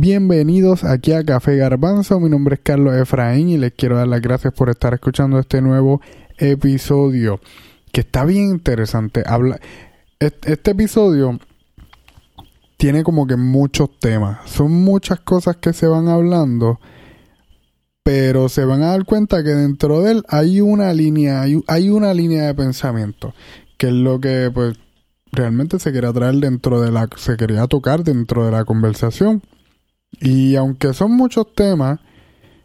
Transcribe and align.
Bienvenidos 0.00 0.84
aquí 0.84 1.10
a 1.10 1.24
Café 1.24 1.56
Garbanzo. 1.56 2.20
Mi 2.20 2.30
nombre 2.30 2.54
es 2.54 2.60
Carlos 2.62 2.94
Efraín 2.94 3.48
y 3.48 3.58
les 3.58 3.72
quiero 3.72 3.96
dar 3.96 4.06
las 4.06 4.20
gracias 4.20 4.54
por 4.54 4.70
estar 4.70 4.94
escuchando 4.94 5.40
este 5.40 5.60
nuevo 5.60 6.00
episodio 6.36 7.40
que 7.90 8.02
está 8.02 8.24
bien 8.24 8.44
interesante. 8.44 9.24
Habla 9.26 9.58
este 10.20 10.70
episodio 10.70 11.40
tiene 12.76 13.02
como 13.02 13.26
que 13.26 13.34
muchos 13.34 13.98
temas. 13.98 14.48
Son 14.48 14.70
muchas 14.70 15.18
cosas 15.18 15.56
que 15.56 15.72
se 15.72 15.88
van 15.88 16.06
hablando, 16.06 16.78
pero 18.04 18.48
se 18.48 18.64
van 18.64 18.84
a 18.84 18.90
dar 18.90 19.04
cuenta 19.04 19.42
que 19.42 19.50
dentro 19.50 20.02
de 20.02 20.12
él 20.12 20.22
hay 20.28 20.60
una 20.60 20.92
línea, 20.92 21.42
hay, 21.42 21.90
una 21.90 22.14
línea 22.14 22.46
de 22.46 22.54
pensamiento, 22.54 23.34
que 23.76 23.88
es 23.88 23.94
lo 23.94 24.20
que 24.20 24.48
pues 24.54 24.78
realmente 25.32 25.80
se 25.80 25.92
quería 25.92 26.12
traer 26.12 26.36
dentro 26.36 26.80
de 26.80 26.92
la, 26.92 27.08
se 27.16 27.36
quería 27.36 27.66
tocar 27.66 28.04
dentro 28.04 28.44
de 28.46 28.52
la 28.52 28.64
conversación. 28.64 29.42
Y 30.20 30.56
aunque 30.56 30.94
son 30.94 31.12
muchos 31.12 31.54
temas, 31.54 32.00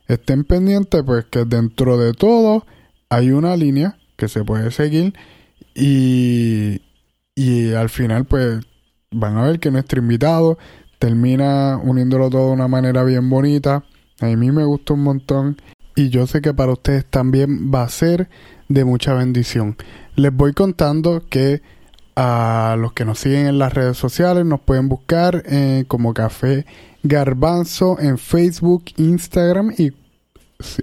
estén 0.07 0.43
pendientes 0.43 1.03
pues 1.05 1.25
que 1.25 1.45
dentro 1.45 1.97
de 1.97 2.13
todo 2.13 2.65
hay 3.09 3.31
una 3.31 3.55
línea 3.55 3.97
que 4.15 4.27
se 4.27 4.43
puede 4.43 4.71
seguir 4.71 5.13
y, 5.75 6.81
y 7.35 7.73
al 7.73 7.89
final 7.89 8.25
pues 8.25 8.59
van 9.11 9.37
a 9.37 9.43
ver 9.43 9.59
que 9.59 9.71
nuestro 9.71 9.99
invitado 9.99 10.57
termina 10.99 11.79
uniéndolo 11.83 12.29
todo 12.29 12.47
de 12.47 12.53
una 12.53 12.67
manera 12.67 13.03
bien 13.03 13.29
bonita. 13.29 13.83
A 14.21 14.25
mí 14.27 14.51
me 14.51 14.63
gusta 14.63 14.93
un 14.93 15.03
montón 15.03 15.57
y 15.95 16.09
yo 16.09 16.27
sé 16.27 16.41
que 16.41 16.53
para 16.53 16.71
ustedes 16.71 17.05
también 17.05 17.71
va 17.73 17.83
a 17.83 17.89
ser 17.89 18.29
de 18.69 18.85
mucha 18.85 19.13
bendición. 19.13 19.75
Les 20.15 20.33
voy 20.33 20.53
contando 20.53 21.23
que 21.29 21.61
a 22.15 22.75
los 22.79 22.93
que 22.93 23.05
nos 23.05 23.19
siguen 23.19 23.47
en 23.47 23.59
las 23.59 23.73
redes 23.73 23.97
sociales 23.97 24.45
nos 24.45 24.61
pueden 24.61 24.87
buscar 24.87 25.43
eh, 25.45 25.85
como 25.87 26.13
Café 26.13 26.65
Garbanzo 27.03 27.99
en 27.99 28.17
Facebook, 28.17 28.85
Instagram 28.97 29.73
y 29.77 29.91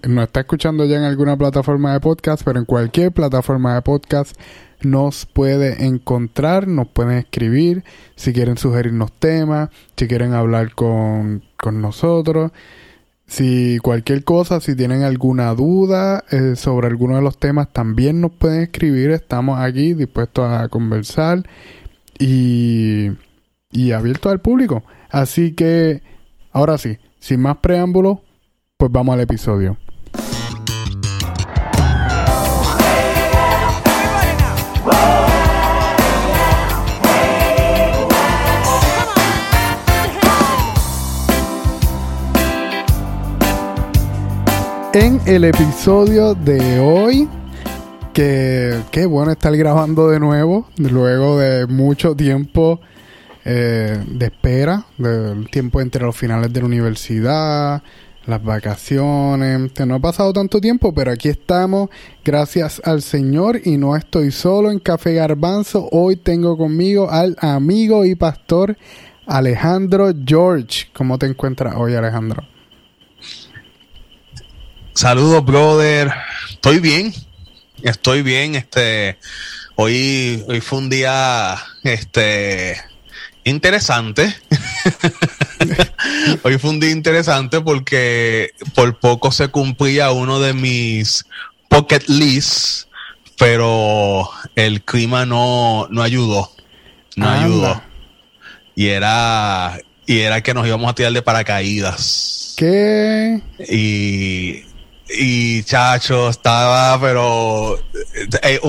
nos 0.06 0.24
está 0.24 0.40
escuchando 0.40 0.84
ya 0.84 0.98
en 0.98 1.04
alguna 1.04 1.36
plataforma 1.36 1.94
de 1.94 2.00
podcast, 2.00 2.42
pero 2.44 2.58
en 2.58 2.66
cualquier 2.66 3.12
plataforma 3.12 3.74
de 3.74 3.82
podcast 3.82 4.38
nos 4.82 5.26
puede 5.26 5.84
encontrar, 5.86 6.68
nos 6.68 6.88
pueden 6.88 7.18
escribir, 7.18 7.84
si 8.16 8.32
quieren 8.32 8.56
sugerirnos 8.56 9.12
temas, 9.12 9.70
si 9.96 10.06
quieren 10.06 10.34
hablar 10.34 10.74
con, 10.74 11.42
con 11.56 11.80
nosotros, 11.80 12.52
si 13.26 13.78
cualquier 13.78 14.24
cosa, 14.24 14.60
si 14.60 14.74
tienen 14.74 15.02
alguna 15.02 15.54
duda 15.54 16.24
eh, 16.30 16.56
sobre 16.56 16.88
alguno 16.88 17.16
de 17.16 17.22
los 17.22 17.38
temas, 17.38 17.72
también 17.72 18.20
nos 18.20 18.32
pueden 18.32 18.62
escribir, 18.62 19.10
estamos 19.10 19.58
aquí 19.60 19.94
dispuestos 19.94 20.50
a 20.50 20.68
conversar 20.68 21.48
y, 22.18 23.12
y 23.70 23.92
abiertos 23.92 24.32
al 24.32 24.40
público. 24.40 24.82
Así 25.10 25.52
que, 25.52 26.02
ahora 26.52 26.78
sí, 26.78 26.98
sin 27.18 27.40
más 27.40 27.56
preámbulos, 27.58 28.18
pues 28.76 28.90
vamos 28.90 29.14
al 29.14 29.20
episodio. 29.20 29.76
En 44.92 45.20
el 45.24 45.44
episodio 45.44 46.34
de 46.34 46.80
hoy, 46.80 47.28
que 48.12 48.76
qué 48.90 49.06
bueno 49.06 49.30
estar 49.30 49.56
grabando 49.56 50.08
de 50.08 50.18
nuevo, 50.18 50.66
luego 50.76 51.38
de 51.38 51.68
mucho 51.68 52.16
tiempo 52.16 52.80
eh, 53.44 54.02
de 54.06 54.26
espera, 54.26 54.86
del 54.98 55.48
tiempo 55.50 55.80
entre 55.80 56.04
los 56.04 56.16
finales 56.16 56.52
de 56.52 56.60
la 56.60 56.66
universidad, 56.66 57.82
las 58.26 58.42
vacaciones, 58.42 59.72
que 59.72 59.86
no 59.86 59.96
ha 59.96 59.98
pasado 59.98 60.32
tanto 60.32 60.60
tiempo, 60.60 60.92
pero 60.94 61.10
aquí 61.10 61.28
estamos, 61.28 61.88
gracias 62.24 62.80
al 62.84 63.02
Señor, 63.02 63.60
y 63.64 63.76
no 63.76 63.96
estoy 63.96 64.30
solo 64.30 64.70
en 64.70 64.78
Café 64.78 65.14
Garbanzo, 65.14 65.88
hoy 65.90 66.16
tengo 66.16 66.56
conmigo 66.56 67.10
al 67.10 67.36
amigo 67.40 68.04
y 68.04 68.14
pastor 68.14 68.76
Alejandro 69.26 70.12
George. 70.26 70.88
¿Cómo 70.92 71.16
te 71.18 71.26
encuentras 71.26 71.74
hoy, 71.76 71.94
Alejandro? 71.94 72.44
Saludos, 74.92 75.44
brother. 75.44 76.12
Estoy 76.50 76.80
bien. 76.80 77.12
Estoy 77.82 78.22
bien. 78.22 78.56
Este, 78.56 79.18
hoy, 79.76 80.44
hoy 80.48 80.60
fue 80.60 80.80
un 80.80 80.90
día, 80.90 81.56
este, 81.84 82.76
interesante. 83.44 84.34
hoy 86.42 86.58
fue 86.58 86.70
un 86.70 86.80
día 86.80 86.90
interesante 86.90 87.60
porque 87.60 88.50
por 88.74 88.98
poco 88.98 89.32
se 89.32 89.48
cumplía 89.48 90.10
uno 90.10 90.40
de 90.40 90.52
mis 90.52 91.24
pocket 91.68 92.02
lists, 92.08 92.88
pero 93.38 94.28
el 94.56 94.82
clima 94.82 95.26
no, 95.26 95.88
no 95.90 96.02
ayudó. 96.02 96.50
No 97.16 97.28
ayudó. 97.28 97.82
Y 98.74 98.88
era, 98.88 99.78
y 100.06 100.20
era 100.20 100.42
que 100.42 100.54
nos 100.54 100.66
íbamos 100.66 100.90
a 100.90 100.94
tirar 100.94 101.12
de 101.12 101.22
paracaídas. 101.22 102.54
¿Qué? 102.56 103.40
Y 103.68 104.64
y 105.12 105.62
chacho, 105.64 106.28
estaba, 106.28 107.00
pero 107.00 107.78
eh, 108.42 108.60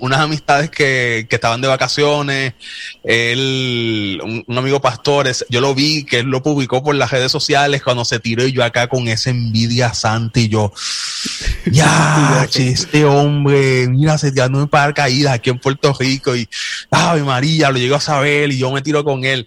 unas 0.00 0.20
amistades 0.20 0.70
que, 0.70 1.26
que, 1.28 1.36
estaban 1.36 1.60
de 1.60 1.68
vacaciones, 1.68 2.54
él, 3.02 4.20
un, 4.46 4.58
amigo 4.58 4.80
pastor, 4.80 5.30
yo 5.48 5.60
lo 5.60 5.74
vi 5.74 6.04
que 6.04 6.20
él 6.20 6.26
lo 6.26 6.42
publicó 6.42 6.82
por 6.82 6.94
las 6.94 7.10
redes 7.10 7.30
sociales 7.30 7.82
cuando 7.82 8.04
se 8.04 8.18
tiró 8.18 8.46
y 8.46 8.52
yo 8.52 8.64
acá 8.64 8.88
con 8.88 9.08
esa 9.08 9.30
envidia 9.30 9.92
santa 9.92 10.40
y 10.40 10.48
yo, 10.48 10.72
ya, 11.66 12.48
este 12.54 13.04
hombre, 13.04 13.88
mira, 13.88 14.16
se 14.16 14.32
tirando 14.32 14.60
en 14.60 14.92
caídas 14.92 15.34
aquí 15.34 15.50
en 15.50 15.58
Puerto 15.58 15.94
Rico 15.98 16.34
y, 16.34 16.48
ay 16.90 17.22
María, 17.22 17.70
lo 17.70 17.78
llegó 17.78 17.96
a 17.96 18.00
saber 18.00 18.50
y 18.52 18.58
yo 18.58 18.70
me 18.70 18.82
tiro 18.82 19.04
con 19.04 19.24
él 19.24 19.46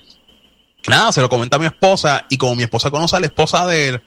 nada, 0.88 1.12
se 1.12 1.22
lo 1.22 1.30
comenta 1.30 1.58
a 1.58 1.60
mi 1.60 1.66
esposa 1.66 2.26
y 2.30 2.38
como 2.38 2.56
mi 2.56 2.64
esposa 2.64 2.92
conoce 2.92 3.16
a 3.16 3.20
la 3.20 3.28
esposa 3.28 3.66
de 3.68 3.88
él 3.90 4.02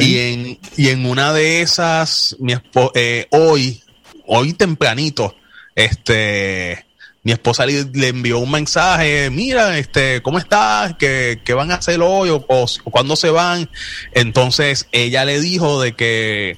y, 0.00 0.18
en, 0.18 0.58
y 0.76 0.88
en 0.88 1.06
una 1.06 1.32
de 1.32 1.62
esas, 1.62 2.36
mi 2.38 2.54
eh, 2.94 3.26
hoy, 3.30 3.82
hoy 4.26 4.52
tempranito, 4.54 5.34
este, 5.74 6.86
mi 7.22 7.32
esposa 7.32 7.66
le, 7.66 8.08
envió 8.08 8.38
un 8.38 8.50
mensaje, 8.50 9.30
mira, 9.30 9.76
este, 9.78 10.22
¿cómo 10.22 10.38
estás? 10.38 10.94
¿Qué, 10.96 11.42
qué 11.44 11.54
van 11.54 11.70
a 11.70 11.74
hacer 11.74 12.00
hoy 12.00 12.30
o, 12.30 12.44
o, 12.48 12.66
cuándo 12.90 13.16
se 13.16 13.30
van? 13.30 13.68
Entonces 14.12 14.88
ella 14.92 15.24
le 15.24 15.40
dijo 15.40 15.82
de 15.82 15.92
que, 15.92 16.56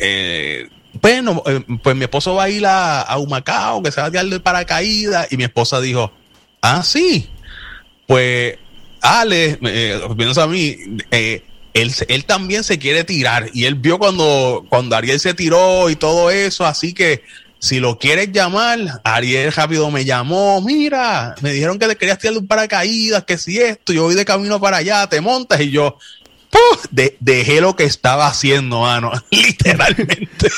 eh, 0.00 0.68
bueno, 1.00 1.42
eh, 1.46 1.62
pues 1.82 1.94
mi 1.94 2.04
esposo 2.04 2.34
va 2.34 2.44
a 2.44 2.50
ir 2.50 2.66
a, 2.66 3.02
a 3.02 3.18
Humacao, 3.18 3.82
que 3.82 3.92
se 3.92 4.00
va 4.00 4.08
a 4.08 4.10
tirar 4.10 4.26
de 4.26 4.40
paracaídas 4.40 5.30
y 5.30 5.36
mi 5.36 5.44
esposa 5.44 5.80
dijo, 5.80 6.10
ah, 6.62 6.82
sí, 6.82 7.28
pues 8.06 8.56
Ale, 9.00 9.58
eh, 9.62 10.00
a 10.36 10.46
mí, 10.46 10.76
eh, 11.10 11.42
él, 11.74 11.92
él, 12.08 12.24
también 12.24 12.64
se 12.64 12.78
quiere 12.78 13.04
tirar. 13.04 13.50
Y 13.54 13.64
él 13.64 13.74
vio 13.74 13.98
cuando, 13.98 14.64
cuando 14.68 14.96
Ariel 14.96 15.20
se 15.20 15.34
tiró 15.34 15.90
y 15.90 15.96
todo 15.96 16.30
eso, 16.30 16.66
así 16.66 16.92
que 16.92 17.22
si 17.60 17.80
lo 17.80 17.98
quieres 17.98 18.30
llamar, 18.32 18.78
Ariel 19.04 19.52
rápido 19.52 19.90
me 19.90 20.04
llamó, 20.04 20.60
mira, 20.60 21.34
me 21.40 21.52
dijeron 21.52 21.78
que 21.78 21.88
te 21.88 21.96
querías 21.96 22.18
tirar 22.18 22.34
de 22.34 22.40
un 22.40 22.46
paracaídas, 22.46 23.24
que 23.24 23.36
si 23.36 23.58
esto, 23.58 23.92
yo 23.92 24.04
voy 24.04 24.14
de 24.14 24.24
camino 24.24 24.60
para 24.60 24.78
allá, 24.78 25.08
te 25.08 25.20
montas. 25.20 25.60
Y 25.60 25.70
yo, 25.70 25.98
dejé 27.20 27.60
lo 27.60 27.76
que 27.76 27.84
estaba 27.84 28.26
haciendo, 28.26 28.80
mano, 28.80 29.12
literalmente, 29.30 30.50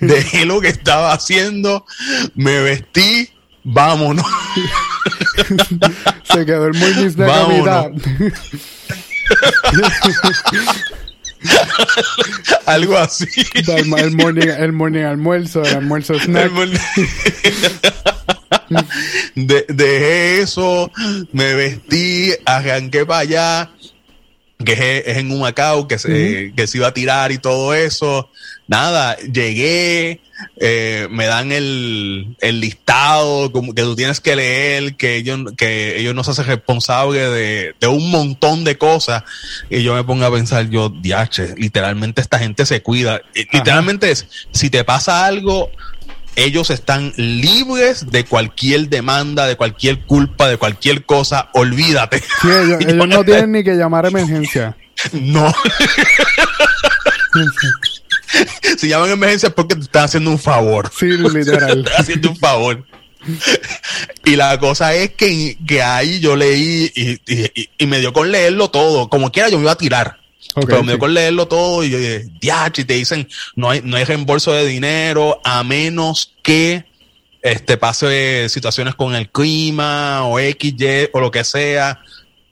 dejé 0.00 0.44
lo 0.44 0.60
que 0.60 0.68
estaba 0.68 1.12
haciendo, 1.12 1.86
me 2.34 2.60
vestí, 2.60 3.28
vámonos. 3.62 4.26
Se 6.32 6.44
quedó 6.46 6.66
el 6.66 6.74
muy 6.74 6.92
de 6.92 7.26
la 7.26 7.90
Algo 12.66 12.98
así. 12.98 13.26
El, 13.54 13.98
el, 13.98 14.16
morning, 14.16 14.48
el 14.48 14.72
morning 14.72 15.04
almuerzo, 15.04 15.62
el 15.62 15.76
almuerzo 15.76 16.14
snack. 16.18 16.50
De, 19.34 19.64
dejé 19.68 20.40
eso, 20.42 20.90
me 21.32 21.54
vestí, 21.54 22.32
arranqué 22.44 23.06
para 23.06 23.20
allá, 23.20 23.70
que 24.64 25.02
es, 25.06 25.16
en 25.16 25.30
un 25.30 25.40
Macao, 25.40 25.86
que 25.88 25.98
se, 25.98 26.52
que 26.56 26.66
se 26.66 26.78
iba 26.78 26.88
a 26.88 26.94
tirar 26.94 27.32
y 27.32 27.38
todo 27.38 27.72
eso. 27.74 28.30
Nada, 28.68 29.16
llegué, 29.16 30.20
eh, 30.58 31.08
me 31.10 31.24
dan 31.24 31.52
el, 31.52 32.36
el, 32.40 32.60
listado 32.60 33.50
como 33.50 33.74
que 33.74 33.82
tú 33.82 33.96
tienes 33.96 34.20
que 34.20 34.36
leer, 34.36 34.94
que 34.94 35.16
ellos, 35.16 35.40
que 35.56 35.98
ellos 35.98 36.14
no 36.14 36.22
se 36.22 36.32
hacen 36.32 36.44
responsables 36.44 37.32
de, 37.32 37.74
de, 37.80 37.86
un 37.86 38.10
montón 38.10 38.64
de 38.64 38.76
cosas. 38.76 39.24
Y 39.70 39.82
yo 39.82 39.94
me 39.94 40.04
pongo 40.04 40.26
a 40.26 40.30
pensar, 40.30 40.68
yo, 40.68 40.90
diache, 40.90 41.54
literalmente 41.56 42.20
esta 42.20 42.38
gente 42.38 42.66
se 42.66 42.82
cuida. 42.82 43.22
Literalmente 43.34 44.10
es, 44.10 44.28
si 44.52 44.68
te 44.68 44.84
pasa 44.84 45.24
algo, 45.24 45.70
ellos 46.36 46.70
están 46.70 47.12
libres 47.16 48.10
de 48.10 48.24
cualquier 48.24 48.88
demanda, 48.88 49.46
de 49.46 49.56
cualquier 49.56 50.04
culpa, 50.04 50.46
de 50.46 50.56
cualquier 50.56 51.04
cosa, 51.04 51.48
olvídate. 51.54 52.22
ellos, 52.44 52.94
no 53.08 53.24
tienen 53.24 53.52
ni 53.52 53.64
que 53.64 53.74
llamar 53.74 54.04
a 54.04 54.08
emergencia. 54.08 54.76
No. 55.12 55.54
si 58.78 58.88
llaman 58.88 59.10
emergencia 59.10 59.48
es 59.48 59.54
porque 59.54 59.76
te 59.76 59.82
están 59.82 60.04
haciendo 60.04 60.30
un 60.30 60.38
favor. 60.38 60.90
Sí, 60.96 61.06
literal. 61.06 61.84
te 61.84 61.90
están 61.90 62.00
haciendo 62.02 62.30
un 62.30 62.36
favor. 62.36 62.86
y 64.24 64.36
la 64.36 64.58
cosa 64.58 64.94
es 64.94 65.10
que, 65.10 65.56
que 65.66 65.82
ahí 65.82 66.20
yo 66.20 66.36
leí 66.36 66.90
y, 66.94 67.20
y, 67.26 67.70
y, 67.78 67.86
me 67.86 68.00
dio 68.00 68.12
con 68.12 68.30
leerlo 68.30 68.70
todo. 68.70 69.08
Como 69.08 69.32
quiera, 69.32 69.48
yo 69.48 69.58
me 69.58 69.64
iba 69.64 69.72
a 69.72 69.78
tirar. 69.78 70.18
pero 70.54 70.82
me 70.82 70.92
dio 70.92 70.98
con 70.98 71.14
leerlo 71.14 71.48
todo 71.48 71.84
y 71.84 71.90
yo 71.90 71.98
dije, 71.98 72.30
te 72.84 72.94
dicen, 72.94 73.28
no 73.56 73.70
hay, 73.70 73.80
no 73.82 73.96
hay 73.96 74.04
reembolso 74.04 74.52
de 74.52 74.66
dinero 74.66 75.40
a 75.44 75.64
menos 75.64 76.34
que 76.42 76.84
este 77.42 77.76
pase 77.76 78.48
situaciones 78.48 78.94
con 78.94 79.14
el 79.14 79.30
clima 79.30 80.24
o 80.24 80.38
XY 80.38 81.10
o 81.12 81.20
lo 81.20 81.30
que 81.30 81.44
sea. 81.44 82.00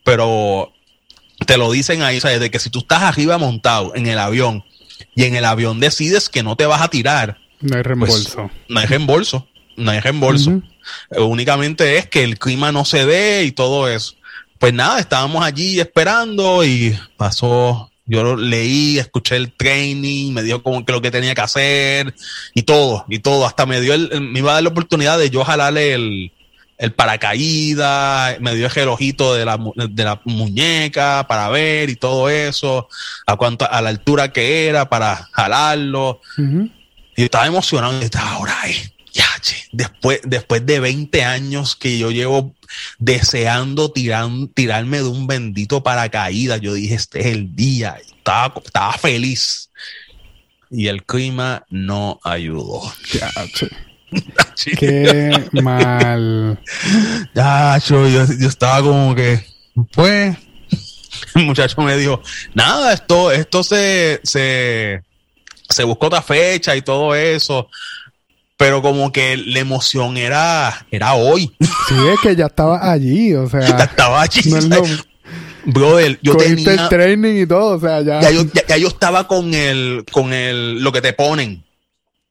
Pero 0.05 0.73
te 1.47 1.57
lo 1.57 1.71
dicen 1.71 2.03
ahí, 2.03 2.19
o 2.19 2.21
sea, 2.21 2.39
de 2.39 2.51
que 2.51 2.59
si 2.59 2.71
tú 2.71 2.81
estás 2.81 3.03
arriba 3.03 3.39
montado 3.39 3.95
en 3.95 4.07
el 4.07 4.19
avión 4.19 4.65
y 5.15 5.25
en 5.25 5.37
el 5.37 5.45
avión 5.45 5.81
decides 5.81 6.29
que 6.29 6.43
no 6.43 6.57
te 6.57 6.67
vas 6.67 6.83
a 6.83 6.89
tirar, 6.89 7.39
no 7.61 7.77
hay 7.77 7.83
pues, 7.83 7.87
reembolso. 7.87 8.51
no 8.69 8.81
hay 8.81 8.87
reembolso, 8.87 9.49
no 9.77 9.91
hay 9.91 10.01
reembolso. 10.01 10.63
Únicamente 11.17 11.99
es 11.99 12.07
que 12.07 12.23
el 12.23 12.39
clima 12.39 12.73
no 12.73 12.85
se 12.85 13.07
dé 13.07 13.45
y 13.45 13.53
todo 13.53 13.89
eso. 13.89 14.15
Pues 14.59 14.73
nada, 14.73 15.01
estábamos 15.01 15.45
allí 15.45 15.81
esperando 15.81 16.65
y 16.65 16.99
pasó, 17.17 17.91
yo 18.07 18.37
leí, 18.37 18.99
escuché 18.99 19.37
el 19.37 19.53
training, 19.53 20.33
me 20.33 20.43
dijo 20.43 20.63
como 20.63 20.85
que 20.85 20.93
lo 20.93 21.03
que 21.03 21.11
tenía 21.11 21.35
que 21.35 21.41
hacer 21.41 22.15
y 22.55 22.63
todo, 22.63 23.05
y 23.09 23.19
todo, 23.19 23.47
hasta 23.47 23.67
me 23.67 23.81
dio 23.81 23.95
el, 23.95 24.21
me 24.21 24.39
iba 24.39 24.53
a 24.53 24.55
dar 24.55 24.63
la 24.63 24.71
oportunidad 24.71 25.19
de 25.19 25.29
yo 25.29 25.45
jalarle 25.45 25.93
el, 25.93 26.33
el 26.79 26.93
paracaídas, 26.93 28.41
me 28.41 28.55
dio 28.55 28.67
el 28.67 28.73
relojito 28.73 29.35
de 29.35 29.45
la, 29.45 29.59
de 29.75 30.05
la 30.05 30.21
muñeca 30.25 31.27
para 31.29 31.49
ver 31.49 31.91
y 31.91 31.97
todo 31.97 32.29
eso, 32.29 32.89
a 33.27 33.37
cuánto, 33.37 33.71
a 33.71 33.81
la 33.81 33.89
altura 33.89 34.33
que 34.33 34.67
era 34.67 34.89
para 34.89 35.29
jalarlo. 35.33 36.21
Y 37.17 37.23
estaba 37.25 37.47
emocionado 37.47 37.99
y 38.01 38.05
estaba 38.05 38.33
ahora 38.33 38.55
ya, 39.17 39.27
después, 39.73 40.21
después 40.25 40.67
de 40.67 40.79
20 40.79 41.25
años 41.25 41.75
que 41.75 41.97
yo 41.97 42.11
llevo 42.11 42.55
deseando 42.99 43.91
tirar, 43.91 44.29
tirarme 44.53 44.99
de 44.99 45.05
un 45.05 45.27
bendito 45.27 45.83
paracaídas, 45.83 46.61
yo 46.61 46.75
dije, 46.75 46.97
este 46.97 47.21
es 47.21 47.27
el 47.27 47.57
día. 47.57 47.97
Estaba, 48.07 48.53
estaba 48.63 48.93
feliz. 48.93 49.71
Y 50.71 50.89
el 50.89 51.05
clima 51.05 51.65
no 51.71 52.21
ayudó. 52.25 52.83
Ya, 53.11 53.33
Qué 54.79 55.31
mal. 55.53 56.59
Ya, 57.35 57.79
yo, 57.79 58.09
yo, 58.09 58.49
estaba 58.49 58.83
como 58.83 59.15
que, 59.15 59.45
pues, 59.93 60.37
el 61.35 61.45
muchacho 61.45 61.81
me 61.83 61.97
dijo, 61.97 62.23
nada, 62.55 62.93
esto, 62.93 63.31
esto 63.31 63.63
se, 63.63 64.21
se, 64.23 65.03
se 65.69 65.85
buscó 65.85 66.07
otra 66.07 66.23
fecha 66.23 66.75
y 66.77 66.83
todo 66.83 67.15
eso. 67.15 67.69
Pero 68.59 68.81
como 68.81 69.13
que 69.13 69.37
la 69.37 69.59
emoción 69.59 70.17
era, 70.17 70.87
era 70.91 71.13
hoy. 71.13 71.55
Sí, 71.61 71.95
es 72.15 72.21
que 72.23 72.35
ya 72.35 72.47
estaba 72.47 72.91
allí, 72.91 73.35
o 73.35 73.49
sea. 73.49 73.61
Ya 73.79 73.85
estaba 73.85 74.23
allí. 74.23 74.51
No 74.51 74.83
Brother, 75.67 76.19
yo 76.23 76.37
tenía 76.37 76.73
el 76.75 76.89
training 76.89 77.43
y 77.43 77.47
todo, 77.47 77.77
o 77.77 77.81
sea, 77.81 78.01
ya. 78.01 78.21
Ya 78.21 78.31
yo, 78.31 78.45
ya 78.69 78.77
yo 78.77 78.89
estaba 78.89 79.27
con 79.27 79.53
el, 79.53 80.05
con 80.11 80.33
el, 80.33 80.81
lo 80.81 80.93
que 80.93 81.01
te 81.03 81.13
ponen 81.13 81.66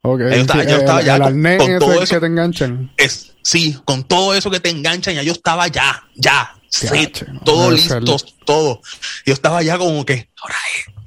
Okay, 0.07 0.46
yo 0.46 0.78
estaba, 0.78 1.02
ya 1.02 1.18
con, 1.19 1.80
todo 1.80 2.04
eso 2.04 2.16
que 2.16 2.19
te 2.19 2.25
enganchan. 2.28 2.92
Es, 2.96 3.34
sí, 3.42 3.75
con 3.86 4.04
todo 4.04 4.36
eso 4.36 4.52
que 4.52 4.60
te 4.60 4.69
enganchan, 4.69 5.16
ya 5.16 5.24
yo 5.24 5.31
estaba 5.31 5.68
ya, 5.68 6.04
ya, 6.13 6.56
sí, 6.69 7.12
todo 7.44 7.72
listo, 7.72 8.18
todo. 8.46 8.81
Yo 9.25 9.34
estaba 9.34 9.63
ya 9.63 9.80
como 9.80 10.06
que, 10.06 10.30
ahora 10.40 10.56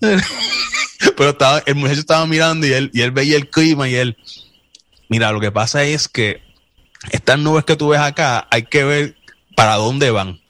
Pero 1.17 1.31
estaba, 1.31 1.63
el 1.65 1.77
muchacho 1.77 2.01
estaba 2.01 2.27
mirando 2.27 2.67
y 2.67 2.73
él, 2.73 2.91
y 2.93 3.03
él 3.03 3.13
veía 3.13 3.37
el 3.37 3.49
clima 3.49 3.89
y 3.89 3.95
él, 3.95 4.17
mira, 5.09 5.31
lo 5.31 5.41
que 5.41 5.53
pasa 5.53 5.85
es 5.85 6.09
que 6.09 6.43
estas 7.13 7.39
nubes 7.39 7.65
que 7.65 7.77
tú 7.77 7.91
ves 7.91 8.01
acá, 8.01 8.49
hay 8.51 8.65
que 8.65 8.83
ver 8.83 9.17
para 9.55 9.77
dónde 9.77 10.11
van. 10.11 10.41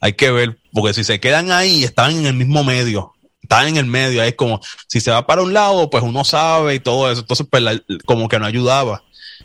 Hay 0.00 0.12
que 0.12 0.30
ver, 0.30 0.58
porque 0.72 0.94
si 0.94 1.02
se 1.02 1.18
quedan 1.18 1.50
ahí, 1.50 1.82
están 1.82 2.12
en 2.12 2.26
el 2.26 2.34
mismo 2.34 2.62
medio 2.62 3.13
está 3.44 3.68
en 3.68 3.76
el 3.76 3.86
medio, 3.86 4.22
es 4.22 4.34
como, 4.34 4.60
si 4.88 5.00
se 5.00 5.10
va 5.10 5.26
para 5.26 5.42
un 5.42 5.52
lado, 5.52 5.90
pues 5.90 6.02
uno 6.02 6.24
sabe 6.24 6.74
y 6.74 6.80
todo 6.80 7.10
eso, 7.10 7.20
entonces 7.20 7.46
pues 7.48 7.82
como 8.04 8.28
que 8.28 8.38
no 8.38 8.46
ayudaba. 8.46 9.02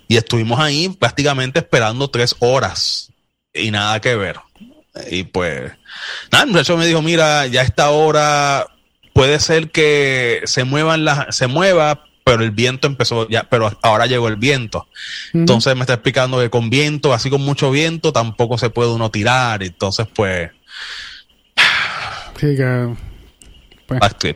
Y 0.07 0.17
estuvimos 0.17 0.59
ahí 0.59 0.89
prácticamente 0.89 1.59
esperando 1.59 2.09
tres 2.09 2.35
horas 2.39 3.11
y 3.53 3.71
nada 3.71 3.99
que 3.99 4.15
ver. 4.15 4.37
Y 5.11 5.23
pues, 5.23 5.71
nada, 6.31 6.45
el 6.45 6.51
muchacho 6.51 6.77
me 6.77 6.87
dijo, 6.87 7.01
mira, 7.01 7.45
ya 7.47 7.61
esta 7.61 7.89
hora 7.91 8.67
puede 9.13 9.39
ser 9.39 9.69
que 9.69 10.41
se 10.45 10.63
muevan 10.63 11.05
las, 11.05 11.35
se 11.35 11.47
mueva, 11.47 12.05
pero 12.23 12.43
el 12.43 12.51
viento 12.51 12.87
empezó 12.87 13.27
ya, 13.27 13.43
pero 13.49 13.77
ahora 13.83 14.05
llegó 14.05 14.29
el 14.29 14.37
viento. 14.37 14.87
Entonces 15.33 15.75
me 15.75 15.81
está 15.81 15.93
explicando 15.93 16.39
que 16.39 16.49
con 16.49 16.69
viento, 16.69 17.13
así 17.13 17.29
con 17.29 17.41
mucho 17.41 17.69
viento, 17.69 18.13
tampoco 18.13 18.57
se 18.57 18.69
puede 18.69 18.91
uno 18.91 19.11
tirar. 19.11 19.61
Entonces, 19.61 20.07
pues. 20.15 20.51
Sí, 22.39 22.55
que 22.55 23.08
pues. 23.89 24.35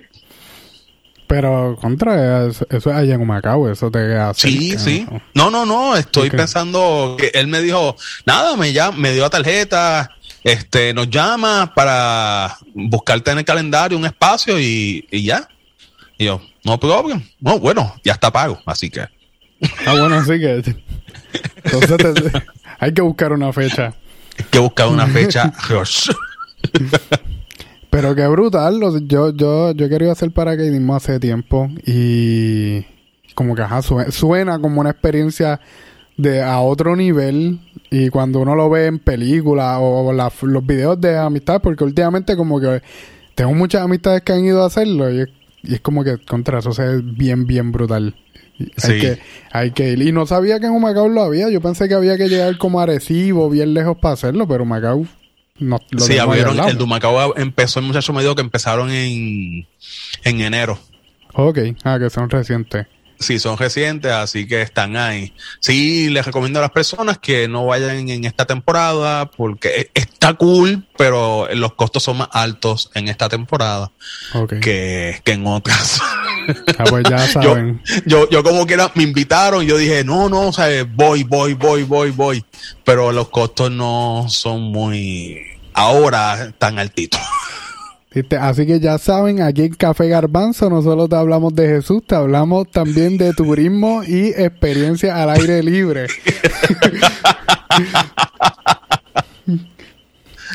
Pero 1.28 1.78
contra 1.82 2.48
eso, 2.48 2.68
es 2.70 2.86
allá 2.86 3.16
en 3.16 3.72
eso 3.72 3.90
te 3.90 4.00
queda 4.00 4.34
Sí, 4.36 4.78
sí. 4.78 5.08
No, 5.34 5.50
no, 5.50 5.66
no, 5.66 5.96
estoy 5.96 6.30
pensando 6.30 7.16
que 7.18 7.32
él 7.34 7.48
me 7.48 7.62
dijo, 7.62 7.96
nada, 8.26 8.56
me 8.56 8.72
ya 8.72 8.92
me 8.92 9.14
dio 9.14 9.24
la 9.24 9.32
tarjeta, 9.32 10.12
este, 10.44 10.94
nos 10.94 11.10
llama 11.10 11.74
para 11.74 12.58
buscarte 12.76 13.32
en 13.32 13.40
el 13.40 13.46
calendario 13.46 13.98
un 13.98 14.06
espacio 14.06 14.60
y, 14.60 15.08
ya. 15.12 15.48
Y 16.20 16.26
yo, 16.26 16.42
no 16.64 16.80
problem. 16.80 17.24
No, 17.40 17.58
bueno, 17.58 17.96
ya 18.04 18.14
está 18.14 18.32
pago, 18.32 18.62
así 18.66 18.92
que. 18.92 19.02
Ah, 19.88 19.96
bueno, 19.98 20.16
así 20.18 20.40
que. 20.40 20.62
Entonces 21.64 22.32
hay 22.78 22.94
que 22.94 23.02
buscar 23.02 23.34
una 23.34 23.52
fecha. 23.54 23.94
Hay 24.38 24.46
que 24.52 24.60
buscar 24.60 24.88
una 24.90 25.08
fecha. 25.08 25.52
Pero 27.94 28.16
qué 28.16 28.26
brutal. 28.26 28.80
Yo, 29.06 29.30
yo, 29.36 29.72
yo 29.72 29.86
he 29.86 29.90
querido 29.90 30.12
hacer 30.12 30.32
paracaidismo 30.32 30.96
hace 30.96 31.20
tiempo 31.20 31.70
y 31.86 32.84
como 33.36 33.56
que 33.56 33.62
ajá, 33.62 33.84
suena, 33.84 34.58
como 34.58 34.82
una 34.82 34.90
experiencia 34.90 35.62
de 36.18 36.42
a 36.42 36.60
otro 36.62 36.96
nivel 36.96 37.60
y 37.92 38.10
cuando 38.10 38.40
uno 38.40 38.56
lo 38.56 38.68
ve 38.68 38.88
en 38.88 38.98
películas 38.98 39.78
o 39.80 40.12
los 40.12 40.66
videos 40.66 41.00
de 41.00 41.18
amistad, 41.20 41.62
porque 41.62 41.84
últimamente 41.84 42.36
como 42.36 42.60
que 42.60 42.82
tengo 43.36 43.54
muchas 43.54 43.84
amistades 43.84 44.24
que 44.24 44.34
han 44.34 44.44
ido 44.44 44.64
a 44.64 44.68
hacerlo 44.68 45.12
y 45.12 45.28
es, 45.62 45.80
como 45.82 46.04
que 46.04 46.18
contra 46.18 46.60
eso 46.60 46.72
es 46.72 47.16
bien, 47.16 47.46
bien 47.46 47.72
brutal. 47.72 48.16
Hay, 48.84 49.00
que, 49.00 49.20
hay 49.52 49.70
que 49.70 49.92
ir. 49.92 50.02
Y 50.02 50.12
no 50.12 50.26
sabía 50.26 50.60
que 50.60 50.66
en 50.66 50.72
Humacao 50.72 51.10
lo 51.10 51.22
había. 51.22 51.50
Yo 51.50 51.62
pensé 51.62 51.88
que 51.88 51.94
había 51.94 52.18
que 52.18 52.28
llegar 52.28 52.58
como 52.58 52.80
a 52.80 52.84
Arecibo, 52.84 53.52
bien 53.52 53.76
lejos 53.76 53.98
para 53.98 54.14
hacerlo, 54.14 54.48
pero 54.48 54.64
Humacao 54.64 55.06
no, 55.60 55.80
sí, 55.98 56.18
abrieron, 56.18 56.60
el 56.60 56.78
Dumacao 56.78 57.36
empezó, 57.38 57.80
el 57.80 57.86
muchacho 57.86 58.14
me 58.14 58.22
dijo 58.22 58.36
que 58.36 58.42
empezaron 58.42 58.90
en, 58.90 59.68
en 60.24 60.42
enero. 60.42 60.80
Ok, 61.34 61.60
ah, 61.84 61.98
que 62.00 62.10
son 62.10 62.30
recientes. 62.30 62.88
Sí, 63.20 63.40
son 63.40 63.58
recientes, 63.58 64.12
así 64.12 64.48
que 64.48 64.62
están 64.62 64.98
ahí. 64.98 65.34
Sí, 65.60 66.10
les 66.10 66.26
recomiendo 66.26 66.60
a 66.60 66.64
las 66.64 66.72
personas 66.72 67.18
que 67.18 67.48
no 67.48 67.66
vayan 67.66 68.10
en 68.10 68.26
esta 68.26 68.46
temporada 68.46 69.30
porque 69.32 69.92
está 69.94 70.34
cool, 70.34 70.86
pero 70.98 71.48
los 71.54 71.74
costos 71.74 72.04
son 72.04 72.18
más 72.18 72.30
altos 72.32 72.92
en 72.96 73.08
esta 73.08 73.30
temporada 73.30 73.92
que, 74.62 75.22
que 75.24 75.32
en 75.32 75.48
otras. 75.48 76.02
Ah, 76.78 76.84
pues 76.90 77.06
ya 77.10 77.20
saben. 77.28 77.82
Yo, 78.06 78.30
yo, 78.30 78.44
como 78.44 78.66
quiera 78.66 78.92
me 78.96 79.04
invitaron, 79.04 79.66
yo 79.66 79.78
dije, 79.78 80.04
no, 80.04 80.30
no, 80.30 80.48
o 80.48 80.54
sea, 80.54 80.68
voy, 80.84 81.24
voy, 81.24 81.54
voy, 81.54 81.84
voy, 81.84 82.12
voy. 82.12 82.46
Pero 82.84 83.12
los 83.12 83.30
costos 83.30 83.72
no 83.72 84.26
son 84.30 84.62
muy 84.62 85.40
ahora 85.74 86.52
tan 86.58 86.80
altitos. 86.80 87.22
Así 88.40 88.68
que 88.68 88.80
ya 88.80 89.00
saben, 89.00 89.42
aquí 89.42 89.64
en 89.64 89.74
Café 89.74 90.08
Garbanzo 90.08 90.70
no 90.70 90.84
solo 90.84 91.08
te 91.08 91.16
hablamos 91.16 91.56
de 91.56 91.68
Jesús, 91.68 92.04
te 92.06 92.14
hablamos 92.14 92.70
también 92.70 93.18
de 93.18 93.34
turismo 93.34 94.04
y 94.04 94.28
experiencia 94.28 95.22
al 95.22 95.32
aire 95.32 95.64
libre. 95.64 96.08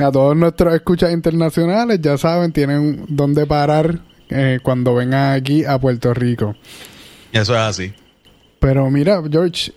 A 0.00 0.12
todos 0.12 0.36
nuestros 0.36 0.72
escuchas 0.74 1.12
internacionales, 1.12 1.98
ya 2.00 2.16
saben, 2.16 2.52
tienen 2.52 3.04
dónde 3.08 3.46
parar 3.46 3.98
eh, 4.28 4.60
cuando 4.62 4.94
vengan 4.94 5.32
aquí 5.32 5.64
a 5.64 5.76
Puerto 5.80 6.14
Rico. 6.14 6.54
Eso 7.32 7.54
es 7.54 7.60
así. 7.60 7.92
Pero 8.60 8.88
mira, 8.90 9.20
George, 9.28 9.72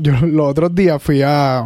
yo 0.00 0.12
los 0.26 0.50
otros 0.50 0.74
días 0.74 1.00
fui 1.00 1.22
a 1.22 1.64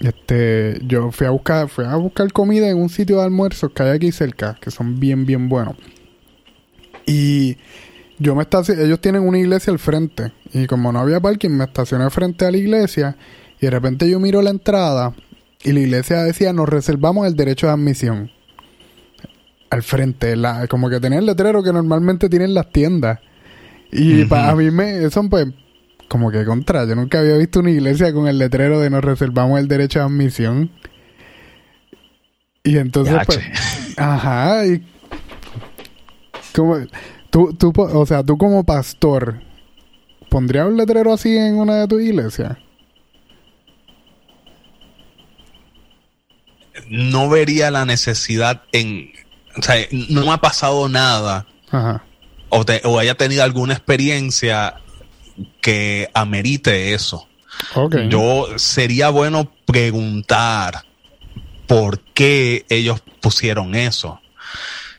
este 0.00 0.78
yo 0.86 1.12
fui 1.12 1.26
a 1.26 1.30
buscar 1.30 1.68
fui 1.68 1.84
a 1.84 1.94
buscar 1.96 2.32
comida 2.32 2.68
en 2.68 2.78
un 2.78 2.88
sitio 2.88 3.16
de 3.16 3.24
almuerzo 3.24 3.72
que 3.72 3.82
hay 3.82 3.90
aquí 3.90 4.12
cerca, 4.12 4.56
que 4.60 4.70
son 4.70 4.98
bien 4.98 5.26
bien 5.26 5.48
buenos. 5.48 5.76
Y 7.06 7.56
yo 8.18 8.34
me 8.34 8.42
estacioné, 8.42 8.84
ellos 8.84 9.00
tienen 9.00 9.22
una 9.22 9.38
iglesia 9.38 9.72
al 9.72 9.78
frente 9.78 10.32
y 10.52 10.66
como 10.66 10.92
no 10.92 11.00
había 11.00 11.20
parking 11.20 11.50
me 11.50 11.64
estacioné 11.64 12.08
frente 12.10 12.44
a 12.46 12.50
la 12.50 12.56
iglesia 12.56 13.16
y 13.60 13.66
de 13.66 13.70
repente 13.70 14.08
yo 14.08 14.20
miro 14.20 14.42
la 14.42 14.50
entrada 14.50 15.14
y 15.62 15.72
la 15.72 15.80
iglesia 15.80 16.22
decía 16.22 16.52
nos 16.52 16.68
reservamos 16.68 17.26
el 17.26 17.36
derecho 17.36 17.66
de 17.66 17.72
admisión. 17.74 18.30
al 19.70 19.82
frente, 19.82 20.34
la, 20.36 20.66
como 20.66 20.90
que 20.90 20.98
tenía 20.98 21.18
el 21.20 21.26
letrero 21.26 21.62
que 21.62 21.72
normalmente 21.72 22.28
tienen 22.28 22.54
las 22.54 22.70
tiendas. 22.72 23.20
Y 23.92 24.24
para 24.24 24.54
mí 24.56 24.70
me, 24.70 25.04
eso 25.04 25.22
pues, 25.28 25.46
como 26.10 26.32
que 26.32 26.44
contra, 26.44 26.84
yo 26.86 26.96
nunca 26.96 27.20
había 27.20 27.36
visto 27.36 27.60
una 27.60 27.70
iglesia 27.70 28.12
con 28.12 28.26
el 28.26 28.36
letrero 28.36 28.80
de 28.80 28.90
nos 28.90 29.04
reservamos 29.04 29.60
el 29.60 29.68
derecho 29.68 30.00
a 30.00 30.06
admisión. 30.06 30.72
Y 32.64 32.78
entonces, 32.78 33.16
pues, 33.24 33.38
ajá, 33.96 34.66
y 34.66 34.84
como, 36.52 36.78
tú, 37.30 37.54
tú, 37.54 37.72
o 37.76 38.04
sea, 38.06 38.24
tú 38.24 38.36
como 38.36 38.64
pastor, 38.64 39.40
¿pondrías 40.28 40.66
un 40.66 40.76
letrero 40.76 41.12
así 41.12 41.36
en 41.36 41.58
una 41.58 41.76
de 41.76 41.86
tus 41.86 42.02
iglesias? 42.02 42.58
No 46.88 47.28
vería 47.28 47.70
la 47.70 47.84
necesidad 47.84 48.64
en, 48.72 49.12
o 49.56 49.62
sea, 49.62 49.76
no 49.92 50.22
me 50.22 50.32
ha 50.32 50.38
pasado 50.38 50.88
nada 50.88 51.46
O, 52.48 52.64
o, 52.82 52.98
haya 52.98 53.14
tenido 53.14 53.44
alguna 53.44 53.74
experiencia 53.74 54.80
que 55.60 56.10
amerite 56.14 56.94
eso. 56.94 57.26
Yo 58.08 58.46
sería 58.56 59.10
bueno 59.10 59.50
preguntar 59.66 60.84
por 61.66 62.00
qué 62.00 62.64
ellos 62.68 63.00
pusieron 63.20 63.74
eso. 63.74 64.20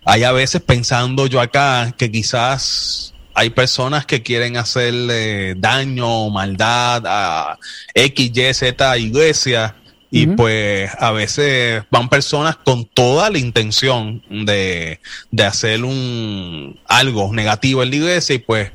Hay 0.05 0.23
a 0.23 0.31
veces 0.31 0.61
pensando 0.61 1.27
yo 1.27 1.41
acá 1.41 1.93
que 1.97 2.11
quizás 2.11 3.13
hay 3.33 3.49
personas 3.51 4.05
que 4.05 4.23
quieren 4.23 4.57
hacerle 4.57 5.55
daño 5.55 6.07
o 6.07 6.29
maldad 6.29 7.03
a 7.05 7.57
X, 7.93 8.31
Y, 8.33 8.53
Z 8.53 8.97
iglesia 8.97 9.75
y 10.13 10.27
pues 10.27 10.91
a 10.99 11.11
veces 11.11 11.83
van 11.89 12.09
personas 12.09 12.57
con 12.57 12.85
toda 12.85 13.29
la 13.29 13.37
intención 13.37 14.21
de, 14.29 14.99
de 15.31 15.43
hacer 15.43 15.85
un 15.85 16.77
algo 16.85 17.33
negativo 17.33 17.81
en 17.81 17.91
la 17.91 17.95
iglesia 17.95 18.35
y 18.35 18.39
pues 18.39 18.71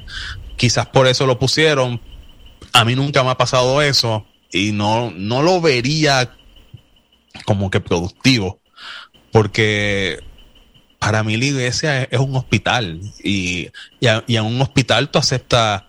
quizás 0.57 0.87
por 0.87 1.07
eso 1.07 1.27
lo 1.27 1.39
pusieron. 1.39 2.01
A 2.73 2.85
mí 2.85 2.95
nunca 2.95 3.23
me 3.23 3.31
ha 3.31 3.37
pasado 3.37 3.81
eso 3.83 4.27
y 4.53 4.73
no, 4.73 5.11
no 5.11 5.43
lo 5.43 5.61
vería 5.61 6.35
como 7.45 7.71
que 7.71 7.81
productivo 7.81 8.61
porque 9.31 10.21
para 10.99 11.23
mí 11.23 11.37
la 11.37 11.45
iglesia 11.45 12.05
es, 12.05 12.19
un 12.19 12.35
hospital 12.37 13.01
y, 13.23 13.69
y, 14.01 14.07
y, 14.27 14.37
en 14.37 14.45
un 14.45 14.61
hospital 14.63 15.11
tú 15.11 15.19
aceptas 15.19 15.83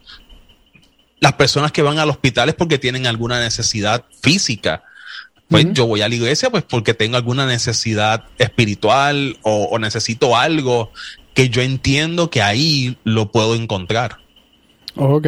las 1.19 1.33
personas 1.33 1.71
que 1.71 1.81
van 1.81 1.99
al 1.99 2.09
hospital 2.09 2.49
es 2.49 2.55
porque 2.55 2.77
tienen 2.77 3.07
alguna 3.07 3.39
necesidad 3.39 4.03
física 4.21 4.83
pues 5.49 5.65
yo 5.71 5.87
voy 5.87 6.01
a 6.01 6.09
la 6.09 6.15
iglesia 6.15 6.49
pues 6.49 6.63
porque 6.63 6.93
tengo 6.93 7.17
alguna 7.17 7.45
necesidad 7.45 8.25
espiritual 8.37 9.37
o, 9.43 9.77
necesito 9.79 10.35
algo 10.35 10.91
que 11.33 11.49
yo 11.49 11.61
entiendo 11.61 12.29
que 12.29 12.41
ahí 12.41 12.97
lo 13.03 13.31
puedo 13.31 13.55
encontrar. 13.55 14.17
Ok. 14.97 15.27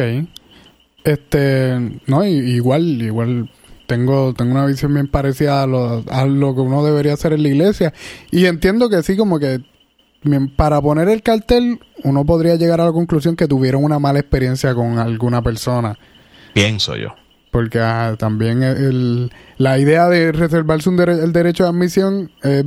Este, 1.04 2.00
no, 2.06 2.24
igual, 2.24 3.02
igual 3.02 3.50
tengo, 3.86 4.34
tengo 4.34 4.52
una 4.52 4.66
visión 4.66 4.92
bien 4.92 5.08
parecida 5.08 5.62
a 5.62 5.66
lo, 5.66 6.04
a 6.08 6.26
lo 6.26 6.54
que 6.54 6.60
uno 6.60 6.84
debería 6.84 7.14
hacer 7.14 7.32
en 7.32 7.42
la 7.42 7.48
iglesia. 7.48 7.92
Y 8.30 8.46
entiendo 8.46 8.90
que 8.90 9.02
sí, 9.02 9.16
como 9.16 9.38
que 9.38 9.60
para 10.56 10.80
poner 10.80 11.08
el 11.08 11.22
cartel, 11.22 11.80
uno 12.04 12.24
podría 12.24 12.56
llegar 12.56 12.80
a 12.80 12.86
la 12.86 12.92
conclusión 12.92 13.36
que 13.36 13.48
tuvieron 13.48 13.82
una 13.82 13.98
mala 13.98 14.18
experiencia 14.18 14.74
con 14.74 14.98
alguna 14.98 15.42
persona. 15.42 15.98
Pienso 16.52 16.96
yo. 16.96 17.14
Porque 17.50 17.80
también 18.18 18.62
el, 18.62 19.32
la 19.56 19.78
idea 19.78 20.08
de 20.08 20.30
reservarse 20.30 20.88
un 20.88 21.00
el 21.00 21.32
derecho 21.32 21.64
de 21.64 21.70
admisión 21.70 22.30
eh, 22.44 22.64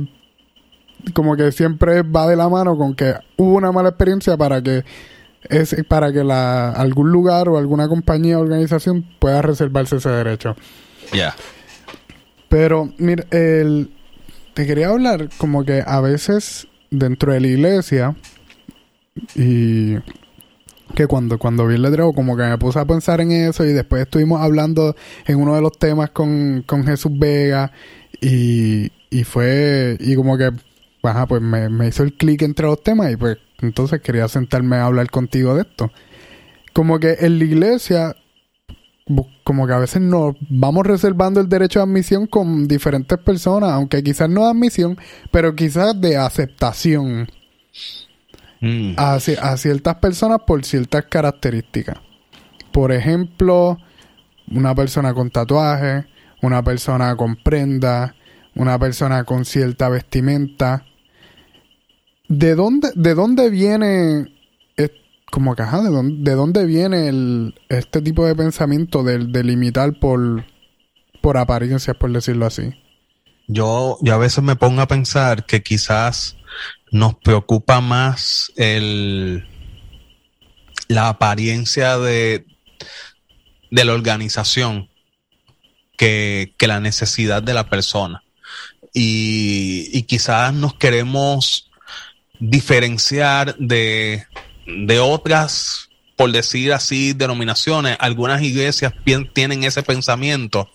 como 1.14 1.36
que 1.36 1.52
siempre 1.52 2.02
va 2.02 2.26
de 2.26 2.36
la 2.36 2.48
mano 2.48 2.76
con 2.76 2.94
que 2.94 3.14
hubo 3.36 3.54
una 3.54 3.72
mala 3.72 3.90
experiencia 3.90 4.36
para 4.36 4.62
que 4.62 4.84
es 5.50 5.76
para 5.88 6.12
que 6.12 6.24
la, 6.24 6.70
algún 6.70 7.10
lugar 7.10 7.48
o 7.48 7.58
alguna 7.58 7.88
compañía 7.88 8.38
o 8.38 8.42
organización 8.42 9.04
pueda 9.18 9.42
reservarse 9.42 9.96
ese 9.96 10.08
derecho. 10.08 10.56
Ya. 11.12 11.34
Pero, 12.48 12.92
mira, 12.98 13.24
el, 13.30 13.90
te 14.54 14.66
quería 14.66 14.88
hablar 14.88 15.28
como 15.38 15.64
que 15.64 15.82
a 15.84 16.00
veces 16.00 16.68
dentro 16.90 17.32
de 17.32 17.40
la 17.40 17.46
iglesia 17.48 18.16
y 19.34 19.96
que 20.94 21.06
cuando, 21.06 21.38
cuando 21.38 21.66
vi 21.66 21.74
el 21.74 21.82
letrero 21.82 22.12
como 22.12 22.36
que 22.36 22.44
me 22.44 22.58
puse 22.58 22.78
a 22.78 22.84
pensar 22.84 23.20
en 23.20 23.32
eso 23.32 23.64
y 23.64 23.72
después 23.72 24.02
estuvimos 24.02 24.40
hablando 24.40 24.94
en 25.26 25.40
uno 25.40 25.54
de 25.54 25.60
los 25.60 25.76
temas 25.78 26.10
con, 26.10 26.62
con 26.66 26.84
Jesús 26.84 27.12
Vega 27.18 27.72
y, 28.20 28.90
y 29.10 29.24
fue, 29.24 29.96
y 29.98 30.14
como 30.14 30.38
que, 30.38 30.52
ajá, 31.02 31.26
pues 31.26 31.42
me, 31.42 31.68
me 31.68 31.88
hizo 31.88 32.02
el 32.02 32.14
clic 32.14 32.42
entre 32.42 32.66
los 32.66 32.82
temas 32.82 33.12
y 33.12 33.16
pues 33.16 33.38
entonces 33.60 34.00
quería 34.00 34.28
sentarme 34.28 34.76
a 34.76 34.86
hablar 34.86 35.10
contigo 35.10 35.54
de 35.54 35.62
esto. 35.62 35.90
Como 36.72 36.98
que 36.98 37.16
en 37.20 37.38
la 37.38 37.44
iglesia, 37.44 38.16
como 39.44 39.66
que 39.66 39.72
a 39.72 39.78
veces 39.78 40.02
nos 40.02 40.34
vamos 40.48 40.86
reservando 40.86 41.40
el 41.40 41.48
derecho 41.48 41.78
de 41.78 41.84
admisión 41.84 42.26
con 42.26 42.66
diferentes 42.66 43.18
personas, 43.18 43.70
aunque 43.70 44.02
quizás 44.02 44.28
no 44.28 44.44
de 44.44 44.50
admisión, 44.50 44.98
pero 45.30 45.54
quizás 45.54 46.00
de 46.00 46.16
aceptación. 46.16 47.28
Mm. 48.64 48.94
a, 48.96 49.18
ciertas 49.58 49.96
personas 49.96 50.38
por 50.46 50.64
ciertas 50.64 51.04
características. 51.04 51.98
Por 52.72 52.92
ejemplo, 52.92 53.76
una 54.50 54.74
persona 54.74 55.12
con 55.12 55.30
tatuaje, 55.30 56.06
una 56.40 56.62
persona 56.62 57.14
con 57.14 57.36
prenda, 57.36 58.14
una 58.54 58.78
persona 58.78 59.24
con 59.24 59.44
cierta 59.44 59.90
vestimenta. 59.90 60.86
¿De 62.28 62.54
dónde, 62.54 62.90
de 62.94 63.14
dónde 63.14 63.50
viene 63.50 64.34
como 65.34 65.56
que, 65.56 65.64
¿de 65.64 65.90
dónde, 65.90 66.30
de 66.30 66.36
dónde 66.36 66.64
viene 66.64 67.08
el, 67.08 67.60
este 67.68 68.00
tipo 68.00 68.24
de 68.24 68.36
pensamiento 68.36 69.02
de, 69.02 69.18
de 69.18 69.42
limitar 69.42 69.98
por, 69.98 70.46
por 71.20 71.38
apariencias, 71.38 71.96
por 71.96 72.12
decirlo 72.12 72.46
así? 72.46 72.72
Yo, 73.48 73.98
yo 74.00 74.14
a 74.14 74.18
veces 74.18 74.44
me 74.44 74.54
pongo 74.54 74.80
a 74.80 74.86
pensar 74.86 75.44
que 75.44 75.64
quizás 75.64 76.36
nos 76.92 77.16
preocupa 77.16 77.80
más 77.80 78.52
el, 78.54 79.44
la 80.86 81.08
apariencia 81.08 81.98
de, 81.98 82.46
de 83.72 83.84
la 83.84 83.92
organización 83.92 84.88
que, 85.96 86.54
que, 86.56 86.68
la 86.68 86.78
necesidad 86.78 87.42
de 87.42 87.54
la 87.54 87.68
persona. 87.68 88.22
Y 88.92 90.00
quizás 90.04 90.54
nos 90.54 90.74
queremos 90.74 91.72
diferenciar 92.50 93.56
de, 93.58 94.26
de 94.66 95.00
otras 95.00 95.88
por 96.16 96.30
decir 96.30 96.72
así, 96.72 97.12
denominaciones, 97.12 97.96
algunas 97.98 98.40
iglesias 98.42 98.92
tienen 99.32 99.64
ese 99.64 99.82
pensamiento 99.82 100.70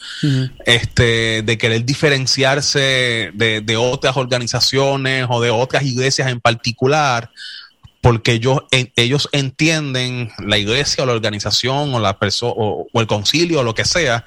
este, 0.65 1.43
de 1.43 1.57
querer 1.57 1.85
diferenciarse 1.85 3.31
de, 3.33 3.77
otras 3.77 4.17
organizaciones 4.17 5.27
o 5.29 5.39
de 5.41 5.49
otras 5.49 5.83
iglesias 5.83 6.29
en 6.29 6.41
particular, 6.41 7.31
porque 8.01 8.33
ellos, 8.33 8.59
ellos 8.97 9.29
entienden 9.31 10.29
la 10.39 10.57
iglesia 10.57 11.03
o 11.03 11.07
la 11.07 11.13
organización 11.13 11.93
o, 11.93 11.99
la 11.99 12.17
o, 12.41 12.88
o 12.91 13.01
el 13.01 13.07
concilio 13.07 13.61
o 13.61 13.63
lo 13.63 13.73
que 13.73 13.85
sea, 13.85 14.25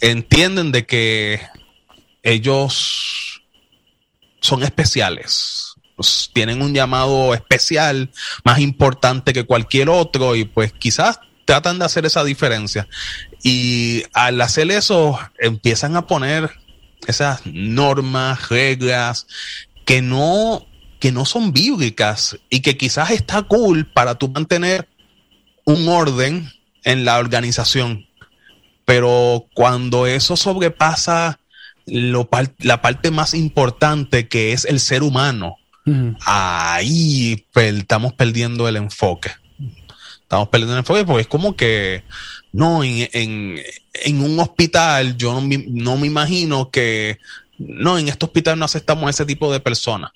entienden 0.00 0.70
de 0.70 0.86
que 0.86 1.40
ellos 2.22 3.42
son 4.40 4.62
especiales 4.62 5.67
pues, 5.98 6.30
tienen 6.32 6.62
un 6.62 6.72
llamado 6.72 7.34
especial, 7.34 8.08
más 8.44 8.60
importante 8.60 9.32
que 9.32 9.42
cualquier 9.42 9.88
otro, 9.88 10.36
y 10.36 10.44
pues 10.44 10.72
quizás 10.72 11.18
tratan 11.44 11.80
de 11.80 11.86
hacer 11.86 12.06
esa 12.06 12.22
diferencia. 12.22 12.86
Y 13.42 14.04
al 14.12 14.40
hacer 14.40 14.70
eso, 14.70 15.18
empiezan 15.40 15.96
a 15.96 16.06
poner 16.06 16.52
esas 17.08 17.44
normas, 17.46 18.48
reglas, 18.48 19.26
que 19.84 20.00
no, 20.02 20.68
que 21.00 21.10
no 21.10 21.24
son 21.24 21.52
bíblicas 21.52 22.38
y 22.48 22.60
que 22.60 22.76
quizás 22.76 23.10
está 23.10 23.42
cool 23.42 23.84
para 23.84 24.14
tú 24.14 24.28
mantener 24.28 24.88
un 25.64 25.88
orden 25.88 26.48
en 26.84 27.04
la 27.04 27.18
organización. 27.18 28.06
Pero 28.84 29.46
cuando 29.52 30.06
eso 30.06 30.36
sobrepasa 30.36 31.40
lo, 31.86 32.28
la 32.58 32.82
parte 32.82 33.10
más 33.10 33.34
importante 33.34 34.28
que 34.28 34.52
es 34.52 34.64
el 34.64 34.78
ser 34.78 35.02
humano, 35.02 35.56
ahí 36.24 37.44
estamos 37.54 38.12
perdiendo 38.12 38.68
el 38.68 38.76
enfoque. 38.76 39.30
Estamos 40.22 40.48
perdiendo 40.48 40.74
el 40.74 40.80
enfoque 40.80 41.04
porque 41.04 41.22
es 41.22 41.28
como 41.28 41.56
que, 41.56 42.04
no, 42.52 42.84
en, 42.84 43.62
un 44.06 44.40
hospital 44.40 45.16
yo 45.16 45.40
no 45.40 45.96
me, 45.96 46.06
imagino 46.06 46.70
que, 46.70 47.18
no, 47.58 47.98
en 47.98 48.08
este 48.08 48.26
hospital 48.26 48.58
no 48.58 48.64
aceptamos 48.64 49.08
ese 49.10 49.24
tipo 49.24 49.52
de 49.52 49.60
personas. 49.60 50.10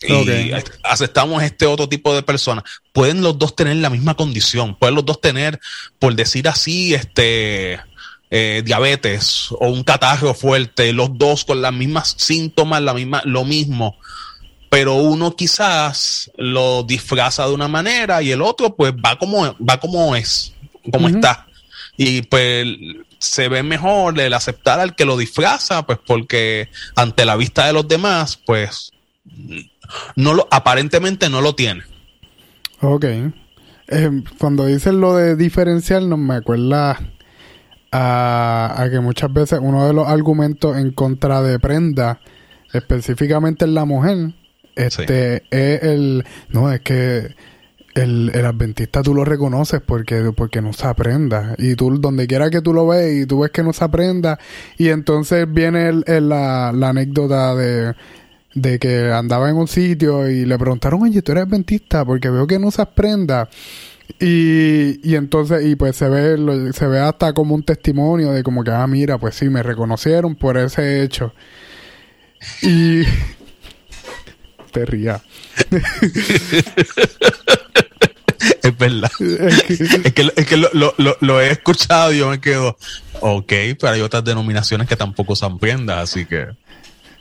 Y 0.00 0.52
aceptamos 0.84 1.42
este 1.42 1.66
otro 1.66 1.88
tipo 1.88 2.14
de 2.14 2.22
personas. 2.22 2.64
Pueden 2.92 3.20
los 3.20 3.36
dos 3.38 3.56
tener 3.56 3.76
la 3.76 3.90
misma 3.90 4.14
condición, 4.14 4.76
pueden 4.76 4.94
los 4.94 5.04
dos 5.04 5.20
tener, 5.20 5.58
por 5.98 6.14
decir 6.14 6.46
así, 6.46 6.94
este, 6.94 7.80
eh, 8.30 8.62
diabetes 8.64 9.48
o 9.50 9.68
un 9.68 9.82
catarro 9.82 10.34
fuerte, 10.34 10.92
los 10.92 11.18
dos 11.18 11.44
con 11.44 11.60
las 11.60 11.72
mismas 11.72 12.14
síntomas, 12.16 12.80
la 12.80 12.94
misma, 12.94 13.22
lo 13.24 13.44
mismo 13.44 13.96
pero 14.72 14.94
uno 14.94 15.36
quizás 15.36 16.30
lo 16.38 16.82
disfraza 16.82 17.46
de 17.46 17.52
una 17.52 17.68
manera 17.68 18.22
y 18.22 18.30
el 18.30 18.40
otro 18.40 18.74
pues 18.74 18.94
va 18.94 19.18
como, 19.18 19.54
va 19.58 19.78
como 19.78 20.16
es, 20.16 20.54
como 20.90 21.10
está. 21.10 21.46
Y 21.98 22.22
pues 22.22 22.66
se 23.18 23.50
ve 23.50 23.62
mejor 23.62 24.18
el 24.18 24.32
aceptar 24.32 24.80
al 24.80 24.94
que 24.94 25.04
lo 25.04 25.18
disfraza, 25.18 25.84
pues 25.84 25.98
porque 26.06 26.70
ante 26.96 27.26
la 27.26 27.36
vista 27.36 27.66
de 27.66 27.74
los 27.74 27.86
demás, 27.86 28.40
pues 28.46 28.92
no 30.16 30.32
lo, 30.32 30.48
aparentemente 30.50 31.28
no 31.28 31.42
lo 31.42 31.54
tiene. 31.54 31.82
Ok. 32.80 33.04
Eh, 33.04 34.22
cuando 34.38 34.64
dices 34.64 34.94
lo 34.94 35.16
de 35.16 35.36
diferencial, 35.36 36.08
no 36.08 36.16
me 36.16 36.36
acuerda 36.36 36.98
a, 37.92 38.88
que 38.90 39.00
muchas 39.00 39.30
veces 39.30 39.58
uno 39.60 39.86
de 39.86 39.92
los 39.92 40.08
argumentos 40.08 40.78
en 40.78 40.92
contra 40.92 41.42
de 41.42 41.58
prenda, 41.58 42.20
específicamente 42.72 43.66
en 43.66 43.74
la 43.74 43.84
mujer, 43.84 44.32
este 44.76 45.42
es 45.50 45.82
el 45.82 46.24
no 46.50 46.72
es 46.72 46.80
que 46.80 47.34
el, 47.94 48.30
el, 48.34 48.46
adventista 48.46 49.02
tú 49.02 49.14
lo 49.14 49.24
reconoces 49.24 49.80
porque, 49.80 50.32
porque 50.34 50.62
no 50.62 50.72
se 50.72 50.86
aprenda. 50.86 51.54
Y 51.58 51.74
tú, 51.74 51.98
donde 51.98 52.26
quiera 52.26 52.50
que 52.50 52.62
tú 52.62 52.72
lo 52.72 52.86
ves 52.86 53.22
y 53.22 53.26
tú 53.26 53.40
ves 53.40 53.50
que 53.50 53.62
no 53.62 53.72
se 53.72 53.84
aprenda. 53.84 54.38
Y 54.78 54.88
entonces 54.88 55.46
viene 55.52 55.88
el, 55.88 56.28
la, 56.28 56.68
anécdota 56.68 57.54
de, 57.54 57.94
de 58.54 58.78
que 58.78 59.10
andaba 59.10 59.50
en 59.50 59.56
un 59.56 59.68
sitio 59.68 60.28
y 60.28 60.46
le 60.46 60.58
preguntaron, 60.58 61.02
oye, 61.02 61.22
tú 61.22 61.32
eres 61.32 61.44
adventista 61.44 62.04
porque 62.04 62.30
veo 62.30 62.46
que 62.46 62.58
no 62.58 62.70
se 62.70 62.82
aprenda. 62.82 63.48
Y, 64.20 65.00
y 65.08 65.14
entonces, 65.16 65.64
y 65.64 65.76
pues 65.76 65.96
se 65.96 66.08
ve, 66.08 66.72
se 66.72 66.86
ve 66.86 67.00
hasta 67.00 67.32
como 67.32 67.54
un 67.54 67.62
testimonio 67.62 68.32
de 68.32 68.42
como 68.42 68.64
que, 68.64 68.70
ah, 68.70 68.86
mira, 68.86 69.18
pues 69.18 69.34
sí, 69.34 69.48
me 69.48 69.62
reconocieron 69.62 70.34
por 70.34 70.56
ese 70.56 71.02
hecho. 71.02 71.32
Y 72.62 73.02
te 74.72 74.82
es 78.62 78.78
verdad. 78.78 79.10
es 79.20 80.12
que, 80.12 80.32
es 80.34 80.46
que 80.46 80.56
lo, 80.56 80.68
lo, 80.72 80.94
lo, 81.20 81.40
he 81.40 81.50
escuchado 81.50 82.12
y 82.12 82.18
yo 82.18 82.28
me 82.30 82.40
quedo, 82.40 82.76
ok, 83.20 83.52
pero 83.78 83.92
hay 83.92 84.00
otras 84.00 84.24
denominaciones 84.24 84.88
que 84.88 84.96
tampoco 84.96 85.36
se 85.36 85.46
prendas, 85.60 86.10
así 86.10 86.24
que... 86.24 86.48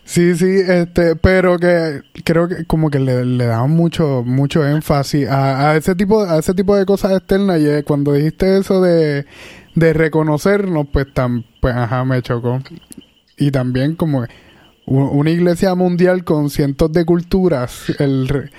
Sí, 0.03 0.35
sí, 0.35 0.61
este, 0.67 1.15
pero 1.15 1.57
que 1.59 2.01
creo 2.25 2.47
que 2.47 2.65
como 2.65 2.89
que 2.89 2.99
le, 2.99 3.23
le 3.23 3.45
daban 3.45 3.69
mucho, 3.71 4.23
mucho 4.25 4.67
énfasis 4.67 5.27
a, 5.29 5.77
ese 5.77 5.95
tipo, 5.95 6.23
a 6.23 6.39
ese 6.39 6.53
tipo 6.53 6.75
de 6.75 6.85
cosas 6.85 7.13
externas 7.13 7.61
y 7.61 7.83
cuando 7.83 8.13
dijiste 8.13 8.57
eso 8.57 8.81
de, 8.81 9.25
de 9.75 9.93
reconocernos, 9.93 10.87
pues 10.91 11.13
tan, 11.13 11.45
pues 11.61 11.75
ajá, 11.75 12.03
me 12.03 12.21
chocó. 12.21 12.61
Y 13.37 13.51
también 13.51 13.95
como 13.95 14.25
una 14.85 15.29
iglesia 15.29 15.75
mundial 15.75 16.23
con 16.23 16.49
cientos 16.49 16.91
de 16.91 17.05
culturas, 17.05 17.89
el 17.99 18.51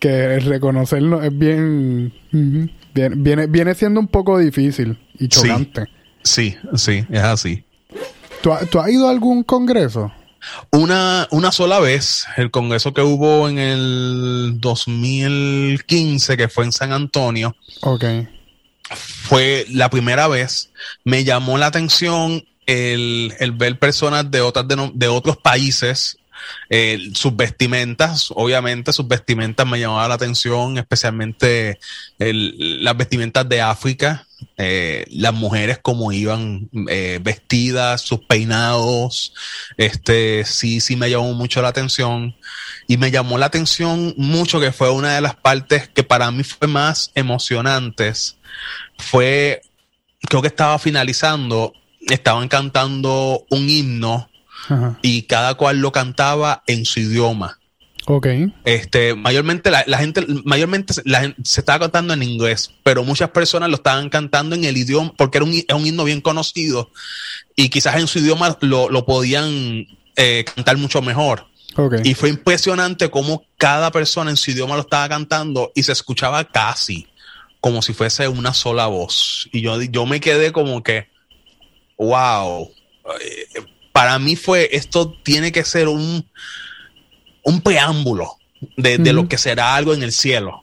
que 0.00 0.34
el 0.34 0.42
reconocernos 0.42 1.24
es 1.24 1.36
bien, 1.36 2.12
viene, 2.32 3.46
viene 3.46 3.74
siendo 3.74 4.00
un 4.00 4.08
poco 4.08 4.38
difícil 4.38 4.98
y 5.18 5.28
chocante. 5.28 5.86
sí, 6.22 6.56
sí 6.74 7.06
es 7.10 7.22
así. 7.22 7.64
¿Tú, 8.42 8.52
has 8.52 8.90
ido 8.90 9.08
a 9.08 9.10
algún 9.10 9.42
congreso? 9.42 10.12
Una, 10.70 11.26
una 11.30 11.50
sola 11.50 11.80
vez, 11.80 12.26
el 12.36 12.50
congreso 12.50 12.92
que 12.92 13.00
hubo 13.00 13.48
en 13.48 13.58
el 13.58 14.56
2015, 14.60 16.36
que 16.36 16.50
fue 16.50 16.66
en 16.66 16.72
San 16.72 16.92
Antonio. 16.92 17.56
Ok. 17.80 18.04
Fue 18.90 19.64
la 19.70 19.88
primera 19.88 20.28
vez. 20.28 20.70
Me 21.04 21.24
llamó 21.24 21.56
la 21.56 21.68
atención 21.68 22.44
el, 22.66 23.52
ver 23.56 23.78
personas 23.78 24.30
de, 24.30 24.40
otras 24.40 24.66
de, 24.68 25.08
otros 25.08 25.36
países 25.36 26.18
eh, 26.68 27.10
sus 27.14 27.34
vestimentas, 27.36 28.30
obviamente 28.34 28.92
sus 28.92 29.06
vestimentas 29.08 29.66
me 29.66 29.80
llamaban 29.80 30.08
la 30.08 30.16
atención, 30.16 30.76
especialmente 30.78 31.78
las 32.18 32.96
vestimentas 32.96 33.48
de 33.48 33.60
África, 33.62 34.26
eh, 34.56 35.06
las 35.10 35.34
mujeres 35.34 35.78
como 35.78 36.12
iban 36.12 36.68
eh, 36.88 37.18
vestidas, 37.22 38.02
sus 38.02 38.20
peinados, 38.20 39.34
este 39.76 40.44
sí, 40.44 40.80
sí 40.80 40.96
me 40.96 41.10
llamó 41.10 41.32
mucho 41.34 41.62
la 41.62 41.68
atención. 41.68 42.36
Y 42.86 42.98
me 42.98 43.10
llamó 43.10 43.38
la 43.38 43.46
atención 43.46 44.14
mucho 44.16 44.60
que 44.60 44.72
fue 44.72 44.90
una 44.90 45.14
de 45.14 45.20
las 45.22 45.36
partes 45.36 45.88
que 45.88 46.04
para 46.04 46.30
mí 46.30 46.44
fue 46.44 46.68
más 46.68 47.10
emocionantes. 47.14 48.36
Fue, 48.98 49.62
creo 50.28 50.42
que 50.42 50.48
estaba 50.48 50.78
finalizando, 50.78 51.72
estaban 52.08 52.48
cantando 52.48 53.44
un 53.50 53.68
himno 53.68 54.28
y 55.02 55.22
cada 55.22 55.54
cual 55.54 55.78
lo 55.78 55.92
cantaba 55.92 56.62
en 56.66 56.84
su 56.84 57.00
idioma. 57.00 57.58
Ok. 58.06 58.26
Este, 58.64 59.14
mayormente 59.14 59.70
la, 59.70 59.98
gente, 59.98 60.26
mayormente 60.44 60.94
la 61.04 61.20
gente, 61.20 61.40
se 61.44 61.60
estaba 61.60 61.80
cantando 61.80 62.14
en 62.14 62.22
inglés, 62.22 62.70
pero 62.82 63.02
muchas 63.02 63.30
personas 63.30 63.70
lo 63.70 63.76
estaban 63.76 64.10
cantando 64.10 64.54
en 64.54 64.64
el 64.64 64.76
idioma, 64.76 65.12
porque 65.16 65.38
era 65.38 65.44
un, 65.76 65.86
himno 65.86 66.04
bien 66.04 66.20
conocido, 66.20 66.90
y 67.56 67.70
quizás 67.70 67.96
en 67.96 68.06
su 68.06 68.18
idioma 68.18 68.58
lo, 68.60 68.90
lo 68.90 69.06
podían 69.06 69.86
eh, 70.16 70.44
cantar 70.54 70.76
mucho 70.76 71.00
mejor. 71.02 71.46
Okay. 71.76 72.00
Y 72.04 72.14
fue 72.14 72.28
impresionante 72.28 73.10
cómo 73.10 73.42
cada 73.58 73.90
persona 73.90 74.30
en 74.30 74.36
su 74.36 74.52
idioma 74.52 74.76
lo 74.76 74.82
estaba 74.82 75.08
cantando 75.08 75.72
y 75.74 75.82
se 75.82 75.92
escuchaba 75.92 76.44
casi 76.44 77.08
como 77.64 77.80
si 77.80 77.94
fuese 77.94 78.28
una 78.28 78.52
sola 78.52 78.86
voz. 78.88 79.48
Y 79.50 79.62
yo, 79.62 79.80
yo 79.80 80.04
me 80.04 80.20
quedé 80.20 80.52
como 80.52 80.82
que, 80.82 81.08
wow. 81.96 82.70
Para 83.92 84.18
mí 84.18 84.36
fue, 84.36 84.70
esto 84.72 85.12
tiene 85.22 85.52
que 85.52 85.64
ser 85.64 85.88
un, 85.88 86.26
un 87.42 87.60
preámbulo 87.60 88.36
de, 88.76 89.12
lo 89.12 89.28
que 89.28 89.38
será 89.38 89.74
algo 89.74 89.94
en 89.94 90.02
el 90.02 90.12
cielo. 90.12 90.62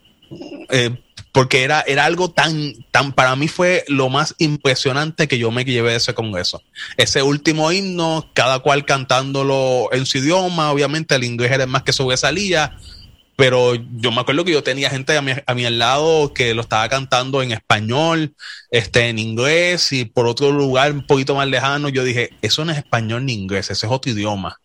Eh, 0.70 0.98
porque 1.32 1.64
era, 1.64 1.82
era 1.82 2.06
algo 2.06 2.32
tan, 2.32 2.74
tan, 2.92 3.14
para 3.14 3.36
mí 3.36 3.48
fue 3.48 3.86
lo 3.88 4.10
más 4.10 4.36
impresionante 4.38 5.28
que 5.28 5.38
yo 5.38 5.50
me 5.50 5.64
llevé 5.64 5.92
de 5.92 5.98
ese 5.98 6.14
congreso. 6.14 6.62
Ese 6.98 7.22
último 7.22 7.72
himno, 7.72 8.30
cada 8.34 8.60
cual 8.60 8.86
cantándolo 8.86 9.90
en 9.94 10.06
su 10.06 10.18
idioma, 10.18 10.72
obviamente 10.72 11.16
el 11.16 11.24
inglés 11.24 11.52
era 11.52 11.64
el 11.64 11.70
más 11.70 11.84
que 11.84 11.94
sobresalía, 11.94 12.78
pero 13.42 13.74
yo 13.74 14.12
me 14.12 14.22
acuerdo 14.22 14.46
que 14.46 14.52
yo 14.52 14.62
tenía 14.62 14.92
gente 14.92 15.18
a 15.18 15.22
mi, 15.24 15.32
a 15.32 15.56
mi 15.56 15.66
al 15.66 15.80
lado 15.80 16.32
que 16.32 16.54
lo 16.54 16.62
estaba 16.62 16.88
cantando 16.90 17.42
en 17.42 17.52
español, 17.52 18.36
este, 18.70 19.10
en 19.10 19.18
inglés 19.18 19.92
y 19.94 20.06
por 20.06 20.28
otro 20.28 20.52
lugar 20.52 20.92
un 20.92 21.08
poquito 21.08 21.34
más 21.34 21.48
lejano. 21.48 21.90
Yo 21.90 22.04
dije, 22.04 22.30
eso 22.44 22.64
no 22.64 22.72
es 22.72 22.78
español 22.78 23.26
ni 23.26 23.34
inglés, 23.34 23.72
ese 23.72 23.88
es 23.88 23.92
otro 23.92 24.12
idioma. 24.12 24.60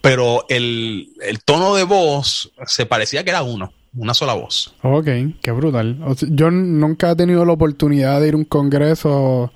Pero 0.00 0.46
el, 0.48 1.06
tono 1.44 1.74
de 1.74 1.82
voz 1.82 2.50
se 2.66 2.86
parecía 2.86 3.24
que 3.24 3.30
era 3.30 3.42
uno, 3.42 3.74
una 3.94 4.14
sola 4.14 4.32
voz. 4.32 4.74
Ok, 4.80 5.08
qué 5.42 5.50
brutal. 5.50 5.98
yo 6.30 6.50
nunca 6.50 7.10
he 7.10 7.16
tenido 7.16 7.44
la 7.44 7.52
oportunidad 7.52 8.22
de 8.22 8.28
ir 8.28 8.34
a 8.34 8.38
un 8.38 8.44
congreso 8.46 9.52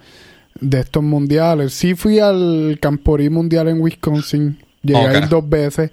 de 0.60 0.80
estos 0.80 1.02
mundiales. 1.02 1.72
Sí 1.72 1.94
fui 1.94 2.18
al 2.18 2.76
Camporí 2.82 3.30
Mundial 3.30 3.68
en 3.68 3.80
Wisconsin, 3.80 4.62
llegué 4.82 4.98
a 4.98 5.18
ir 5.20 5.28
dos 5.30 5.48
veces 5.48 5.90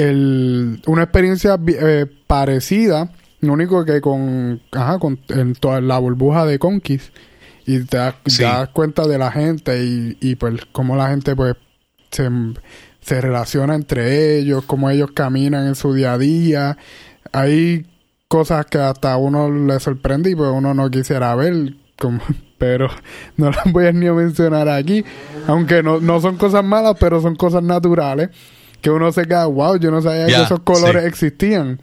el, 0.00 0.80
una 0.86 1.02
experiencia 1.02 1.58
eh, 1.66 2.06
parecida, 2.26 3.12
lo 3.40 3.52
único 3.52 3.84
que 3.84 4.00
con, 4.00 4.62
ajá, 4.72 4.98
con 4.98 5.20
en 5.28 5.54
toda 5.54 5.82
la 5.82 5.98
burbuja 5.98 6.46
de 6.46 6.58
Conquist 6.58 7.14
y 7.66 7.80
te 7.84 7.98
das, 7.98 8.14
cuenta 8.72 9.06
de 9.06 9.18
la 9.18 9.30
gente 9.30 9.84
y, 9.84 10.16
y 10.20 10.36
pues 10.36 10.54
cómo 10.72 10.96
la 10.96 11.10
gente 11.10 11.36
pues 11.36 11.54
se, 12.10 12.30
se 13.02 13.20
relaciona 13.20 13.74
entre 13.74 14.38
ellos, 14.38 14.64
cómo 14.66 14.88
ellos 14.88 15.10
caminan 15.12 15.66
en 15.66 15.74
su 15.74 15.92
día 15.92 16.14
a 16.14 16.18
día. 16.18 16.78
Hay 17.32 17.86
cosas 18.26 18.64
que 18.66 18.78
hasta 18.78 19.12
a 19.12 19.16
uno 19.18 19.50
le 19.50 19.78
sorprende 19.80 20.30
y 20.30 20.34
pues 20.34 20.50
uno 20.50 20.72
no 20.72 20.90
quisiera 20.90 21.34
ver, 21.34 21.74
como, 21.98 22.20
pero 22.58 22.88
no 23.36 23.50
las 23.50 23.70
voy 23.70 23.86
a 23.86 23.92
ni 23.92 24.10
mencionar 24.10 24.66
aquí, 24.70 25.04
aunque 25.46 25.82
no, 25.82 26.00
no 26.00 26.22
son 26.22 26.38
cosas 26.38 26.64
malas, 26.64 26.96
pero 26.98 27.20
son 27.20 27.36
cosas 27.36 27.62
naturales 27.62 28.30
que 28.80 28.90
uno 28.90 29.12
se 29.12 29.24
queda, 29.26 29.46
wow, 29.46 29.76
yo 29.76 29.90
no 29.90 30.02
sabía 30.02 30.26
que 30.26 30.42
esos 30.42 30.60
colores 30.60 31.04
existían. 31.04 31.80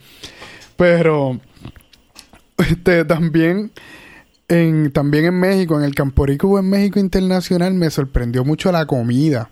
Pero 0.75 1.39
este 2.57 3.05
también 3.05 3.71
en 4.47 4.91
también 4.91 5.25
en 5.25 5.39
México, 5.39 5.77
en 5.77 5.83
el 5.83 5.93
Camporico 5.95 6.57
en 6.59 6.69
México 6.69 6.99
Internacional 6.99 7.73
me 7.73 7.89
sorprendió 7.89 8.45
mucho 8.45 8.71
la 8.71 8.85
comida. 8.85 9.49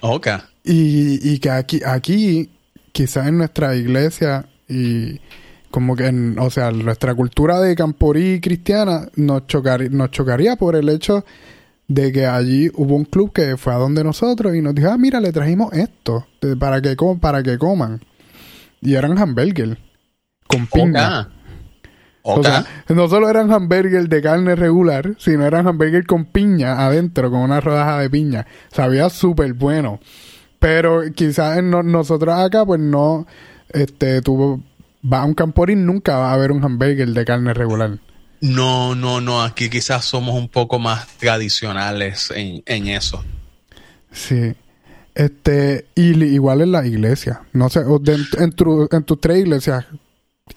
Ok. 0.00 0.28
Y, 0.64 1.32
y 1.32 1.38
que 1.38 1.50
aquí, 1.50 1.80
aquí, 1.84 2.50
quizás 2.92 3.26
en 3.26 3.38
nuestra 3.38 3.74
iglesia 3.74 4.46
y 4.68 5.20
como 5.70 5.96
que, 5.96 6.06
en, 6.06 6.38
o 6.38 6.50
sea, 6.50 6.70
nuestra 6.70 7.14
cultura 7.14 7.60
de 7.60 7.74
Camporí 7.74 8.40
cristiana 8.40 9.08
nos, 9.16 9.46
chocar, 9.46 9.90
nos 9.90 10.10
chocaría 10.10 10.56
por 10.56 10.76
el 10.76 10.88
hecho 10.88 11.24
de 11.88 12.12
que 12.12 12.26
allí 12.26 12.70
hubo 12.74 12.94
un 12.94 13.04
club 13.04 13.32
que 13.32 13.56
fue 13.56 13.74
a 13.74 13.76
donde 13.76 14.04
nosotros 14.04 14.54
y 14.54 14.62
nos 14.62 14.74
dijo, 14.74 14.90
ah, 14.90 14.98
mira, 14.98 15.20
le 15.20 15.32
trajimos 15.32 15.72
esto 15.72 16.26
para 16.58 16.80
que, 16.80 16.96
para 17.20 17.42
que 17.42 17.58
coman. 17.58 18.00
Y 18.80 18.94
eran 18.94 19.18
hamburgues 19.18 19.76
con 20.46 20.66
piña. 20.66 21.28
O 22.22 22.42
sea, 22.42 22.64
no 22.88 23.08
solo 23.08 23.28
eran 23.28 23.52
hamburgues 23.52 24.08
de 24.08 24.22
carne 24.22 24.54
regular, 24.54 25.14
sino 25.18 25.44
eran 25.44 25.66
hamburgues 25.66 26.06
con 26.06 26.24
piña 26.24 26.86
adentro, 26.86 27.30
con 27.30 27.40
una 27.40 27.60
rodaja 27.60 27.98
de 27.98 28.10
piña. 28.10 28.46
Sabía 28.70 29.10
súper 29.10 29.54
bueno. 29.54 29.98
Pero 30.60 31.02
quizás 31.12 31.60
nosotros 31.62 32.34
acá, 32.34 32.64
pues 32.64 32.80
no, 32.80 33.26
este, 33.70 34.22
tú 34.22 34.62
vas 35.02 35.22
a 35.22 35.24
un 35.24 35.34
camporín, 35.34 35.84
nunca 35.84 36.16
va 36.16 36.30
a 36.30 36.34
haber 36.34 36.52
un 36.52 36.64
hamburger 36.64 37.08
de 37.08 37.24
carne 37.24 37.52
regular. 37.52 37.98
No, 38.42 38.94
no, 38.94 39.20
no, 39.20 39.42
aquí 39.42 39.70
quizás 39.70 40.04
somos 40.04 40.34
un 40.34 40.48
poco 40.48 40.78
más 40.78 41.06
tradicionales 41.18 42.30
en, 42.34 42.62
en 42.66 42.88
eso. 42.88 43.24
Sí. 44.12 44.54
Este, 45.14 45.86
y 45.94 46.22
igual 46.24 46.60
en 46.60 46.72
la 46.72 46.86
iglesia. 46.86 47.42
No 47.52 47.70
sé, 47.70 47.80
en, 47.80 48.26
en 48.38 48.52
tus 49.04 49.20
tres 49.20 49.38
iglesias, 49.38 49.86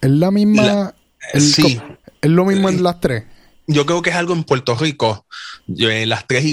¿es 0.01 0.09
la 0.09 0.31
misma? 0.31 0.93
sí. 1.35 1.79
¿Es 2.21 2.31
lo 2.31 2.45
mismo 2.45 2.69
en 2.69 2.81
las 2.81 2.99
tres? 2.99 3.23
yo 3.67 3.85
creo 3.85 4.01
que 4.01 4.11
es 4.11 4.15
algo 4.15 4.33
en 4.33 4.43
Puerto 4.43 4.75
Rico. 4.75 5.25
en 5.67 6.09
las 6.09 6.27
tres, 6.27 6.43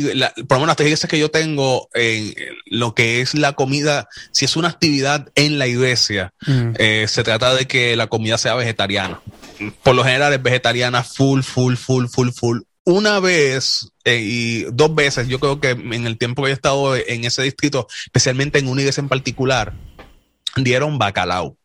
por 0.48 0.56
lo 0.56 0.60
menos 0.60 0.68
las 0.68 0.76
tres 0.76 0.88
iglesias 0.88 1.10
que 1.10 1.18
yo 1.18 1.30
tengo, 1.30 1.88
en 1.94 2.34
lo 2.66 2.94
que 2.94 3.20
es 3.20 3.34
la 3.34 3.52
comida, 3.52 4.08
si 4.30 4.44
es 4.44 4.56
una 4.56 4.68
actividad 4.68 5.30
en 5.34 5.58
la 5.58 5.66
iglesia, 5.66 6.32
mm. 6.46 6.72
eh, 6.78 7.06
se 7.08 7.22
trata 7.22 7.54
de 7.54 7.66
que 7.66 7.96
la 7.96 8.06
comida 8.06 8.38
sea 8.38 8.54
vegetariana. 8.54 9.20
Por 9.82 9.94
lo 9.94 10.04
general 10.04 10.32
es 10.32 10.42
vegetariana 10.42 11.02
full, 11.02 11.42
full, 11.42 11.74
full, 11.74 12.06
full, 12.06 12.30
full. 12.30 12.60
Una 12.84 13.20
vez 13.20 13.92
eh, 14.04 14.20
y 14.20 14.62
dos 14.72 14.94
veces, 14.94 15.28
yo 15.28 15.38
creo 15.38 15.60
que 15.60 15.70
en 15.70 16.06
el 16.06 16.18
tiempo 16.18 16.42
que 16.42 16.50
he 16.50 16.52
estado 16.52 16.96
en 16.96 17.24
ese 17.24 17.42
distrito, 17.42 17.86
especialmente 18.06 18.58
en 18.58 18.68
una 18.68 18.80
iglesia 18.80 19.00
en 19.00 19.08
particular, 19.08 19.74
dieron 20.56 20.98
bacalao. 20.98 21.56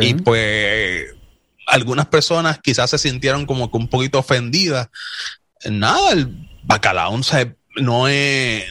Y 0.00 0.14
pues 0.14 1.06
algunas 1.66 2.06
personas 2.06 2.58
quizás 2.60 2.90
se 2.90 2.98
sintieron 2.98 3.46
como 3.46 3.70
que 3.70 3.76
un 3.78 3.88
poquito 3.88 4.18
ofendidas. 4.18 4.88
Nada, 5.64 6.12
el 6.12 6.48
bacalao 6.64 7.18
no 7.76 8.08
es, 8.08 8.64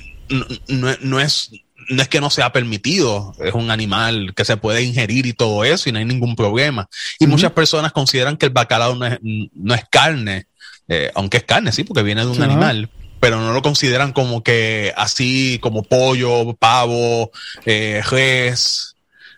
no, 0.67 1.19
es, 1.19 1.51
no 1.91 2.01
es 2.01 2.08
que 2.08 2.21
no 2.21 2.30
sea 2.30 2.51
permitido, 2.51 3.34
es 3.43 3.54
un 3.54 3.69
animal 3.69 4.34
que 4.36 4.45
se 4.45 4.58
puede 4.58 4.84
ingerir 4.84 5.25
y 5.25 5.34
todo 5.34 5.63
eso 5.63 5.89
y 5.89 5.91
no 5.91 5.99
hay 5.99 6.06
ningún 6.06 6.36
problema. 6.36 6.88
Y 7.19 7.27
muchas 7.27 7.51
personas 7.51 7.91
consideran 7.91 8.38
que 8.38 8.45
el 8.45 8.51
bacalao 8.51 8.95
no 8.95 9.06
es, 9.06 9.19
no 9.21 9.73
es 9.73 9.84
carne, 9.89 10.47
eh, 10.88 11.12
aunque 11.15 11.38
es 11.38 11.43
carne, 11.43 11.71
sí, 11.71 11.84
porque 11.84 12.04
viene 12.04 12.21
de 12.21 12.32
un 12.32 12.41
animal, 12.41 12.89
pero 13.19 13.39
no 13.39 13.54
lo 13.54 13.62
consideran 13.62 14.13
como 14.13 14.41
que 14.43 14.93
así 14.95 15.60
como 15.62 15.84
pollo, 15.84 16.54
pavo, 16.54 17.32
eh, 17.65 18.01
res. 18.10 18.95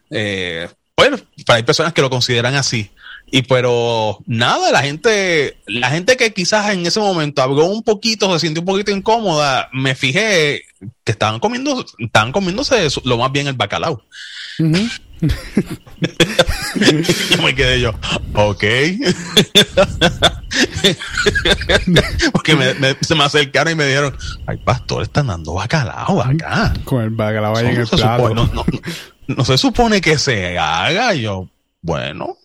Eh, 0.10 0.70
bueno, 0.96 1.18
hay 1.48 1.64
personas 1.64 1.94
que 1.94 2.02
lo 2.02 2.10
consideran 2.10 2.56
así. 2.56 2.92
Y 3.36 3.42
pero 3.42 4.20
nada, 4.28 4.72
la 4.72 4.84
gente, 4.84 5.58
la 5.66 5.90
gente 5.90 6.18
que 6.18 6.36
quizás 6.36 6.72
en 6.72 6.86
ese 6.86 7.00
momento 7.00 7.42
habló 7.42 7.66
un 7.66 7.82
poquito, 7.82 8.32
se 8.32 8.42
sintió 8.46 8.62
un 8.62 8.68
poquito 8.68 8.92
incómoda, 8.92 9.70
me 9.74 9.96
fijé 9.96 10.62
que 11.04 11.14
estaban 11.14 11.40
comiendo, 11.40 11.84
estaban 11.98 12.32
comiéndose 12.32 12.90
lo 13.06 13.18
más 13.18 13.32
bien 13.32 13.48
el 13.48 13.56
bacalao. 13.56 14.04
yo 14.60 14.68
me 17.42 17.56
quedé 17.56 17.82
yo, 17.82 17.90
ok. 18.36 18.64
Porque 22.34 22.96
se 23.02 23.16
me 23.16 23.24
acercaron 23.24 23.74
y 23.74 23.76
me 23.76 23.88
dijeron, 23.88 24.16
ay, 24.46 24.58
pastor, 24.58 25.02
están 25.02 25.26
dando 25.26 25.56
bacalao 25.56 26.22
acá. 26.22 26.72
Con 26.84 27.02
el 27.02 27.10
bacalao 27.10 27.58
ahí 27.58 27.66
en 27.66 27.78
el 27.78 27.88
plato. 27.88 28.36
no, 28.36 28.46
no, 28.54 28.64
no, 29.26 29.44
se 29.44 29.58
supone 29.58 30.02
que 30.02 30.20
se 30.20 30.60
haga. 30.60 31.16
Y 31.16 31.22
yo, 31.22 31.50
bueno, 31.82 32.38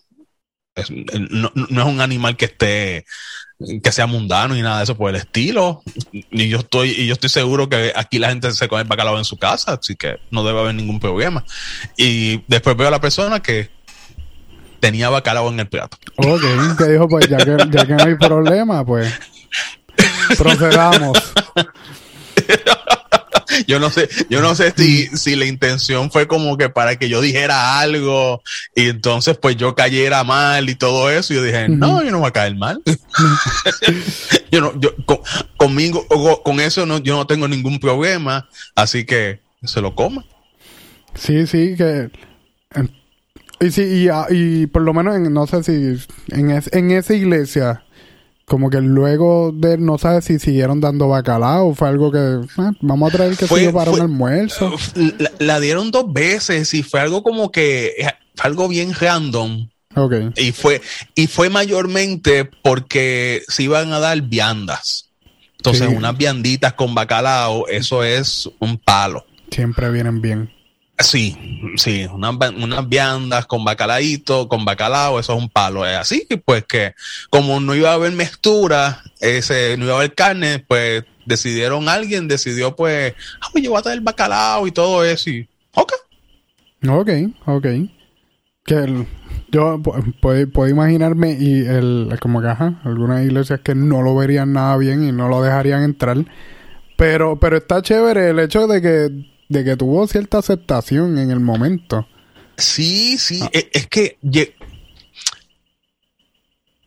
no, 1.29 1.51
es 1.55 1.85
un 1.85 2.01
animal 2.01 2.37
que 2.37 2.45
esté 2.45 3.05
que 3.83 3.91
sea 3.91 4.07
mundano 4.07 4.55
y 4.55 4.61
nada 4.61 4.77
de 4.77 4.83
eso 4.85 4.95
por 4.95 5.09
el 5.09 5.17
estilo. 5.17 5.83
Y 6.11 6.47
yo 6.47 6.59
estoy, 6.59 6.91
y 6.91 7.07
yo 7.07 7.13
estoy 7.13 7.29
seguro 7.29 7.67
que 7.67 7.91
aquí 7.93 8.17
la 8.17 8.29
gente 8.29 8.51
se 8.53 8.69
come 8.69 8.83
bacalao 8.83 9.17
en 9.17 9.25
su 9.25 9.37
casa, 9.37 9.73
así 9.73 9.95
que 9.95 10.17
no 10.31 10.45
debe 10.45 10.61
haber 10.61 10.75
ningún 10.75 10.99
problema. 10.99 11.43
Y 11.97 12.43
después 12.47 12.77
veo 12.77 12.87
a 12.87 12.91
la 12.91 13.01
persona 13.01 13.41
que 13.41 13.69
tenía 14.79 15.09
bacalao 15.09 15.49
en 15.49 15.59
el 15.59 15.67
plato. 15.67 15.97
Ok, 16.15 16.41
que 16.77 16.85
dijo, 16.85 17.07
pues 17.09 17.27
ya 17.27 17.37
que, 17.37 17.57
ya 17.69 17.85
que 17.85 17.93
no 17.93 18.03
hay 18.05 18.15
problema, 18.15 18.85
pues 18.85 19.13
procedamos. 20.37 21.17
yo 23.67 23.79
no 23.79 23.89
sé, 23.89 24.09
yo 24.29 24.41
no 24.41 24.55
sé 24.55 24.73
si, 24.75 25.07
si 25.07 25.35
la 25.35 25.45
intención 25.45 26.11
fue 26.11 26.27
como 26.27 26.57
que 26.57 26.69
para 26.69 26.97
que 26.97 27.09
yo 27.09 27.21
dijera 27.21 27.79
algo 27.79 28.41
y 28.75 28.89
entonces 28.89 29.37
pues 29.37 29.57
yo 29.57 29.75
cayera 29.75 30.23
mal 30.23 30.69
y 30.69 30.75
todo 30.75 31.09
eso. 31.09 31.33
Y 31.33 31.37
yo 31.37 31.43
dije, 31.43 31.69
no, 31.69 32.03
yo 32.03 32.11
no 32.11 32.19
voy 32.19 32.29
a 32.29 32.33
caer 32.33 32.55
mal. 32.55 32.81
yo 34.51 34.61
no, 34.61 34.79
yo 34.79 34.91
conmigo, 35.57 36.05
con 36.43 36.59
eso 36.59 36.85
no, 36.85 36.99
yo 36.99 37.15
no 37.15 37.27
tengo 37.27 37.47
ningún 37.47 37.79
problema, 37.79 38.47
así 38.75 39.05
que 39.05 39.41
se 39.63 39.81
lo 39.81 39.95
coma. 39.95 40.25
Sí, 41.15 41.47
sí, 41.47 41.75
que 41.75 42.09
y 43.61 43.71
sí, 43.71 43.81
y, 43.81 44.07
ah, 44.07 44.25
y, 44.29 44.67
por 44.67 44.83
lo 44.83 44.93
menos 44.93 45.17
en, 45.17 45.33
no 45.33 45.45
sé 45.45 45.63
si 45.63 45.97
en, 46.29 46.51
en 46.71 46.91
esa 46.91 47.13
iglesia 47.13 47.83
como 48.49 48.69
que 48.71 48.81
luego 48.81 49.51
de 49.53 49.77
no 49.77 49.97
sabes 49.97 50.25
si 50.25 50.39
siguieron 50.39 50.81
dando 50.81 51.07
bacalao 51.07 51.75
fue 51.75 51.87
algo 51.87 52.11
que 52.11 52.41
ah, 52.57 52.71
vamos 52.81 53.13
a 53.13 53.15
traer 53.15 53.37
que 53.37 53.47
fue, 53.47 53.71
para 53.71 53.91
un 53.91 54.01
almuerzo 54.01 54.75
la, 55.37 55.59
dieron 55.59 55.91
dos 55.91 56.11
veces 56.11 56.73
y 56.73 56.81
fue 56.81 56.99
algo 56.99 57.23
como 57.23 57.51
que 57.51 57.93
algo 58.41 58.67
bien 58.67 58.93
random. 58.93 59.69
Okay. 59.95 60.29
y 60.35 60.51
fue 60.51 60.81
y 61.15 61.27
fue 61.27 61.49
mayormente 61.49 62.45
porque 62.45 63.43
se 63.47 63.63
iban 63.63 63.93
a 63.93 63.99
dar 63.99 64.21
viandas. 64.21 65.09
Entonces 65.57 65.87
unas 65.87 66.17
vianditas 66.17 66.73
con 66.73 66.95
bacalao 66.95 67.67
eso 67.67 68.03
es 68.03 68.49
un 68.59 68.77
palo. 68.77 69.25
Siempre 69.51 69.89
vienen 69.91 70.21
bien 70.21 70.58
Sí, 71.01 71.37
sí, 71.77 72.05
unas, 72.13 72.35
unas 72.51 72.89
viandas 72.89 73.45
con 73.45 73.63
bacalaíto, 73.63 74.49
con 74.49 74.65
bacalao, 74.65 75.17
eso 75.17 75.33
es 75.33 75.41
un 75.41 75.49
palo. 75.49 75.85
Es 75.85 75.95
así 75.95 76.27
pues 76.43 76.65
que 76.65 76.93
como 77.29 77.61
no 77.61 77.73
iba 77.73 77.91
a 77.91 77.93
haber 77.93 78.11
mezcla, 78.11 79.01
ese, 79.21 79.77
no 79.77 79.85
iba 79.85 79.93
a 79.93 79.97
haber 79.99 80.13
carne, 80.13 80.59
pues 80.59 81.05
decidieron, 81.25 81.87
alguien 81.87 82.27
decidió 82.27 82.75
pues, 82.75 83.13
ah, 83.39 83.47
pues 83.51 83.63
yo 83.63 83.71
voy 83.71 83.79
a 83.79 83.83
traer 83.83 84.01
bacalao 84.01 84.67
y 84.67 84.71
todo 84.71 85.05
eso 85.05 85.29
y, 85.29 85.47
ok. 85.73 85.93
Ok, 86.87 87.09
ok. 87.45 87.65
Que 88.65 89.05
yo 89.51 89.81
puedo, 90.21 90.67
imaginarme 90.67 91.37
y 91.39 91.65
el, 91.65 92.13
como 92.21 92.41
ajá, 92.41 92.81
algunas 92.83 93.23
iglesias 93.23 93.61
que 93.61 93.73
no 93.73 94.01
lo 94.01 94.15
verían 94.15 94.51
nada 94.51 94.75
bien 94.75 95.03
y 95.07 95.13
no 95.13 95.29
lo 95.29 95.41
dejarían 95.41 95.83
entrar. 95.83 96.17
Pero, 96.97 97.39
pero 97.39 97.57
está 97.57 97.81
chévere 97.81 98.31
el 98.31 98.39
hecho 98.39 98.67
de 98.67 98.81
que 98.81 99.38
de 99.49 99.63
que 99.63 99.75
tuvo 99.75 100.07
cierta 100.07 100.37
aceptación 100.37 101.17
en 101.17 101.31
el 101.31 101.39
momento. 101.39 102.07
Sí, 102.57 103.17
sí, 103.17 103.39
ah. 103.41 103.49
e, 103.51 103.69
es 103.73 103.87
que 103.87 104.17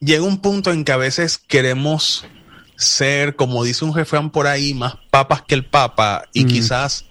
llega 0.00 0.22
un 0.22 0.40
punto 0.40 0.72
en 0.72 0.84
que 0.84 0.92
a 0.92 0.96
veces 0.96 1.38
queremos 1.38 2.24
ser, 2.76 3.36
como 3.36 3.64
dice 3.64 3.84
un 3.84 3.94
refrán 3.94 4.30
por 4.30 4.46
ahí, 4.46 4.74
más 4.74 4.94
papas 5.10 5.42
que 5.42 5.54
el 5.54 5.64
papa 5.64 6.24
y 6.32 6.44
quizás 6.44 7.06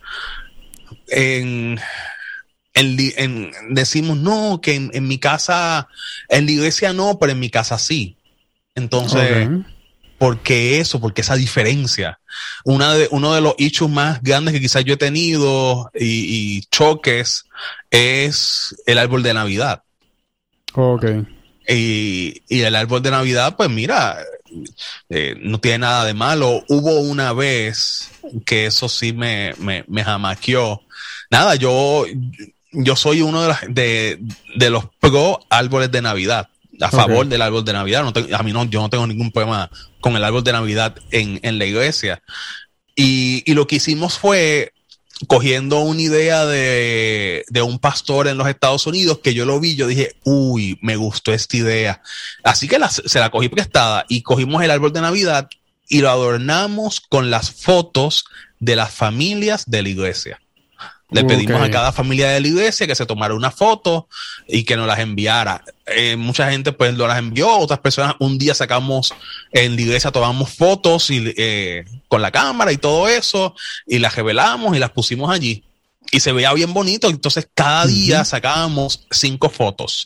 en, 1.08 1.80
en, 2.74 3.52
decimos, 3.70 4.18
no, 4.18 4.60
que 4.62 4.76
en, 4.76 5.08
mi 5.08 5.18
casa, 5.18 5.88
en 6.30 6.46
la 6.46 6.52
iglesia 6.52 6.94
no, 6.94 7.20
pero 7.20 7.34
en 7.34 7.40
mi 7.40 7.50
casa 7.50 7.78
sí. 7.78 8.18
Entonces, 8.76 9.50
porque 10.22 10.80
eso, 10.80 11.02
porque 11.02 11.22
esa 11.22 11.36
diferencia. 11.36 12.20
Una 12.64 12.94
de, 12.94 13.08
uno 13.10 13.34
de 13.34 13.42
los 13.42 13.56
hechos 13.58 13.90
más 13.90 14.22
grandes 14.22 14.54
que 14.54 14.62
quizás 14.62 14.86
yo 14.86 14.94
he 14.94 14.98
tenido 14.98 15.90
y, 16.00 16.62
choques 16.70 17.46
es 17.90 18.76
el 18.86 19.00
árbol 19.00 19.24
de 19.24 19.34
Navidad. 19.34 19.82
Ok. 20.76 21.06
Y, 21.68 22.40
el 22.48 22.76
árbol 22.76 23.02
de 23.02 23.10
Navidad, 23.10 23.56
pues 23.58 23.72
mira, 23.72 24.20
eh, 25.10 25.34
no 25.42 25.60
tiene 25.60 25.80
nada 25.80 26.06
de 26.06 26.14
malo. 26.14 26.64
Hubo 26.68 27.00
una 27.00 27.34
vez 27.34 28.12
que 28.46 28.68
eso 28.68 28.90
sí 28.90 29.14
me, 29.14 29.56
me, 29.58 29.86
me 29.88 30.04
jamaqueó. 30.04 30.84
Nada, 31.32 31.56
yo, 31.56 32.06
yo 32.72 32.96
soy 32.96 33.24
uno 33.24 33.42
de, 33.42 33.56
de, 33.70 34.20
de 34.54 34.70
los 34.70 34.86
pro 35.00 35.40
árboles 35.50 35.92
de 35.92 36.04
Navidad 36.04 36.48
a 36.82 36.90
favor 36.90 37.28
del 37.28 37.42
árbol 37.42 37.64
de 37.64 37.74
Navidad. 37.74 38.04
No 38.04 38.36
a 38.36 38.44
mí 38.44 38.52
no, 38.52 38.66
yo 38.66 38.82
no 38.82 38.90
tengo 38.90 39.08
ningún 39.08 39.32
problema 39.32 39.70
con 40.00 40.16
el 40.16 40.24
árbol 40.24 40.44
de 40.44 40.52
Navidad 40.52 40.96
en, 41.12 41.40
en 41.44 41.58
la 41.58 41.66
iglesia. 41.66 42.22
Y, 42.96 43.44
y, 43.46 43.54
lo 43.54 43.68
que 43.68 43.78
hicimos 43.78 44.18
fue 44.18 44.74
cogiendo 45.28 45.80
una 45.80 46.02
idea 46.02 46.46
de, 46.46 47.46
de, 47.48 47.62
un 47.62 47.80
pastor 47.80 48.28
en 48.28 48.38
los 48.38 48.48
Estados 48.48 48.86
Unidos 48.88 49.20
que 49.24 49.34
yo 49.34 49.46
lo 49.46 49.60
vi, 49.60 49.76
yo 49.76 49.88
dije, 49.88 50.16
uy, 50.24 50.78
me 50.82 50.96
gustó 50.96 51.32
esta 51.34 51.58
idea. 51.58 52.02
Así 52.44 52.68
que 52.68 52.78
se 53.06 53.20
la 53.20 53.30
cogí 53.30 53.50
prestada 53.50 54.06
y 54.10 54.24
cogimos 54.24 54.64
el 54.64 54.72
árbol 54.72 54.92
de 54.92 55.02
Navidad 55.02 55.50
y 55.88 56.02
lo 56.02 56.10
adornamos 56.10 57.02
con 57.02 57.30
las 57.32 57.52
fotos 57.52 58.26
de 58.60 58.76
las 58.76 58.92
familias 58.92 59.66
de 59.68 59.84
la 59.84 59.90
iglesia. 59.90 60.42
Le 61.12 61.26
pedimos 61.26 61.62
a 61.62 61.70
cada 61.70 61.92
familia 61.92 62.30
de 62.30 62.40
la 62.40 62.48
iglesia 62.48 62.88
que 62.88 62.96
se 62.96 63.06
tomara 63.06 63.34
una 63.34 63.52
foto 63.52 64.08
y 64.48 64.64
que 64.64 64.78
nos 64.78 64.88
las 64.88 65.00
enviara. 65.00 65.62
Eh, 65.86 66.16
mucha 66.16 66.50
gente 66.50 66.72
pues 66.72 66.94
lo 66.94 67.06
las 67.06 67.20
envió, 67.20 67.50
otras 67.58 67.80
personas 67.80 68.16
un 68.20 68.38
día 68.38 68.56
sacamos 68.56 69.14
en 69.52 69.76
la 69.76 69.82
iglesia, 69.82 70.12
tomamos 70.12 70.52
fotos 70.52 71.10
y, 71.10 71.34
eh, 71.36 71.84
con 72.08 72.22
la 72.22 72.32
cámara 72.32 72.72
y 72.72 72.78
todo 72.78 73.10
eso 73.10 73.54
y 73.86 74.00
las 74.00 74.16
revelamos 74.16 74.76
y 74.76 74.80
las 74.80 74.92
pusimos 74.92 75.30
allí. 75.30 75.66
y 76.14 76.22
se 76.22 76.32
veía 76.32 76.54
bien 76.54 76.74
bonito. 76.74 77.10
Entonces 77.10 77.48
cada 77.54 77.86
día 77.86 78.24
sacábamos 78.24 79.06
cinco 79.12 79.50
fotos. 79.50 80.06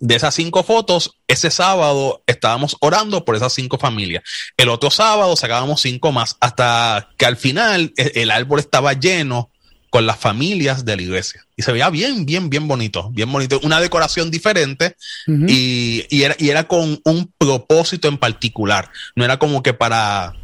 De 0.00 0.14
esas 0.14 0.34
cinco 0.34 0.62
fotos, 0.62 1.16
ese 1.26 1.50
sábado 1.50 2.22
estábamos 2.28 2.76
orando 2.80 3.24
por 3.24 3.34
esas 3.34 3.52
cinco 3.52 3.76
familias. 3.78 4.22
El 4.56 4.68
otro 4.68 4.92
sábado 4.92 5.34
sacábamos 5.34 5.80
cinco 5.80 6.12
más 6.12 6.36
hasta 6.38 7.08
que 7.16 7.26
al 7.26 7.36
final 7.36 7.92
el, 7.96 8.12
el 8.14 8.30
árbol 8.30 8.60
estaba 8.60 8.92
lleno 8.92 9.50
con 9.90 10.06
las 10.06 10.18
familias 10.18 10.84
de 10.84 10.96
la 10.96 11.02
iglesia. 11.02 11.44
Y 11.56 11.62
se 11.62 11.72
veía 11.72 11.90
bien, 11.90 12.26
bien, 12.26 12.50
bien 12.50 12.68
bonito, 12.68 13.10
bien 13.10 13.32
bonito. 13.32 13.60
Una 13.62 13.80
decoración 13.80 14.30
diferente 14.30 14.96
y, 15.26 16.06
y, 16.10 16.22
era, 16.22 16.36
y 16.38 16.50
era 16.50 16.64
con 16.64 17.00
un 17.04 17.32
propósito 17.38 18.08
en 18.08 18.18
particular. 18.18 18.90
No 19.16 19.24
era 19.24 19.38
como 19.38 19.62
que 19.62 19.74
para 19.74 20.34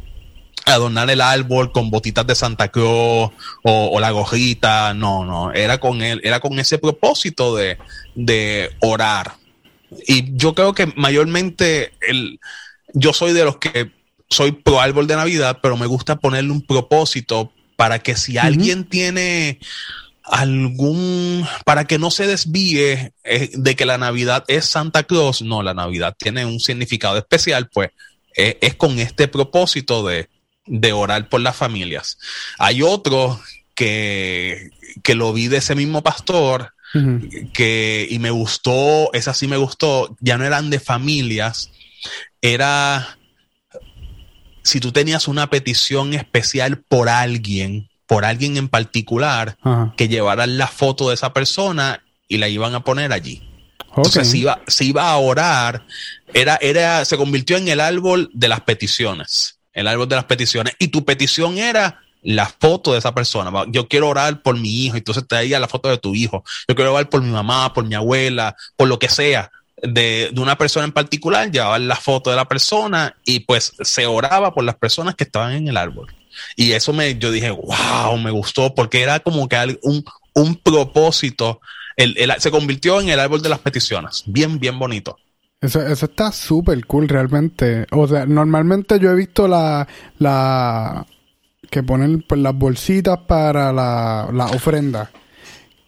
adornar 0.65 1.09
el 1.09 1.21
árbol 1.21 1.71
con 1.71 1.91
botitas 1.91 2.25
de 2.25 2.35
Santa 2.35 2.69
Cruz 2.69 3.29
o, 3.63 3.99
la 3.99 4.11
gorrita. 4.11 4.93
No, 4.93 5.23
no, 5.25 5.53
era 5.53 5.79
con 5.79 6.01
él, 6.01 6.21
era 6.23 6.39
con 6.39 6.59
ese 6.59 6.77
propósito 6.77 7.55
de, 7.55 7.77
de 8.15 8.71
orar. 8.81 9.33
Y 10.07 10.35
yo 10.35 10.55
creo 10.55 10.73
que 10.73 10.87
mayormente 10.95 11.93
el, 12.01 12.39
yo 12.93 13.13
soy 13.13 13.33
de 13.33 13.45
los 13.45 13.57
que 13.57 13.91
soy 14.29 14.51
pro 14.51 14.81
árbol 14.81 15.07
de 15.07 15.15
Navidad, 15.15 15.59
pero 15.61 15.77
me 15.77 15.85
gusta 15.85 16.15
ponerle 16.15 16.51
un 16.51 16.65
propósito 16.65 17.51
para 17.75 17.99
que 17.99 18.15
si 18.15 18.37
alguien 18.37 18.85
tiene 18.85 19.59
algún, 20.23 21.45
para 21.65 21.85
que 21.85 21.99
no 21.99 22.09
se 22.11 22.27
desvíe 22.27 23.13
eh, 23.23 23.49
de 23.53 23.75
que 23.75 23.85
la 23.85 23.97
Navidad 23.97 24.43
es 24.47 24.65
Santa 24.65 25.03
Claus, 25.03 25.41
no, 25.41 25.61
la 25.61 25.73
Navidad 25.73 26.15
tiene 26.17 26.45
un 26.45 26.59
significado 26.59 27.17
especial, 27.17 27.69
pues 27.69 27.91
eh, 28.35 28.57
es 28.61 28.75
con 28.75 28.99
este 28.99 29.27
propósito 29.27 30.05
de, 30.05 30.29
de 30.65 30.93
orar 30.93 31.29
por 31.29 31.41
las 31.41 31.55
familias. 31.55 32.17
Hay 32.57 32.81
otro 32.81 33.39
que, 33.75 34.69
que 35.03 35.15
lo 35.15 35.33
vi 35.33 35.47
de 35.47 35.57
ese 35.57 35.75
mismo 35.75 36.01
pastor, 36.01 36.71
que, 37.53 38.07
y 38.09 38.19
me 38.19 38.31
gustó, 38.31 39.11
esa 39.11 39.33
sí 39.33 39.47
me 39.47 39.57
gustó, 39.57 40.15
ya 40.21 40.37
no 40.37 40.45
eran 40.45 40.69
de 40.69 40.79
familias, 40.79 41.69
era 42.41 43.17
si 44.65 44.79
tú 44.79 44.91
tenías 44.91 45.27
una 45.27 45.49
petición 45.49 46.15
especial 46.15 46.79
por 46.79 47.07
alguien, 47.07 47.87
por 48.07 48.25
alguien 48.25 48.57
en 48.57 48.67
particular, 48.67 49.57
que 49.95 50.07
llevaran 50.07 50.57
la 50.57 50.67
foto 50.67 51.09
de 51.09 51.13
esa 51.13 51.33
persona 51.33 52.03
y 52.27 52.39
la 52.39 52.49
iban 52.49 52.73
a 52.73 52.83
poner 52.83 53.13
allí. 53.13 53.47
Entonces 53.95 54.27
se 54.27 54.39
iba, 54.39 54.59
se 54.65 54.83
iba 54.83 55.09
a 55.09 55.17
orar, 55.17 55.85
era, 56.33 56.57
era, 56.59 57.05
se 57.05 57.15
convirtió 57.15 57.57
en 57.57 57.67
el 57.67 57.79
árbol 57.79 58.31
de 58.33 58.47
las 58.47 58.61
peticiones, 58.61 59.59
el 59.71 59.87
árbol 59.87 60.09
de 60.09 60.15
las 60.15 60.25
peticiones. 60.25 60.73
Y 60.79 60.87
tu 60.87 61.05
petición 61.05 61.59
era 61.59 62.01
la 62.23 62.47
foto 62.47 62.93
de 62.93 62.99
esa 62.99 63.13
persona. 63.13 63.51
Yo 63.67 63.87
quiero 63.87 64.09
orar 64.09 64.41
por 64.41 64.57
mi 64.57 64.83
hijo, 64.83 64.97
entonces 64.97 65.27
te 65.27 65.35
daría 65.35 65.59
la 65.59 65.67
foto 65.67 65.89
de 65.89 65.99
tu 65.99 66.15
hijo. 66.15 66.43
Yo 66.67 66.73
quiero 66.73 66.91
orar 66.91 67.07
por 67.07 67.21
mi 67.21 67.29
mamá, 67.29 67.71
por 67.71 67.85
mi 67.85 67.93
abuela, 67.93 68.55
por 68.75 68.87
lo 68.87 68.97
que 68.97 69.09
sea 69.09 69.51
de, 69.81 70.33
una 70.37 70.57
persona 70.57 70.85
en 70.85 70.91
particular, 70.91 71.51
llevaban 71.51 71.87
la 71.87 71.95
foto 71.95 72.29
de 72.29 72.35
la 72.35 72.47
persona 72.47 73.15
y 73.25 73.41
pues 73.41 73.73
se 73.81 74.05
oraba 74.05 74.53
por 74.53 74.63
las 74.63 74.75
personas 74.75 75.15
que 75.15 75.23
estaban 75.23 75.53
en 75.53 75.67
el 75.67 75.77
árbol. 75.77 76.13
Y 76.55 76.73
eso 76.73 76.93
me, 76.93 77.17
yo 77.17 77.31
dije, 77.31 77.49
wow, 77.51 78.17
me 78.17 78.31
gustó 78.31 78.73
porque 78.75 79.01
era 79.01 79.19
como 79.19 79.47
que 79.47 79.77
un, 79.83 80.03
un 80.33 80.55
propósito. 80.55 81.61
El, 81.95 82.15
se 82.39 82.51
convirtió 82.51 82.99
en 82.99 83.09
el 83.09 83.19
árbol 83.19 83.41
de 83.41 83.49
las 83.49 83.59
peticiones. 83.59 84.23
Bien, 84.25 84.59
bien 84.59 84.77
bonito. 84.77 85.17
Eso, 85.61 85.81
eso 85.81 86.05
está 86.05 86.31
súper 86.31 86.85
cool 86.85 87.07
realmente. 87.07 87.87
O 87.91 88.07
sea, 88.07 88.25
normalmente 88.25 88.99
yo 88.99 89.11
he 89.11 89.15
visto 89.15 89.47
la, 89.47 89.87
la 90.19 91.05
que 91.69 91.83
ponen 91.83 92.21
pues, 92.21 92.41
las 92.41 92.53
bolsitas 92.53 93.19
para 93.19 93.71
la, 93.71 94.29
la 94.33 94.45
ofrenda. 94.47 95.09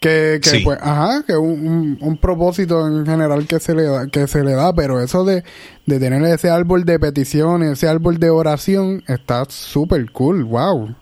Que, 0.07 0.39
que 0.41 0.59
pues, 0.63 0.79
ajá, 0.81 1.23
que 1.25 1.35
un, 1.35 1.97
un, 1.99 2.17
propósito 2.17 2.87
en 2.87 3.05
general 3.05 3.45
que 3.45 3.59
se 3.59 3.75
le 3.75 3.83
da, 3.83 4.07
que 4.07 4.27
se 4.27 4.43
le 4.43 4.53
da, 4.53 4.73
pero 4.73 5.01
eso 5.01 5.25
de, 5.25 5.43
de 5.85 5.99
tener 5.99 6.23
ese 6.23 6.49
árbol 6.49 6.85
de 6.85 6.99
peticiones, 6.99 7.71
ese 7.71 7.87
árbol 7.87 8.17
de 8.17 8.29
oración, 8.29 9.03
está 9.07 9.45
súper 9.49 10.09
cool, 10.11 10.45
wow. 10.45 10.95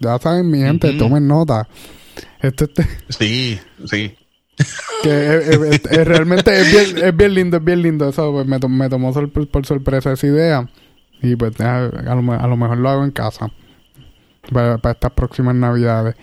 ya 0.00 0.18
saben, 0.18 0.50
mi 0.50 0.60
gente, 0.60 0.92
tomen 0.94 1.26
nota. 1.28 1.68
Este, 2.40 2.64
este, 2.64 2.86
Sí, 3.08 3.58
sí. 3.84 4.14
Que 5.02 5.36
es, 5.36 6.06
realmente 6.06 6.58
es 6.58 6.72
bien, 6.72 7.04
es 7.04 7.16
bien 7.16 7.34
lindo, 7.34 7.56
es 7.58 7.64
bien 7.64 7.82
lindo. 7.82 8.08
Eso 8.08 8.32
pues, 8.32 8.46
me, 8.46 8.58
me 8.68 8.88
tomó 8.88 9.12
por 9.12 9.66
sorpresa 9.66 10.12
esa 10.12 10.26
idea. 10.26 10.68
Y 11.22 11.36
pues 11.36 11.60
a 11.60 11.80
lo, 11.80 12.32
a 12.32 12.46
lo 12.46 12.56
mejor 12.56 12.78
lo 12.78 12.88
hago 12.88 13.04
en 13.04 13.10
casa. 13.10 13.50
Para, 14.50 14.78
para 14.78 14.94
estas 14.94 15.12
próximas 15.12 15.54
navidades. 15.54 16.14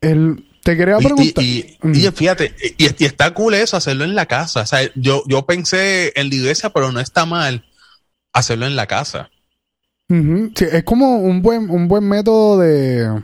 El, 0.00 0.44
te 0.68 0.76
quería 0.76 0.98
preguntar. 0.98 1.42
Y, 1.42 1.78
y, 1.82 2.10
fíjate, 2.10 2.54
y, 2.76 3.02
está 3.02 3.32
cool 3.32 3.54
eso, 3.54 3.78
hacerlo 3.78 4.04
en 4.04 4.14
la 4.14 4.26
casa. 4.26 4.60
O 4.60 4.66
sea, 4.66 4.80
yo, 4.96 5.22
yo 5.26 5.46
pensé 5.46 6.12
en 6.14 6.28
la 6.28 6.34
iglesia, 6.34 6.68
pero 6.68 6.92
no 6.92 7.00
está 7.00 7.24
mal 7.24 7.64
hacerlo 8.34 8.66
en 8.66 8.76
la 8.76 8.86
casa. 8.86 9.30
sí, 10.10 10.66
es 10.70 10.84
como 10.84 11.20
un 11.20 11.40
buen, 11.40 11.70
un 11.70 11.88
buen 11.88 12.06
método 12.06 12.58
de, 12.58 13.22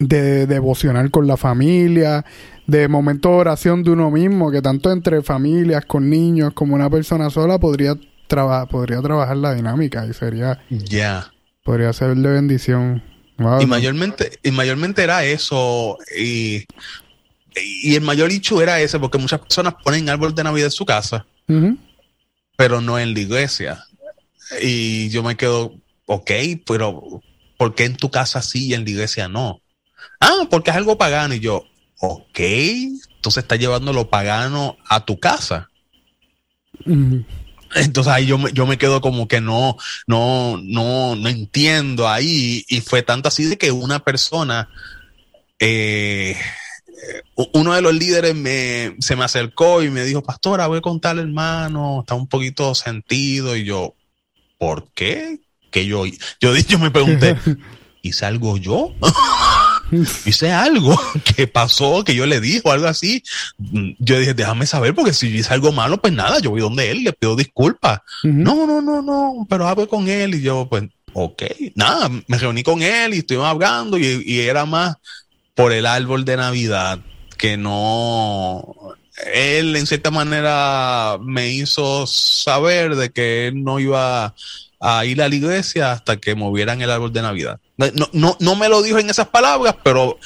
de 0.00 0.48
devocionar 0.48 1.08
con 1.12 1.28
la 1.28 1.36
familia, 1.36 2.24
de 2.66 2.88
momento 2.88 3.28
de 3.28 3.36
oración 3.36 3.84
de 3.84 3.92
uno 3.92 4.10
mismo, 4.10 4.50
que 4.50 4.60
tanto 4.60 4.90
entre 4.90 5.22
familias, 5.22 5.84
con 5.84 6.10
niños, 6.10 6.52
como 6.52 6.74
una 6.74 6.90
persona 6.90 7.30
sola 7.30 7.60
podría, 7.60 7.94
podría 8.68 9.00
trabajar 9.02 9.36
la 9.36 9.54
dinámica 9.54 10.04
y 10.04 10.12
sería... 10.14 10.58
Ya. 10.68 11.30
Podría 11.62 11.92
ser 11.92 12.16
de 12.16 12.28
bendición 12.28 13.04
y 13.38 13.66
mayormente, 13.66 14.38
y 14.42 14.50
mayormente 14.50 15.02
era 15.02 15.24
eso. 15.24 15.98
Y, 16.18 16.64
y 17.54 17.94
el 17.94 18.02
mayor 18.02 18.30
hecho 18.30 18.60
era 18.62 18.80
ese, 18.80 18.98
porque 18.98 19.18
muchas 19.18 19.40
personas 19.40 19.74
ponen 19.82 20.08
árbol 20.08 20.34
de 20.34 20.44
Navidad 20.44 20.66
en 20.66 20.72
su 20.72 20.86
casa, 20.86 21.26
pero 22.56 22.80
no 22.80 22.98
en 22.98 23.14
la 23.14 23.20
iglesia. 23.20 23.84
Y 24.62 25.08
yo 25.10 25.22
me 25.22 25.36
quedo, 25.36 25.74
ok, 26.06 26.30
pero 26.66 27.22
¿por 27.56 27.74
qué 27.74 27.84
en 27.84 27.96
tu 27.96 28.10
casa 28.10 28.42
sí 28.42 28.68
y 28.68 28.74
en 28.74 28.84
la 28.84 28.90
iglesia 28.90 29.28
no? 29.28 29.60
Ah, 30.20 30.46
porque 30.50 30.70
es 30.70 30.76
algo 30.76 30.96
pagano. 30.98 31.34
Y 31.34 31.40
yo, 31.40 31.64
ok, 32.00 32.38
entonces 32.38 33.42
está 33.42 33.56
llevando 33.56 33.92
lo 33.92 34.08
pagano 34.08 34.76
a 34.88 35.04
tu 35.04 35.18
casa. 35.18 35.68
Entonces 37.74 38.12
ahí 38.12 38.26
yo 38.26 38.38
me, 38.38 38.52
yo 38.52 38.66
me 38.66 38.78
quedo 38.78 39.00
como 39.00 39.28
que 39.28 39.40
no, 39.40 39.76
no, 40.06 40.58
no, 40.62 41.16
no 41.16 41.28
entiendo 41.28 42.08
ahí. 42.08 42.64
Y 42.68 42.80
fue 42.80 43.02
tanto 43.02 43.28
así 43.28 43.44
de 43.44 43.58
que 43.58 43.72
una 43.72 44.00
persona, 44.00 44.68
eh, 45.58 46.36
uno 47.52 47.74
de 47.74 47.82
los 47.82 47.94
líderes 47.94 48.34
me, 48.34 48.96
se 49.00 49.16
me 49.16 49.24
acercó 49.24 49.82
y 49.82 49.90
me 49.90 50.04
dijo, 50.04 50.22
pastora, 50.22 50.66
voy 50.66 50.78
a 50.78 50.82
contarle 50.82 51.22
hermano, 51.22 52.00
está 52.00 52.14
un 52.14 52.26
poquito 52.26 52.74
sentido. 52.74 53.56
Y 53.56 53.64
yo, 53.64 53.94
¿por 54.58 54.90
qué? 54.92 55.40
Que 55.70 55.86
yo, 55.86 56.04
yo, 56.40 56.56
yo 56.68 56.78
me 56.78 56.90
pregunté, 56.90 57.36
¿y 58.02 58.12
salgo 58.12 58.56
yo? 58.56 58.94
hice 60.26 60.52
algo 60.52 60.98
que 61.36 61.46
pasó, 61.46 62.04
que 62.04 62.14
yo 62.14 62.26
le 62.26 62.40
dije 62.40 62.62
o 62.64 62.72
algo 62.72 62.86
así. 62.86 63.22
Yo 63.98 64.18
dije, 64.18 64.34
déjame 64.34 64.66
saber, 64.66 64.94
porque 64.94 65.12
si 65.12 65.28
hice 65.28 65.52
algo 65.52 65.72
malo, 65.72 66.00
pues 66.00 66.12
nada, 66.12 66.38
yo 66.40 66.50
voy 66.50 66.60
donde 66.60 66.90
él, 66.90 67.04
le 67.04 67.12
pido 67.12 67.36
disculpas. 67.36 68.00
No, 68.22 68.66
no, 68.66 68.80
no, 68.80 69.02
no, 69.02 69.46
pero 69.48 69.66
hablé 69.66 69.86
con 69.86 70.08
él 70.08 70.34
y 70.34 70.42
yo, 70.42 70.66
pues, 70.68 70.84
ok, 71.12 71.42
nada, 71.74 72.10
me 72.26 72.38
reuní 72.38 72.62
con 72.62 72.82
él 72.82 73.14
y 73.14 73.18
estuvimos 73.18 73.48
hablando 73.48 73.98
y, 73.98 74.22
y 74.24 74.40
era 74.40 74.66
más 74.66 74.96
por 75.54 75.72
el 75.72 75.86
árbol 75.86 76.24
de 76.24 76.36
Navidad 76.36 76.98
que 77.36 77.56
no, 77.56 78.74
él 79.32 79.76
en 79.76 79.86
cierta 79.86 80.10
manera 80.10 81.18
me 81.22 81.48
hizo 81.48 82.06
saber 82.06 82.96
de 82.96 83.10
que 83.10 83.48
él 83.48 83.62
no 83.62 83.78
iba 83.78 84.34
a 84.80 85.04
ir 85.04 85.22
a 85.22 85.28
la 85.28 85.34
iglesia 85.34 85.92
hasta 85.92 86.18
que 86.18 86.34
movieran 86.34 86.82
el 86.82 86.90
árbol 86.90 87.12
de 87.12 87.22
Navidad. 87.22 87.60
No, 87.76 88.08
no, 88.12 88.36
no 88.40 88.56
me 88.56 88.68
lo 88.68 88.82
dijo 88.82 88.98
en 88.98 89.10
esas 89.10 89.28
palabras, 89.28 89.76
pero 89.82 90.18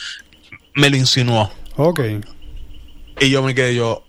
me 0.75 0.91
lo 0.91 0.97
insinuó. 0.97 1.53
Ok. 1.77 2.01
Y 3.21 3.31
yo 3.31 3.43
me 3.43 3.55
quedé 3.55 3.75
yo, 3.75 4.05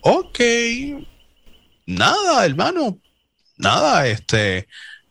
ok, 0.00 0.40
nada, 1.86 2.44
hermano, 2.44 2.98
nada, 3.56 4.06
este, 4.06 4.68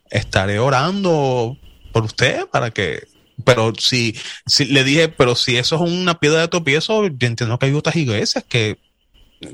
estaré 0.10 0.60
orando 0.60 1.58
por 1.92 2.04
usted 2.06 2.48
para 2.48 2.72
que, 2.72 3.08
pero 3.44 3.74
si, 3.76 4.16
si 4.46 4.66
le 4.66 4.84
dije, 4.84 5.10
pero 5.10 5.36
si 5.36 5.58
eso 5.58 5.76
es 5.76 5.82
una 5.82 6.20
piedra 6.20 6.42
de 6.42 6.48
tropiezo, 6.48 7.08
yo 7.08 7.28
entiendo 7.28 7.60
que 7.60 7.66
hay 7.66 7.74
otras 7.74 7.96
iglesias 7.96 8.46
que, 8.48 8.78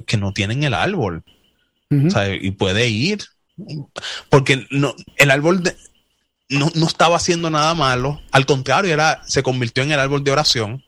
que 0.06 0.18
no 0.18 0.34
tienen 0.34 0.64
el 0.64 0.74
árbol. 0.74 1.24
o 1.92 2.10
sea, 2.10 2.34
y 2.34 2.52
puede 2.52 2.88
ir. 2.88 3.24
Porque 4.30 4.66
no, 4.72 4.96
el 5.18 5.32
árbol 5.32 5.64
no, 6.50 6.72
no, 6.76 6.88
estaba 6.88 7.18
haciendo 7.18 7.50
nada 7.50 7.74
malo. 7.74 8.22
Al 8.32 8.46
contrario, 8.46 8.94
era, 8.94 9.22
se 9.26 9.44
convirtió 9.44 9.84
en 9.84 9.92
el 9.92 10.00
árbol 10.00 10.24
de 10.24 10.32
oración. 10.32 10.84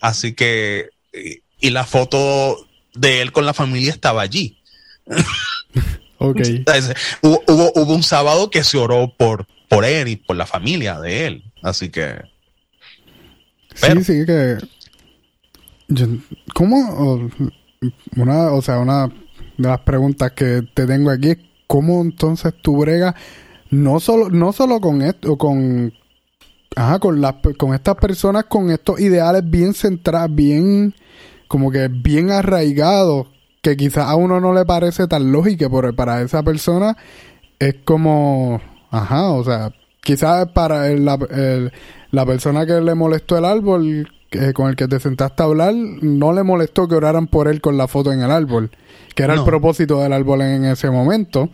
Así 0.00 0.34
que, 0.34 0.90
y, 1.60 1.70
la 1.70 1.84
foto 1.84 2.68
de 2.94 3.22
él 3.22 3.32
con 3.32 3.44
la 3.44 3.54
familia 3.54 3.90
estaba 3.90 4.22
allí. 4.22 4.58
okay. 6.18 6.64
hubo, 7.22 7.42
hubo, 7.48 7.94
un 7.94 8.04
sábado 8.04 8.50
que 8.50 8.62
se 8.62 8.78
oró 8.78 9.12
por, 9.16 9.46
por 9.68 9.84
él 9.84 10.08
y 10.08 10.16
por 10.16 10.36
la 10.36 10.46
familia 10.46 11.00
de 11.00 11.26
él. 11.26 11.44
Así 11.62 11.88
que. 11.88 12.22
sí, 13.74 14.04
sí, 14.04 14.24
que 14.26 14.58
¿Cómo? 16.54 17.30
Una, 18.16 18.52
o 18.52 18.62
sea, 18.62 18.78
una 18.78 19.08
de 19.08 19.68
las 19.68 19.80
preguntas 19.80 20.32
que 20.32 20.62
te 20.74 20.86
tengo 20.86 21.10
aquí 21.10 21.30
es 21.30 21.38
cómo 21.72 22.02
entonces 22.02 22.52
tú 22.60 22.76
bregas 22.76 23.14
no 23.70 23.98
solo, 23.98 24.28
no 24.28 24.52
solo 24.52 24.78
con 24.78 25.00
esto, 25.00 25.38
con 25.38 25.90
ajá, 26.76 26.98
con 26.98 27.22
las 27.22 27.36
con 27.56 27.72
estas 27.72 27.96
personas 27.96 28.44
con 28.44 28.70
estos 28.70 29.00
ideales 29.00 29.42
bien 29.48 29.72
centrados, 29.72 30.34
bien 30.34 30.94
como 31.48 31.70
que 31.70 31.88
bien 31.88 32.30
arraigados, 32.30 33.28
que 33.62 33.74
quizás 33.74 34.06
a 34.06 34.16
uno 34.16 34.38
no 34.38 34.52
le 34.52 34.66
parece 34.66 35.06
tan 35.06 35.32
lógico, 35.32 35.70
pero 35.70 35.96
para 35.96 36.20
esa 36.20 36.42
persona 36.42 36.94
es 37.58 37.76
como, 37.86 38.60
ajá, 38.90 39.30
o 39.30 39.42
sea, 39.42 39.72
quizás 40.02 40.48
para 40.48 40.90
la, 40.90 41.18
la 42.10 42.26
persona 42.26 42.66
que 42.66 42.82
le 42.82 42.94
molestó 42.94 43.38
el 43.38 43.46
árbol, 43.46 44.12
con 44.54 44.68
el 44.68 44.76
que 44.76 44.88
te 44.88 45.00
sentaste 45.00 45.42
a 45.42 45.46
hablar, 45.46 45.74
no 45.74 46.32
le 46.32 46.42
molestó 46.42 46.88
que 46.88 46.94
oraran 46.94 47.26
por 47.26 47.48
él 47.48 47.60
con 47.60 47.76
la 47.76 47.88
foto 47.88 48.12
en 48.12 48.22
el 48.22 48.30
árbol, 48.30 48.70
que 49.14 49.22
era 49.22 49.34
el 49.34 49.44
propósito 49.44 50.00
del 50.00 50.12
árbol 50.12 50.42
en 50.42 50.64
ese 50.64 50.90
momento. 50.90 51.50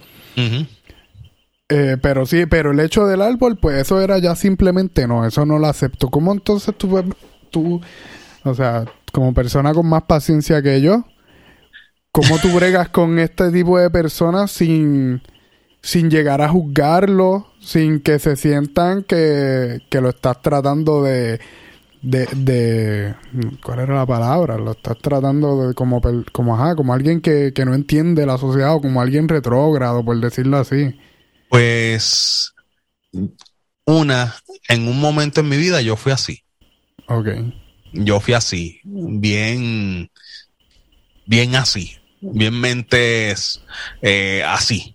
Eh, 1.70 1.96
pero 2.00 2.24
sí, 2.24 2.46
pero 2.46 2.70
el 2.70 2.80
hecho 2.80 3.06
del 3.06 3.20
árbol, 3.20 3.58
pues 3.58 3.76
eso 3.82 4.00
era 4.00 4.18
ya 4.18 4.34
simplemente 4.34 5.06
no, 5.06 5.26
eso 5.26 5.44
no 5.44 5.58
lo 5.58 5.66
acepto. 5.66 6.08
¿Cómo 6.08 6.32
entonces 6.32 6.74
tú, 6.76 7.02
tú 7.50 7.80
o 8.44 8.54
sea, 8.54 8.84
como 9.12 9.34
persona 9.34 9.74
con 9.74 9.86
más 9.86 10.04
paciencia 10.04 10.62
que 10.62 10.80
yo, 10.80 11.04
¿cómo 12.10 12.38
tú 12.38 12.48
bregas 12.52 12.88
con 12.88 13.18
este 13.18 13.50
tipo 13.50 13.78
de 13.78 13.90
personas 13.90 14.50
sin, 14.50 15.20
sin 15.82 16.10
llegar 16.10 16.40
a 16.40 16.48
juzgarlo, 16.48 17.48
sin 17.60 18.00
que 18.00 18.18
se 18.18 18.36
sientan 18.36 19.02
que, 19.02 19.82
que 19.90 20.00
lo 20.00 20.08
estás 20.08 20.40
tratando 20.40 21.02
de, 21.02 21.38
de, 22.02 22.26
de, 22.36 23.14
¿cuál 23.62 23.80
era 23.80 23.96
la 23.96 24.06
palabra? 24.06 24.56
Lo 24.56 24.72
estás 24.72 24.98
tratando 24.98 25.68
de 25.68 25.74
como, 25.74 26.00
como, 26.32 26.54
ajá, 26.54 26.76
como 26.76 26.92
alguien 26.92 27.20
que, 27.20 27.52
que 27.54 27.64
no 27.64 27.74
entiende 27.74 28.26
la 28.26 28.38
sociedad 28.38 28.74
o 28.74 28.80
como 28.80 29.00
alguien 29.00 29.28
retrógrado, 29.28 30.04
por 30.04 30.20
decirlo 30.20 30.58
así. 30.58 30.98
Pues, 31.48 32.54
una, 33.84 34.34
en 34.68 34.86
un 34.86 35.00
momento 35.00 35.40
en 35.40 35.48
mi 35.48 35.56
vida 35.56 35.80
yo 35.80 35.96
fui 35.96 36.12
así. 36.12 36.42
Ok. 37.08 37.28
Yo 37.92 38.20
fui 38.20 38.34
así, 38.34 38.80
bien, 38.84 40.10
bien 41.24 41.56
así, 41.56 41.96
bien 42.20 42.60
mentes 42.60 43.62
eh, 44.02 44.42
así, 44.46 44.94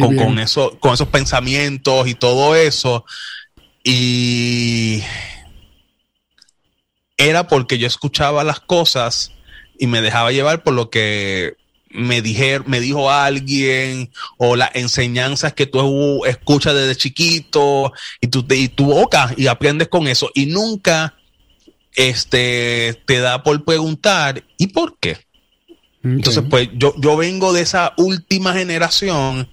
con, 0.00 0.16
con, 0.16 0.38
eso, 0.38 0.78
con 0.80 0.94
esos 0.94 1.08
pensamientos 1.08 2.08
y 2.08 2.14
todo 2.14 2.56
eso. 2.56 3.04
Y 3.84 5.02
era 7.16 7.48
porque 7.48 7.78
yo 7.78 7.86
escuchaba 7.86 8.44
las 8.44 8.60
cosas 8.60 9.32
y 9.78 9.86
me 9.86 10.00
dejaba 10.00 10.32
llevar 10.32 10.62
por 10.62 10.74
lo 10.74 10.90
que 10.90 11.56
me, 11.90 12.22
dijer, 12.22 12.66
me 12.66 12.80
dijo 12.80 13.10
alguien 13.10 14.10
o 14.38 14.56
las 14.56 14.70
enseñanzas 14.74 15.52
que 15.52 15.66
tú 15.66 16.24
escuchas 16.24 16.74
desde 16.74 16.96
chiquito 16.96 17.92
y 18.20 18.28
tú, 18.28 18.46
y 18.50 18.68
tu 18.68 18.86
boca 18.86 19.32
y 19.36 19.46
aprendes 19.46 19.88
con 19.88 20.08
eso 20.08 20.30
y 20.34 20.46
nunca 20.46 21.14
este, 21.94 23.00
te 23.04 23.18
da 23.18 23.42
por 23.42 23.64
preguntar 23.64 24.44
¿y 24.56 24.68
por 24.68 24.98
qué? 24.98 25.18
Entonces, 26.04 26.42
pues 26.50 26.68
yo, 26.74 26.94
yo 26.98 27.16
vengo 27.16 27.52
de 27.52 27.62
esa 27.62 27.92
última 27.96 28.54
generación 28.54 29.48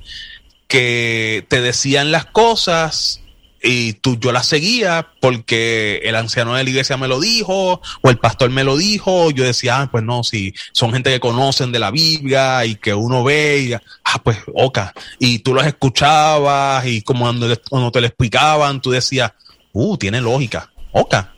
que 0.68 1.46
te 1.48 1.62
decían 1.62 2.12
las 2.12 2.26
cosas 2.26 3.22
y 3.62 3.94
tú, 3.94 4.18
yo 4.20 4.32
la 4.32 4.44
seguía 4.44 5.12
porque 5.20 6.02
el 6.04 6.16
anciano 6.16 6.56
de 6.56 6.64
la 6.64 6.70
iglesia 6.70 6.98
me 6.98 7.08
lo 7.08 7.20
dijo 7.20 7.82
o 8.02 8.10
el 8.10 8.18
pastor 8.18 8.50
me 8.50 8.64
lo 8.64 8.78
dijo. 8.78 9.32
Yo 9.32 9.44
decía, 9.44 9.82
ah, 9.82 9.90
pues 9.92 10.04
no, 10.04 10.24
si 10.24 10.54
son 10.72 10.94
gente 10.94 11.12
que 11.12 11.20
conocen 11.20 11.72
de 11.72 11.80
la 11.80 11.92
Biblia 11.92 12.66
y 12.66 12.76
que 12.76 12.94
uno 12.94 13.24
ve, 13.24 13.60
y, 13.60 13.74
ah, 13.74 14.24
pues 14.24 14.38
oca. 14.54 14.94
Y 15.20 15.40
tú 15.40 15.54
los 15.54 15.66
escuchabas 15.66 16.86
y 16.86 17.02
como 17.02 17.26
cuando, 17.26 17.92
te 17.92 18.02
lo 18.02 18.08
explicaban, 18.08 18.82
tú 18.82 18.92
decías, 18.92 19.32
uh, 19.74 19.98
tiene 19.98 20.22
lógica, 20.22 20.72
oca. 20.92 21.34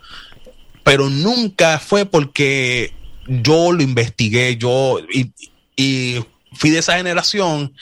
Pero 0.84 1.10
nunca 1.10 1.78
fue 1.78 2.06
porque 2.06 2.92
yo 3.26 3.72
lo 3.72 3.82
investigué, 3.82 4.56
yo 4.56 4.98
y, 5.12 5.32
y 5.76 6.24
fui 6.52 6.70
de 6.70 6.78
esa 6.78 6.96
generación 6.96 7.72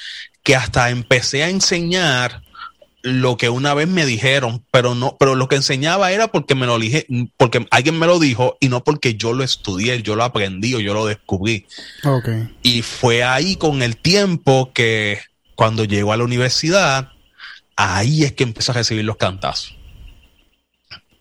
que 0.43 0.57
hasta 0.57 0.91
empecé 0.91 1.43
a 1.43 1.49
enseñar 1.49 2.43
lo 3.03 3.37
que 3.37 3.49
una 3.49 3.75
vez 3.75 3.89
me 3.89 4.05
dijeron, 4.05 4.65
pero 4.71 4.95
no, 4.95 5.17
pero 5.19 5.35
lo 5.35 5.49
que 5.49 5.57
enseñaba 5.57 6.13
era 6.13 6.29
porque 6.29 6.55
me 6.55 6.67
lo 6.67 6.79
dije, 6.79 7.07
porque 7.37 7.67
alguien 7.71 7.99
me 7.99 8.07
lo 8.07 8.19
dijo 8.19 8.57
y 8.61 8.69
no 8.69 8.85
porque 8.85 9.15
yo 9.15 9.33
lo 9.33 9.43
estudié, 9.43 10.03
yo 10.03 10.17
lo 10.17 10.25
aprendí 10.25 10.75
o 10.75 10.81
yo 10.81 10.93
lo 10.93 11.07
descubrí. 11.07 11.67
Okay. 12.05 12.55
Y 12.63 12.83
fue 12.83 13.25
ahí 13.25 13.57
con 13.57 13.83
el 13.83 13.97
tiempo 13.97 14.73
que 14.75 15.21
cuando 15.55 15.85
llego 15.85 16.13
a 16.13 16.17
la 16.17 16.25
universidad, 16.25 17.13
ahí 17.77 18.25
es 18.25 18.33
que 18.33 18.45
empecé 18.45 18.71
a 18.73 18.75
recibir 18.75 19.05
los 19.05 19.17
cantazos. 19.17 19.77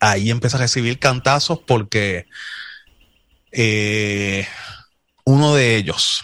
Ahí 0.01 0.29
empecé 0.29 0.57
a 0.57 0.61
recibir 0.61 0.99
cantazos 0.99 1.59
porque 1.59 2.27
eh, 3.51 4.47
uno 5.25 5.55
de 5.55 5.75
ellos, 5.77 6.21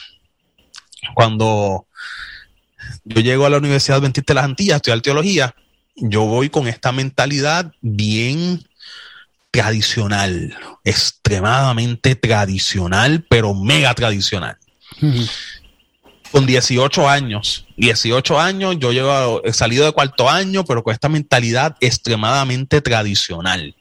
cuando 1.13 1.87
yo 3.03 3.21
llego 3.21 3.45
a 3.45 3.49
la 3.49 3.57
Universidad 3.57 3.97
Adventista 3.97 4.33
de 4.33 4.35
las 4.35 4.45
Antillas 4.45 4.73
a 4.73 4.77
estudiar 4.77 5.01
teología, 5.01 5.55
yo 5.95 6.25
voy 6.25 6.49
con 6.49 6.67
esta 6.67 6.91
mentalidad 6.91 7.71
bien 7.81 8.63
tradicional, 9.51 10.55
extremadamente 10.83 12.15
tradicional, 12.15 13.25
pero 13.29 13.53
mega 13.53 13.93
tradicional. 13.93 14.57
Con 16.31 16.45
18 16.45 17.07
años, 17.07 17.65
18 17.77 18.39
años, 18.39 18.75
yo 18.79 18.91
llego, 18.91 19.41
he 19.45 19.53
salido 19.53 19.85
de 19.85 19.93
cuarto 19.93 20.29
año, 20.29 20.65
pero 20.65 20.83
con 20.83 20.93
esta 20.93 21.07
mentalidad 21.07 21.77
extremadamente 21.79 22.81
tradicional. 22.81 23.73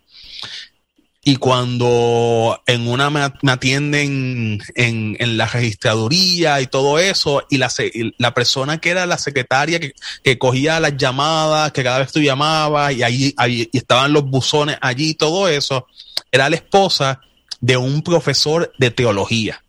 Y 1.24 1.37
cuando 1.37 2.62
en 2.66 2.87
una 2.87 3.08
me, 3.10 3.50
atienden 3.50 4.60
en, 4.74 5.16
en, 5.18 5.37
la 5.38 5.46
registraduría 5.46 6.60
y 6.60 6.66
todo 6.66 6.98
eso, 6.98 7.46
y 7.48 7.56
la, 7.56 7.72
la 8.18 8.34
persona 8.34 8.78
que 8.78 8.90
era 8.90 9.06
la 9.06 9.16
secretaria 9.16 9.80
que, 9.80 9.94
que, 10.22 10.38
cogía 10.38 10.80
las 10.80 10.96
llamadas, 10.96 11.72
que 11.72 11.82
cada 11.82 11.98
vez 11.98 12.12
tú 12.12 12.20
llamabas, 12.20 12.92
y 12.92 13.02
ahí, 13.02 13.34
ahí 13.38 13.68
y 13.72 13.78
estaban 13.78 14.12
los 14.12 14.24
buzones 14.24 14.76
allí 14.82 15.10
y 15.10 15.14
todo 15.14 15.48
eso, 15.48 15.87
era 16.30 16.50
la 16.50 16.56
esposa 16.56 17.20
de 17.60 17.78
un 17.78 18.02
profesor 18.02 18.72
de 18.78 18.90
teología. 18.90 19.62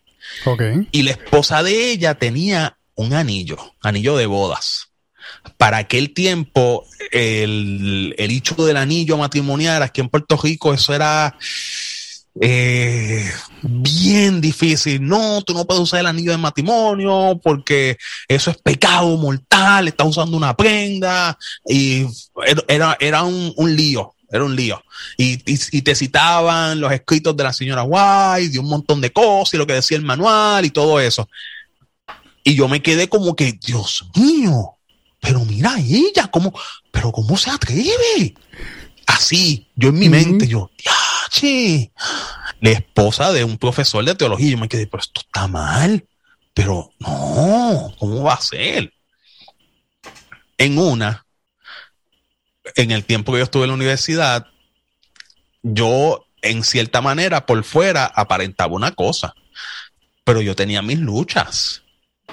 Okay. 0.44 0.88
Y 0.92 1.04
la 1.04 1.12
esposa 1.12 1.64
de 1.64 1.92
ella 1.92 2.16
tenía 2.16 2.78
un 2.96 3.14
anillo, 3.14 3.58
anillo 3.82 4.18
de 4.18 4.26
bodas 4.26 4.90
para 5.58 5.78
aquel 5.78 6.14
tiempo, 6.14 6.86
el, 7.12 8.16
el 8.18 8.32
hecho 8.32 8.56
del 8.56 8.78
anillo 8.78 9.18
matrimonial 9.18 9.84
aquí 9.84 10.02
en 10.02 10.10
Puerto 10.10 10.38
Rico, 10.38 10.74
eso 10.74 10.94
era 10.94 11.38
eh, 12.42 13.32
bien 13.62 14.42
difícil. 14.42 15.06
No, 15.06 15.42
tú 15.42 15.54
no 15.54 15.66
puedes 15.66 15.84
usar 15.84 16.02
el 16.02 16.08
anillo 16.08 16.32
de 16.32 16.38
matrimonio 16.38 17.40
porque 17.42 17.98
eso 18.28 18.52
es 18.52 18.58
pecado 18.58 19.16
mortal, 19.18 19.88
estás 19.88 20.08
usando 20.08 20.36
una 20.36 20.56
prenda 20.56 21.38
y 21.66 22.06
era, 22.68 22.98
era 23.00 23.24
un, 23.24 23.54
un 23.56 23.76
lío. 23.76 24.12
Era 24.32 24.44
un 24.44 24.56
lío. 24.56 24.84
Y, 25.18 25.34
y, 25.50 25.60
y, 25.72 25.82
te 25.84 25.94
citaban 25.94 26.80
los 26.80 26.92
escritos 26.92 27.38
de 27.38 27.44
la 27.44 27.54
señora 27.54 27.84
White, 27.84 28.50
de 28.50 28.60
un 28.60 28.68
montón 28.68 29.00
de 29.00 29.14
cosas, 29.14 29.54
y 29.54 29.58
lo 29.58 29.68
que 29.68 29.74
decía 29.74 29.98
el 29.98 30.04
manual 30.04 30.66
y 30.66 30.72
todo 30.72 31.00
eso. 31.00 31.30
Y 32.44 32.56
yo 32.56 32.68
me 32.68 32.82
quedé 32.82 33.08
como 33.08 33.36
que, 33.36 33.54
Dios 33.54 34.10
mío, 34.16 34.75
pero 35.26 35.44
mira 35.44 35.76
ella, 35.80 36.28
¿cómo, 36.28 36.54
pero 36.92 37.12
cómo 37.12 37.36
se 37.36 37.50
atreve? 37.50 38.36
Así, 39.08 39.68
yo 39.76 39.90
en 39.90 39.98
mi 39.98 40.08
mente, 40.08 40.48
yo, 40.48 40.70
¡yache! 40.78 41.92
La 42.62 42.70
esposa 42.70 43.34
de 43.34 43.44
un 43.44 43.58
profesor 43.58 44.06
de 44.06 44.14
teología, 44.14 44.52
yo 44.52 44.58
me 44.60 44.70
quedé, 44.70 44.86
pero 44.86 45.02
esto 45.02 45.22
está 45.22 45.48
mal. 45.48 46.06
Pero 46.54 46.92
no, 47.00 47.92
¿cómo 47.98 48.22
va 48.22 48.36
a 48.36 48.42
ser? 48.42 48.94
En 50.60 50.78
una, 50.78 51.26
en 52.76 52.92
el 52.92 53.04
tiempo 53.04 53.32
que 53.32 53.40
yo 53.40 53.46
estuve 53.46 53.64
en 53.64 53.70
la 53.70 53.76
universidad, 53.76 54.46
yo, 55.64 56.28
en 56.44 56.64
cierta 56.64 57.02
manera, 57.02 57.48
por 57.48 57.64
fuera, 57.64 58.06
aparentaba 58.06 58.76
una 58.76 58.92
cosa, 58.92 59.34
pero 60.24 60.42
yo 60.42 60.56
tenía 60.56 60.84
mis 60.84 61.00
luchas 61.00 61.85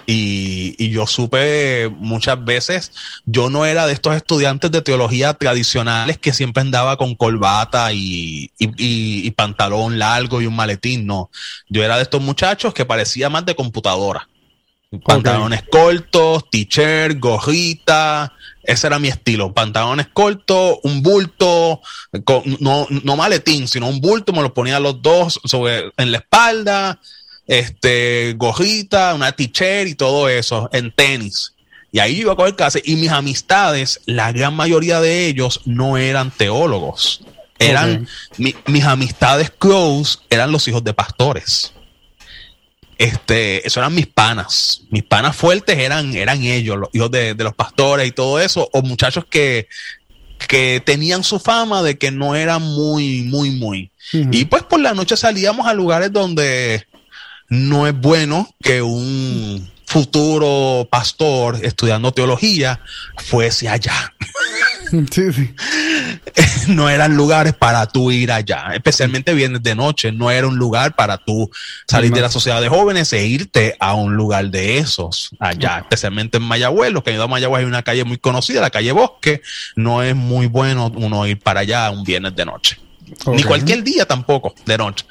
y, 0.07 0.75
y, 0.79 0.91
yo 0.91 1.07
supe 1.07 1.89
muchas 1.89 2.45
veces, 2.45 2.93
yo 3.25 3.51
no 3.51 3.67
era 3.67 3.87
de 3.87 3.93
estos 3.93 4.17
estudiantes 4.17 4.71
de 4.73 4.83
teología 4.83 5.35
tradicionales 5.35 6.19
que 6.19 6.33
siempre 6.33 6.61
andaba 6.61 6.97
con 6.97 7.15
corbata 7.15 7.93
y, 7.93 8.51
y, 8.59 8.71
y, 8.79 9.31
pantalón 9.31 9.99
largo 9.99 10.41
y 10.41 10.47
un 10.47 10.57
maletín, 10.57 11.07
no. 11.07 11.31
Yo 11.69 11.85
era 11.85 11.97
de 11.97 12.03
estos 12.03 12.21
muchachos 12.21 12.75
que 12.75 12.85
parecía 12.85 13.31
más 13.31 13.47
de 13.47 13.55
computadora. 13.55 14.29
Pantalones 15.05 15.63
cortos, 15.71 16.51
t-shirt, 16.51 17.19
gorrita, 17.19 18.31
Ese 18.63 18.87
era 18.87 18.99
mi 18.99 19.09
estilo. 19.09 19.55
Pantalones 19.55 20.09
cortos, 20.13 20.79
un 20.83 21.03
bulto, 21.03 21.81
no, 22.61 22.87
no 22.91 23.17
maletín, 23.17 23.69
sino 23.69 23.89
un 23.89 24.01
bulto, 24.01 24.33
me 24.35 24.43
lo 24.43 24.53
ponía 24.53 24.79
los 24.81 25.01
dos 25.01 25.41
sobre, 25.45 25.93
en 25.97 26.13
la 26.13 26.19
espalda, 26.19 27.01
este, 27.47 28.35
gorrita, 28.37 29.15
una 29.15 29.33
t-shirt 29.33 29.89
y 29.89 29.95
todo 29.95 30.29
eso, 30.29 30.69
en 30.73 30.93
tenis. 30.93 31.55
Y 31.91 31.99
ahí 31.99 32.17
yo 32.17 32.23
iba 32.23 32.33
a 32.33 32.37
coger 32.37 32.57
clase 32.57 32.83
y 32.85 32.97
mis 32.97 33.11
amistades, 33.11 34.01
la 34.07 34.33
gran 34.33 34.55
mayoría 34.55 35.01
de 35.01 35.27
ellos 35.27 35.61
no 35.67 35.99
eran 35.99 36.31
teólogos. 36.31 37.21
Eran 37.59 38.09
mis 38.37 38.85
amistades 38.85 39.51
close, 39.51 40.19
eran 40.31 40.51
los 40.51 40.67
hijos 40.67 40.83
de 40.83 40.95
pastores. 40.95 41.73
Este, 43.03 43.67
eso 43.67 43.81
eran 43.81 43.95
mis 43.95 44.07
panas. 44.07 44.83
Mis 44.91 45.03
panas 45.03 45.35
fuertes 45.35 45.77
eran, 45.77 46.15
eran 46.15 46.43
ellos, 46.43 46.77
los 46.77 46.89
hijos 46.93 47.11
de, 47.11 47.35
los 47.35 47.55
pastores 47.55 48.07
y 48.07 48.13
todo 48.13 48.39
eso, 48.41 48.69
o 48.73 48.83
muchachos 48.83 49.25
que, 49.29 49.67
que 50.47 50.81
tenían 50.85 51.25
su 51.25 51.41
fama 51.41 51.83
de 51.83 51.99
que 51.99 52.11
no 52.11 52.37
eran 52.37 52.63
muy, 52.63 53.23
muy, 53.23 53.51
muy. 53.51 53.91
Y 54.13 54.45
pues 54.45 54.63
por 54.63 54.81
la 54.81 54.95
noche 54.95 55.17
salíamos 55.17 55.67
a 55.67 55.75
lugares 55.75 56.13
donde 56.13 56.87
no 57.49 57.87
es 57.87 57.99
bueno 57.99 58.49
que 58.63 58.83
un 58.83 59.71
futuro 59.93 60.89
pastor 60.91 61.59
estudiando 61.63 62.13
teología 62.13 62.81
fuese 63.17 63.69
allá. 63.69 64.13
Sí, 65.11 65.33
sí. 65.33 65.55
No 66.69 66.91
eran 66.91 67.17
lugares 67.17 67.55
para 67.55 67.87
tú 67.87 68.11
ir 68.11 68.31
allá, 68.31 68.73
especialmente 68.75 69.33
viernes 69.33 69.63
de 69.63 69.75
noche. 69.75 70.13
No 70.13 70.31
era 70.31 70.47
un 70.47 70.57
lugar 70.57 70.95
para 70.95 71.17
tú 71.17 71.51
salir 71.89 72.13
de 72.13 72.21
la 72.21 72.29
sociedad 72.29 72.61
de 72.61 72.69
jóvenes 72.69 73.13
e 73.15 73.27
irte 73.27 73.75
a 73.81 73.95
un 73.95 74.17
lugar 74.17 74.51
de 74.51 74.79
esos 74.79 75.31
allá, 75.39 75.79
especialmente 75.79 76.37
en 76.37 76.45
Mayagüez. 76.45 76.93
Lo 76.93 77.03
que 77.03 77.11
ha 77.11 77.15
ido 77.15 77.23
a 77.23 77.29
Mayagüez 77.29 77.61
hay 77.61 77.65
una 77.65 77.83
calle 77.83 78.05
muy 78.05 78.19
conocida, 78.19 78.61
la 78.61 78.71
calle 78.71 78.93
Bosque. 78.93 79.41
No 79.77 80.03
es 80.03 80.15
muy 80.15 80.47
bueno 80.47 80.93
uno 80.95 81.27
ir 81.27 81.39
para 81.39 81.61
allá 81.61 81.91
un 81.91 82.05
viernes 82.05 82.37
de 82.37 82.45
noche. 82.45 82.79
Ni 83.27 83.43
cualquier 83.43 83.83
día 83.83 84.05
tampoco, 84.05 84.55
de 84.67 84.79
noche. 84.79 85.07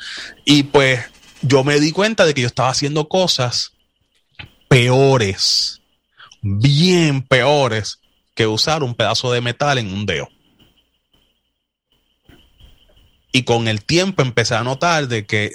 Y 0.45 0.63
pues 0.63 0.99
yo 1.41 1.63
me 1.63 1.79
di 1.79 1.91
cuenta 1.91 2.25
de 2.25 2.33
que 2.33 2.41
yo 2.41 2.47
estaba 2.47 2.69
haciendo 2.69 3.07
cosas 3.07 3.73
peores, 4.67 5.81
bien 6.41 7.21
peores, 7.21 7.99
que 8.35 8.47
usar 8.47 8.83
un 8.83 8.95
pedazo 8.95 9.31
de 9.31 9.41
metal 9.41 9.77
en 9.77 9.93
un 9.93 10.05
dedo. 10.05 10.29
Y 13.31 13.43
con 13.43 13.67
el 13.67 13.83
tiempo 13.83 14.21
empecé 14.21 14.55
a 14.55 14.63
notar 14.63 15.07
de 15.07 15.25
que 15.25 15.51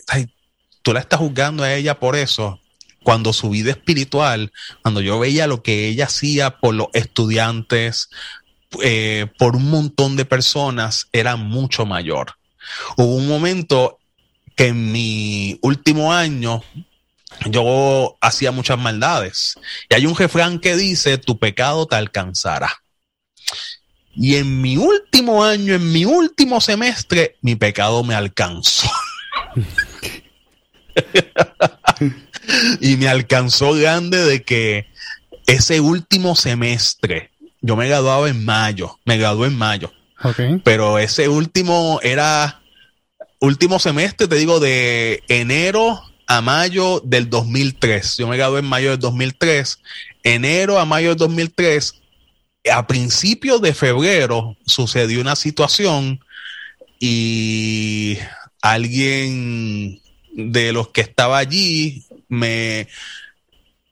tú 0.83 0.93
la 0.93 1.01
estás 1.01 1.19
juzgando 1.19 1.63
a 1.63 1.75
ella 1.75 1.99
por 1.99 2.17
eso, 2.17 2.61
cuando 3.03 3.33
su 3.33 3.51
vida 3.51 3.71
espiritual, 3.71 4.53
cuando 4.83 5.01
yo 5.01 5.19
veía 5.19 5.47
lo 5.47 5.63
que 5.63 5.89
ella 5.89 6.07
hacía 6.07 6.59
por 6.59 6.75
los 6.75 6.89
estudiantes, 6.93 8.09
eh, 8.83 9.27
por 9.39 9.57
un 9.57 9.71
montón 9.71 10.17
de 10.17 10.25
personas, 10.25 11.09
era 11.13 11.37
mucho 11.37 11.87
mayor. 11.87 12.35
Hubo 12.97 13.15
un 13.15 13.29
momento 13.29 13.99
que 14.57 14.69
en 14.69 14.91
mi 14.91 15.59
último 15.63 16.13
año 16.13 16.63
yo 17.45 18.17
hacía 18.21 18.51
muchas 18.51 18.79
maldades. 18.79 19.55
Y 19.89 19.95
hay 19.95 20.07
un 20.07 20.17
refrán 20.17 20.59
que 20.59 20.77
dice, 20.77 21.19
tu 21.19 21.39
pecado 21.39 21.87
te 21.87 21.97
alcanzará. 21.97 22.83
Y 24.15 24.37
en 24.37 24.63
mi 24.63 24.79
último 24.79 25.45
año, 25.45 25.75
en 25.75 25.93
mi 25.93 26.07
último 26.07 26.61
semestre, 26.61 27.37
mi 27.43 27.55
pecado 27.55 28.03
me 28.03 28.15
alcanzó. 28.15 28.91
y 32.81 32.97
me 32.97 33.09
alcanzó 33.09 33.75
grande 33.75 34.25
de 34.25 34.43
que 34.43 34.87
ese 35.47 35.81
último 35.81 36.35
semestre, 36.35 37.31
yo 37.61 37.77
me 37.77 37.89
graduaba 37.89 38.31
en 38.31 38.43
mayo, 38.43 38.99
me 39.05 39.19
gradué 39.19 39.49
en 39.49 39.59
mayo. 39.59 39.93
Pero 40.65 40.99
ese 40.99 41.29
último 41.29 42.01
era 42.03 42.63
último 43.41 43.79
semestre, 43.79 44.29
te 44.29 44.37
digo, 44.37 44.61
de 44.61 45.23
enero 45.29 46.01
a 46.27 46.41
mayo 46.41 47.01
del 47.05 47.31
2003. 47.31 48.17
Yo 48.17 48.29
me 48.29 48.37
gradué 48.37 48.61
en 48.61 48.67
mayo 48.67 48.91
del 48.91 48.99
2003. 48.99 49.81
Enero 50.23 50.79
a 50.79 50.85
mayo 50.85 51.11
del 51.11 51.19
2003, 51.19 51.95
a 52.73 52.87
principios 52.87 53.61
de 53.61 53.75
febrero, 53.75 54.57
sucedió 54.67 55.21
una 55.21 55.37
situación 55.37 56.21
y 56.99 58.19
alguien 58.61 60.01
de 60.33 60.73
los 60.73 60.89
que 60.89 61.01
estaba 61.01 61.39
allí 61.39 62.05
me 62.29 62.89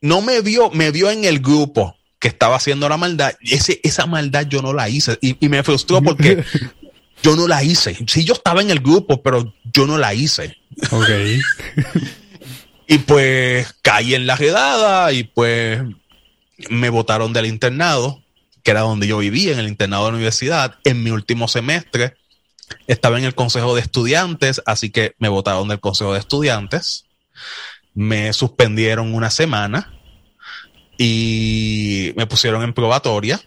no 0.01 0.21
me 0.21 0.41
vio, 0.41 0.71
me 0.71 0.91
vio 0.91 1.11
en 1.11 1.25
el 1.25 1.41
grupo 1.41 1.97
que 2.19 2.29
estaba 2.29 2.57
haciendo 2.57 2.89
la 2.89 2.97
maldad. 2.97 3.35
Esa 3.83 4.07
maldad 4.07 4.47
yo 4.47 4.61
no 4.61 4.75
la 4.75 4.89
hice 4.89 5.19
y, 5.21 5.37
y 5.45 5.49
me 5.49 5.63
frustró 5.63 6.03
porque 6.03 6.45
yo 7.25 7.37
no 7.37 7.49
la 7.49 7.65
hice. 7.65 7.97
Sí, 8.07 8.23
yo 8.25 8.35
estaba 8.35 8.61
en 8.61 8.71
el 8.71 8.81
grupo, 8.81 9.23
pero 9.23 9.55
yo 9.73 9.87
no 9.87 9.97
la 9.97 10.13
hice. 10.13 10.59
Ok. 10.91 11.09
y 12.87 12.99
pues 12.99 13.75
caí 13.81 14.15
en 14.15 14.27
la 14.27 14.37
redada 14.37 15.11
y 15.11 15.25
pues 15.25 15.81
me 16.69 16.91
votaron 16.91 17.33
del 17.33 17.47
internado, 17.47 18.23
que 18.63 18.73
era 18.73 18.81
donde 18.81 19.07
yo 19.07 19.17
vivía, 19.17 19.53
en 19.53 19.59
el 19.59 19.69
internado 19.69 20.05
de 20.05 20.11
la 20.11 20.17
universidad, 20.17 20.77
en 20.85 21.03
mi 21.03 21.11
último 21.11 21.49
semestre. 21.49 22.15
Estaba 22.87 23.19
en 23.19 23.25
el 23.25 23.35
consejo 23.35 23.75
de 23.75 23.81
estudiantes, 23.81 24.61
así 24.67 24.91
que 24.91 25.15
me 25.19 25.31
votaron 25.31 25.69
del 25.69 25.81
consejo 25.81 26.13
de 26.13 26.19
estudiantes. 26.19 27.07
Me 27.95 28.35
suspendieron 28.35 29.15
una 29.15 29.31
semana 29.31 29.99
y 30.99 32.13
me 32.17 32.27
pusieron 32.27 32.63
en 32.63 32.75
probatoria 32.75 33.41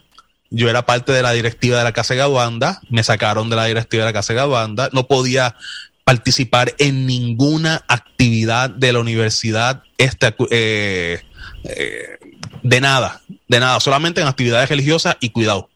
yo 0.49 0.69
era 0.69 0.85
parte 0.85 1.11
de 1.11 1.21
la 1.21 1.31
directiva 1.31 1.77
de 1.77 1.83
la 1.83 1.93
Casa 1.93 2.13
de 2.13 2.19
Gaduanda, 2.19 2.81
me 2.89 3.03
sacaron 3.03 3.49
de 3.49 3.55
la 3.55 3.65
directiva 3.65 4.03
de 4.03 4.09
la 4.09 4.13
Casa 4.13 4.33
de 4.33 4.39
Gaduanda, 4.39 4.89
no 4.93 5.07
podía 5.07 5.55
participar 6.03 6.73
en 6.77 7.05
ninguna 7.05 7.83
actividad 7.87 8.69
de 8.69 8.93
la 8.93 8.99
universidad 8.99 9.83
este, 9.97 10.33
eh, 10.51 11.21
eh, 11.65 12.19
de 12.63 12.81
nada, 12.81 13.21
de 13.47 13.59
nada, 13.59 13.79
solamente 13.79 14.21
en 14.21 14.27
actividades 14.27 14.69
religiosas 14.69 15.17
y 15.19 15.31
cuidado. 15.31 15.69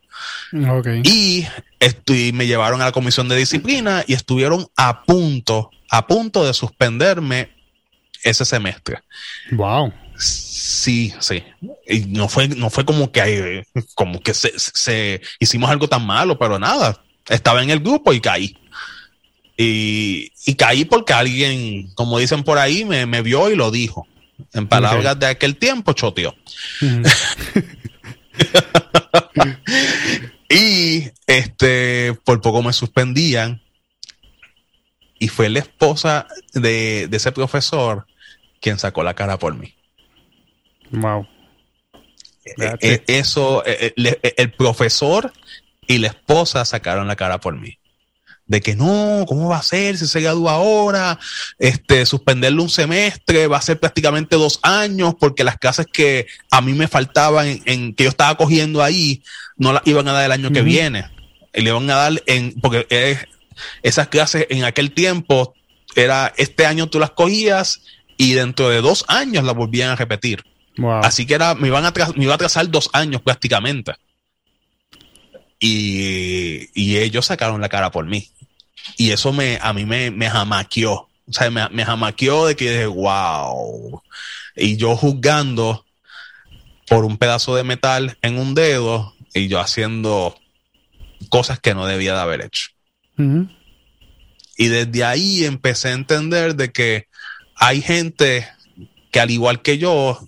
Y, 1.04 1.48
y 2.08 2.32
me 2.34 2.48
llevaron 2.48 2.82
a 2.82 2.86
la 2.86 2.92
comisión 2.92 3.28
de 3.28 3.36
disciplina 3.36 4.04
y 4.08 4.14
estuvieron 4.14 4.68
a 4.78 5.04
punto, 5.04 5.72
a 5.90 6.08
punto 6.08 6.46
de 6.46 6.54
suspenderme 6.54 7.50
ese 8.24 8.46
semestre. 8.46 9.00
Wow. 9.52 9.94
Sí, 10.72 11.14
sí. 11.20 11.44
Y 11.86 12.06
no 12.06 12.30
fue, 12.30 12.48
no 12.48 12.70
fue 12.70 12.86
como 12.86 13.12
que, 13.12 13.66
como 13.94 14.22
que 14.22 14.34
se, 14.34 15.22
hicimos 15.38 15.70
algo 15.70 15.90
tan 15.90 16.06
malo, 16.06 16.40
pero 16.40 16.58
nada. 16.58 17.04
Estaba 17.28 17.62
en 17.62 17.72
el 17.72 17.82
grupo 17.82 18.14
y 18.14 18.22
caí. 18.22 18.58
Y, 19.58 20.32
caí 20.58 20.86
porque 20.86 21.12
alguien, 21.12 21.92
como 21.94 22.20
dicen 22.20 22.44
por 22.44 22.58
ahí, 22.58 22.86
me, 22.86 23.22
vio 23.22 23.52
y 23.52 23.56
lo 23.56 23.70
dijo. 23.70 24.08
En 24.54 24.68
palabras 24.68 25.20
de 25.20 25.26
aquel 25.26 25.58
tiempo, 25.58 25.92
choteó. 25.92 26.36
y 30.50 31.10
este, 31.28 32.14
por 32.24 32.40
poco 32.40 32.64
me 32.64 32.72
suspendían. 32.72 33.62
Y 35.20 35.28
fue 35.28 35.50
la 35.50 35.60
esposa 35.60 36.28
de, 36.54 37.10
de 37.10 37.18
ese 37.18 37.34
profesor 37.34 38.08
quien 38.62 38.80
sacó 38.80 39.04
la 39.04 39.16
cara 39.16 39.38
por 39.38 39.54
mí. 39.54 39.76
Wow. 40.92 41.28
Eh, 42.46 42.78
eh, 42.82 43.04
eso, 43.08 43.64
eh, 43.66 43.94
el 44.38 44.52
profesor 44.52 45.32
y 45.88 46.00
la 46.00 46.08
esposa 46.08 46.66
sacaron 46.66 47.08
la 47.08 47.16
cara 47.16 47.40
por 47.40 47.58
mí. 47.58 47.78
De 48.46 48.60
que 48.60 48.76
no, 48.76 49.24
¿cómo 49.28 49.50
va 49.50 49.58
a 49.58 49.64
ser 49.64 49.98
si 49.98 50.08
se 50.08 50.20
gradúa 50.20 50.54
ahora? 50.54 51.20
Este, 51.58 52.06
suspenderle 52.06 52.62
un 52.62 52.70
semestre 52.70 53.48
va 53.48 53.58
a 53.58 53.62
ser 53.62 53.80
prácticamente 53.80 54.36
dos 54.36 54.60
años 54.64 55.16
porque 55.18 55.46
las 55.46 55.58
clases 55.58 55.86
que 55.92 56.28
a 56.50 56.60
mí 56.60 56.74
me 56.74 56.90
faltaban 56.90 57.62
en, 57.66 57.94
que 57.94 58.06
yo 58.06 58.10
estaba 58.10 58.36
cogiendo 58.36 58.84
ahí 58.84 59.24
no 59.56 59.72
las 59.72 59.84
iban 59.86 60.08
a 60.08 60.14
dar 60.14 60.26
el 60.26 60.32
año 60.32 60.52
que 60.52 60.64
viene. 60.64 61.06
Y 61.54 61.62
le 61.62 61.70
iban 61.70 61.90
a 61.90 61.96
dar 61.96 62.24
en, 62.26 62.60
porque 62.60 62.88
esas 63.84 64.08
clases 64.10 64.48
en 64.50 64.66
aquel 64.66 64.92
tiempo 64.92 65.54
era 65.96 66.34
este 66.38 66.66
año 66.66 66.88
tú 66.88 67.00
las 67.00 67.12
cogías 67.12 67.82
y 68.18 68.34
dentro 68.34 68.70
de 68.70 68.82
dos 68.82 69.06
años 69.08 69.44
las 69.44 69.56
volvían 69.56 69.92
a 69.92 69.96
repetir. 69.96 70.44
Así 71.04 71.26
que 71.26 71.36
era, 71.36 71.56
me, 71.56 71.68
iban 71.68 71.86
a 71.86 71.94
me 72.16 72.24
iba 72.24 72.34
a 72.34 72.36
atrasar 72.36 72.70
dos 72.70 72.90
años 72.94 73.22
prácticamente. 73.22 73.94
Y, 75.60 76.98
ellos 76.98 77.28
sacaron 77.28 77.62
la 77.62 77.70
cara 77.70 77.92
por 77.92 78.06
mí. 78.06 78.30
Y 78.98 79.12
eso 79.12 79.32
me, 79.32 79.60
a 79.62 79.74
mí 79.74 79.86
me, 79.86 80.12
me 80.12 80.30
jamaqueó. 80.30 80.94
O 80.94 81.34
sea, 81.34 81.50
me, 81.52 81.70
me 81.70 81.86
jamaqueó 81.86 82.48
de 82.48 82.56
que 82.56 82.72
dije, 82.72 82.86
wow. 82.88 84.02
Y 84.56 84.78
yo 84.78 84.96
juzgando 84.96 85.86
por 86.88 87.06
un 87.06 87.18
pedazo 87.18 87.56
de 87.56 87.64
metal 87.64 88.18
en 88.22 88.38
un 88.38 88.54
dedo 88.54 89.16
y 89.34 89.48
yo 89.48 89.60
haciendo 89.60 90.36
cosas 91.30 91.60
que 91.60 91.74
no 91.74 91.86
debía 91.86 92.14
de 92.14 92.20
haber 92.20 92.42
hecho. 92.42 92.70
Y 94.58 94.68
desde 94.68 95.04
ahí 95.04 95.46
empecé 95.46 95.90
a 95.90 95.94
entender 95.94 96.56
de 96.56 96.72
que 96.72 97.08
hay 97.56 97.82
gente 97.82 98.48
que 99.12 99.20
al 99.20 99.30
igual 99.30 99.62
que 99.62 99.78
yo 99.78 100.28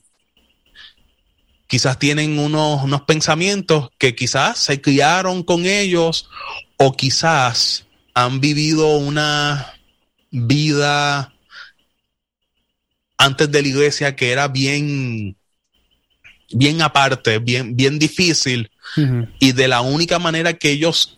quizás 1.73 1.97
tienen 1.97 2.37
unos, 2.37 2.83
unos 2.83 3.01
pensamientos 3.01 3.89
que 3.97 4.13
quizás 4.13 4.59
se 4.59 4.79
criaron 4.79 5.41
con 5.41 5.65
ellos 5.65 6.29
o 6.77 6.95
quizás 6.95 7.87
han 8.13 8.39
vivido 8.39 8.97
una 8.97 9.73
vida 10.29 11.33
antes 13.17 13.51
de 13.51 13.59
la 13.63 13.67
iglesia 13.67 14.15
que 14.15 14.31
era 14.31 14.49
bien, 14.49 15.35
bien 16.51 16.83
aparte, 16.83 17.39
bien, 17.39 17.75
bien 17.75 17.97
difícil. 17.97 18.69
Y 19.39 19.53
de 19.53 19.67
la 19.67 19.81
única 19.81 20.19
manera 20.19 20.53
que 20.53 20.69
ellos 20.69 21.17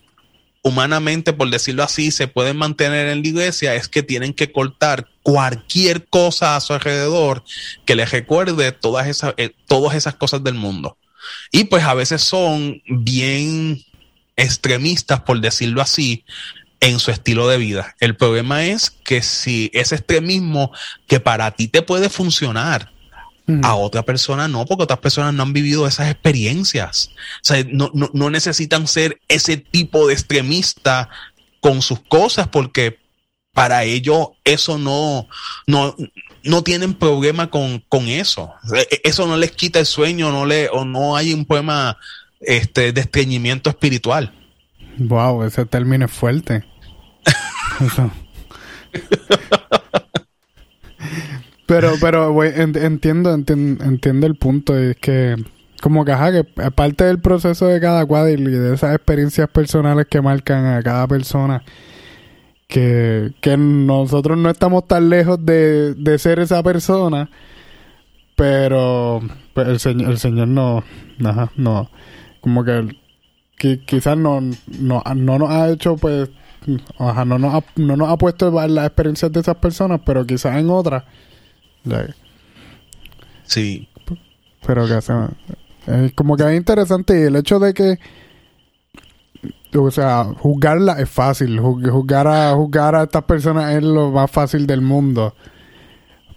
humanamente, 0.66 1.32
por 1.32 1.52
decirlo 1.52 1.84
así, 1.84 2.10
se 2.10 2.28
pueden 2.28 2.58
mantener 2.58 3.08
en 3.10 3.22
la 3.22 3.28
iglesia 3.28 3.76
es 3.76 3.88
que 3.88 4.02
tienen 4.02 4.34
que 4.34 4.52
cortar 4.52 5.08
cualquier 5.22 6.08
cosa 6.08 6.56
a 6.56 6.60
su 6.60 6.74
alrededor 6.74 7.44
que 7.86 7.94
les 7.94 8.10
recuerde 8.10 8.72
todas 8.72 9.06
esas, 9.06 9.36
eh, 9.38 9.52
todas 9.68 9.96
esas 9.96 10.16
cosas 10.16 10.44
del 10.44 10.56
mundo. 10.56 10.98
Y 11.52 11.66
pues 11.66 11.84
a 11.84 11.94
veces 11.94 12.24
son 12.24 12.82
bien 12.88 13.86
extremistas, 14.38 15.22
por 15.22 15.40
decirlo 15.40 15.84
así, 15.84 16.24
en 16.80 16.98
su 16.98 17.12
estilo 17.12 17.48
de 17.48 17.60
vida. 17.60 17.96
El 18.00 18.16
problema 18.16 18.66
es 18.66 18.90
que 18.90 19.22
si 19.22 19.70
ese 19.72 19.94
extremismo 19.94 20.72
que 21.06 21.20
para 21.20 21.52
ti 21.52 21.68
te 21.68 21.84
puede 21.84 22.10
funcionar, 22.10 22.92
a 23.62 23.76
otra 23.76 24.04
persona 24.04 24.48
no, 24.48 24.66
porque 24.66 24.84
otras 24.84 25.00
personas 25.00 25.34
no 25.34 25.44
han 25.44 25.54
vivido 25.54 25.86
esas 25.86 26.10
experiencias. 26.10 27.12
O 27.14 27.44
sea, 27.44 27.64
no, 27.70 27.92
no, 27.94 28.30
necesitan 28.30 28.88
ser 28.88 29.22
ese 29.28 29.58
tipo 29.58 30.08
de 30.08 30.14
extremista 30.14 31.10
con 31.60 31.82
sus 31.82 32.00
cosas, 32.00 32.48
porque 32.48 33.00
para 33.54 33.84
ellos 33.84 34.30
eso 34.44 34.78
no, 34.78 35.28
no, 35.68 35.96
no 36.44 36.64
tienen 36.64 36.96
problema 36.96 37.50
con, 37.50 37.84
con 37.88 38.08
eso. 38.08 38.52
E, 38.76 39.02
eso 39.04 39.28
no 39.28 39.38
les 39.38 39.52
quita 39.52 39.80
el 39.80 39.86
sueño, 39.86 40.32
no 40.32 40.46
le, 40.46 40.70
o 40.70 40.84
no 40.84 41.16
hay 41.16 41.34
un 41.34 41.46
problema 41.46 41.98
este, 42.42 42.94
de 42.94 43.02
estreñimiento 43.02 43.70
espiritual. 43.70 44.34
Wow, 44.98 45.44
ese 45.44 45.66
término 45.66 46.06
es 46.06 46.12
fuerte. 46.12 46.64
pero, 51.66 51.94
pero, 52.00 52.44
entiendo, 52.44 53.34
entiendo, 53.34 54.28
el 54.28 54.36
punto. 54.36 54.78
Es 54.78 54.96
que, 54.98 55.36
como 55.82 56.06
que, 56.06 56.12
ajá, 56.12 56.32
que 56.32 56.62
aparte 56.62 57.06
del 57.06 57.20
proceso 57.20 57.68
de 57.68 57.80
cada 57.80 58.06
cuadro 58.06 58.32
y 58.32 58.44
de 58.44 58.74
esas 58.74 58.96
experiencias 58.96 59.50
personales 59.50 60.08
que 60.10 60.22
marcan 60.22 60.66
a 60.66 60.82
cada 60.84 61.08
persona, 61.08 61.64
que, 62.68 63.34
que 63.42 63.58
nosotros 63.58 64.38
no 64.38 64.50
estamos 64.50 64.88
tan 64.88 65.10
lejos 65.10 65.44
de, 65.46 65.94
de 65.96 66.20
ser 66.20 66.40
esa 66.40 66.62
persona, 66.64 67.30
pero 68.36 69.22
pues, 69.54 69.68
el, 69.68 69.80
señor, 69.80 70.12
el 70.12 70.18
Señor 70.20 70.48
no, 70.48 70.84
ajá, 71.24 71.52
no, 71.56 71.90
como 72.42 72.64
que, 72.64 72.96
que 73.58 73.80
quizás 73.80 74.18
no, 74.18 74.42
no, 74.80 75.04
no 75.16 75.40
nos 75.40 75.50
ha 75.50 75.70
hecho, 75.70 75.96
pues, 75.96 76.30
Ajá, 76.98 77.26
no 77.26 77.38
nos 77.38 77.54
ha, 77.54 77.64
no 77.76 77.96
nos 77.96 78.10
ha 78.10 78.18
puesto 78.18 78.50
las 78.68 78.86
experiencias 78.86 79.32
de 79.32 79.40
esas 79.40 79.56
personas, 79.58 80.02
pero 80.06 80.26
quizás 80.26 80.58
en 80.58 80.70
otras. 80.70 81.04
Sí. 83.44 83.88
Pero 84.66 84.88
que 84.88 84.98
es 84.98 86.14
como 86.14 86.36
que 86.36 86.44
es 86.44 86.58
interesante 86.58 87.20
y 87.20 87.24
el 87.24 87.36
hecho 87.36 87.60
de 87.60 87.74
que 87.74 88.00
o 89.78 89.92
sea, 89.92 90.26
juzgarla 90.40 90.94
es 91.00 91.10
fácil, 91.10 91.60
juzgar 91.60 92.28
a 92.28 92.54
juzgar 92.54 92.96
a 92.96 93.04
estas 93.04 93.24
personas 93.24 93.74
es 93.76 93.84
lo 93.84 94.12
más 94.12 94.32
fácil 94.32 94.66
del 94.68 94.82
mundo. 94.82 95.36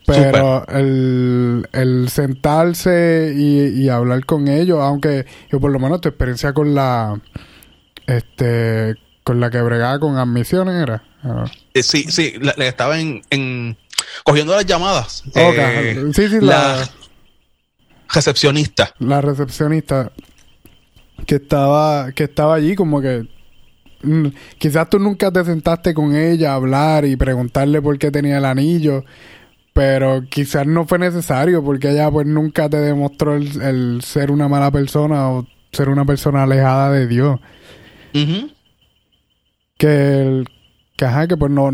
Pero 0.06 0.66
el, 0.68 1.68
el 1.72 2.08
sentarse 2.08 3.34
y, 3.36 3.82
y 3.82 3.88
hablar 3.90 4.24
con 4.24 4.48
ellos, 4.48 4.78
aunque 4.80 5.26
yo 5.52 5.60
por 5.60 5.70
lo 5.70 5.78
menos 5.78 6.00
tu 6.00 6.08
experiencia 6.08 6.54
con 6.54 6.74
la 6.74 7.20
este 8.06 8.96
con 9.22 9.38
la 9.38 9.50
que 9.50 9.60
bregaba 9.60 9.98
con 9.98 10.16
admisiones 10.16 10.82
era. 10.82 11.02
Eh, 11.74 11.82
sí, 11.82 12.04
sí, 12.08 12.34
le, 12.56 12.66
estaba 12.66 12.98
en, 12.98 13.20
en, 13.28 13.76
cogiendo 14.24 14.54
las 14.54 14.66
llamadas. 14.66 15.22
Eh, 15.34 16.10
sí, 16.14 16.28
sí, 16.28 16.38
la, 16.40 16.88
recepcionista. 18.12 18.94
La 18.98 19.20
recepcionista 19.20 20.12
que 21.26 21.36
estaba, 21.36 22.12
que 22.12 22.24
estaba 22.24 22.54
allí 22.54 22.74
como 22.74 23.00
que 23.00 23.26
mm, 24.02 24.26
quizás 24.58 24.88
tú 24.88 24.98
nunca 24.98 25.30
te 25.30 25.44
sentaste 25.44 25.94
con 25.94 26.14
ella 26.14 26.52
a 26.52 26.56
hablar 26.56 27.04
y 27.04 27.16
preguntarle 27.16 27.82
por 27.82 27.98
qué 27.98 28.10
tenía 28.10 28.38
el 28.38 28.44
anillo, 28.44 29.04
pero 29.72 30.22
quizás 30.28 30.66
no 30.66 30.86
fue 30.86 30.98
necesario 30.98 31.62
porque 31.62 31.90
ella 31.90 32.10
pues 32.10 32.26
nunca 32.26 32.68
te 32.68 32.78
demostró 32.78 33.36
el, 33.36 34.00
ser 34.02 34.30
una 34.30 34.48
mala 34.48 34.70
persona 34.70 35.30
o 35.30 35.46
ser 35.72 35.88
una 35.88 36.04
persona 36.04 36.44
alejada 36.44 36.92
de 36.92 37.06
Dios 37.06 37.38
que, 39.78 40.20
el, 40.20 40.48
que, 40.96 41.04
ajá, 41.04 41.26
que 41.26 41.36
pues 41.36 41.50
no, 41.50 41.70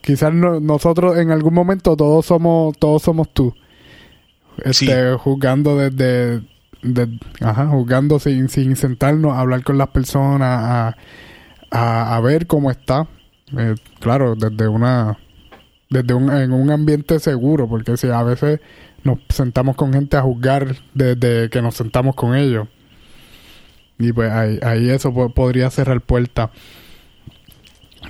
quizás 0.00 0.32
nosotros 0.32 1.18
en 1.18 1.30
algún 1.30 1.54
momento 1.54 1.96
todos 1.96 2.26
somos, 2.26 2.76
todos 2.78 3.02
somos 3.02 3.28
tú. 3.32 3.54
Este, 4.64 5.14
juzgando 5.14 5.76
desde, 5.76 6.42
ajá, 7.40 7.66
juzgando 7.68 8.18
sin, 8.18 8.48
sin 8.48 8.76
sentarnos 8.76 9.32
a 9.32 9.40
hablar 9.40 9.62
con 9.62 9.78
las 9.78 9.88
personas, 9.88 10.94
a, 11.70 12.16
a, 12.16 12.20
ver 12.20 12.46
cómo 12.46 12.70
está. 12.70 13.06
Eh, 13.56 13.74
claro, 14.00 14.34
desde 14.34 14.68
una, 14.68 15.18
desde 15.88 16.14
un, 16.14 16.30
en 16.30 16.52
un 16.52 16.70
ambiente 16.70 17.18
seguro, 17.20 17.68
porque 17.68 17.96
si 17.96 18.08
a 18.08 18.22
veces 18.22 18.60
nos 19.02 19.18
sentamos 19.28 19.76
con 19.76 19.92
gente 19.92 20.16
a 20.16 20.22
juzgar 20.22 20.76
desde 20.94 21.48
que 21.48 21.62
nos 21.62 21.74
sentamos 21.74 22.14
con 22.14 22.34
ellos. 22.34 22.68
Y 23.98 24.12
pues 24.12 24.30
ahí, 24.30 24.58
ahí 24.62 24.90
eso 24.90 25.12
podría 25.34 25.70
cerrar 25.70 26.00
puerta 26.00 26.50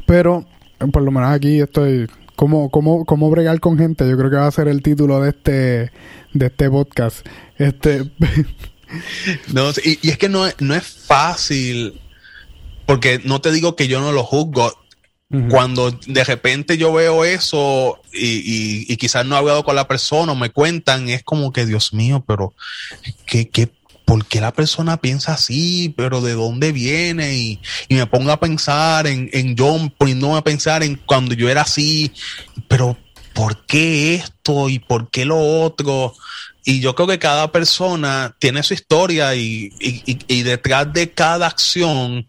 pero, 0.07 0.45
por 0.93 1.03
lo 1.03 1.11
menos 1.11 1.31
aquí 1.31 1.61
estoy. 1.61 2.09
¿Cómo, 2.37 2.71
cómo, 2.71 3.05
cómo 3.05 3.31
bregar 3.31 3.61
con 3.61 3.77
gente? 3.77 4.09
Yo 4.09 4.17
creo 4.17 4.31
que 4.31 4.37
va 4.37 4.47
a 4.47 4.51
ser 4.53 4.69
el 4.69 4.83
título 4.83 5.21
de 5.21 5.31
este, 5.31 5.93
de 6.33 6.47
este 6.47 6.71
podcast. 6.71 7.27
Este. 7.59 8.11
no, 9.53 9.71
y, 9.85 9.99
y, 10.03 10.11
es 10.11 10.19
que 10.19 10.29
no, 10.29 10.47
no 10.59 10.75
es 10.75 10.87
fácil. 10.87 12.01
Porque 12.87 13.21
no 13.25 13.41
te 13.41 13.53
digo 13.53 13.77
que 13.77 13.89
yo 13.89 14.01
no 14.01 14.13
lo 14.13 14.25
juzgo. 14.25 14.73
Cuando 15.49 15.93
de 15.93 16.25
repente 16.25 16.77
yo 16.77 16.93
veo 16.93 17.25
eso 17.25 18.01
y, 18.13 18.91
y, 18.93 18.97
quizás 18.97 19.25
no 19.25 19.37
he 19.37 19.39
hablado 19.39 19.63
con 19.63 19.77
la 19.77 19.87
persona 19.87 20.33
o 20.33 20.35
me 20.35 20.51
cuentan, 20.51 21.09
es 21.09 21.23
como 21.23 21.53
que, 21.53 21.67
Dios 21.67 21.95
mío, 21.95 22.25
pero 22.27 22.53
¿qué, 23.27 23.49
qué 23.49 23.71
¿por 24.11 24.27
qué 24.27 24.41
la 24.41 24.53
persona 24.53 24.97
piensa 24.97 25.35
así? 25.35 25.95
¿Pero 25.97 26.21
de 26.21 26.33
dónde 26.33 26.73
viene? 26.73 27.37
Y, 27.37 27.61
me 27.91 28.07
pongo 28.07 28.33
a 28.33 28.41
pensar 28.41 29.07
en, 29.07 29.31
en 29.33 29.55
John, 29.57 29.89
poniéndome 29.97 30.37
a 30.37 30.43
pensar 30.43 30.83
en 30.83 30.97
cuando 30.97 31.33
yo 31.33 31.49
era 31.49 31.63
así, 31.63 32.11
pero 32.67 32.99
¿por 33.35 33.65
qué 33.67 34.17
esto 34.17 34.69
y 34.69 34.81
por 34.81 35.11
qué 35.11 35.25
lo 35.25 35.39
otro? 35.39 36.13
Y 36.65 36.81
yo 36.81 36.97
creo 36.97 37.07
que 37.07 37.21
cada 37.21 37.53
persona 37.53 38.35
tiene 38.41 38.65
su 38.65 38.75
historia 38.75 39.37
y, 39.37 39.71
detrás 40.43 40.93
de 40.93 41.13
cada 41.13 41.47
acción 41.47 42.27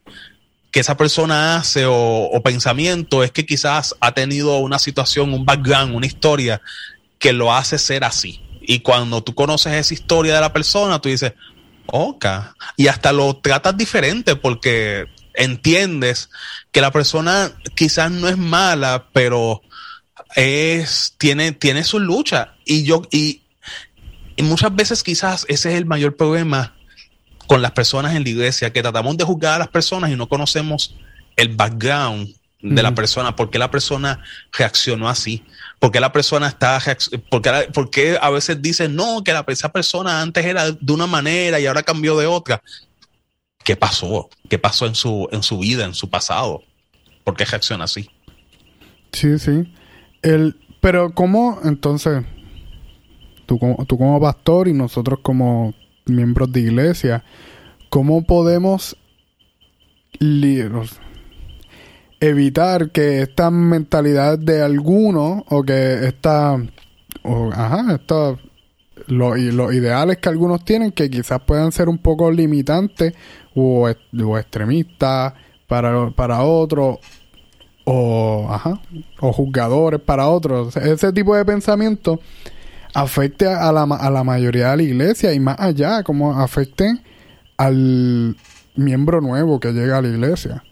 que 0.69 0.81
esa 0.81 0.95
persona 0.95 1.55
hace 1.55 1.87
o, 1.87 1.95
o, 1.95 2.43
pensamiento 2.43 3.23
es 3.23 3.31
que 3.31 3.47
quizás 3.47 3.95
ha 4.01 4.11
tenido 4.11 4.59
una 4.59 4.77
situación, 4.77 5.33
un 5.33 5.47
background, 5.47 5.95
una 5.95 6.05
historia 6.05 6.61
que 7.17 7.33
lo 7.33 7.51
hace 7.51 7.79
ser 7.79 8.03
así. 8.03 8.39
Y 8.61 8.81
cuando 8.81 9.23
tú 9.23 9.33
conoces 9.33 9.73
esa 9.73 9.95
historia 9.95 10.35
de 10.35 10.41
la 10.41 10.53
persona, 10.53 11.01
tú 11.01 11.09
dices, 11.09 11.33
Oca. 11.91 12.55
Y 12.77 12.87
hasta 12.87 13.11
lo 13.11 13.37
tratas 13.37 13.77
diferente 13.77 14.35
porque 14.35 15.07
entiendes 15.33 16.29
que 16.71 16.81
la 16.81 16.91
persona 16.91 17.51
quizás 17.75 18.11
no 18.11 18.27
es 18.27 18.37
mala, 18.37 19.07
pero 19.13 19.61
es, 20.35 21.15
tiene, 21.17 21.51
tiene 21.51 21.83
su 21.83 21.99
lucha. 21.99 22.55
Y 22.65 22.83
yo, 22.83 23.03
y, 23.11 23.41
muchas 24.41 24.75
veces 24.75 25.03
quizás 25.03 25.45
ese 25.49 25.71
es 25.71 25.75
el 25.75 25.85
mayor 25.85 26.15
problema 26.15 26.75
con 27.45 27.61
las 27.61 27.71
personas 27.71 28.15
en 28.15 28.23
la 28.23 28.29
iglesia, 28.29 28.73
que 28.73 28.81
tratamos 28.81 29.17
de 29.17 29.23
juzgar 29.23 29.53
a 29.53 29.59
las 29.59 29.67
personas 29.67 30.09
y 30.09 30.15
no 30.15 30.27
conocemos 30.27 30.95
el 31.35 31.49
background 31.49 32.33
de 32.61 32.83
la 32.83 32.93
persona, 32.93 33.35
por 33.35 33.49
qué 33.49 33.59
la 33.59 33.71
persona 33.71 34.23
reaccionó 34.51 35.09
así. 35.09 35.43
¿Por 35.79 35.91
qué 35.91 35.99
la 35.99 36.11
persona 36.11 36.47
está, 36.47 36.79
por 37.29 37.89
qué, 37.89 38.17
a 38.21 38.29
veces 38.29 38.61
dicen, 38.61 38.95
no, 38.95 39.23
que 39.23 39.33
la, 39.33 39.43
esa 39.47 39.71
persona 39.71 40.21
antes 40.21 40.45
era 40.45 40.71
de 40.71 40.93
una 40.93 41.07
manera 41.07 41.59
y 41.59 41.65
ahora 41.65 41.81
cambió 41.81 42.15
de 42.17 42.27
otra? 42.27 42.61
¿Qué 43.63 43.75
pasó? 43.75 44.29
¿Qué 44.47 44.59
pasó 44.59 44.85
en 44.85 44.93
su, 44.93 45.27
en 45.31 45.41
su 45.41 45.57
vida, 45.57 45.85
en 45.85 45.95
su 45.95 46.09
pasado? 46.09 46.61
¿Por 47.23 47.35
qué 47.35 47.45
reacciona 47.45 47.85
así? 47.85 48.09
Sí, 49.11 49.39
sí. 49.39 49.73
El, 50.21 50.55
pero 50.81 51.15
¿cómo 51.15 51.59
entonces, 51.63 52.23
tú 53.47 53.57
como, 53.57 53.83
tú 53.85 53.97
como 53.97 54.21
pastor 54.21 54.67
y 54.67 54.73
nosotros 54.73 55.19
como 55.23 55.73
miembros 56.05 56.51
de 56.51 56.61
iglesia, 56.61 57.23
¿cómo 57.89 58.23
podemos 58.23 58.97
evitar 62.21 62.91
que 62.91 63.23
esta 63.23 63.49
mentalidad 63.49 64.37
de 64.37 64.61
alguno 64.61 65.43
o 65.49 65.63
que 65.63 66.05
esta, 66.05 66.53
ajá, 67.23 67.95
esta, 67.95 68.37
los, 69.07 69.37
los 69.37 69.73
ideales 69.73 70.19
que 70.19 70.29
algunos 70.29 70.63
tienen 70.63 70.91
que 70.91 71.09
quizás 71.09 71.41
puedan 71.41 71.71
ser 71.71 71.89
un 71.89 71.97
poco 71.97 72.31
limitantes 72.31 73.13
o, 73.55 73.89
o 73.89 74.37
extremistas 74.37 75.33
para, 75.67 76.11
para 76.11 76.43
otros 76.43 76.99
o, 77.85 78.47
ajá, 78.51 78.79
o 79.19 79.33
juzgadores 79.33 79.99
para 79.99 80.27
otros. 80.27 80.77
Ese 80.77 81.11
tipo 81.11 81.35
de 81.35 81.43
pensamiento 81.43 82.19
afecte 82.93 83.47
a 83.47 83.71
la, 83.71 83.81
a 83.81 84.11
la 84.11 84.23
mayoría 84.23 84.69
de 84.69 84.77
la 84.77 84.83
iglesia 84.83 85.33
y 85.33 85.39
más 85.39 85.59
allá, 85.59 86.03
como 86.03 86.39
afecte 86.39 87.01
al 87.57 88.37
miembro 88.75 89.21
nuevo 89.21 89.59
que 89.59 89.71
llega 89.71 89.97
a 89.97 90.01
la 90.03 90.09
iglesia. 90.09 90.63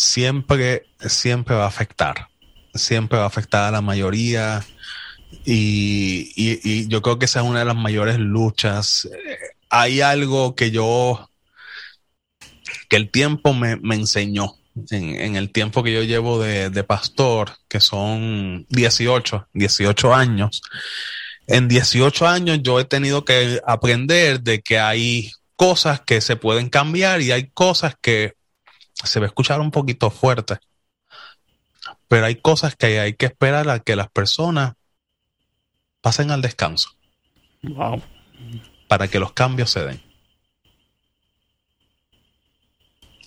Siempre, 0.00 0.86
siempre 1.06 1.54
va 1.54 1.64
a 1.64 1.68
afectar. 1.68 2.28
Siempre 2.74 3.18
va 3.18 3.24
a 3.24 3.28
afectar 3.28 3.64
a 3.64 3.70
la 3.70 3.80
mayoría. 3.80 4.64
Y, 5.44 6.32
y, 6.34 6.88
yo 6.88 7.02
creo 7.02 7.18
que 7.18 7.26
esa 7.26 7.40
es 7.40 7.46
una 7.46 7.60
de 7.60 7.64
las 7.66 7.76
mayores 7.76 8.18
luchas. 8.18 9.08
Hay 9.68 10.00
algo 10.00 10.54
que 10.54 10.70
yo, 10.70 11.28
que 12.88 12.96
el 12.96 13.10
tiempo 13.10 13.52
me, 13.52 13.76
me 13.76 13.94
enseñó 13.94 14.56
en, 14.90 15.36
el 15.36 15.50
tiempo 15.50 15.82
que 15.82 15.92
yo 15.92 16.02
llevo 16.02 16.40
de, 16.42 16.70
de, 16.70 16.84
pastor, 16.84 17.52
que 17.68 17.80
son 17.80 18.66
18, 18.70 19.48
18 19.52 20.14
años. 20.14 20.62
En 21.46 21.68
18 21.68 22.26
años 22.26 22.60
yo 22.62 22.80
he 22.80 22.84
tenido 22.84 23.24
que 23.24 23.60
aprender 23.66 24.40
de 24.40 24.62
que 24.62 24.78
hay 24.78 25.30
cosas 25.56 26.00
que 26.00 26.20
se 26.20 26.36
pueden 26.36 26.70
cambiar 26.70 27.20
y 27.20 27.32
hay 27.32 27.50
cosas 27.50 27.94
que 28.00 28.34
se 29.04 29.20
va 29.20 29.26
a 29.26 29.28
escuchar 29.28 29.60
un 29.60 29.70
poquito 29.70 30.10
fuerte. 30.10 30.58
Pero 32.08 32.26
hay 32.26 32.36
cosas 32.36 32.76
que 32.76 33.00
hay 33.00 33.14
que 33.14 33.26
esperar 33.26 33.68
a 33.70 33.80
que 33.80 33.96
las 33.96 34.10
personas 34.10 34.74
pasen 36.00 36.30
al 36.30 36.42
descanso. 36.42 36.90
Wow. 37.62 38.02
Para 38.88 39.08
que 39.08 39.18
los 39.18 39.32
cambios 39.32 39.70
se 39.70 39.84
den. 39.84 40.02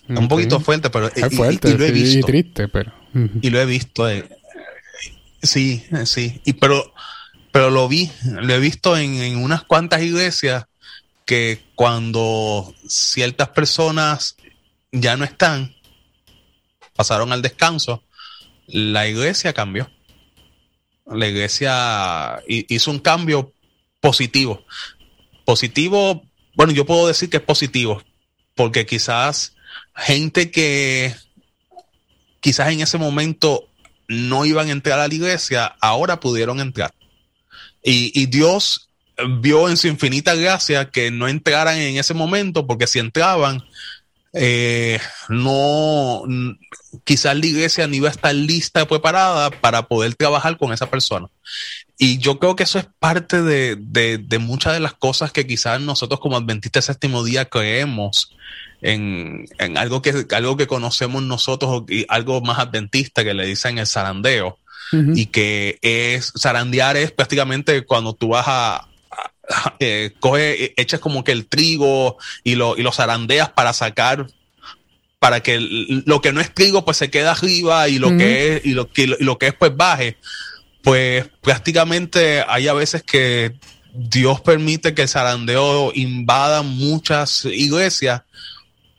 Un 0.08 0.28
poquito 0.28 0.60
fuerte, 0.60 0.90
pero 0.90 1.06
es 1.08 1.34
fuerte, 1.34 1.70
y, 1.70 1.78
lo 1.78 1.84
he 1.84 1.90
visto. 1.90 2.18
Y 2.18 2.22
triste, 2.22 2.68
pero. 2.68 2.92
Y 3.40 3.48
lo 3.48 3.60
he 3.60 3.64
visto. 3.64 4.08
Eh, 4.08 4.28
sí, 5.42 5.82
sí. 6.04 6.42
Y 6.44 6.54
pero, 6.54 6.92
pero 7.52 7.70
lo 7.70 7.88
vi, 7.88 8.10
lo 8.24 8.52
he 8.52 8.58
visto 8.58 8.98
en, 8.98 9.14
en 9.14 9.38
unas 9.38 9.64
cuantas 9.64 10.02
iglesias 10.02 10.66
que 11.24 11.62
cuando 11.74 12.74
ciertas 12.86 13.48
personas 13.48 14.36
ya 14.94 15.16
no 15.16 15.24
están, 15.24 15.74
pasaron 16.94 17.32
al 17.32 17.42
descanso, 17.42 18.02
la 18.66 19.06
iglesia 19.06 19.52
cambió. 19.52 19.90
La 21.06 21.26
iglesia 21.28 22.42
hizo 22.46 22.90
un 22.90 22.98
cambio 22.98 23.52
positivo. 24.00 24.64
Positivo, 25.44 26.24
bueno, 26.54 26.72
yo 26.72 26.86
puedo 26.86 27.06
decir 27.06 27.28
que 27.28 27.36
es 27.36 27.42
positivo, 27.42 28.02
porque 28.54 28.86
quizás 28.86 29.54
gente 29.94 30.50
que 30.50 31.14
quizás 32.40 32.72
en 32.72 32.80
ese 32.80 32.96
momento 32.96 33.68
no 34.08 34.44
iban 34.44 34.68
a 34.68 34.72
entrar 34.72 34.98
a 35.00 35.08
la 35.08 35.14
iglesia, 35.14 35.76
ahora 35.80 36.20
pudieron 36.20 36.60
entrar. 36.60 36.94
Y, 37.82 38.26
Dios 38.26 38.88
vio 39.40 39.68
en 39.68 39.76
su 39.76 39.88
infinita 39.88 40.34
gracia 40.34 40.90
que 40.90 41.10
no 41.10 41.28
entraran 41.28 41.78
en 41.78 41.98
ese 41.98 42.14
momento, 42.14 42.66
porque 42.66 42.86
si 42.86 42.98
entraban, 42.98 43.62
eh, 44.34 44.98
no, 45.28 46.24
quizás 47.04 47.36
la 47.36 47.46
iglesia 47.46 47.86
no 47.86 47.94
iba 47.94 48.08
a 48.08 48.12
estar 48.12 48.34
lista, 48.34 48.86
preparada 48.86 49.50
para 49.50 49.86
poder 49.86 50.14
trabajar 50.14 50.58
con 50.58 50.72
esa 50.72 50.90
persona. 50.90 51.28
Y 51.96 52.18
yo 52.18 52.40
creo 52.40 52.56
que 52.56 52.64
eso 52.64 52.80
es 52.80 52.86
parte 52.98 53.42
de, 53.42 53.76
de, 53.78 54.18
de 54.18 54.38
muchas 54.38 54.72
de 54.72 54.80
las 54.80 54.94
cosas 54.94 55.30
que 55.30 55.46
quizás 55.46 55.80
nosotros 55.80 56.18
como 56.18 56.36
adventistas 56.36 56.86
séptimo 56.86 57.22
día 57.22 57.44
creemos 57.44 58.34
en, 58.84 59.46
algo, 59.76 60.02
que, 60.02 60.26
algo 60.32 60.56
que 60.56 60.66
conocemos 60.66 61.22
nosotros, 61.22 61.84
y 61.88 62.04
algo 62.08 62.40
más 62.42 62.58
adventista 62.58 63.24
que 63.24 63.34
le 63.34 63.46
dicen 63.46 63.78
el 63.78 63.86
zarandeo. 63.86 64.58
Y 65.16 65.26
que 65.26 65.80
es, 65.82 66.32
zarandear 66.38 66.96
es 66.96 67.10
prácticamente 67.10 67.84
cuando 67.84 68.12
tú 68.12 68.28
vas 68.28 68.44
a, 68.46 68.88
eh, 69.80 70.12
coge, 70.20 70.74
echas 70.80 71.00
como 71.00 71.24
que 71.24 71.32
el 71.32 71.46
trigo 71.46 72.18
y 72.42 72.54
lo, 72.54 72.76
y 72.76 72.82
lo 72.82 72.92
zarandeas 72.92 73.50
para 73.50 73.72
sacar 73.72 74.26
para 75.18 75.40
que 75.40 75.58
lo 75.58 76.20
que 76.20 76.32
no 76.32 76.42
es 76.42 76.52
trigo 76.52 76.84
pues 76.84 76.98
se 76.98 77.10
queda 77.10 77.32
arriba 77.32 77.88
y 77.88 77.98
lo 77.98 78.14
que 78.14 78.56
es 78.56 78.66
y 78.66 78.74
lo, 78.74 78.90
y 78.94 79.24
lo, 79.24 79.38
que 79.38 79.46
es 79.46 79.54
pues 79.54 79.74
baje 79.74 80.18
pues 80.82 81.26
prácticamente 81.40 82.44
hay 82.46 82.68
a 82.68 82.74
veces 82.74 83.02
que 83.02 83.54
Dios 83.94 84.42
permite 84.42 84.92
que 84.92 85.02
el 85.02 85.08
zarandeo 85.08 85.92
invada 85.94 86.60
muchas 86.60 87.46
iglesias 87.46 88.20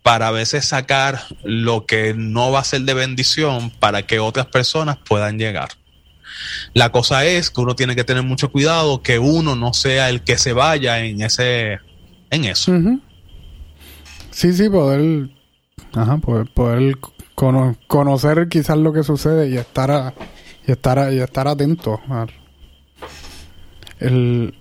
para 0.02 0.30
a 0.30 0.32
veces 0.32 0.66
sacar 0.66 1.22
lo 1.44 1.86
que 1.86 2.14
no 2.16 2.52
va 2.52 2.62
a 2.62 2.64
ser 2.64 2.82
de 2.82 2.94
bendición 2.94 3.70
para 3.70 4.08
que 4.08 4.20
otras 4.20 4.46
personas 4.46 4.98
puedan 4.98 5.38
llegar. 5.38 5.70
La 6.74 6.92
cosa 6.92 7.26
es 7.26 7.50
que 7.50 7.62
uno 7.62 7.76
tiene 7.76 7.96
que 7.96 8.04
tener 8.04 8.24
mucho 8.24 8.52
cuidado 8.52 9.02
que 9.02 9.20
uno 9.20 9.56
no 9.56 9.74
sea 9.74 10.10
el 10.10 10.22
que 10.22 10.38
se 10.38 10.54
vaya 10.54 11.00
en 11.04 11.22
ese 11.22 11.80
en 12.30 12.46
eso. 12.46 12.74
Sí, 14.32 14.54
sí, 14.54 14.70
poder, 14.70 15.30
ajá, 15.94 16.18
poder, 16.18 16.98
conocer 17.88 18.50
quizás 18.50 18.78
lo 18.78 18.92
que 18.92 19.04
sucede 19.04 19.50
y 19.50 19.58
estar 19.58 20.14
y 20.68 20.72
estar 20.72 21.14
y 21.14 21.20
estar 21.20 21.48
atento 21.48 22.02
el, 24.00 24.54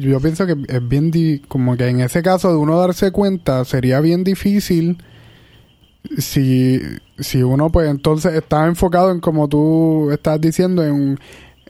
yo 0.00 0.20
pienso 0.20 0.46
que 0.46 0.56
es 0.68 0.88
bien 0.88 1.12
como 1.48 1.76
que 1.76 1.88
en 1.88 2.00
ese 2.00 2.22
caso 2.22 2.50
de 2.50 2.56
uno 2.56 2.78
darse 2.78 3.12
cuenta 3.12 3.64
sería 3.64 4.00
bien 4.00 4.24
difícil 4.24 4.98
si, 6.18 6.80
si 7.18 7.42
uno 7.42 7.70
pues 7.70 7.88
entonces 7.88 8.34
está 8.34 8.66
enfocado 8.66 9.10
en 9.10 9.20
como 9.20 9.48
tú 9.48 10.10
estás 10.10 10.40
diciendo 10.40 10.84
en, 10.84 11.18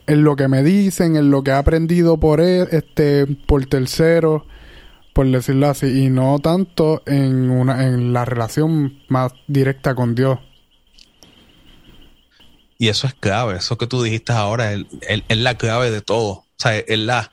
en 0.05 0.23
lo 0.23 0.35
que 0.35 0.47
me 0.47 0.63
dicen 0.63 1.15
en 1.15 1.31
lo 1.31 1.43
que 1.43 1.51
he 1.51 1.55
aprendido 1.55 2.17
por 2.17 2.41
él, 2.41 2.67
este 2.71 3.25
por 3.25 3.65
tercero 3.65 4.45
por 5.13 5.29
decirlo 5.29 5.67
así 5.67 6.05
y 6.05 6.09
no 6.09 6.39
tanto 6.39 7.01
en 7.05 7.49
una 7.49 7.87
en 7.87 8.13
la 8.13 8.25
relación 8.25 8.99
más 9.09 9.33
directa 9.47 9.95
con 9.95 10.13
Dios. 10.15 10.39
Y 12.79 12.89
eso 12.89 13.07
es 13.07 13.15
clave 13.15 13.57
eso 13.57 13.77
que 13.77 13.87
tú 13.87 14.03
dijiste 14.03 14.31
ahora 14.33 14.73
es 14.73 15.37
la 15.37 15.57
clave 15.57 15.89
de 15.89 16.01
todo 16.01 16.47
o 16.57 16.59
sea, 16.59 16.77
es 16.79 16.99
la... 16.99 17.31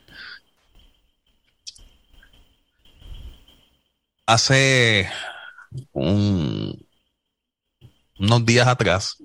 Hace 4.26 5.08
unos 8.18 8.46
días 8.46 8.66
atrás, 8.66 9.16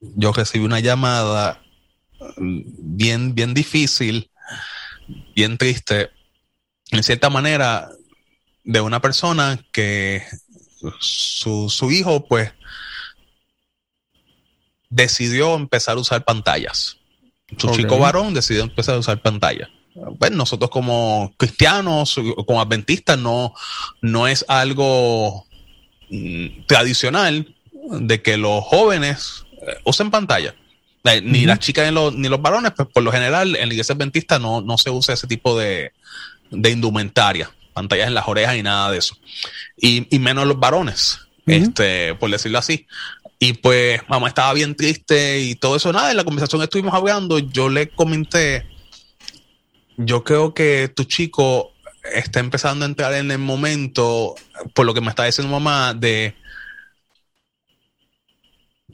yo 0.00 0.32
recibí 0.32 0.64
una 0.64 0.80
llamada 0.80 1.62
bien, 2.38 3.34
bien 3.34 3.54
difícil, 3.54 4.30
bien 5.34 5.58
triste, 5.58 6.10
en 6.90 7.02
cierta 7.02 7.30
manera, 7.30 7.90
de 8.64 8.80
una 8.80 9.00
persona 9.00 9.64
que 9.72 10.24
su, 11.00 11.70
su 11.70 11.90
hijo, 11.90 12.26
pues, 12.26 12.52
decidió 14.90 15.54
empezar 15.54 15.96
a 15.96 16.00
usar 16.00 16.24
pantallas. 16.24 16.98
Su 17.56 17.70
chico 17.70 17.98
varón 17.98 18.34
decidió 18.34 18.62
empezar 18.62 18.94
a 18.94 18.98
usar 18.98 19.20
pantalla. 19.20 19.68
Bueno, 19.94 20.36
nosotros 20.36 20.70
como 20.70 21.34
cristianos, 21.36 22.18
como 22.46 22.60
adventistas, 22.60 23.18
no, 23.18 23.52
no 24.00 24.26
es 24.26 24.44
algo 24.48 25.46
mm, 26.08 26.66
tradicional 26.66 27.54
de 27.82 28.22
que 28.22 28.36
los 28.36 28.64
jóvenes 28.64 29.44
eh, 29.66 29.76
usen 29.84 30.10
pantalla. 30.10 30.54
Eh, 31.04 31.20
ni 31.20 31.46
las 31.46 31.58
chicas 31.58 31.86
ni 31.86 31.92
los, 31.92 32.14
ni 32.14 32.28
los 32.28 32.40
varones, 32.40 32.72
pues 32.76 32.88
por 32.88 33.02
lo 33.02 33.10
general 33.10 33.56
en 33.56 33.68
la 33.68 33.74
iglesia 33.74 33.94
adventista 33.94 34.38
no, 34.38 34.60
no 34.60 34.78
se 34.78 34.90
usa 34.90 35.14
ese 35.14 35.26
tipo 35.26 35.58
de, 35.58 35.92
de 36.50 36.70
indumentaria, 36.70 37.50
pantallas 37.72 38.06
en 38.06 38.14
las 38.14 38.28
orejas 38.28 38.56
y 38.56 38.62
nada 38.62 38.90
de 38.90 38.98
eso. 38.98 39.16
Y, 39.76 40.06
y 40.14 40.18
menos 40.20 40.46
los 40.46 40.60
varones, 40.60 41.18
este, 41.46 42.14
por 42.14 42.30
decirlo 42.30 42.58
así. 42.58 42.86
Y 43.40 43.54
pues 43.54 44.00
mamá 44.08 44.28
estaba 44.28 44.52
bien 44.52 44.76
triste 44.76 45.40
y 45.40 45.56
todo 45.56 45.74
eso. 45.74 45.92
Nada, 45.92 46.12
en 46.12 46.16
la 46.16 46.24
conversación 46.24 46.60
que 46.60 46.64
estuvimos 46.64 46.94
hablando, 46.94 47.40
yo 47.40 47.68
le 47.68 47.88
comenté, 47.88 48.64
yo 49.96 50.22
creo 50.22 50.54
que 50.54 50.88
tu 50.94 51.02
chico 51.02 51.72
está 52.14 52.38
empezando 52.38 52.84
a 52.84 52.88
entrar 52.88 53.14
en 53.14 53.32
el 53.32 53.38
momento, 53.38 54.36
por 54.74 54.86
lo 54.86 54.94
que 54.94 55.00
me 55.00 55.08
está 55.08 55.24
diciendo 55.24 55.52
mamá, 55.52 55.94
de 55.94 56.36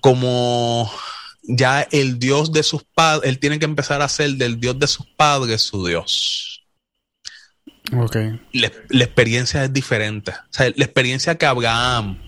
como 0.01 0.91
ya 1.43 1.83
el 1.91 2.19
Dios 2.19 2.53
de 2.53 2.63
sus 2.63 2.85
padres, 2.85 3.29
él 3.29 3.39
tiene 3.39 3.59
que 3.59 3.65
empezar 3.65 4.03
a 4.03 4.09
ser 4.09 4.33
del 4.33 4.61
Dios 4.61 4.79
de 4.79 4.87
sus 4.87 5.07
padres 5.07 5.63
su 5.63 5.87
Dios. 5.87 6.65
Ok. 7.97 8.17
La, 8.53 8.71
la 8.89 9.05
experiencia 9.05 9.65
es 9.65 9.73
diferente. 9.73 10.33
O 10.33 10.53
sea, 10.53 10.71
la 10.75 10.85
experiencia 10.85 11.37
que 11.37 11.47
Abraham 11.47 12.19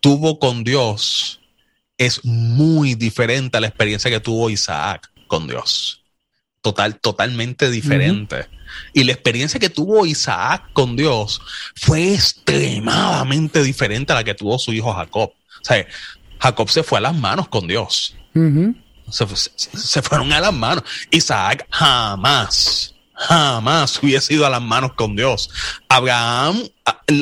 tuvo 0.00 0.38
con 0.38 0.64
Dios 0.64 1.40
es 1.98 2.24
muy 2.24 2.94
diferente 2.94 3.58
a 3.58 3.60
la 3.60 3.66
experiencia 3.66 4.10
que 4.10 4.20
tuvo 4.20 4.48
Isaac 4.48 5.10
con 5.26 5.46
Dios. 5.46 6.02
total, 6.62 6.98
totalmente 6.98 7.70
diferente. 7.70 8.46
Y 8.92 9.04
la 9.04 9.12
experiencia 9.12 9.60
que 9.60 9.70
tuvo 9.70 10.06
Isaac 10.06 10.72
con 10.72 10.96
Dios 10.96 11.40
fue 11.74 12.14
extremadamente 12.14 13.62
diferente 13.62 14.12
a 14.12 14.16
la 14.16 14.24
que 14.24 14.34
tuvo 14.34 14.58
su 14.58 14.72
hijo 14.72 14.92
Jacob. 14.92 15.30
O 15.30 15.64
sea, 15.64 15.86
Jacob 16.40 16.70
se 16.70 16.82
fue 16.82 16.98
a 16.98 17.02
las 17.02 17.14
manos 17.14 17.48
con 17.48 17.66
Dios. 17.66 18.14
se, 19.10 19.26
se, 19.26 20.02
fueron 20.02 20.32
a 20.32 20.40
las 20.40 20.52
manos. 20.52 20.84
Isaac 21.10 21.66
jamás, 21.70 22.94
jamás 23.14 24.02
hubiese 24.02 24.34
ido 24.34 24.46
a 24.46 24.50
las 24.50 24.62
manos 24.62 24.94
con 24.94 25.14
Dios. 25.16 25.50
Abraham, 25.88 26.62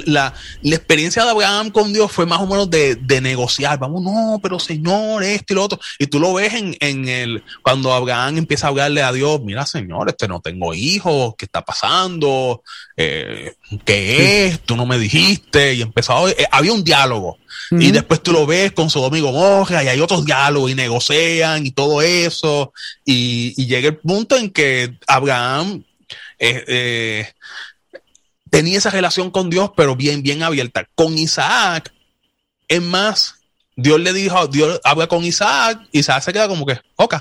la, 0.07 0.33
la 0.63 0.77
experiencia 0.77 1.25
de 1.25 1.31
Abraham 1.31 1.71
con 1.71 1.93
Dios 1.93 2.13
fue 2.13 2.27
más 2.27 2.41
o 2.41 2.47
menos 2.47 2.71
de, 2.71 2.95
de, 2.97 3.21
negociar. 3.21 3.79
Vamos, 3.79 4.03
no, 4.03 4.39
pero 4.43 4.59
Señor, 4.59 5.25
esto 5.25 5.53
y 5.53 5.57
lo 5.57 5.65
otro. 5.65 5.81
Y 5.99 6.07
tú 6.07 6.21
lo 6.21 6.35
ves 6.35 6.55
en, 6.55 6.77
en 6.81 7.09
el, 7.09 7.43
cuando 7.63 7.93
Abraham 7.93 8.39
empieza 8.39 8.67
a 8.67 8.71
hablarle 8.71 9.03
a 9.03 9.13
Dios, 9.13 9.41
mira, 9.43 9.67
Señor, 9.67 10.09
este 10.09 10.29
no 10.29 10.41
tengo 10.41 10.75
hijos, 10.75 11.35
¿qué 11.37 11.47
está 11.47 11.65
pasando? 11.65 12.63
Eh, 12.97 13.55
¿Qué 13.85 14.47
es? 14.47 14.61
Tú 14.61 14.77
no 14.77 14.87
me 14.87 14.99
dijiste. 14.99 15.75
Y 15.75 15.83
empezó, 15.83 16.29
eh, 16.29 16.47
había 16.51 16.73
un 16.73 16.85
diálogo. 16.85 17.39
Y 17.71 17.91
después 17.91 18.23
tú 18.23 18.33
lo 18.33 18.47
ves 18.47 18.73
con 18.73 18.91
su 18.91 19.05
amigo 19.05 19.31
Gomorra 19.31 19.85
y 19.85 19.89
hay 19.89 20.01
otros 20.01 20.25
diálogos 20.25 20.71
y 20.71 20.75
negocian 20.75 21.67
y 21.67 21.71
todo 21.71 22.03
eso. 22.03 22.73
Y, 23.05 23.55
y 23.57 23.67
llega 23.67 23.89
el 23.89 23.97
punto 23.97 24.37
en 24.37 24.51
que 24.51 24.97
Abraham 25.07 25.85
eh, 26.39 26.65
eh, 26.67 27.33
tenía 28.51 28.79
esa 28.79 28.91
relación 28.91 29.31
con 29.31 29.51
Dios, 29.51 29.71
pero 29.77 29.97
bien, 29.97 30.23
bien 30.23 30.43
abierta. 30.43 30.89
Con 30.95 31.17
Isaac, 31.19 31.93
es 32.69 32.83
más, 32.83 33.35
Dios 33.77 34.01
le 34.01 34.13
dijo, 34.13 34.47
Dios 34.47 34.81
habla 34.85 35.07
con 35.07 35.25
Isaac, 35.25 35.81
Isaac 35.93 36.23
se 36.23 36.33
queda 36.33 36.49
como 36.49 36.67
que, 36.67 36.81
ok, 36.97 37.15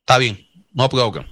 está 0.00 0.18
bien, 0.18 0.46
no 0.72 0.88
problema, 0.88 1.26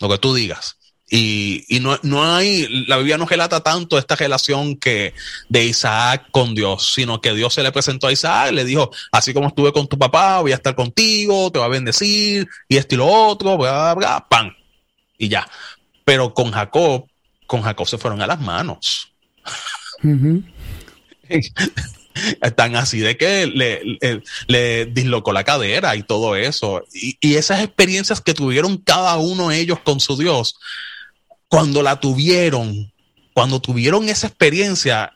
lo 0.00 0.08
que 0.08 0.18
tú 0.18 0.34
digas. 0.34 0.77
Y, 1.10 1.64
y 1.68 1.80
no, 1.80 1.98
no, 2.02 2.34
hay, 2.34 2.84
la 2.86 2.98
Biblia 2.98 3.16
no 3.16 3.24
relata 3.24 3.60
tanto 3.60 3.96
esta 3.96 4.14
relación 4.14 4.76
que 4.76 5.14
de 5.48 5.64
Isaac 5.64 6.26
con 6.30 6.54
Dios, 6.54 6.92
sino 6.94 7.22
que 7.22 7.32
Dios 7.32 7.54
se 7.54 7.62
le 7.62 7.72
presentó 7.72 8.08
a 8.08 8.12
Isaac, 8.12 8.52
le 8.52 8.64
dijo, 8.64 8.90
así 9.10 9.32
como 9.32 9.48
estuve 9.48 9.72
con 9.72 9.88
tu 9.88 9.98
papá, 9.98 10.40
voy 10.40 10.52
a 10.52 10.56
estar 10.56 10.74
contigo, 10.74 11.50
te 11.50 11.58
voy 11.58 11.66
a 11.66 11.70
bendecir, 11.70 12.46
y 12.68 12.76
esto 12.76 12.94
y 12.94 12.98
lo 12.98 13.06
otro, 13.06 13.56
bla, 13.56 13.72
bla, 13.72 13.94
bla, 13.94 14.26
pan. 14.28 14.54
Y 15.16 15.28
ya. 15.28 15.48
Pero 16.04 16.34
con 16.34 16.52
Jacob, 16.52 17.06
con 17.46 17.62
Jacob 17.62 17.88
se 17.88 17.98
fueron 17.98 18.20
a 18.20 18.26
las 18.26 18.40
manos. 18.40 19.12
Están 22.42 22.76
así 22.76 22.98
de 22.98 23.16
que 23.16 23.46
le, 23.46 23.98
le, 24.46 24.86
dislocó 24.86 25.32
la 25.32 25.44
cadera 25.44 25.96
y 25.96 26.02
todo 26.02 26.36
eso. 26.36 26.84
Y, 26.92 27.16
y, 27.20 27.34
esas 27.34 27.62
experiencias 27.62 28.20
que 28.20 28.34
tuvieron 28.34 28.78
cada 28.78 29.16
uno 29.18 29.48
de 29.48 29.60
ellos 29.60 29.78
con 29.80 30.00
su 30.00 30.16
Dios, 30.16 30.56
cuando 31.48 31.82
la 31.82 32.00
tuvieron, 32.00 32.92
cuando 33.32 33.60
tuvieron 33.60 34.08
esa 34.08 34.26
experiencia, 34.26 35.14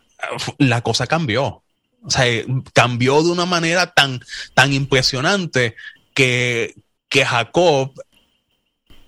la 0.59 0.81
cosa 0.83 1.07
cambió. 1.07 1.63
O 2.05 2.11
sea, 2.11 2.25
cambió 2.73 3.23
de 3.23 3.31
una 3.31 3.47
manera 3.47 3.93
tan, 3.93 4.21
tan 4.55 4.73
impresionante 4.73 5.77
que, 6.15 6.75
que 7.09 7.25
Jacob 7.25 7.93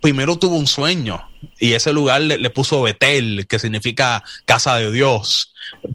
primero 0.01 0.37
tuvo 0.37 0.57
un 0.57 0.67
sueño 0.67 1.27
y 1.59 1.73
ese 1.73 1.93
lugar 1.93 2.21
le, 2.21 2.51
puso 2.51 2.83
Betel, 2.83 3.47
que 3.49 3.59
significa 3.59 4.23
casa 4.45 4.77
de 4.77 4.93
Dios. 4.93 5.54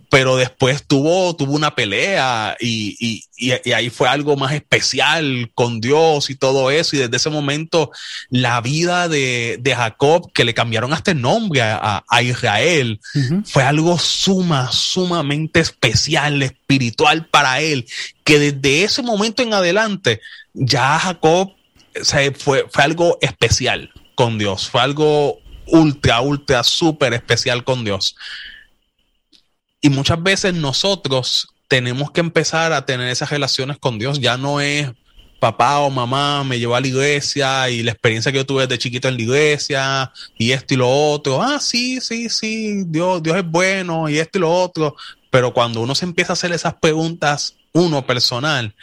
Pero 0.09 0.37
después 0.37 0.83
tuvo, 0.85 1.35
tuvo 1.35 1.53
una 1.53 1.75
pelea 1.75 2.57
y, 2.59 2.95
y, 2.99 3.23
y, 3.37 3.71
ahí 3.71 3.89
fue 3.89 4.09
algo 4.09 4.35
más 4.35 4.53
especial 4.53 5.51
con 5.53 5.81
Dios 5.81 6.29
y 6.29 6.35
todo 6.35 6.71
eso. 6.71 6.95
Y 6.95 6.99
desde 6.99 7.17
ese 7.17 7.29
momento 7.29 7.91
la 8.29 8.61
vida 8.61 9.07
de, 9.07 9.57
de 9.59 9.75
Jacob, 9.75 10.31
que 10.33 10.45
le 10.45 10.53
cambiaron 10.53 10.93
hasta 10.93 11.11
el 11.11 11.21
nombre 11.21 11.61
a, 11.61 12.03
a 12.07 12.21
Israel, 12.21 12.99
fue 13.45 13.63
algo 13.63 13.99
suma, 13.99 14.71
sumamente 14.71 15.59
especial, 15.59 16.41
espiritual 16.41 17.27
para 17.27 17.61
él, 17.61 17.85
que 18.23 18.39
desde 18.39 18.83
ese 18.83 19.01
momento 19.01 19.43
en 19.43 19.53
adelante 19.53 20.21
ya 20.53 20.99
Jacob 20.99 21.53
fue, 22.37 22.65
fue 22.69 22.83
algo 22.83 23.17
especial 23.21 23.91
con 24.15 24.37
Dios. 24.37 24.69
Fue 24.69 24.81
algo 24.81 25.39
ultra, 25.67 26.21
ultra, 26.21 26.63
súper 26.63 27.13
especial 27.13 27.63
con 27.63 27.83
Dios. 27.83 28.15
Y 29.81 29.89
muchas 29.89 30.21
veces 30.21 30.53
nosotros 30.53 31.47
tenemos 31.67 32.11
que 32.11 32.19
empezar 32.19 32.73
a 32.73 32.85
tener 32.85 33.07
esas 33.07 33.29
relaciones 33.29 33.77
con 33.77 33.99
Dios. 33.99 34.19
Ya 34.19 34.37
no 34.37 34.59
es 34.59 34.91
papá 35.39 35.79
o 35.79 35.89
mamá 35.89 36.43
me 36.43 36.59
llevó 36.59 36.75
a 36.75 36.81
la 36.81 36.87
iglesia 36.87 37.69
y 37.69 37.81
la 37.81 37.91
experiencia 37.91 38.31
que 38.31 38.39
yo 38.39 38.45
tuve 38.45 38.67
desde 38.67 38.77
chiquito 38.77 39.07
en 39.07 39.15
la 39.15 39.21
iglesia 39.21 40.11
y 40.37 40.51
esto 40.51 40.73
y 40.73 40.77
lo 40.77 40.89
otro. 40.89 41.41
Ah, 41.41 41.59
sí, 41.59 42.01
sí, 42.01 42.29
sí, 42.29 42.83
Dios, 42.85 43.23
Dios 43.23 43.37
es 43.37 43.45
bueno 43.45 44.09
y 44.09 44.19
esto 44.19 44.37
y 44.37 44.41
lo 44.41 44.51
otro. 44.51 44.95
Pero 45.31 45.53
cuando 45.53 45.81
uno 45.81 45.95
se 45.95 46.05
empieza 46.05 46.33
a 46.33 46.35
hacer 46.35 46.51
esas 46.51 46.73
preguntas, 46.75 47.55
uno 47.71 48.05
personal, 48.05 48.75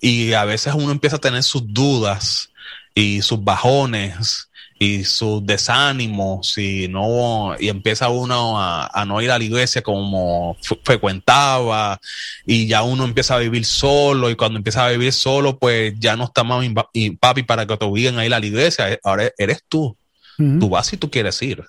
y 0.00 0.34
a 0.34 0.44
veces 0.44 0.74
uno 0.74 0.92
empieza 0.92 1.16
a 1.16 1.20
tener 1.20 1.42
sus 1.42 1.62
dudas 1.72 2.50
y 2.94 3.22
sus 3.22 3.42
bajones 3.42 4.48
y 4.84 5.04
sus 5.04 5.44
desánimos 5.46 6.58
y 6.58 6.88
no 6.88 7.56
y 7.58 7.68
empieza 7.68 8.10
uno 8.10 8.60
a, 8.60 9.04
no 9.06 9.22
ir 9.22 9.30
a 9.30 9.38
la 9.38 9.44
iglesia 9.44 9.82
como 9.82 10.56
frecuentaba 10.82 11.98
y 12.44 12.66
ya 12.66 12.82
uno 12.82 13.04
empieza 13.04 13.36
a 13.36 13.38
vivir 13.38 13.64
solo 13.64 14.28
y 14.28 14.36
cuando 14.36 14.58
empieza 14.58 14.84
a 14.84 14.90
vivir 14.90 15.12
solo 15.12 15.58
pues 15.58 15.94
ya 15.98 16.16
no 16.16 16.24
está 16.24 16.44
más 16.44 16.66
y 16.92 17.10
papi 17.12 17.44
para 17.44 17.66
que 17.66 17.76
te 17.76 17.84
obliguen 17.84 18.18
a 18.18 18.26
ir 18.26 18.34
a 18.34 18.40
la 18.40 18.46
iglesia 18.46 18.98
ahora 19.02 19.30
eres 19.38 19.62
tú. 19.68 19.96
Tú 20.36 20.68
vas 20.68 20.88
si 20.88 20.96
tú 20.96 21.08
quieres 21.08 21.40
ir. 21.42 21.62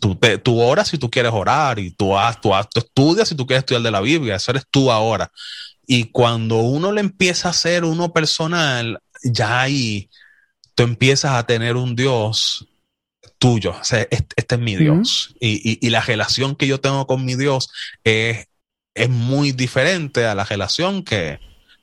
Tú, 0.00 0.14
te, 0.14 0.38
tú 0.38 0.60
oras 0.60 0.86
si 0.86 0.98
tú 0.98 1.10
quieres 1.10 1.32
orar 1.32 1.80
y 1.80 1.90
tú, 1.90 2.14
tú, 2.40 2.52
tú 2.72 2.80
estudias 2.80 3.28
si 3.28 3.34
tú 3.34 3.44
quieres 3.44 3.62
estudiar 3.62 3.82
de 3.82 3.90
la 3.90 4.00
Biblia 4.00 4.36
eso 4.36 4.52
eres 4.52 4.64
tú 4.70 4.90
ahora. 4.90 5.30
Y 5.86 6.04
cuando 6.04 6.58
uno 6.58 6.92
le 6.92 7.00
empieza 7.00 7.48
a 7.48 7.50
hacer 7.50 7.84
uno 7.84 8.12
personal 8.12 9.00
ya 9.22 9.62
ahí 9.62 10.08
tú 10.78 10.84
empiezas 10.84 11.32
a 11.32 11.44
tener 11.44 11.74
un 11.74 11.96
Dios 11.96 12.68
tuyo. 13.38 13.72
O 13.72 13.82
sea, 13.82 14.02
este, 14.02 14.28
este 14.36 14.54
es 14.54 14.60
mi 14.60 14.76
Dios. 14.76 15.34
y, 15.40 15.84
y, 15.84 15.90
la 15.90 16.00
relación 16.00 16.54
que 16.54 16.68
yo 16.68 16.78
tengo 16.78 17.04
con 17.08 17.24
mi 17.24 17.34
Dios 17.34 17.68
es, 18.04 18.46
es 18.94 19.10
muy 19.10 19.50
diferente 19.50 20.24
a 20.24 20.36
la 20.36 20.44
relación 20.44 21.02
que, 21.02 21.40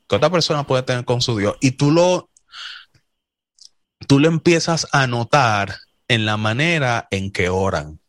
que, 0.07 0.15
otra 0.15 0.29
persona 0.29 0.65
puede 0.65 0.83
tener 0.83 1.03
con 1.03 1.21
su 1.21 1.37
Dios. 1.37 1.57
Y 1.59 1.71
tú 1.71 1.91
lo, 1.91 2.29
tú 4.07 4.21
lo 4.21 4.29
empiezas 4.29 4.87
a 4.93 5.07
notar 5.07 5.75
en 6.07 6.25
la 6.25 6.37
manera 6.37 7.09
en 7.11 7.33
que 7.33 7.49
oran. 7.49 7.99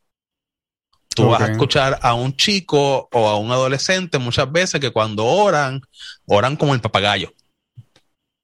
Tú 1.09 1.31
vas 1.31 1.43
a 1.43 1.51
escuchar 1.51 1.99
a 2.01 2.15
un 2.15 2.37
chico 2.37 3.09
o 3.11 3.29
a 3.29 3.37
un 3.39 3.51
adolescente 3.51 4.19
muchas 4.19 4.53
veces 4.53 4.81
que 4.81 4.93
cuando 4.93 5.25
oran, 5.25 5.81
oran 6.27 6.55
como 6.55 6.75
el 6.75 6.81
papagayo 6.81 7.33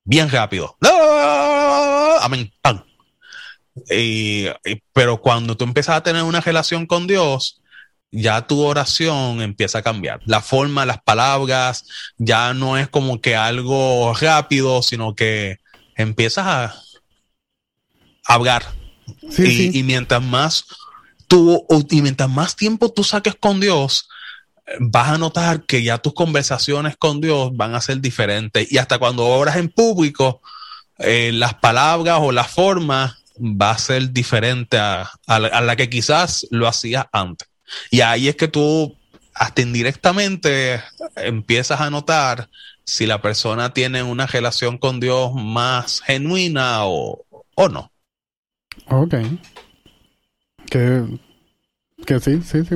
bien 0.05 0.31
rápido. 0.31 0.77
Amén. 2.21 2.53
pero 4.93 5.21
cuando 5.21 5.57
tú 5.57 5.65
empiezas 5.65 5.97
a 5.97 6.03
tener 6.03 6.23
una 6.23 6.41
relación 6.41 6.87
con 6.87 7.07
Dios, 7.07 7.63
ya 8.11 8.47
tu 8.47 8.61
oración 8.61 9.41
empieza 9.41 9.79
a 9.79 9.83
cambiar. 9.83 10.21
La 10.27 10.43
forma, 10.43 10.85
las 10.85 11.03
palabras, 11.03 11.87
ya 12.19 12.53
no 12.53 12.77
es 12.77 12.89
como 12.89 13.21
que 13.21 13.37
algo 13.37 14.13
rápido, 14.15 14.83
sino 14.83 15.15
que 15.15 15.59
empiezas 15.97 16.47
a 16.47 16.75
hablar. 18.27 18.65
y, 19.39 19.79
y, 19.79 19.83
mientras 19.83 20.23
más 20.23 20.67
tú, 21.27 21.67
y 21.91 22.03
mientras 22.03 22.29
más 22.29 22.55
tiempo 22.55 22.93
tú 22.93 23.03
saques 23.03 23.35
con 23.35 23.59
Dios, 23.61 24.09
vas 24.79 25.09
a 25.09 25.19
notar 25.19 25.65
que 25.65 25.83
ya 25.83 25.99
tus 25.99 26.15
conversaciones 26.15 26.97
con 26.97 27.21
Dios 27.21 27.51
van 27.55 27.75
a 27.75 27.81
ser 27.81 28.01
diferentes. 28.01 28.71
Y 28.71 28.79
hasta 28.79 28.99
cuando 28.99 29.27
oras 29.27 29.57
en 29.57 29.69
público, 29.69 30.43
eh, 31.03 31.33
las 31.33 31.55
palabras 31.55 32.19
o 32.21 32.33
la 32.33 32.45
forma 32.45 33.19
va 33.39 33.71
a 33.71 33.79
ser 33.79 34.13
diferente 34.13 34.79
a, 34.79 35.11
la, 35.27 35.77
que 35.77 35.91
quizás 35.91 36.47
lo 36.51 36.69
hacías 36.69 37.07
antes. 37.13 37.49
Y 37.91 38.01
ahí 38.01 38.29
es 38.29 38.37
que 38.37 38.49
tú, 38.49 38.97
hasta 39.35 39.63
indirectamente, 39.63 40.83
empiezas 41.17 41.81
a 41.81 41.91
notar 41.91 42.49
si 42.85 43.07
la 43.07 43.23
persona 43.23 43.73
tiene 43.73 44.03
una 44.03 44.27
relación 44.27 44.79
con 44.79 45.01
Dios 45.01 45.33
más 45.35 46.01
genuina 46.03 46.85
o, 46.85 47.25
o 47.55 47.69
no. 47.69 47.91
Ok. 48.89 49.15
Que, 50.71 51.05
que 52.07 52.21
sí, 52.21 52.43
sí, 52.43 52.65
sí, 52.65 52.75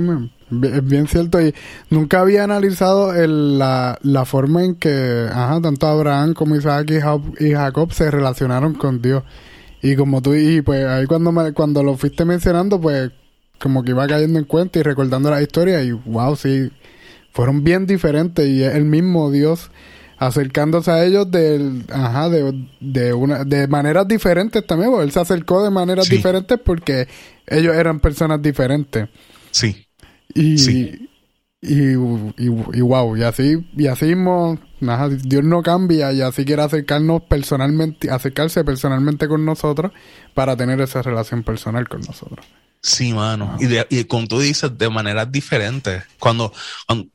es 0.51 0.85
bien 0.85 1.07
cierto. 1.09 1.41
Y 1.41 1.55
nunca 1.91 2.21
había 2.21 2.45
analizado 2.45 3.13
la, 3.27 3.99
la, 4.03 4.25
forma 4.25 4.65
en 4.65 4.75
que 4.77 5.27
ajá, 5.31 5.61
tanto 5.61 5.87
Abraham 5.87 6.35
como 6.35 6.57
Isaac 6.57 6.91
y 7.41 7.53
Jacob, 7.53 7.93
se 7.93 8.11
relacionaron 8.11 8.75
con 8.75 9.03
Dios. 9.03 9.23
Y 9.83 9.97
como 9.97 10.23
tú, 10.23 10.35
y 10.35 10.63
pues 10.63 10.85
ahí 10.85 11.07
cuando, 11.07 11.33
me, 11.33 11.53
cuando 11.53 11.83
lo 11.83 11.97
fuiste 11.97 12.25
mencionando, 12.25 12.81
pues 12.81 13.11
como 13.61 13.83
que 13.83 13.91
iba 13.91 14.07
cayendo 14.07 14.39
en 14.39 14.45
cuenta 14.45 14.79
y 14.79 14.83
recordando 14.83 15.31
la 15.31 15.43
historia. 15.43 15.83
Y 15.83 15.93
wow, 15.93 16.37
sí, 16.37 16.71
fueron 17.33 17.65
bien 17.65 17.87
diferentes. 17.87 18.47
Y 18.47 18.63
es 18.63 18.75
el 18.75 18.85
mismo 18.85 19.31
Dios 19.31 19.71
acercándose 20.19 20.91
a 20.91 21.05
ellos 21.05 21.31
del, 21.31 21.85
ajá, 21.93 22.29
de, 22.29 22.69
de, 22.81 23.13
una, 23.13 23.45
de 23.45 23.69
maneras 23.69 24.09
diferentes 24.09 24.67
también, 24.67 24.91
porque 24.91 25.05
él 25.05 25.13
se 25.13 25.21
acercó 25.21 25.63
de 25.63 25.71
maneras 25.71 26.09
diferentes 26.09 26.59
porque 26.65 27.07
ellos 27.47 27.75
eran 27.75 28.01
personas 28.01 28.41
diferentes. 28.41 29.09
Sí. 29.51 29.86
Y, 30.37 30.59
sí. 30.59 31.09
Y, 31.63 31.93
y, 31.93 32.81
wow, 32.81 33.17
y 33.17 33.23
así, 33.23 33.67
y 33.77 33.87
así 33.87 34.05
mismo, 34.07 34.59
Dios 35.25 35.43
no 35.43 35.63
cambia 35.63 36.13
y 36.13 36.21
así 36.21 36.45
quiere 36.45 36.63
acercarnos 36.63 37.23
personalmente, 37.23 38.11
acercarse 38.11 38.63
personalmente 38.63 39.27
con 39.27 39.45
nosotros 39.45 39.91
para 40.35 40.57
tener 40.57 40.81
esa 40.81 41.03
relación 41.03 41.43
personal 41.43 41.89
con 41.89 42.03
nosotros. 42.03 42.47
Sí, 42.83 43.13
mano. 43.13 43.57
Y, 43.59 43.67
de, 43.67 43.87
y 43.91 44.05
como 44.05 44.29
tú 44.29 44.39
dices, 44.39 44.79
de 44.79 44.89
maneras 44.91 45.33
diferentes. 45.33 46.05
Cuando, 46.21 46.53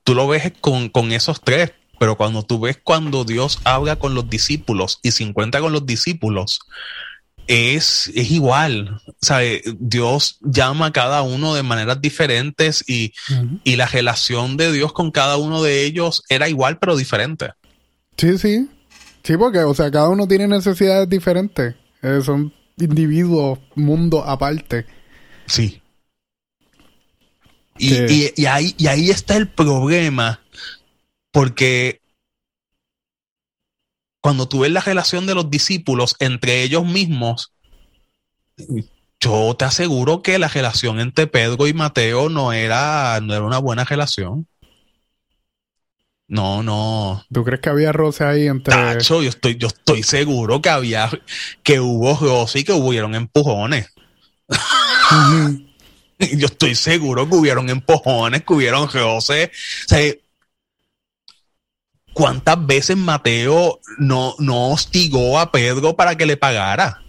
tú 0.03 0.15
lo 0.15 0.27
ves 0.27 0.51
con, 0.59 0.89
con, 0.89 1.13
esos 1.13 1.39
tres, 1.39 1.71
pero 1.97 2.17
cuando 2.17 2.43
tú 2.43 2.59
ves 2.59 2.77
cuando 2.83 3.23
Dios 3.23 3.59
habla 3.63 3.97
con 3.97 4.15
los 4.15 4.29
discípulos 4.29 4.99
y 5.01 5.11
se 5.11 5.23
encuentra 5.23 5.61
con 5.61 5.71
los 5.71 5.85
discípulos, 5.85 6.59
es, 7.51 8.09
es 8.15 8.31
igual. 8.31 9.01
O 9.05 9.13
sea, 9.21 9.39
Dios 9.77 10.37
llama 10.39 10.85
a 10.85 10.93
cada 10.93 11.21
uno 11.21 11.53
de 11.53 11.63
maneras 11.63 12.01
diferentes 12.01 12.81
y, 12.87 13.13
y, 13.65 13.75
la 13.75 13.87
relación 13.87 14.55
de 14.55 14.71
Dios 14.71 14.93
con 14.93 15.11
cada 15.11 15.35
uno 15.35 15.61
de 15.61 15.83
ellos 15.83 16.23
era 16.29 16.47
igual, 16.47 16.79
pero 16.79 16.95
diferente. 16.95 17.49
Sí, 18.15 18.37
sí. 18.37 18.69
Sí, 19.23 19.35
porque, 19.35 19.59
o 19.59 19.73
sea, 19.73 19.91
cada 19.91 20.07
uno 20.07 20.29
tiene 20.29 20.47
necesidades 20.47 21.09
diferentes. 21.09 21.75
Eh, 22.01 22.21
son 22.23 22.53
individuos, 22.77 23.59
mundo 23.75 24.23
aparte. 24.23 24.85
Sí. 25.45 25.81
Y, 27.77 27.93
y, 27.95 28.33
y, 28.37 28.45
ahí, 28.45 28.73
y 28.77 28.87
ahí 28.87 29.09
está 29.09 29.35
el 29.35 29.49
problema, 29.49 30.39
porque 31.31 32.00
cuando 34.21 34.47
tú 34.47 34.59
ves 34.59 34.71
la 34.71 34.81
relación 34.81 35.25
de 35.25 35.35
los 35.35 35.49
discípulos 35.49 36.15
entre 36.19 36.61
ellos 36.63 36.85
mismos, 36.85 37.53
yo 39.19 39.55
te 39.57 39.65
aseguro 39.65 40.21
que 40.21 40.39
la 40.39 40.47
relación 40.47 40.99
entre 40.99 41.27
Pedro 41.27 41.67
y 41.67 41.73
Mateo 41.73 42.29
no 42.29 42.53
era, 42.53 43.19
no 43.21 43.33
era 43.33 43.43
una 43.43 43.57
buena 43.57 43.83
relación. 43.83 44.47
No, 46.27 46.63
no. 46.63 47.25
¿Tú 47.31 47.43
crees 47.43 47.59
que 47.59 47.69
había 47.69 47.91
roce 47.91 48.23
ahí 48.23 48.47
entre.? 48.47 48.73
Tacho, 48.73 49.21
yo 49.21 49.29
estoy, 49.29 49.57
yo 49.57 49.67
estoy 49.67 50.01
seguro 50.01 50.61
que 50.61 50.69
había, 50.69 51.09
que 51.61 51.81
hubo 51.81 52.15
roce 52.15 52.59
y 52.59 52.63
que 52.63 52.71
hubieron 52.71 53.15
empujones. 53.15 53.89
yo 56.19 56.45
estoy 56.47 56.75
seguro 56.75 57.27
que 57.27 57.35
hubieron 57.35 57.69
empujones, 57.69 58.43
que 58.43 58.53
hubieron 58.53 58.89
roce. 58.89 59.51
O 59.51 59.87
sea, 59.87 60.13
¿Cuántas 62.13 62.65
veces 62.65 62.97
Mateo 62.97 63.79
no, 63.97 64.35
no 64.39 64.69
hostigó 64.69 65.39
a 65.39 65.51
Pedro 65.51 65.95
para 65.95 66.15
que 66.15 66.25
le 66.25 66.37
pagara? 66.37 67.01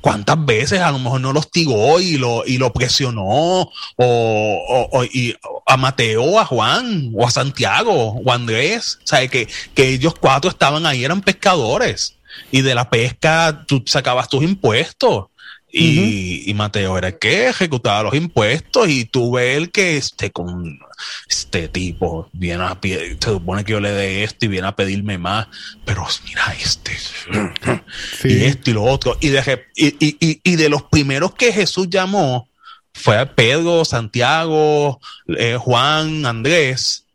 ¿Cuántas 0.00 0.44
veces 0.46 0.80
a 0.80 0.90
lo 0.92 0.98
mejor 0.98 1.20
no 1.20 1.32
lo 1.32 1.40
hostigó 1.40 2.00
y 2.00 2.18
lo, 2.18 2.46
y 2.46 2.56
lo 2.56 2.72
presionó? 2.72 3.24
O, 3.24 3.70
o, 3.96 5.04
y 5.04 5.34
a 5.66 5.76
Mateo, 5.76 6.38
a 6.38 6.44
Juan, 6.44 7.12
o 7.14 7.26
a 7.26 7.30
Santiago, 7.30 8.12
o 8.12 8.30
a 8.30 8.34
Andrés. 8.34 8.98
O 9.02 9.30
que, 9.30 9.48
que 9.74 9.88
ellos 9.88 10.14
cuatro 10.18 10.50
estaban 10.50 10.86
ahí, 10.86 11.04
eran 11.04 11.20
pescadores. 11.20 12.14
Y 12.50 12.62
de 12.62 12.74
la 12.74 12.88
pesca 12.88 13.64
tú 13.66 13.82
sacabas 13.86 14.28
tus 14.28 14.44
impuestos. 14.44 15.26
Y, 15.70 16.52
Mateo 16.54 16.96
era 16.96 17.08
el 17.08 17.18
que 17.18 17.48
ejecutaba 17.48 18.02
los 18.02 18.14
impuestos 18.14 18.88
y 18.88 19.04
tú 19.04 19.32
ves 19.32 19.56
el 19.56 19.70
que 19.70 19.96
este 19.98 20.30
con 20.30 20.80
este 21.28 21.68
tipo 21.68 22.28
viene 22.32 22.64
a 22.64 22.78
se 22.80 23.18
supone 23.20 23.64
que 23.64 23.72
yo 23.72 23.80
le 23.80 23.92
dé 23.92 24.24
esto 24.24 24.46
y 24.46 24.48
viene 24.48 24.66
a 24.66 24.74
pedirme 24.74 25.18
más, 25.18 25.46
pero 25.84 26.06
mira 26.24 26.54
este 26.60 26.96
y 28.24 28.44
esto 28.44 28.70
y 28.70 28.74
lo 28.74 28.84
otro 28.84 29.16
y 29.20 29.28
de, 29.28 29.66
y, 29.76 30.40
y, 30.42 30.56
de 30.56 30.68
los 30.68 30.84
primeros 30.84 31.34
que 31.34 31.52
Jesús 31.52 31.88
llamó 31.90 32.48
fue 32.94 33.26
Pedro, 33.26 33.84
Santiago, 33.84 35.00
eh, 35.28 35.56
Juan, 35.60 36.24
Andrés 36.24 37.06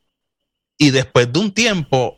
y 0.78 0.92
después 0.92 1.34
de 1.34 1.40
un 1.40 1.52
tiempo 1.52 2.18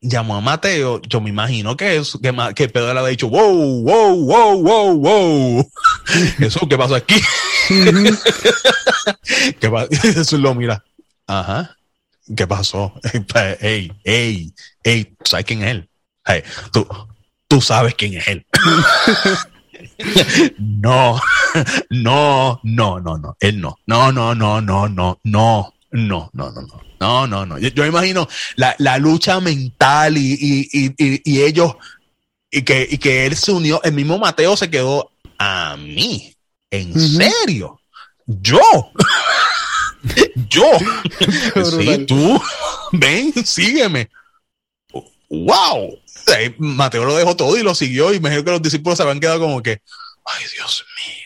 llamó 0.00 0.36
a 0.36 0.40
Mateo, 0.40 1.00
yo 1.02 1.20
me 1.20 1.30
imagino 1.30 1.76
que, 1.76 1.96
es, 1.96 2.18
que, 2.22 2.54
que 2.54 2.68
Pedro 2.68 2.92
le 2.92 3.00
había 3.00 3.10
dicho, 3.10 3.28
wow, 3.28 3.82
wow, 3.82 4.24
wow, 4.24 4.62
wow, 4.62 4.96
wow. 4.96 5.70
Eso, 6.38 6.68
¿qué 6.68 6.76
pasó 6.76 6.94
aquí? 6.94 7.20
¿Qué 9.60 9.88
Eso 10.02 10.38
lo 10.38 10.54
mira. 10.54 10.84
Ajá. 11.26 11.76
¿Qué 12.36 12.46
pasó? 12.46 12.92
Ey, 13.60 13.92
ey, 14.04 14.52
ey, 14.82 15.14
¿sabes 15.24 15.46
quién 15.46 15.62
es 15.62 15.70
él? 15.70 15.88
Hey, 16.24 16.42
tú, 16.72 16.86
tú 17.46 17.60
sabes 17.60 17.94
quién 17.94 18.14
es 18.14 18.26
él. 18.26 18.46
no, 20.58 21.20
no, 21.90 22.60
no, 22.64 23.00
no, 23.00 23.18
no, 23.18 23.36
él 23.38 23.60
no. 23.60 23.78
No, 23.86 24.10
no, 24.10 24.34
no, 24.34 24.60
no, 24.60 24.88
no, 24.88 25.20
no, 25.22 25.74
no, 25.96 26.30
no, 26.34 26.52
no, 26.52 26.60
no. 26.60 26.80
No, 27.00 27.26
no, 27.26 27.46
no. 27.46 27.58
Yo, 27.58 27.68
yo 27.70 27.86
imagino 27.86 28.28
la, 28.56 28.74
la, 28.78 28.98
lucha 28.98 29.40
mental 29.40 30.18
y, 30.18 30.34
y, 30.34 30.86
y, 30.98 31.22
y, 31.24 31.42
ellos, 31.42 31.74
y 32.50 32.62
que, 32.62 32.86
y 32.90 32.98
que 32.98 33.24
él 33.24 33.34
se 33.34 33.52
unió, 33.52 33.82
el 33.82 33.92
mismo 33.92 34.18
Mateo 34.18 34.56
se 34.58 34.70
quedó 34.70 35.10
a 35.38 35.76
mí. 35.78 36.34
¿En 36.70 36.92
serio? 36.98 37.80
Yo. 38.26 38.60
yo. 40.50 40.70
sí, 41.64 42.04
tú. 42.06 42.42
Ven, 42.92 43.32
sígueme. 43.46 44.10
Wow. 45.30 45.98
Mateo 46.58 47.06
lo 47.06 47.16
dejó 47.16 47.36
todo 47.36 47.56
y 47.56 47.62
lo 47.62 47.74
siguió 47.74 48.12
y 48.12 48.20
me 48.20 48.30
dijo 48.30 48.44
que 48.44 48.50
los 48.50 48.62
discípulos 48.62 48.98
se 48.98 49.02
habían 49.02 49.20
quedado 49.20 49.40
como 49.40 49.62
que, 49.62 49.80
ay 50.24 50.44
Dios 50.56 50.84
mío 50.96 51.25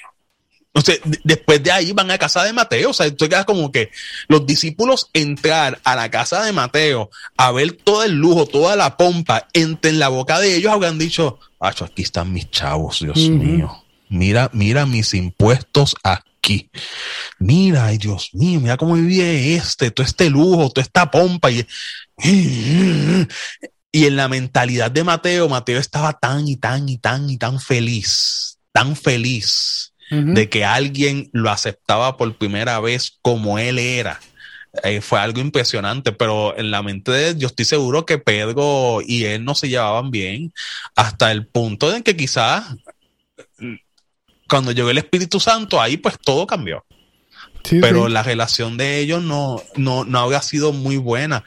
entonces, 0.73 1.01
después 1.25 1.61
de 1.63 1.73
ahí 1.73 1.91
van 1.93 2.11
a 2.13 2.19
casa 2.19 2.45
de 2.45 2.53
Mateo. 2.53 2.91
O 2.91 2.93
sea, 2.93 3.15
tú 3.15 3.29
quedas 3.29 3.45
como 3.45 3.73
que 3.73 3.91
los 4.29 4.47
discípulos 4.47 5.11
entrar 5.13 5.81
a 5.83 5.97
la 5.97 6.11
casa 6.11 6.45
de 6.45 6.53
Mateo 6.53 7.11
a 7.37 7.51
ver 7.51 7.73
todo 7.73 8.05
el 8.05 8.13
lujo, 8.13 8.47
toda 8.47 8.77
la 8.77 8.97
pompa, 8.97 9.49
entre 9.53 9.91
en 9.91 9.99
la 9.99 10.09
boca 10.09 10.39
de 10.39 10.55
ellos 10.55 10.73
habrán 10.73 10.99
dicho, 10.99 11.39
aquí 11.61 12.03
están 12.03 12.33
mis 12.33 12.51
chavos, 12.51 13.01
Dios 13.01 13.17
mío. 13.17 13.85
Mira, 14.09 14.49
mira 14.53 14.87
mis 14.87 15.13
impuestos 15.15 15.97
aquí. 16.05 16.71
Mira, 17.41 17.87
ay 17.87 17.99
Dios 17.99 18.31
mío, 18.33 18.61
mira 18.61 18.77
cómo 18.77 18.95
vive 18.95 19.57
este, 19.57 19.91
todo 19.91 20.07
este 20.07 20.31
lujo, 20.31 20.71
toda 20.71 20.85
esta 20.85 21.11
pompa. 21.11 21.51
Y, 21.51 21.67
y 23.93 24.07
en 24.07 24.17
la 24.17 24.29
mentalidad 24.29 24.91
de 24.93 25.03
Mateo, 25.03 25.49
Mateo 25.49 25.81
estaba 25.81 26.13
tan 26.13 26.47
y 26.47 26.57
tan 26.57 26.89
y 26.89 26.99
tan 26.99 27.29
y 27.29 27.39
tan 27.39 27.59
feliz, 27.61 28.59
tan 28.73 28.95
feliz 28.95 29.90
de 30.11 30.49
que 30.49 30.65
alguien 30.65 31.31
lo 31.33 31.51
aceptaba 31.51 32.17
por 32.17 32.37
primera 32.37 32.81
vez 32.81 33.19
como 33.23 33.59
él 33.59 33.79
era. 33.79 34.21
Eh, 34.85 35.01
fue 35.01 35.19
algo 35.19 35.41
impresionante, 35.41 36.13
pero 36.13 36.57
en 36.57 36.71
la 36.71 36.83
mente 36.83 37.11
de 37.11 37.29
él, 37.29 37.39
yo 37.39 37.49
estoy 37.49 37.65
seguro 37.65 38.07
que 38.07 38.19
Pedro 38.19 39.01
y 39.05 39.25
él 39.25 39.45
no 39.45 39.55
se 39.55 39.69
llevaban 39.69 40.11
bien 40.11 40.53
hasta 40.95 41.33
el 41.33 41.47
punto 41.47 41.91
de 41.91 42.03
que 42.03 42.17
quizás 42.17 42.65
cuando 44.49 44.73
llegó 44.73 44.91
el 44.91 44.99
Espíritu 44.99 45.39
Santo, 45.41 45.81
ahí 45.81 45.97
pues 45.97 46.19
todo 46.19 46.47
cambió. 46.47 46.85
pero 47.69 48.09
la 48.09 48.23
relación 48.23 48.77
de 48.77 48.99
ellos 48.99 49.23
no, 49.23 49.63
no, 49.77 50.05
no 50.05 50.19
había 50.19 50.43
sido 50.43 50.73
muy 50.73 50.97
buena. 50.97 51.45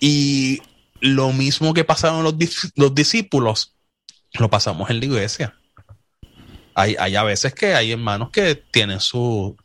Y 0.00 0.62
lo 1.00 1.32
mismo 1.32 1.74
que 1.74 1.84
pasaron 1.84 2.22
los, 2.22 2.34
los 2.74 2.94
discípulos, 2.94 3.74
lo 4.32 4.48
pasamos 4.48 4.88
en 4.90 5.00
la 5.00 5.04
iglesia 5.06 5.57
hay, 6.78 6.94
hay 6.96 7.16
a 7.16 7.24
veces 7.24 7.54
que 7.54 7.74
hay 7.74 7.90
hermanos 7.90 8.30
que 8.30 8.54
tienen 8.54 9.00
sus 9.00 9.56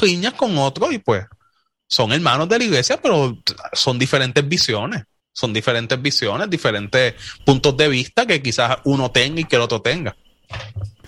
riñas 0.00 0.34
con 0.34 0.56
otros 0.56 0.92
y 0.92 0.98
pues 0.98 1.24
son 1.88 2.12
hermanos 2.12 2.48
de 2.48 2.58
la 2.58 2.64
iglesia, 2.64 3.00
pero 3.02 3.36
son 3.72 3.98
diferentes 3.98 4.48
visiones. 4.48 5.02
Son 5.32 5.52
diferentes 5.52 6.00
visiones, 6.00 6.48
diferentes 6.48 7.14
puntos 7.44 7.76
de 7.76 7.88
vista 7.88 8.26
que 8.26 8.40
quizás 8.40 8.78
uno 8.84 9.10
tenga 9.10 9.40
y 9.40 9.44
que 9.44 9.56
el 9.56 9.62
otro 9.62 9.82
tenga. 9.82 10.16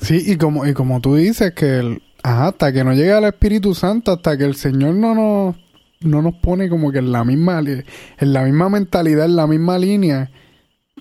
Sí, 0.00 0.22
y 0.26 0.36
como, 0.36 0.66
y 0.66 0.74
como 0.74 1.00
tú 1.00 1.14
dices, 1.14 1.54
que 1.54 2.00
hasta 2.22 2.72
que 2.72 2.82
no 2.82 2.92
llegue 2.92 3.16
el 3.16 3.24
Espíritu 3.24 3.74
Santo, 3.74 4.12
hasta 4.12 4.36
que 4.36 4.44
el 4.44 4.56
Señor 4.56 4.94
no 4.94 5.14
nos, 5.14 5.56
no 6.00 6.22
nos 6.22 6.34
pone 6.34 6.68
como 6.68 6.90
que 6.90 6.98
en 6.98 7.12
la 7.12 7.24
misma, 7.24 7.60
en 7.60 8.32
la 8.32 8.42
misma 8.42 8.68
mentalidad, 8.68 9.26
en 9.26 9.36
la 9.36 9.46
misma 9.46 9.78
línea, 9.78 10.30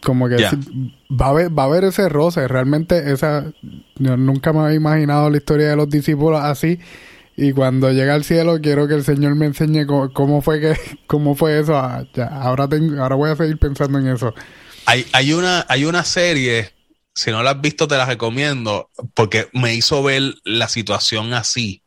como 0.04 0.30
que 0.30 0.38
va, 0.38 1.26
a 1.26 1.30
haber, 1.30 1.58
va 1.58 1.64
a 1.64 1.66
haber 1.66 1.84
ese 1.84 2.10
roce. 2.10 2.48
Realmente, 2.48 3.12
esa. 3.12 3.52
Yo 3.96 4.18
nunca 4.18 4.54
me 4.54 4.62
había 4.62 4.76
imaginado 4.76 5.30
la 5.30 5.38
historia 5.38 5.70
de 5.70 5.76
los 5.76 5.90
discípulos 5.90 6.42
así. 6.42 6.80
Y 7.38 7.54
cuando 7.54 7.92
llega 7.92 8.14
al 8.14 8.24
cielo, 8.24 8.60
quiero 8.62 8.88
que 8.88 8.96
el 8.96 9.04
Señor 9.04 9.36
me 9.36 9.46
enseñe 9.46 9.86
cómo, 9.86 10.42
fue 10.42 10.60
que 10.60 10.76
cómo 11.08 11.36
fue 11.36 11.60
eso. 11.60 11.76
Ah, 11.76 12.06
ahora, 12.32 12.68
tengo, 12.68 13.02
ahora 13.02 13.16
voy 13.16 13.32
a 13.32 13.36
seguir 13.36 13.58
pensando 13.58 14.00
en 14.00 14.08
eso. 14.08 14.34
Hay, 14.86 15.06
hay, 15.14 15.34
una, 15.34 15.66
hay 15.70 15.86
una 15.86 16.04
serie, 16.04 16.74
si 17.14 17.32
no 17.32 17.44
la 17.44 17.52
has 17.52 17.62
visto, 17.62 17.88
te 17.88 17.98
la 17.98 18.06
recomiendo, 18.06 18.90
porque 19.14 19.50
me 19.54 19.76
hizo 19.76 20.02
ver 20.04 20.36
la 20.44 20.68
situación 20.68 21.34
así. 21.34 21.84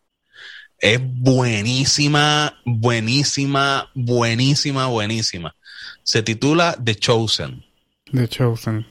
Es 0.78 1.00
buenísima, 1.02 2.60
buenísima, 2.64 3.90
buenísima, 3.94 4.86
buenísima 4.86 5.54
Se 6.02 6.22
titula 6.22 6.76
The 6.82 6.96
Chosen. 6.96 7.64
The 8.14 8.28
Chosen, 8.28 8.86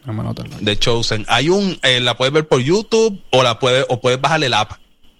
The 0.63 0.77
Chosen. 0.77 1.25
Hay 1.29 1.49
un, 1.49 1.79
eh, 1.81 1.99
la 2.01 2.17
puedes 2.17 2.33
ver 2.33 2.47
por 2.47 2.59
YouTube 2.59 3.21
o 3.31 3.41
la 3.41 3.57
puedes, 3.57 3.85
o 3.87 4.01
puedes 4.01 4.19
bajar 4.19 4.43
el 4.43 4.53
app. 4.53 4.73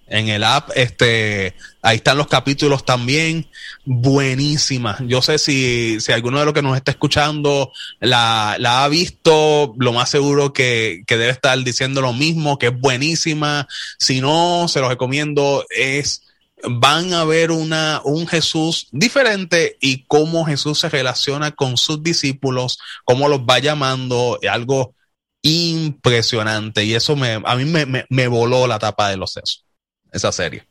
En 0.06 0.28
el 0.28 0.44
app, 0.44 0.70
este, 0.76 1.56
ahí 1.82 1.96
están 1.96 2.18
los 2.18 2.28
capítulos 2.28 2.86
también. 2.86 3.48
Buenísima. 3.86 4.98
Yo 5.08 5.22
sé 5.22 5.40
si, 5.40 6.00
si 6.02 6.12
alguno 6.12 6.40
de 6.40 6.46
los 6.46 6.54
que 6.54 6.62
nos 6.62 6.76
está 6.76 6.92
escuchando 6.92 7.72
la, 8.00 8.58
la 8.60 8.84
ha 8.84 8.90
visto, 8.90 9.74
lo 9.78 9.94
más 9.94 10.10
seguro 10.10 10.52
que, 10.52 11.04
que 11.08 11.18
debe 11.18 11.32
estar 11.32 11.58
diciendo 11.64 12.02
lo 12.02 12.12
mismo, 12.12 12.60
que 12.60 12.68
es 12.68 12.80
buenísima. 12.80 13.68
Si 13.98 14.20
no, 14.20 14.68
se 14.68 14.82
los 14.82 14.90
recomiendo. 14.90 15.66
Es, 15.70 16.24
van 16.70 17.14
a 17.14 17.26
ver 17.26 17.52
una, 17.52 18.02
un 18.04 18.28
Jesús 18.28 18.88
diferente 18.92 19.78
y 19.82 20.06
cómo 20.06 20.46
Jesús 20.46 20.80
se 20.80 20.90
relaciona 20.90 21.52
con 21.52 21.78
sus 21.78 22.02
discípulos, 22.02 22.80
cómo 23.06 23.28
los 23.28 23.42
va 23.42 23.60
llamando, 23.60 24.40
algo 24.50 24.96
impresionante. 25.42 26.86
Y 26.86 26.94
eso 26.94 27.16
me, 27.16 27.42
a 27.44 27.56
mí 27.56 27.66
me, 27.66 28.06
me, 28.10 28.28
voló 28.28 28.66
la 28.68 28.80
tapa 28.80 29.10
de 29.10 29.18
los 29.18 29.34
sesos, 29.34 29.66
esa 30.12 30.32
serie. 30.32 30.66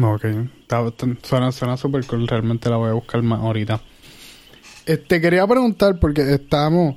Ok, 0.00 0.24
suena, 1.22 1.76
súper 1.76 2.06
cool, 2.06 2.26
realmente 2.26 2.70
la 2.70 2.76
voy 2.76 2.90
a 2.90 2.94
buscar 2.94 3.20
más 3.22 3.40
ahorita. 3.40 3.80
Te 4.84 4.94
este, 4.94 5.20
quería 5.20 5.46
preguntar, 5.46 5.98
porque 6.00 6.34
estamos, 6.34 6.96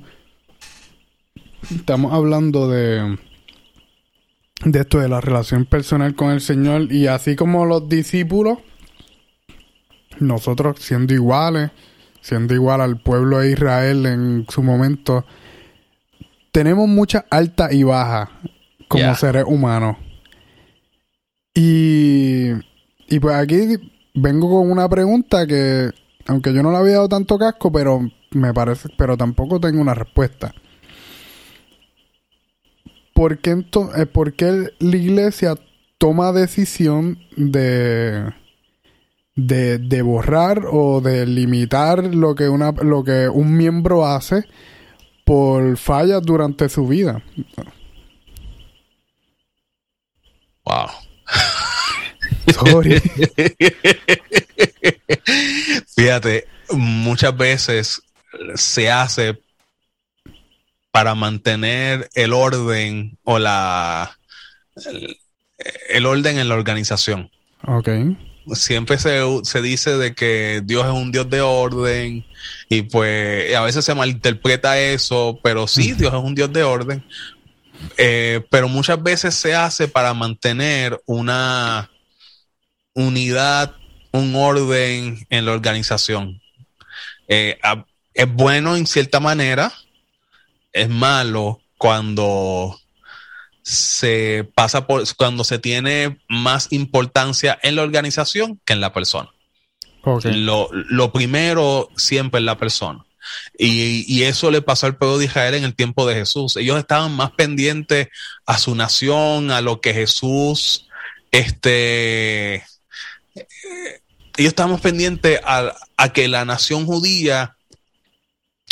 estamos 1.70 2.12
hablando 2.12 2.68
de 2.68 3.18
de 4.64 4.80
esto 4.80 4.98
de 4.98 5.08
la 5.08 5.20
relación 5.20 5.66
personal 5.66 6.14
con 6.14 6.30
el 6.30 6.40
Señor 6.40 6.92
y 6.92 7.06
así 7.06 7.36
como 7.36 7.66
los 7.66 7.88
discípulos, 7.88 8.58
nosotros 10.18 10.76
siendo 10.80 11.12
iguales, 11.14 11.70
siendo 12.20 12.54
igual 12.54 12.80
al 12.80 13.00
pueblo 13.00 13.40
de 13.40 13.52
Israel 13.52 14.06
en 14.06 14.46
su 14.48 14.62
momento, 14.62 15.24
tenemos 16.52 16.88
muchas 16.88 17.24
altas 17.30 17.72
y 17.72 17.82
bajas 17.82 18.30
como 18.88 19.14
seres 19.14 19.44
humanos. 19.46 19.96
Y, 21.54 22.50
y 23.08 23.20
pues 23.20 23.34
aquí 23.36 23.78
vengo 24.14 24.48
con 24.50 24.70
una 24.70 24.88
pregunta 24.88 25.46
que, 25.46 25.90
aunque 26.26 26.52
yo 26.52 26.62
no 26.62 26.70
le 26.70 26.78
había 26.78 26.94
dado 26.94 27.08
tanto 27.08 27.38
casco, 27.38 27.70
pero 27.70 28.00
me 28.32 28.52
parece, 28.52 28.88
pero 28.96 29.16
tampoco 29.16 29.60
tengo 29.60 29.80
una 29.80 29.94
respuesta. 29.94 30.54
¿Por 33.16 33.38
qué, 33.38 33.64
eh, 33.96 34.06
¿por 34.06 34.34
qué 34.34 34.74
la 34.78 34.96
iglesia 34.96 35.54
toma 35.96 36.32
decisión 36.32 37.18
de, 37.34 38.30
de, 39.34 40.02
borrar 40.02 40.64
o 40.70 41.00
de 41.00 41.24
limitar 41.24 42.14
lo 42.14 42.34
que, 42.34 42.50
una, 42.50 42.72
lo 42.72 43.02
que 43.02 43.30
un 43.30 43.56
miembro 43.56 44.06
hace 44.06 44.44
por 45.24 45.78
fallas 45.78 46.22
durante 46.22 46.68
su 46.68 46.86
vida? 46.86 47.24
Wow. 50.66 50.88
Sorry. 52.52 53.00
Fíjate, 55.96 56.46
muchas 56.70 57.34
veces 57.34 58.02
se 58.56 58.90
hace 58.90 59.40
para 60.96 61.14
mantener 61.14 62.08
el 62.14 62.32
orden 62.32 63.18
o 63.22 63.38
la 63.38 64.18
el, 65.90 66.06
orden 66.06 66.38
en 66.38 66.48
la 66.48 66.54
organización. 66.54 67.30
Ok. 67.66 67.90
Siempre 68.54 68.96
se, 68.96 69.60
dice 69.60 69.98
de 69.98 70.14
que 70.14 70.62
Dios 70.64 70.86
es 70.86 70.92
un 70.92 71.12
Dios 71.12 71.28
de 71.28 71.42
orden 71.42 72.24
y 72.70 72.80
pues 72.80 73.54
a 73.54 73.60
veces 73.60 73.84
se 73.84 73.94
malinterpreta 73.94 74.80
eso, 74.80 75.38
pero 75.42 75.68
sí, 75.68 75.92
Dios 75.92 76.14
es 76.14 76.18
un 76.18 76.34
Dios 76.34 76.50
de 76.50 76.62
orden. 76.62 77.04
Eh, 77.98 78.40
pero 78.50 78.66
muchas 78.66 79.02
veces 79.02 79.34
se 79.34 79.54
hace 79.54 79.88
para 79.88 80.14
mantener 80.14 80.98
una 81.04 81.90
unidad, 82.94 83.74
un 84.12 84.34
orden 84.34 85.26
en 85.28 85.44
la 85.44 85.52
organización. 85.52 86.40
Eh, 87.28 87.58
es 88.14 88.32
bueno 88.32 88.76
en 88.76 88.86
cierta 88.86 89.20
manera, 89.20 89.70
es 90.76 90.88
malo 90.88 91.60
cuando 91.78 92.78
se 93.62 94.48
pasa 94.54 94.86
por, 94.86 95.02
cuando 95.16 95.42
se 95.42 95.58
tiene 95.58 96.20
más 96.28 96.68
importancia 96.70 97.58
en 97.62 97.76
la 97.76 97.82
organización 97.82 98.60
que 98.64 98.74
en 98.74 98.80
la 98.80 98.92
persona. 98.92 99.30
Lo, 100.22 100.68
lo, 100.72 101.10
primero 101.10 101.88
siempre 101.96 102.38
es 102.38 102.44
la 102.44 102.58
persona. 102.58 103.04
Y, 103.58 104.04
y, 104.06 104.22
eso 104.22 104.52
le 104.52 104.62
pasó 104.62 104.86
al 104.86 104.96
pueblo 104.96 105.18
de 105.18 105.24
Israel 105.24 105.54
en 105.54 105.64
el 105.64 105.74
tiempo 105.74 106.06
de 106.06 106.14
Jesús. 106.14 106.56
Ellos 106.56 106.78
estaban 106.78 107.10
más 107.10 107.32
pendientes 107.32 108.06
a 108.44 108.56
su 108.58 108.76
nación, 108.76 109.50
a 109.50 109.60
lo 109.60 109.80
que 109.80 109.94
Jesús, 109.94 110.86
este, 111.32 112.64
ellos 113.34 114.50
estaban 114.50 114.78
pendientes 114.78 115.40
a, 115.44 115.74
a 115.96 116.12
que 116.12 116.28
la 116.28 116.44
nación 116.44 116.86
judía 116.86 117.56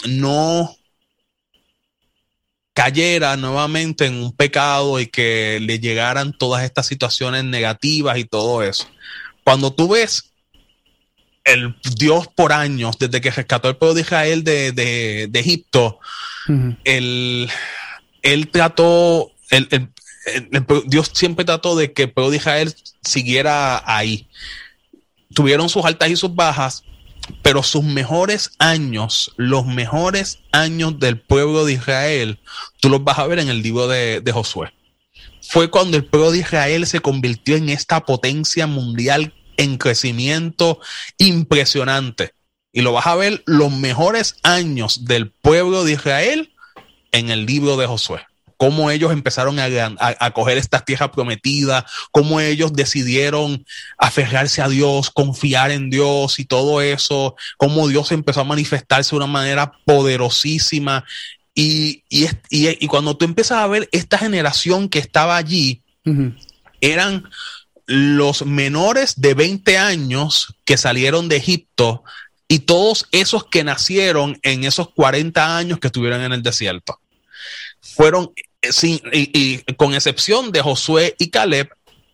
no 0.07 0.77
cayera 2.75 3.37
nuevamente 3.37 4.07
en 4.07 4.17
un 4.17 4.33
pecado 4.33 4.99
y 5.01 5.07
que 5.07 5.61
le 5.63 5.79
llegaran 5.79 6.37
todas 6.37 6.65
estas 6.65 6.87
situaciones 6.87 7.45
negativas 7.45 8.19
y 8.19 8.25
todo 8.25 8.63
eso. 8.63 8.87
Cuando 9.45 9.73
tú 9.73 9.89
ves 9.89 10.33
el 11.45 11.77
Dios 11.97 12.27
por 12.35 12.53
años, 12.53 12.99
desde 12.99 13.21
que 13.21 13.31
rescató 13.31 13.69
el 13.69 13.77
pueblo 13.77 13.95
de 13.95 14.01
Israel 14.01 14.43
de, 14.43 15.31
Egipto, 15.35 16.01
él, 16.83 17.49
trató, 18.51 19.31
Dios 20.87 21.11
siempre 21.15 21.45
trató 21.45 21.77
de 21.77 21.93
que 21.93 22.03
el 22.03 22.13
pueblo 22.13 22.33
de 22.33 22.39
Israel 22.39 22.75
siguiera 23.03 23.83
ahí. 23.87 24.27
Tuvieron 25.33 25.69
sus 25.69 25.85
altas 25.85 26.11
y 26.11 26.17
sus 26.17 26.35
bajas, 26.35 26.83
pero 27.43 27.63
sus 27.63 27.85
mejores 27.85 28.53
años, 28.59 29.33
los 29.37 29.67
mejores 29.67 30.41
años 30.53 30.99
del 30.99 31.21
pueblo 31.21 31.65
de 31.65 31.75
Israel, 31.75 32.39
tú 32.81 32.89
los 32.89 33.05
vas 33.05 33.19
a 33.19 33.27
ver 33.27 33.39
en 33.39 33.49
el 33.49 33.63
libro 33.63 33.89
de, 33.89 34.23
Josué. 34.33 34.73
Fue 35.43 35.71
cuando 35.71 35.97
el 35.97 36.05
pueblo 36.05 36.33
de 36.33 36.39
Israel 36.39 36.87
se 36.87 37.01
convirtió 37.01 37.57
en 37.57 37.69
esta 37.69 38.05
potencia 38.05 38.67
mundial 38.67 39.35
en 39.57 39.77
crecimiento 39.77 40.81
impresionante. 41.19 42.33
Y 42.73 42.81
lo 42.81 42.93
vas 42.93 43.07
a 43.07 43.15
ver 43.15 43.43
los 43.47 43.71
mejores 43.71 44.37
años 44.43 45.05
del 45.05 45.31
pueblo 45.31 45.85
de 45.85 45.93
Israel 45.93 46.53
en 47.13 47.31
el 47.31 47.47
libro 47.47 47.77
de 47.77 47.87
Josué 47.87 48.27
cómo 48.57 48.91
ellos 48.91 49.13
empezaron 49.13 49.59
a, 49.59 50.31
coger 50.33 50.59
esta 50.59 50.81
tierra 50.81 51.11
prometida, 51.11 51.87
cómo 52.11 52.41
ellos 52.41 52.73
decidieron 52.73 53.65
aferrarse 53.99 54.63
a 54.63 54.69
Dios, 54.69 55.11
confiar 55.11 55.71
en 55.71 55.91
Dios 55.91 56.39
y 56.39 56.45
todo 56.45 56.81
eso, 56.81 57.37
cómo 57.57 57.89
Dios 57.89 58.13
empezó 58.13 58.41
a 58.41 58.45
manifestarse 58.45 59.11
de 59.11 59.17
una 59.17 59.27
manera 59.27 59.73
poderosísima. 59.85 61.05
Y, 61.55 62.03
y, 62.09 62.87
cuando 62.89 63.17
tú 63.17 63.25
empiezas 63.25 63.59
a 63.59 63.67
ver 63.67 63.89
esta 63.93 64.19
generación 64.19 64.89
que 64.89 64.99
estaba 64.99 65.37
allí, 65.37 65.83
eran 66.81 67.29
los 67.87 68.45
menores 68.45 69.21
de 69.21 69.35
20 69.35 69.79
años 69.79 70.55
que 70.65 70.77
salieron 70.77 71.29
de 71.29 71.37
Egipto 71.37 72.03
y 72.49 72.61
todos 72.61 73.07
esos 73.13 73.45
que 73.45 73.65
nacieron 73.65 74.39
en 74.43 74.65
esos 74.65 74.91
40 74.91 75.57
años 75.57 75.79
que 75.79 75.89
estuvieron 75.89 76.23
en 76.23 76.33
el 76.33 76.43
desierto 76.43 77.01
fueron, 77.85 78.33
eh, 78.63 78.73
sin, 78.73 79.01
y, 79.13 79.59
con 79.75 79.95
excepción 79.95 80.51
de 80.51 80.63
Josué 80.63 81.15
y 81.19 81.31
Caleb, 81.31 81.69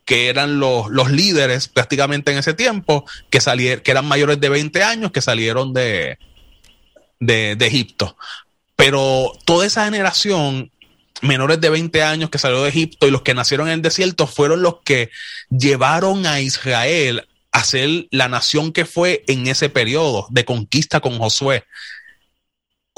que 0.05 0.29
eran 0.29 0.59
los, 0.59 0.91
los 0.91 1.11
líderes 1.11 1.68
prácticamente 1.68 2.33
en 2.33 2.39
ese 2.39 2.55
tiempo, 2.55 3.05
que, 3.31 3.41
salieron, 3.41 3.83
que 3.83 3.91
eran 3.91 4.07
mayores 4.07 4.41
de 4.41 4.49
20 4.49 4.83
años, 4.83 5.12
que 5.12 5.21
salieron 5.21 5.73
de, 5.73 6.18
de, 7.21 7.55
de 7.57 7.66
Egipto. 7.66 8.16
Pero 8.75 9.33
toda 9.45 9.66
esa 9.66 9.85
generación 9.85 10.71
menores 11.23 11.61
de 11.61 11.71
20 11.71 12.03
años 12.03 12.31
que 12.31 12.39
salió 12.39 12.62
de 12.62 12.71
Egipto 12.71 13.07
y 13.07 13.11
los 13.11 13.23
que 13.23 13.35
nacieron 13.35 13.68
en 13.68 13.75
el 13.75 13.83
desierto 13.83 14.27
fueron 14.27 14.62
los 14.62 14.77
que 14.85 15.11
llevaron 15.51 16.27
a 16.27 16.41
Israel 16.41 17.29
a 17.53 17.64
ser 17.64 18.07
la 18.11 18.29
nación 18.29 18.73
que 18.73 18.85
fue 18.85 19.25
en 19.27 19.47
ese 19.47 19.68
periodo 19.68 20.27
de 20.31 20.45
conquista 20.45 21.01
con 21.01 21.18
Josué 21.18 21.64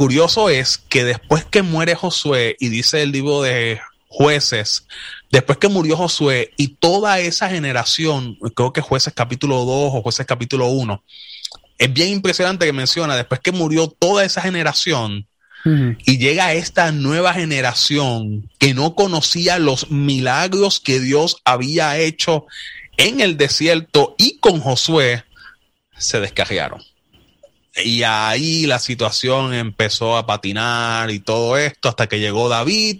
curioso 0.02 0.48
es 0.48 0.78
que 0.78 1.04
después 1.04 1.44
que 1.44 1.62
muere 1.62 1.94
Josué, 1.94 2.56
y 2.58 2.70
dice 2.70 3.02
el 3.02 3.12
libro 3.12 3.40
de 3.40 3.80
jueces, 4.08 4.84
después 5.30 5.58
que 5.58 5.68
murió 5.68 5.96
Josué 5.96 6.50
y 6.56 6.74
toda 6.74 7.20
esa 7.20 7.48
generación, 7.48 8.36
creo 8.56 8.72
que 8.72 8.80
jueces 8.80 9.12
capítulo 9.14 9.58
2 9.64 9.92
o 9.94 10.02
jueces 10.02 10.26
capítulo 10.26 10.66
1, 10.66 11.04
es 11.78 11.92
bien 11.92 12.08
impresionante 12.08 12.66
que 12.66 12.72
menciona, 12.72 13.14
después 13.14 13.38
que 13.38 13.52
murió 13.52 13.86
toda 13.86 14.24
esa 14.24 14.42
generación, 14.42 15.28
y 15.64 16.18
llega 16.18 16.52
esta 16.52 16.90
nueva 16.90 17.32
generación 17.32 18.50
que 18.58 18.74
no 18.74 18.96
conocía 18.96 19.60
los 19.60 19.88
milagros 19.92 20.80
que 20.80 20.98
Dios 20.98 21.36
había 21.44 21.96
hecho 21.96 22.46
en 22.96 23.20
el 23.20 23.36
desierto 23.36 24.16
y 24.18 24.38
con 24.38 24.58
Josué, 24.58 25.22
se 25.96 26.18
descarriaron 26.18 26.82
Y 27.74 28.02
ahí 28.02 28.66
la 28.66 28.78
situación 28.78 29.54
empezó 29.54 30.16
a 30.16 30.26
patinar 30.26 31.10
y 31.10 31.20
todo 31.20 31.56
esto 31.56 31.88
hasta 31.88 32.06
que 32.06 32.20
llegó 32.20 32.48
David. 32.48 32.98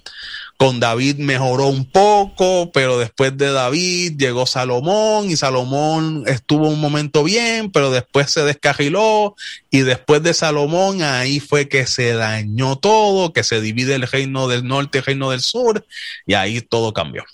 Con 0.57 0.81
David 0.81 1.17
mejoró 1.17 1.67
un 1.67 1.85
poco, 1.85 2.71
pero 2.73 2.99
después 2.99 3.37
de 3.37 3.51
David 3.51 4.15
llegó 4.17 4.47
Salomón 4.47 5.29
y 5.29 5.37
Salomón 5.37 6.23
estuvo 6.27 6.69
un 6.69 6.81
momento 6.81 7.25
bien, 7.25 7.71
pero 7.71 7.91
después 7.91 8.31
se 8.31 8.45
descarriló 8.45 9.35
y 9.71 9.81
después 9.81 10.23
de 10.23 10.35
Salomón 10.35 11.03
ahí 11.03 11.41
fue 11.41 11.69
que 11.69 11.87
se 11.87 12.13
dañó 12.13 12.77
todo, 12.77 13.33
que 13.33 13.43
se 13.43 13.61
divide 13.61 13.97
el 13.97 14.07
reino 14.07 14.47
del 14.47 14.67
norte 14.67 14.99
y 14.99 15.01
el 15.01 15.05
reino 15.05 15.31
del 15.33 15.41
sur 15.41 15.85
y 16.27 16.35
ahí 16.35 16.61
todo 16.61 16.93
cambió 16.93 17.25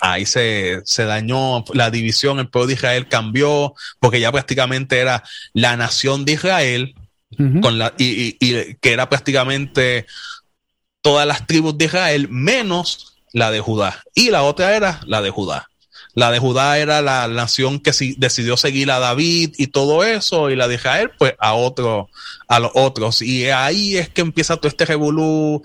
ahí 0.00 0.26
se, 0.26 0.80
se, 0.84 1.04
dañó 1.04 1.64
la 1.72 1.90
división, 1.90 2.38
el 2.38 2.48
pueblo 2.48 2.68
de 2.68 2.74
Israel 2.74 3.08
cambió, 3.08 3.74
porque 4.00 4.20
ya 4.20 4.32
prácticamente 4.32 4.98
era 4.98 5.22
la 5.52 5.76
nación 5.76 6.24
de 6.24 6.32
Israel, 6.32 6.94
con 7.60 7.78
la, 7.78 7.92
y, 7.98 8.36
y, 8.40 8.74
que 8.76 8.92
era 8.92 9.08
prácticamente 9.08 10.06
todas 11.02 11.26
las 11.26 11.46
tribus 11.46 11.76
de 11.76 11.86
Israel, 11.86 12.28
menos 12.30 13.16
la 13.32 13.50
de 13.50 13.60
Judá. 13.60 14.02
Y 14.14 14.30
la 14.30 14.42
otra 14.42 14.76
era 14.76 15.00
la 15.06 15.22
de 15.22 15.30
Judá. 15.30 15.68
La 16.16 16.30
de 16.30 16.38
Judá 16.38 16.78
era 16.78 17.02
la 17.02 17.28
nación 17.28 17.78
que 17.78 17.92
si, 17.92 18.14
decidió 18.16 18.56
seguir 18.56 18.90
a 18.90 18.98
David 18.98 19.54
y 19.58 19.66
todo 19.66 20.02
eso, 20.02 20.48
y 20.48 20.56
la 20.56 20.66
de 20.66 20.76
Israel, 20.76 21.10
pues 21.18 21.34
a 21.38 21.52
otro, 21.52 22.08
a 22.48 22.58
los 22.58 22.70
otros. 22.74 23.20
Y 23.20 23.50
ahí 23.50 23.98
es 23.98 24.08
que 24.08 24.22
empieza 24.22 24.56
todo 24.56 24.68
este 24.68 24.86
revolú, 24.86 25.62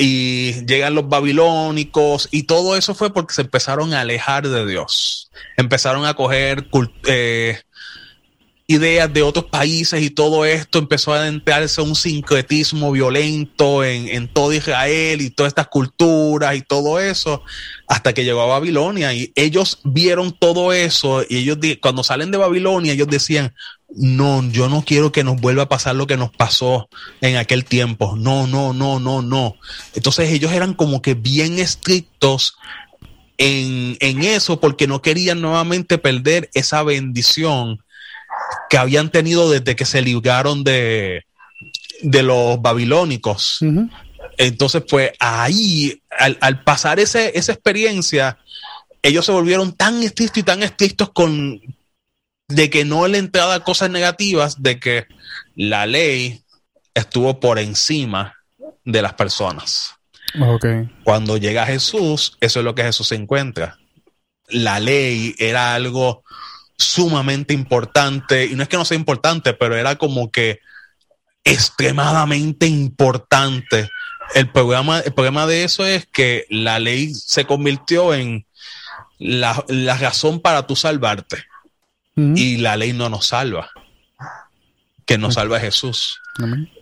y 0.00 0.64
llegan 0.64 0.94
los 0.94 1.08
babilónicos 1.08 2.28
y 2.30 2.44
todo 2.44 2.76
eso 2.76 2.94
fue 2.94 3.12
porque 3.12 3.34
se 3.34 3.42
empezaron 3.42 3.92
a 3.92 4.02
alejar 4.02 4.48
de 4.48 4.64
Dios. 4.64 5.28
Empezaron 5.56 6.06
a 6.06 6.14
coger 6.14 6.68
eh, 7.08 7.58
ideas 8.68 9.12
de 9.12 9.24
otros 9.24 9.46
países 9.46 10.00
y 10.00 10.10
todo 10.10 10.44
esto 10.44 10.78
empezó 10.78 11.14
a 11.14 11.26
entrarse 11.26 11.80
un 11.80 11.96
sincretismo 11.96 12.92
violento 12.92 13.82
en, 13.82 14.06
en 14.08 14.32
todo 14.32 14.52
Israel 14.52 15.20
y 15.20 15.30
todas 15.30 15.50
estas 15.50 15.66
culturas 15.66 16.54
y 16.54 16.62
todo 16.62 17.00
eso 17.00 17.42
hasta 17.88 18.12
que 18.12 18.24
llegó 18.24 18.42
a 18.42 18.58
Babilonia 18.58 19.12
y 19.14 19.32
ellos 19.34 19.80
vieron 19.82 20.30
todo 20.30 20.72
eso 20.72 21.24
y 21.28 21.38
ellos 21.38 21.58
cuando 21.82 22.04
salen 22.04 22.30
de 22.30 22.38
Babilonia 22.38 22.92
ellos 22.92 23.08
decían 23.08 23.52
no, 23.94 24.48
yo 24.50 24.68
no 24.68 24.82
quiero 24.82 25.12
que 25.12 25.24
nos 25.24 25.40
vuelva 25.40 25.64
a 25.64 25.68
pasar 25.68 25.96
lo 25.96 26.06
que 26.06 26.16
nos 26.16 26.30
pasó 26.30 26.88
en 27.20 27.36
aquel 27.36 27.64
tiempo. 27.64 28.16
No, 28.16 28.46
no, 28.46 28.72
no, 28.72 29.00
no, 29.00 29.22
no. 29.22 29.56
Entonces 29.94 30.30
ellos 30.30 30.52
eran 30.52 30.74
como 30.74 31.00
que 31.00 31.14
bien 31.14 31.58
estrictos 31.58 32.56
en, 33.38 33.96
en 34.00 34.22
eso 34.22 34.60
porque 34.60 34.86
no 34.86 35.00
querían 35.00 35.40
nuevamente 35.40 35.96
perder 35.96 36.50
esa 36.54 36.82
bendición 36.82 37.82
que 38.68 38.76
habían 38.76 39.10
tenido 39.10 39.50
desde 39.50 39.74
que 39.74 39.86
se 39.86 40.02
libraron 40.02 40.64
de, 40.64 41.24
de 42.02 42.22
los 42.22 42.60
babilónicos. 42.60 43.60
Entonces, 44.36 44.82
pues 44.88 45.12
ahí, 45.18 46.02
al, 46.10 46.36
al 46.40 46.62
pasar 46.62 47.00
ese, 47.00 47.32
esa 47.38 47.52
experiencia, 47.52 48.38
ellos 49.02 49.24
se 49.24 49.32
volvieron 49.32 49.72
tan 49.72 50.02
estrictos 50.02 50.38
y 50.38 50.42
tan 50.42 50.62
estrictos 50.62 51.10
con, 51.10 51.60
de 52.48 52.70
que 52.70 52.84
no 52.84 53.06
le 53.06 53.18
entraba 53.18 53.62
cosas 53.62 53.90
negativas, 53.90 54.62
de 54.62 54.80
que 54.80 55.06
la 55.54 55.86
ley 55.86 56.42
estuvo 56.94 57.40
por 57.40 57.58
encima 57.58 58.36
de 58.84 59.02
las 59.02 59.14
personas. 59.14 59.94
Okay. 60.40 60.88
Cuando 61.04 61.36
llega 61.36 61.66
Jesús, 61.66 62.36
eso 62.40 62.58
es 62.60 62.64
lo 62.64 62.74
que 62.74 62.82
Jesús 62.82 63.12
encuentra. 63.12 63.78
La 64.48 64.80
ley 64.80 65.34
era 65.38 65.74
algo 65.74 66.24
sumamente 66.76 67.52
importante, 67.52 68.46
y 68.46 68.54
no 68.54 68.62
es 68.62 68.68
que 68.68 68.76
no 68.78 68.84
sea 68.84 68.96
importante, 68.96 69.52
pero 69.52 69.76
era 69.76 69.96
como 69.96 70.30
que 70.30 70.60
extremadamente 71.44 72.66
importante. 72.66 73.90
El 74.34 74.50
problema, 74.50 75.00
el 75.00 75.12
problema 75.12 75.46
de 75.46 75.64
eso 75.64 75.84
es 75.84 76.06
que 76.06 76.46
la 76.48 76.78
ley 76.78 77.12
se 77.14 77.44
convirtió 77.44 78.14
en 78.14 78.46
la, 79.18 79.64
la 79.68 79.96
razón 79.98 80.40
para 80.40 80.66
tú 80.66 80.76
salvarte 80.76 81.47
y 82.18 82.56
la 82.56 82.76
ley 82.76 82.92
no 82.92 83.08
nos 83.08 83.26
salva. 83.26 83.70
Que 85.04 85.18
nos 85.18 85.34
salva 85.34 85.60
Jesús. 85.60 86.20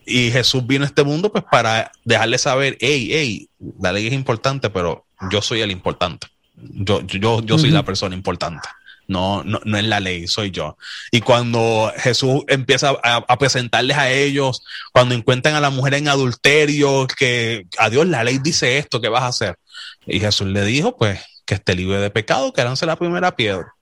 Y 0.04 0.30
Jesús 0.30 0.66
vino 0.66 0.84
a 0.84 0.88
este 0.88 1.04
mundo 1.04 1.30
pues 1.30 1.44
para 1.50 1.92
dejarle 2.04 2.38
saber, 2.38 2.76
hey, 2.80 3.08
hey, 3.12 3.48
la 3.80 3.92
ley 3.92 4.06
es 4.06 4.12
importante, 4.12 4.70
pero 4.70 5.04
yo 5.30 5.42
soy 5.42 5.60
el 5.60 5.70
importante. 5.70 6.28
Yo, 6.56 7.02
yo, 7.02 7.42
yo 7.42 7.58
soy 7.58 7.70
la 7.70 7.84
persona 7.84 8.14
importante. 8.14 8.68
No, 9.08 9.44
no, 9.44 9.60
no 9.64 9.78
es 9.78 9.84
la 9.84 10.00
ley, 10.00 10.26
soy 10.26 10.50
yo. 10.50 10.76
Y 11.12 11.20
cuando 11.20 11.92
Jesús 11.96 12.42
empieza 12.48 12.90
a, 13.04 13.16
a, 13.16 13.38
presentarles 13.38 13.96
a 13.96 14.10
ellos, 14.10 14.62
cuando 14.92 15.14
encuentran 15.14 15.54
a 15.54 15.60
la 15.60 15.70
mujer 15.70 15.94
en 15.94 16.08
adulterio, 16.08 17.06
que 17.06 17.66
a 17.78 17.88
Dios 17.88 18.08
la 18.08 18.24
ley 18.24 18.38
dice 18.38 18.78
esto, 18.78 19.00
¿qué 19.00 19.08
vas 19.08 19.22
a 19.22 19.28
hacer? 19.28 19.58
Y 20.06 20.18
Jesús 20.18 20.48
le 20.48 20.64
dijo, 20.64 20.96
pues, 20.96 21.20
que 21.44 21.54
esté 21.54 21.76
libre 21.76 21.98
de 21.98 22.10
pecado, 22.10 22.52
que 22.52 22.64
lance 22.64 22.84
la 22.84 22.96
primera 22.96 23.36
piedra 23.36 23.75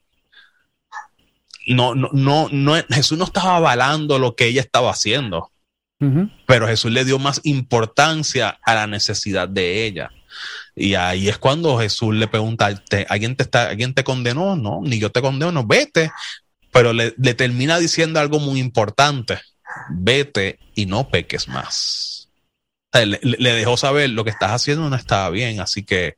no, 1.66 1.94
no, 1.94 2.10
no, 2.12 2.48
no, 2.50 2.74
Jesús 2.90 3.18
no 3.18 3.24
estaba 3.24 3.56
avalando 3.56 4.18
lo 4.18 4.34
que 4.34 4.46
ella 4.46 4.60
estaba 4.60 4.90
haciendo, 4.90 5.50
pero 6.46 6.66
Jesús 6.66 6.92
le 6.92 7.04
dio 7.04 7.18
más 7.18 7.40
importancia 7.44 8.58
a 8.62 8.74
la 8.74 8.86
necesidad 8.86 9.48
de 9.48 9.86
ella. 9.86 10.10
Y 10.76 10.94
ahí 10.94 11.28
es 11.28 11.38
cuando 11.38 11.78
Jesús 11.78 12.14
le 12.14 12.26
pregunta, 12.26 12.68
¿alguien 13.08 13.36
te, 13.36 13.44
está, 13.44 13.68
¿alguien 13.68 13.94
te 13.94 14.04
condenó? 14.04 14.54
No, 14.54 14.80
ni 14.82 14.98
yo 14.98 15.10
te 15.10 15.22
condeno, 15.22 15.64
vete. 15.64 16.10
Pero 16.72 16.92
le, 16.92 17.14
le 17.16 17.34
termina 17.34 17.78
diciendo 17.78 18.20
algo 18.20 18.38
muy 18.40 18.60
importante, 18.60 19.40
vete 19.88 20.58
y 20.74 20.84
no 20.86 21.08
peques 21.08 21.48
más. 21.48 22.28
le, 22.92 23.18
le 23.22 23.52
dejó 23.52 23.76
saber 23.76 24.10
lo 24.10 24.24
que 24.24 24.30
estás 24.30 24.50
haciendo 24.50 24.90
no 24.90 24.96
estaba 24.96 25.30
bien, 25.30 25.60
así 25.60 25.84
que 25.84 26.16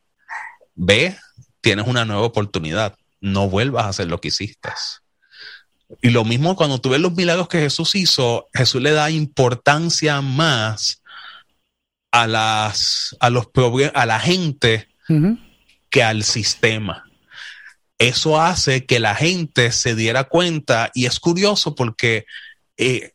ve, 0.75 1.17
tienes 1.61 1.87
una 1.87 2.05
nueva 2.05 2.23
oportunidad, 2.23 2.97
no 3.21 3.49
vuelvas 3.49 3.85
a 3.85 3.89
hacer 3.91 4.09
lo 4.09 4.21
que 4.21 4.29
hiciste. 4.29 4.71
Y 6.03 6.11
lo 6.11 6.25
mismo 6.25 6.57
cuando 6.57 6.81
tú 6.81 6.91
ves 6.91 7.01
los 7.01 7.15
milagros 7.15 7.49
que 7.49 7.61
Jesús 7.61 7.95
hizo, 7.95 8.49
Jesús 8.53 8.83
le 8.83 8.93
da 8.93 9.11
importancia 9.11 10.21
más 10.21 11.03
a 12.11 12.27
las 12.27 13.17
a 13.21 13.31
los 13.31 13.49
a 13.95 14.07
la 14.07 14.21
gente 14.21 14.89
que 15.91 16.03
al 16.03 16.25
sistema. 16.25 17.05
Eso 17.99 18.41
hace 18.41 18.85
que 18.85 19.01
la 19.01 19.15
gente 19.15 19.73
se 19.73 19.95
diera 19.95 20.25
cuenta 20.25 20.91
y 20.93 21.07
es 21.07 21.19
curioso 21.19 21.75
porque 21.75 22.27
eh, 22.77 23.13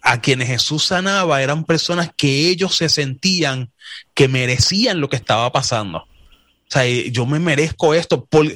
a 0.00 0.20
quienes 0.20 0.48
Jesús 0.48 0.84
sanaba 0.84 1.42
eran 1.42 1.64
personas 1.64 2.10
que 2.16 2.48
ellos 2.48 2.76
se 2.76 2.88
sentían 2.88 3.72
que 4.14 4.28
merecían 4.28 5.00
lo 5.00 5.08
que 5.08 5.16
estaba 5.16 5.50
pasando. 5.52 5.98
O 5.98 6.68
sea, 6.68 6.86
yo 6.86 7.26
me 7.26 7.38
merezco 7.38 7.94
esto. 7.94 8.24
Por, 8.24 8.46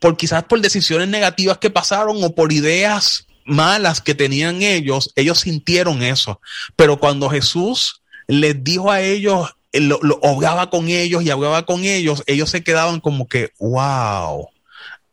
por 0.00 0.16
quizás 0.16 0.42
por 0.44 0.60
decisiones 0.60 1.08
negativas 1.08 1.58
que 1.58 1.70
pasaron 1.70 2.24
o 2.24 2.34
por 2.34 2.52
ideas 2.52 3.26
malas 3.44 4.00
que 4.00 4.14
tenían 4.14 4.62
ellos, 4.62 5.12
ellos 5.14 5.40
sintieron 5.40 6.02
eso. 6.02 6.40
Pero 6.74 6.98
cuando 6.98 7.30
Jesús 7.30 8.02
les 8.26 8.64
dijo 8.64 8.90
a 8.90 9.02
ellos, 9.02 9.54
lo, 9.72 10.00
lo 10.02 10.20
hablaba 10.24 10.70
con 10.70 10.88
ellos 10.88 11.22
y 11.22 11.30
hablaba 11.30 11.66
con 11.66 11.84
ellos, 11.84 12.24
ellos 12.26 12.50
se 12.50 12.64
quedaban 12.64 13.00
como 13.00 13.28
que, 13.28 13.52
wow. 13.58 14.48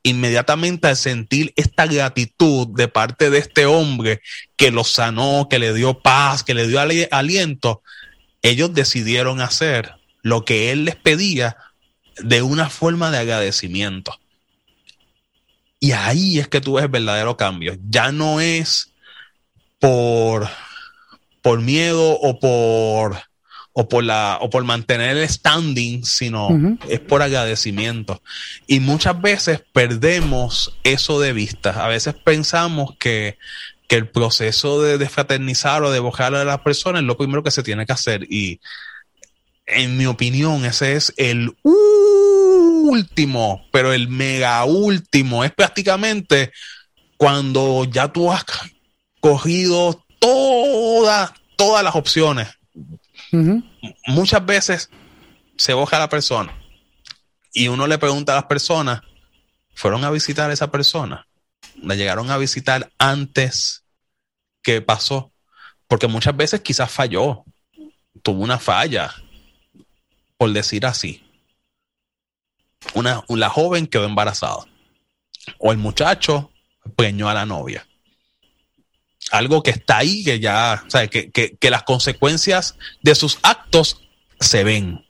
Inmediatamente 0.03 0.87
al 0.87 0.95
sentir 0.95 1.51
esta 1.57 1.85
gratitud 1.85 2.67
de 2.69 2.87
parte 2.87 3.29
de 3.29 3.39
este 3.39 3.65
hombre 3.65 4.21
que 4.55 4.71
los 4.71 4.89
sanó, 4.89 5.47
que 5.49 5.59
le 5.59 5.73
dio 5.73 5.99
paz, 5.99 6.43
que 6.43 6.53
le 6.53 6.67
dio 6.67 6.79
aliento, 6.79 7.81
ellos 8.41 8.73
decidieron 8.73 9.41
hacer 9.41 9.95
lo 10.21 10.45
que 10.45 10.71
él 10.71 10.85
les 10.85 10.95
pedía 10.95 11.57
de 12.19 12.41
una 12.41 12.69
forma 12.69 13.11
de 13.11 13.17
agradecimiento. 13.17 14.17
Y 15.79 15.91
ahí 15.91 16.39
es 16.39 16.47
que 16.47 16.61
tú 16.61 16.73
ves 16.73 16.85
el 16.85 16.91
verdadero 16.91 17.37
cambio. 17.37 17.77
Ya 17.87 18.11
no 18.11 18.41
es 18.41 18.93
por, 19.79 20.47
por 21.41 21.61
miedo 21.61 22.19
o 22.19 22.39
por, 22.39 23.17
o 23.73 23.87
por, 23.87 24.03
la, 24.03 24.39
o 24.41 24.49
por 24.49 24.63
mantener 24.63 25.17
el 25.17 25.29
standing, 25.29 26.03
sino 26.03 26.47
uh 26.47 26.51
-huh. 26.51 26.79
es 26.89 26.99
por 26.99 27.21
agradecimiento. 27.21 28.21
Y 28.65 28.79
muchas 28.79 29.21
veces 29.21 29.61
perdemos 29.71 30.75
eso 30.83 31.19
de 31.19 31.33
vista. 31.33 31.85
A 31.85 31.87
veces 31.87 32.15
pensamos 32.15 32.95
que, 32.97 33.37
que 33.87 33.97
el 33.97 34.09
proceso 34.09 34.81
de, 34.81 34.97
de 34.97 35.09
fraternizar 35.09 35.83
o 35.83 35.91
de 35.91 35.99
bojar 35.99 36.33
a 36.33 36.43
las 36.43 36.59
personas 36.61 37.01
es 37.01 37.07
lo 37.07 37.17
primero 37.17 37.43
que 37.43 37.51
se 37.51 37.63
tiene 37.63 37.85
que 37.85 37.93
hacer. 37.93 38.23
Y 38.23 38.59
en 39.67 39.95
mi 39.97 40.05
opinión, 40.07 40.65
ese 40.65 40.95
es 40.95 41.13
el 41.17 41.55
último, 42.89 43.65
pero 43.71 43.93
el 43.93 44.07
mega 44.07 44.63
último 44.65 45.43
es 45.43 45.51
prácticamente 45.51 46.51
cuando 47.17 47.85
ya 47.85 48.11
tú 48.11 48.31
has 48.31 48.45
cogido 49.19 50.03
todas, 50.19 51.33
todas 51.55 51.83
las 51.83 51.95
opciones. 51.95 52.47
Uh 53.31 53.37
-huh. 53.37 53.63
Muchas 54.07 54.45
veces 54.45 54.89
se 55.57 55.73
boja 55.73 55.97
a 55.97 56.01
la 56.01 56.09
persona 56.09 56.53
y 57.53 57.67
uno 57.67 57.87
le 57.87 57.97
pregunta 57.97 58.33
a 58.33 58.35
las 58.35 58.45
personas, 58.45 59.01
¿fueron 59.73 60.03
a 60.03 60.11
visitar 60.11 60.49
a 60.49 60.53
esa 60.53 60.69
persona? 60.69 61.27
¿La 61.81 61.95
llegaron 61.95 62.29
a 62.31 62.37
visitar 62.37 62.91
antes 62.97 63.83
que 64.67 64.81
pasó, 64.81 65.31
porque 65.87 66.07
muchas 66.07 66.35
veces 66.35 66.59
quizás 66.59 66.91
falló, 66.91 67.45
tuvo 68.21 68.43
una 68.43 68.59
falla, 68.59 69.13
por 70.37 70.51
decir 70.51 70.85
así. 70.85 71.23
Una, 72.93 73.23
la 73.29 73.49
joven 73.49 73.87
quedó 73.87 74.05
embarazada. 74.05 74.65
O 75.59 75.71
el 75.71 75.77
muchacho 75.77 76.51
preñó 76.95 77.29
a 77.29 77.33
la 77.33 77.45
novia. 77.45 77.87
Algo 79.31 79.61
que 79.61 79.71
está 79.71 79.97
ahí, 79.97 80.23
que 80.23 80.39
ya, 80.39 80.83
o 80.85 80.89
sea, 80.89 81.07
que, 81.07 81.31
que, 81.31 81.69
las 81.69 81.83
consecuencias 81.83 82.77
de 83.01 83.13
sus 83.13 83.39
actos 83.43 84.01
se 84.39 84.63
ven. 84.63 85.05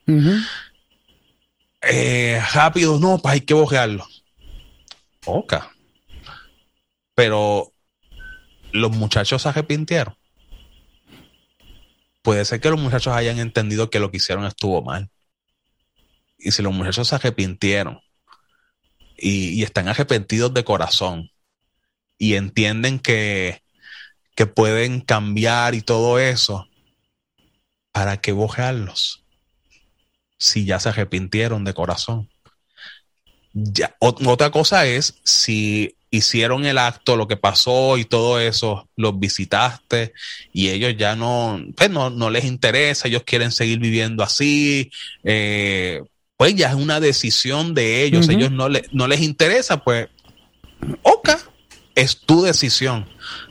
Eh, 1.82 2.41
rápido, 2.54 2.99
no, 2.99 3.20
pues 3.20 3.34
hay 3.34 3.41
que 3.41 3.54
borrarlo. 3.54 4.08
Ok. 5.26 5.56
Pero 7.14 7.72
los 8.72 8.91
muchachos 8.91 9.44
se 9.44 9.49
arrepintieron. 9.49 10.16
Puede 12.22 12.44
ser 12.45 12.60
que 12.60 12.70
los 12.70 12.80
muchachos 12.80 13.14
hayan 13.14 13.40
entendido 13.40 13.90
que 13.90 13.99
lo 13.99 14.12
que 14.12 14.18
hicieron 14.18 14.45
estuvo 14.45 14.82
mal. 14.82 15.10
Y 16.38 16.51
si 16.51 16.61
los 16.61 16.73
muchachos 16.73 17.07
se 17.07 17.15
arrepintieron 17.15 17.99
y, 19.18 19.64
están 19.64 19.88
arrepentidos 19.88 20.53
de 20.53 20.64
corazón 20.64 21.31
y 22.18 22.35
entienden 22.35 22.99
que, 22.99 23.64
que 24.35 24.45
pueden 24.45 25.01
cambiar 25.01 25.76
y 25.76 25.81
todo 25.81 26.19
eso, 26.19 26.68
¿para 27.91 28.22
qué 28.22 28.31
bojearlos? 28.31 29.23
Si 30.38 30.65
ya 30.65 30.80
se 30.80 30.89
arrepintieron 30.89 31.64
de 31.64 31.73
corazón. 31.73 32.30
Ya, 33.53 33.95
otra 33.99 34.51
cosa 34.51 34.85
es 34.85 35.19
si 35.23 35.97
hicieron 36.11 36.65
el 36.65 36.77
acto, 36.77 37.15
lo 37.15 37.27
que 37.27 37.38
pasó 37.38 37.97
y 37.97 38.05
todo 38.05 38.39
eso, 38.39 38.89
los 38.95 39.19
visitaste 39.19 40.14
y 40.53 40.69
ellos 40.69 40.95
ya 40.97 41.15
no, 41.15 41.59
pues 41.76 41.89
no, 41.89 42.09
no 42.09 42.30
les 42.30 42.45
interesa, 42.45 43.07
ellos 43.07 43.23
quieren 43.23 43.51
seguir 43.51 43.80
viviendo 43.80 44.23
así, 44.23 44.91
eh, 45.23 46.01
pues 46.38 46.55
ya 46.55 46.69
es 46.69 46.76
una 46.76 46.99
decisión 46.99 47.73
de 47.73 48.03
ellos, 48.03 48.30
ellos 48.30 48.51
no, 48.51 48.69
le, 48.69 48.85
no 48.91 49.07
les 49.07 49.22
interesa, 49.22 49.84
pues, 49.84 50.07
ok, 51.01 51.31
es 51.95 52.19
tu 52.19 52.43
decisión. 52.43 53.07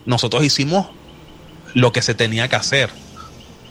Nosotros 0.06 0.44
hicimos 0.44 0.86
lo 1.74 1.92
que 1.92 2.00
se 2.00 2.14
tenía 2.14 2.48
que 2.48 2.54
hacer, 2.54 2.90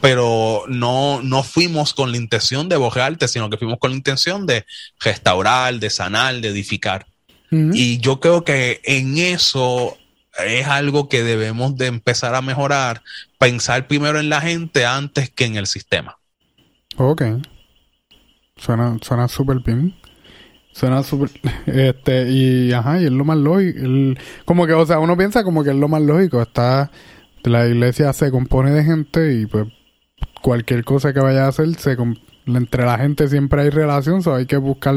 pero 0.01 0.63
no, 0.67 1.21
no 1.23 1.43
fuimos 1.43 1.93
con 1.93 2.11
la 2.11 2.17
intención 2.17 2.67
de 2.67 2.75
borrarte, 2.75 3.29
sino 3.29 3.49
que 3.49 3.57
fuimos 3.57 3.79
con 3.79 3.91
la 3.91 3.97
intención 3.97 4.45
de 4.45 4.65
restaurar, 4.99 5.79
de 5.79 5.89
sanar, 5.89 6.41
de 6.41 6.49
edificar. 6.49 7.07
Y 7.51 7.99
yo 7.99 8.19
creo 8.19 8.43
que 8.43 8.81
en 8.83 9.17
eso 9.17 9.97
es 10.45 10.67
algo 10.67 11.07
que 11.07 11.23
debemos 11.23 11.77
de 11.77 11.85
empezar 11.85 12.35
a 12.35 12.41
mejorar, 12.41 13.01
pensar 13.39 13.87
primero 13.87 14.19
en 14.19 14.27
la 14.27 14.41
gente 14.41 14.85
antes 14.85 15.29
que 15.29 15.45
en 15.45 15.55
el 15.55 15.65
sistema. 15.65 16.17
Ok. 16.97 17.23
Suena, 18.55 18.97
suena 19.01 19.27
súper 19.27 19.59
bien. 19.59 19.95
Suena 20.71 21.03
súper... 21.03 21.29
Este, 21.65 22.29
y 22.29 22.71
ajá, 22.71 23.01
y 23.01 23.05
es 23.05 23.11
lo 23.11 23.25
más 23.25 23.37
lógico. 23.37 23.79
como 24.45 24.67
que, 24.67 24.73
o 24.73 24.85
sea, 24.85 24.99
uno 24.99 25.17
piensa 25.17 25.43
como 25.43 25.63
que 25.63 25.71
es 25.71 25.75
lo 25.75 25.87
más 25.87 26.01
lógico. 26.01 26.41
Está... 26.41 26.91
La 27.43 27.67
iglesia 27.67 28.11
se 28.11 28.31
compone 28.31 28.71
de 28.71 28.83
gente 28.83 29.35
y 29.35 29.45
pues 29.45 29.67
cualquier 30.41 30.83
cosa 30.83 31.13
que 31.13 31.19
vaya 31.19 31.45
a 31.45 31.47
hacer, 31.49 31.73
se, 31.75 31.97
entre 32.45 32.85
la 32.85 32.97
gente 32.97 33.27
siempre 33.27 33.63
hay 33.63 33.69
relación, 33.69 34.21
so 34.21 34.35
hay 34.35 34.45
que 34.45 34.57
buscar 34.57 34.95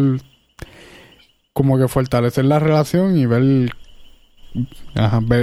como 1.52 1.78
que 1.78 1.88
fortalecer 1.88 2.44
la 2.44 2.58
relación 2.58 3.16
y 3.16 3.26
ver, 3.26 3.72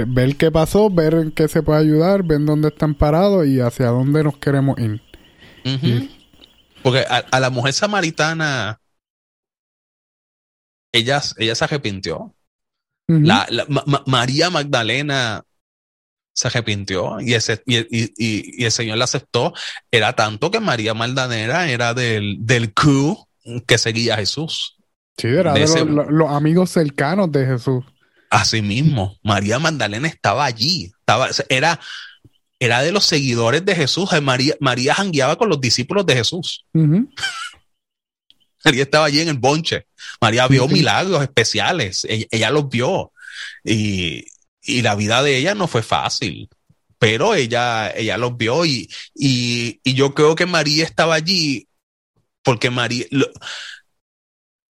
ver, 0.06 0.36
qué 0.36 0.50
pasó, 0.50 0.90
ver 0.90 1.14
en 1.14 1.30
qué 1.32 1.48
se 1.48 1.62
puede 1.62 1.80
ayudar, 1.80 2.22
ver 2.22 2.44
dónde 2.44 2.68
están 2.68 2.94
parados 2.94 3.46
y 3.46 3.60
hacia 3.60 3.88
dónde 3.88 4.24
nos 4.24 4.36
queremos 4.38 4.78
ir. 4.78 5.02
Porque 6.86 7.00
a, 7.00 7.40
la 7.40 7.50
mujer 7.50 7.72
samaritana, 7.72 8.80
ella, 10.92 11.20
ella 11.36 11.54
se 11.56 11.64
arrepintió. 11.64 12.32
la, 13.08 13.48
María 14.06 14.50
Magdalena 14.50 15.42
se 16.32 16.46
arrepintió 16.46 17.20
y, 17.20 17.34
ese, 17.34 17.60
y, 17.66 18.64
el 18.64 18.70
Señor 18.70 18.98
la 18.98 19.04
aceptó. 19.06 19.52
Era 19.90 20.12
tanto 20.12 20.52
que 20.52 20.60
María 20.60 20.94
Magdalena 20.94 21.68
era 21.68 21.92
del, 21.92 22.36
del 22.46 22.72
crew 22.72 23.18
que 23.66 23.78
seguía 23.78 24.14
a 24.14 24.18
Jesús. 24.18 24.76
Sí, 25.18 25.26
era 25.26 25.54
de, 25.54 25.66
los, 25.86 26.30
amigos 26.30 26.70
cercanos 26.70 27.32
de 27.32 27.46
Jesús. 27.46 27.84
Así 28.30 28.62
mismo, 28.62 29.18
María 29.24 29.58
Magdalena 29.58 30.06
estaba 30.06 30.44
allí, 30.44 30.92
estaba, 31.00 31.30
era, 31.48 31.80
era 32.58 32.82
de 32.82 32.92
los 32.92 33.04
seguidores 33.04 33.64
de 33.64 33.74
Jesús. 33.74 34.10
María, 34.22 34.54
María 34.60 34.94
jangueaba 34.94 35.36
con 35.36 35.48
los 35.48 35.60
discípulos 35.60 36.06
de 36.06 36.16
Jesús. 36.16 36.64
María 38.64 38.82
estaba 38.82 39.06
allí 39.06 39.20
en 39.20 39.28
el 39.28 39.38
bonche. 39.38 39.86
María 40.20 40.48
vio 40.48 40.66
milagros 40.68 41.22
especiales, 41.22 42.06
ella, 42.08 42.50
los 42.50 42.68
vio. 42.68 43.12
Y, 43.64 44.26
la 44.82 44.96
vida 44.96 45.22
de 45.22 45.36
ella 45.36 45.54
no 45.54 45.68
fue 45.68 45.82
fácil, 45.82 46.48
pero 46.98 47.34
ella, 47.34 47.90
ella 47.90 48.18
los 48.18 48.36
vio 48.36 48.64
y, 48.64 48.90
y, 49.14 49.78
yo 49.94 50.12
creo 50.12 50.34
que 50.34 50.46
María 50.46 50.84
estaba 50.84 51.14
allí 51.14 51.68
porque 52.42 52.70
María, 52.70 53.06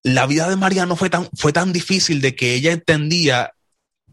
la 0.03 0.27
vida 0.27 0.49
de 0.49 0.57
María 0.57 0.87
no 0.87 0.97
fue 0.97 1.09
tan, 1.09 1.29
fue 1.35 1.53
tan 1.53 1.73
difícil 1.73 2.21
de 2.21 2.37
que 2.37 2.55
ella 2.55 2.73
entendía, 2.73 3.53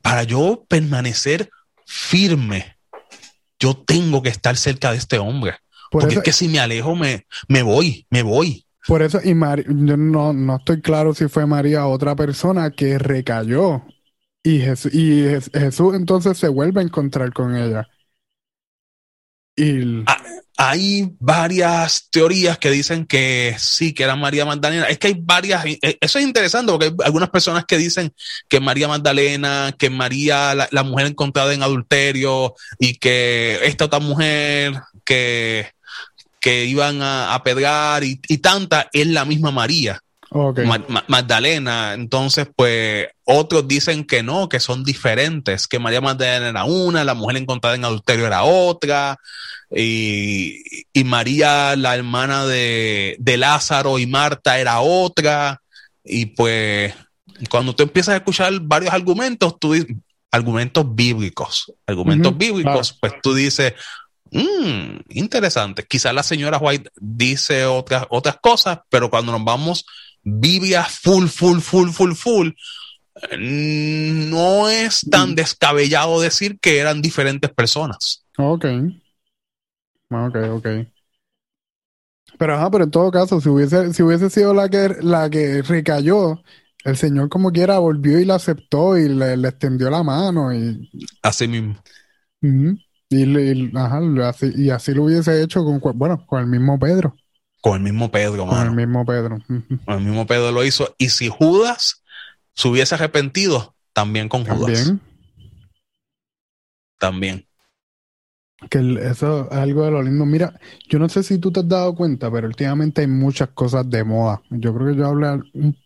para 0.02 0.24
yo 0.24 0.66
permanecer 0.68 1.50
firme, 1.86 2.73
yo 3.64 3.78
tengo 3.78 4.22
que 4.22 4.28
estar 4.28 4.58
cerca 4.58 4.92
de 4.92 4.98
este 4.98 5.20
hombre. 5.20 5.56
porque 5.90 6.16
es 6.16 6.22
que 6.22 6.34
si 6.34 6.50
me 6.50 6.60
alejo, 6.60 6.96
me, 6.98 7.26
me 7.48 7.64
voy, 7.64 8.06
me 8.10 8.22
voy. 8.22 8.66
Por 8.86 9.02
eso, 9.02 9.20
y 9.24 9.30
yo 9.30 9.96
no, 9.96 10.34
no 10.34 10.58
estoy 10.58 10.82
claro 10.82 11.14
si 11.14 11.30
fue 11.30 11.46
María 11.46 11.88
otra 11.88 12.14
persona 12.14 12.72
que 12.72 13.00
recayó. 13.00 13.82
Y 14.44 14.60
Jesús, 14.60 14.94
y 14.94 15.24
Jesús 15.54 15.96
entonces 15.96 16.38
se 16.38 16.50
vuelve 16.50 16.82
a 16.82 16.84
encontrar 16.84 17.32
con 17.32 17.56
ella. 17.56 17.88
Y... 19.56 20.04
Ah, 20.08 20.18
hay 20.58 21.10
varias 21.20 22.10
teorías 22.12 22.58
que 22.58 22.70
dicen 22.70 23.06
que 23.06 23.56
sí, 23.58 23.94
que 23.94 24.04
era 24.04 24.16
María 24.16 24.46
Magdalena. 24.46 24.86
Es 24.86 25.00
que 25.00 25.08
hay 25.08 25.16
varias, 25.20 25.66
eh, 25.66 25.98
eso 26.00 26.20
es 26.20 26.26
interesante 26.26 26.72
porque 26.72 26.88
hay 26.88 26.94
algunas 27.06 27.30
personas 27.30 27.66
que 27.66 27.78
dicen 27.78 28.14
que 28.48 28.60
María 28.60 28.88
Magdalena, 28.88 29.74
que 29.78 29.90
María, 29.90 30.54
la, 30.54 30.84
mujer 30.84 31.08
encontrada 31.08 31.54
en 31.54 31.64
adulterio 31.64 32.54
y 32.78 32.96
que 32.96 33.60
esta 33.64 33.86
otra 33.86 34.00
mujer 34.00 34.80
que, 35.04 35.72
que 36.40 36.66
iban 36.66 37.02
a, 37.02 37.34
a 37.34 38.00
y, 38.04 38.20
y 38.28 38.38
tanta 38.38 38.90
es 38.94 39.08
la 39.08 39.26
misma 39.26 39.52
María. 39.52 40.02
Magdalena. 41.08 41.94
Entonces, 41.94 42.48
pues 42.56 43.08
otros 43.24 43.68
dicen 43.68 44.06
que 44.06 44.24
no, 44.24 44.50
que 44.50 44.60
son 44.60 44.84
diferentes, 44.84 45.68
que 45.68 45.80
María 45.80 46.02
Magdalena 46.02 46.50
era 46.50 46.64
una, 46.66 47.04
la 47.04 47.14
mujer 47.14 47.38
encontrada 47.38 47.76
en 47.76 47.86
adulterio 47.86 48.28
era 48.28 48.44
otra, 48.44 49.20
y, 49.76 51.04
María, 51.06 51.76
la 51.76 51.96
hermana 51.96 52.46
de, 52.46 53.18
Lázaro 53.38 54.00
y 54.00 54.08
Marta, 54.08 54.60
era 54.60 54.82
otra. 54.82 55.62
Y 56.04 56.28
pues, 56.28 56.94
cuando 57.50 57.76
tú 57.76 57.84
empiezas 57.84 58.14
a 58.14 58.18
escuchar 58.18 58.54
varios 58.62 58.94
argumentos, 58.94 59.60
tú 59.60 59.76
argumentos 60.32 60.96
bíblicos, 60.96 61.72
argumentos 61.86 62.36
bíblicos, 62.38 62.98
pues 63.00 63.14
tú 63.22 63.34
dices, 63.34 63.74
mmm, 64.32 64.98
interesante. 65.10 65.86
Quizás 65.88 66.14
la 66.14 66.24
señora 66.24 66.58
White 66.58 66.92
dice 67.00 67.66
otras, 67.66 68.06
otras 68.10 68.38
cosas, 68.42 68.80
pero 68.90 69.10
cuando 69.10 69.32
nos 69.32 69.44
vamos 69.44 69.86
Biblia 70.24 70.84
full, 70.84 71.28
full, 71.28 71.60
full, 71.60 71.90
full, 71.90 72.14
full, 72.14 72.50
no 73.38 74.70
es 74.70 75.02
tan 75.10 75.36
descabellado 75.36 76.20
decir 76.22 76.60
que 76.60 76.80
eran 76.80 77.02
diferentes 77.02 77.52
personas. 77.52 78.26
Ok. 78.38 78.66
Ok, 80.10 80.36
ok. 80.52 80.68
Pero 82.38 82.56
ajá, 82.56 82.72
pero 82.72 82.84
en 82.86 82.92
todo 82.92 83.12
caso, 83.12 83.40
si 83.40 83.50
hubiese, 83.50 83.94
si 83.94 84.02
hubiese 84.04 84.30
sido 84.30 84.54
la 84.54 84.70
que, 84.70 84.96
la 85.02 85.30
que 85.30 85.62
recayó, 85.62 86.42
el 86.84 86.98
Señor 86.98 87.30
como 87.30 87.52
quiera 87.52 87.80
volvió 87.80 88.20
y 88.20 88.26
la 88.26 88.36
aceptó 88.36 88.98
y 88.98 89.08
le, 89.08 89.34
extendió 89.34 89.90
la 89.90 90.04
mano 90.04 90.54
y... 90.54 90.90
Así 91.22 91.48
mismo. 91.48 91.76
y, 93.10 93.78
ajá, 93.78 94.02
así, 94.28 94.52
y 94.56 94.70
así 94.70 94.94
lo 94.94 95.04
hubiese 95.04 95.42
hecho 95.44 95.64
con, 95.64 95.80
bueno, 95.98 96.26
con 96.26 96.42
el 96.42 96.48
mismo 96.48 96.80
Pedro. 96.80 97.16
Con 97.64 97.78
el 97.78 97.80
mismo 97.80 98.12
Pedro, 98.12 98.46
Con 98.46 98.62
el 98.62 98.72
mismo 98.72 99.06
Pedro. 99.06 99.38
Con 99.48 99.96
el 99.96 100.02
mismo 100.02 100.28
Pedro 100.28 100.52
lo 100.52 100.66
hizo. 100.66 100.94
Y 100.98 101.08
si 101.08 101.30
Judas 101.30 102.04
se 102.54 102.68
hubiese 102.68 102.96
arrepentido, 102.96 103.74
también 103.94 104.28
con 104.28 104.44
Judas. 104.44 104.84
También. 104.84 105.02
También. 107.00 107.48
Que 108.70 108.80
eso 109.10 109.48
es 109.50 109.58
algo 109.58 109.86
de 109.86 109.92
lo 109.92 110.04
lindo. 110.04 110.26
Mira, 110.26 110.60
yo 110.90 111.00
no 111.00 111.08
sé 111.08 111.24
si 111.24 111.38
tú 111.38 111.54
te 111.54 111.62
has 111.62 111.68
dado 111.70 111.96
cuenta, 111.96 112.30
pero 112.30 112.48
últimamente 112.48 113.00
hay 113.00 113.08
muchas 113.08 113.48
cosas 113.54 113.90
de 113.90 114.04
moda. 114.04 114.42
Yo 114.50 114.76
creo 114.76 114.88
que 114.90 114.98
yo 114.98 115.08
hablé 115.08 115.42
un 115.54 115.78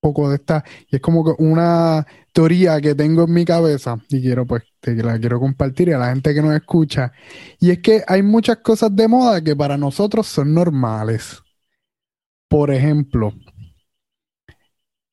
poco 0.00 0.30
de 0.30 0.36
esta, 0.36 0.64
y 0.88 0.96
es 0.96 1.02
como 1.02 1.22
una 1.38 2.06
teoría 2.32 2.80
que 2.80 2.94
tengo 2.94 3.24
en 3.24 3.32
mi 3.32 3.44
cabeza 3.44 3.98
y 4.08 4.20
quiero 4.20 4.46
pues 4.46 4.62
que 4.80 4.94
la 4.94 5.18
quiero 5.18 5.40
compartir 5.40 5.94
a 5.94 5.98
la 5.98 6.10
gente 6.10 6.34
que 6.34 6.42
nos 6.42 6.54
escucha, 6.54 7.12
y 7.60 7.70
es 7.70 7.80
que 7.80 8.04
hay 8.06 8.22
muchas 8.22 8.58
cosas 8.58 8.94
de 8.94 9.08
moda 9.08 9.42
que 9.42 9.56
para 9.56 9.76
nosotros 9.76 10.26
son 10.26 10.54
normales. 10.54 11.42
Por 12.48 12.70
ejemplo, 12.70 13.32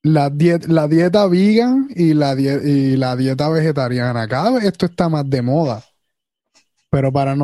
la, 0.03 0.31
la 0.67 0.87
dieta 0.87 1.27
vegan 1.27 1.87
y 1.95 2.13
la, 2.13 2.33
y 2.39 2.97
la 2.97 3.15
dieta 3.15 3.49
vegetariana. 3.49 4.27
Cada 4.27 4.51
vez 4.51 4.65
esto 4.65 4.85
está 4.85 5.09
más 5.09 5.29
de 5.29 5.41
moda. 5.41 5.83
Pero 6.89 7.11
para, 7.11 7.35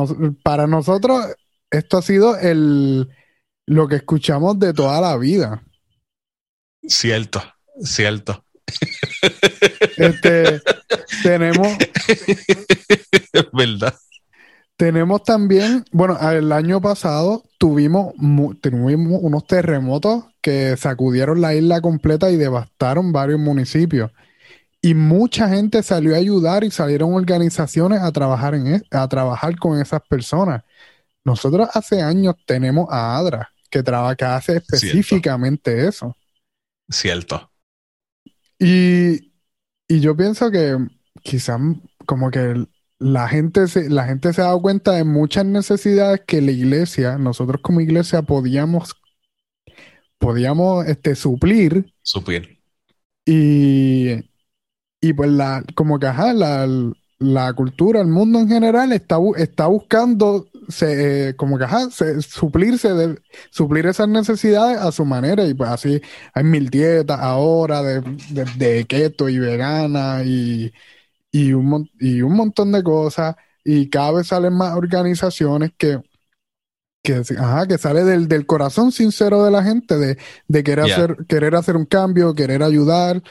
para 0.44 0.66
nosotros 0.66 1.26
esto 1.70 1.98
ha 1.98 2.02
sido 2.02 2.36
el, 2.38 3.08
lo 3.66 3.88
que 3.88 3.96
escuchamos 3.96 4.58
de 4.58 4.72
toda 4.72 5.00
la 5.00 5.16
vida. 5.16 5.62
Cierto, 6.86 7.42
cierto. 7.82 8.44
Este, 9.96 10.60
tenemos. 11.22 11.68
Es 13.32 13.46
verdad. 13.52 13.94
Tenemos 14.76 15.22
también, 15.24 15.84
bueno, 15.92 16.18
el 16.30 16.52
año 16.52 16.80
pasado 16.80 17.44
tuvimos, 17.58 18.14
tuvimos 18.62 19.20
unos 19.22 19.46
terremotos 19.46 20.24
que 20.40 20.74
sacudieron 20.78 21.42
la 21.42 21.54
isla 21.54 21.82
completa 21.82 22.30
y 22.30 22.36
devastaron 22.36 23.12
varios 23.12 23.38
municipios. 23.38 24.10
Y 24.80 24.94
mucha 24.94 25.50
gente 25.50 25.82
salió 25.82 26.14
a 26.14 26.18
ayudar 26.18 26.64
y 26.64 26.70
salieron 26.70 27.12
organizaciones 27.12 28.00
a 28.00 28.10
trabajar, 28.10 28.54
en, 28.54 28.82
a 28.90 29.06
trabajar 29.08 29.58
con 29.58 29.78
esas 29.78 30.00
personas. 30.08 30.62
Nosotros 31.24 31.68
hace 31.74 32.00
años 32.00 32.36
tenemos 32.46 32.88
a 32.90 33.18
ADRA, 33.18 33.50
que, 33.68 33.82
trabaja, 33.82 34.16
que 34.16 34.24
hace 34.24 34.56
específicamente 34.56 35.86
eso. 35.86 36.16
Cierto. 36.90 37.50
Y, 38.58 39.32
y 39.88 40.00
yo 40.00 40.16
pienso 40.16 40.50
que 40.50 40.76
quizás 41.22 41.60
como 42.06 42.30
que 42.30 42.66
la 42.98 43.28
gente, 43.28 43.66
se, 43.66 43.88
la 43.88 44.04
gente 44.04 44.32
se 44.32 44.42
ha 44.42 44.46
dado 44.46 44.60
cuenta 44.60 44.92
de 44.92 45.04
muchas 45.04 45.46
necesidades 45.46 46.20
que 46.26 46.42
la 46.42 46.50
iglesia, 46.50 47.16
nosotros 47.16 47.60
como 47.62 47.80
iglesia 47.80 48.22
podíamos, 48.22 48.94
podíamos 50.18 50.86
este, 50.86 51.14
suplir. 51.14 51.94
Suplir. 52.02 52.58
Y, 53.24 54.16
y 55.00 55.12
pues 55.14 55.30
la, 55.30 55.64
como 55.74 55.98
que 55.98 56.08
ajá, 56.08 56.34
la, 56.34 56.68
la 57.18 57.52
cultura, 57.54 58.00
el 58.00 58.08
mundo 58.08 58.40
en 58.40 58.48
general 58.48 58.92
está, 58.92 59.16
está 59.36 59.66
buscando 59.66 60.49
se, 60.70 61.34
como 61.36 61.58
que 61.58 61.64
ajá, 61.64 61.88
suplirse 61.90 62.92
de, 62.94 63.18
suplir 63.50 63.86
esas 63.86 64.08
necesidades 64.08 64.78
a 64.78 64.92
su 64.92 65.04
manera 65.04 65.44
y 65.46 65.54
pues 65.54 65.70
así 65.70 66.00
hay 66.34 66.44
mil 66.44 66.70
dietas 66.70 67.18
ahora 67.20 67.82
de, 67.82 68.02
de 68.56 68.84
keto 68.86 69.28
y 69.28 69.38
vegana 69.38 70.22
y 70.24 70.72
y 71.32 71.52
un, 71.52 71.88
y 71.98 72.22
un 72.22 72.34
montón 72.34 72.72
de 72.72 72.82
cosas 72.82 73.36
y 73.64 73.88
cada 73.90 74.12
vez 74.12 74.28
salen 74.28 74.54
más 74.54 74.76
organizaciones 74.76 75.72
que, 75.76 76.00
que, 77.02 77.22
que 77.68 77.78
sale 77.78 78.04
del, 78.04 78.28
del 78.28 78.46
corazón 78.46 78.92
sincero 78.92 79.44
de 79.44 79.50
la 79.50 79.62
gente, 79.62 79.96
de, 79.96 80.18
de 80.48 80.64
querer, 80.64 80.86
hacer, 80.86 81.16
querer 81.28 81.54
hacer 81.54 81.76
un 81.76 81.86
cambio, 81.86 82.34
querer 82.34 82.62
ayudar, 82.62 83.22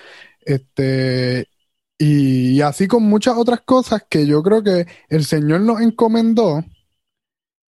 este, 0.42 1.48
y, 1.98 2.62
así 2.62 2.88
con 2.88 3.04
muchas 3.04 3.38
otras 3.38 3.62
cosas 3.62 4.04
que 4.10 4.26
yo 4.26 4.42
creo 4.44 4.64
que 4.64 4.88
el 5.10 5.26
Señor 5.26 5.62
nos 5.62 5.82
encomendó 5.82 6.64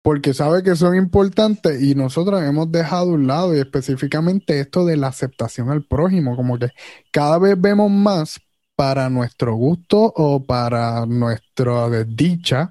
porque 0.02 0.34
sabe 0.34 0.64
que 0.64 0.76
son 0.76 0.96
importantes 0.96 1.82
y 1.82 1.96
nosotros 1.96 2.42
hemos 2.42 2.72
dejado 2.72 3.12
a 3.12 3.14
un 3.14 3.28
lado 3.28 3.56
y 3.56 3.60
específicamente 3.60 4.60
esto 4.60 4.86
de 4.86 4.98
la 4.98 5.08
aceptación 5.08 5.70
al 5.70 5.84
prójimo, 5.84 6.36
como 6.36 6.58
que 6.58 6.70
cada 7.12 7.38
vez 7.38 7.60
vemos 7.60 7.92
más 7.92 8.40
para 8.76 9.10
nuestro 9.10 9.56
gusto 9.56 10.14
o 10.16 10.46
para 10.46 11.06
nuestra 11.06 11.90
desdicha. 11.90 12.70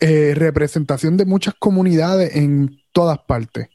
Eh, 0.00 0.34
representación 0.36 1.16
de 1.16 1.24
muchas 1.24 1.54
comunidades 1.58 2.36
en 2.36 2.80
todas 2.92 3.18
partes. 3.18 3.68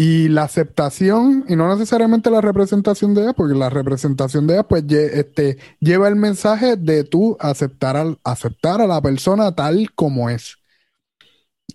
Y 0.00 0.28
la 0.28 0.44
aceptación, 0.44 1.44
y 1.48 1.56
no 1.56 1.68
necesariamente 1.68 2.30
la 2.30 2.40
representación 2.40 3.14
de 3.14 3.22
ella, 3.22 3.32
porque 3.32 3.56
la 3.56 3.68
representación 3.68 4.46
de 4.46 4.54
ella, 4.54 4.62
pues 4.62 4.84
este, 4.92 5.58
lleva 5.80 6.06
el 6.06 6.14
mensaje 6.14 6.76
de 6.76 7.02
tú 7.02 7.36
aceptar, 7.40 7.96
al, 7.96 8.16
aceptar 8.22 8.80
a 8.80 8.86
la 8.86 9.02
persona 9.02 9.56
tal 9.56 9.90
como 9.96 10.30
es, 10.30 10.56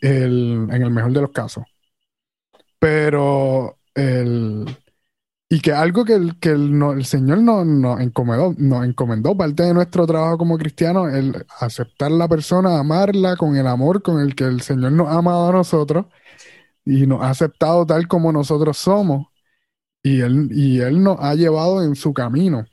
en 0.02 0.72
el 0.72 0.92
mejor 0.92 1.12
de 1.12 1.22
los 1.22 1.32
casos. 1.32 1.66
Pero 2.80 3.78
el, 3.94 4.68
y 5.50 5.60
que 5.60 5.74
algo 5.74 6.06
que 6.06 6.14
el, 6.14 6.40
que 6.40 6.52
el, 6.52 7.06
Señor 7.06 7.40
nos, 7.40 8.00
encomendó, 8.00 8.56
nos 8.58 8.86
encomendó, 8.86 9.36
parte 9.36 9.64
de 9.64 9.74
nuestro 9.74 10.08
trabajo 10.08 10.38
como 10.38 10.58
cristianos, 10.58 11.14
el 11.14 11.46
aceptar 11.60 12.12
la 12.12 12.30
persona, 12.30 12.80
amarla 12.80 13.36
con 13.36 13.58
el 13.58 13.68
amor 13.68 14.02
con 14.02 14.22
el 14.22 14.34
que 14.34 14.46
el 14.46 14.62
Señor 14.62 14.94
nos 14.94 15.10
ha 15.10 15.18
amado 15.18 15.50
a 15.50 15.52
nosotros 15.52 16.06
y 16.86 17.08
nos 17.08 17.22
ha 17.22 17.30
aceptado 17.32 17.86
tal 17.86 18.08
como 18.08 18.32
nosotros 18.32 18.78
somos. 18.78 19.28
Y 20.04 20.22
Él, 20.22 20.50
y 20.52 20.82
él 20.82 21.04
nos 21.04 21.18
ha 21.22 21.36
llevado 21.36 21.84
en 21.84 21.96
su 21.96 22.14
camino. 22.14 22.66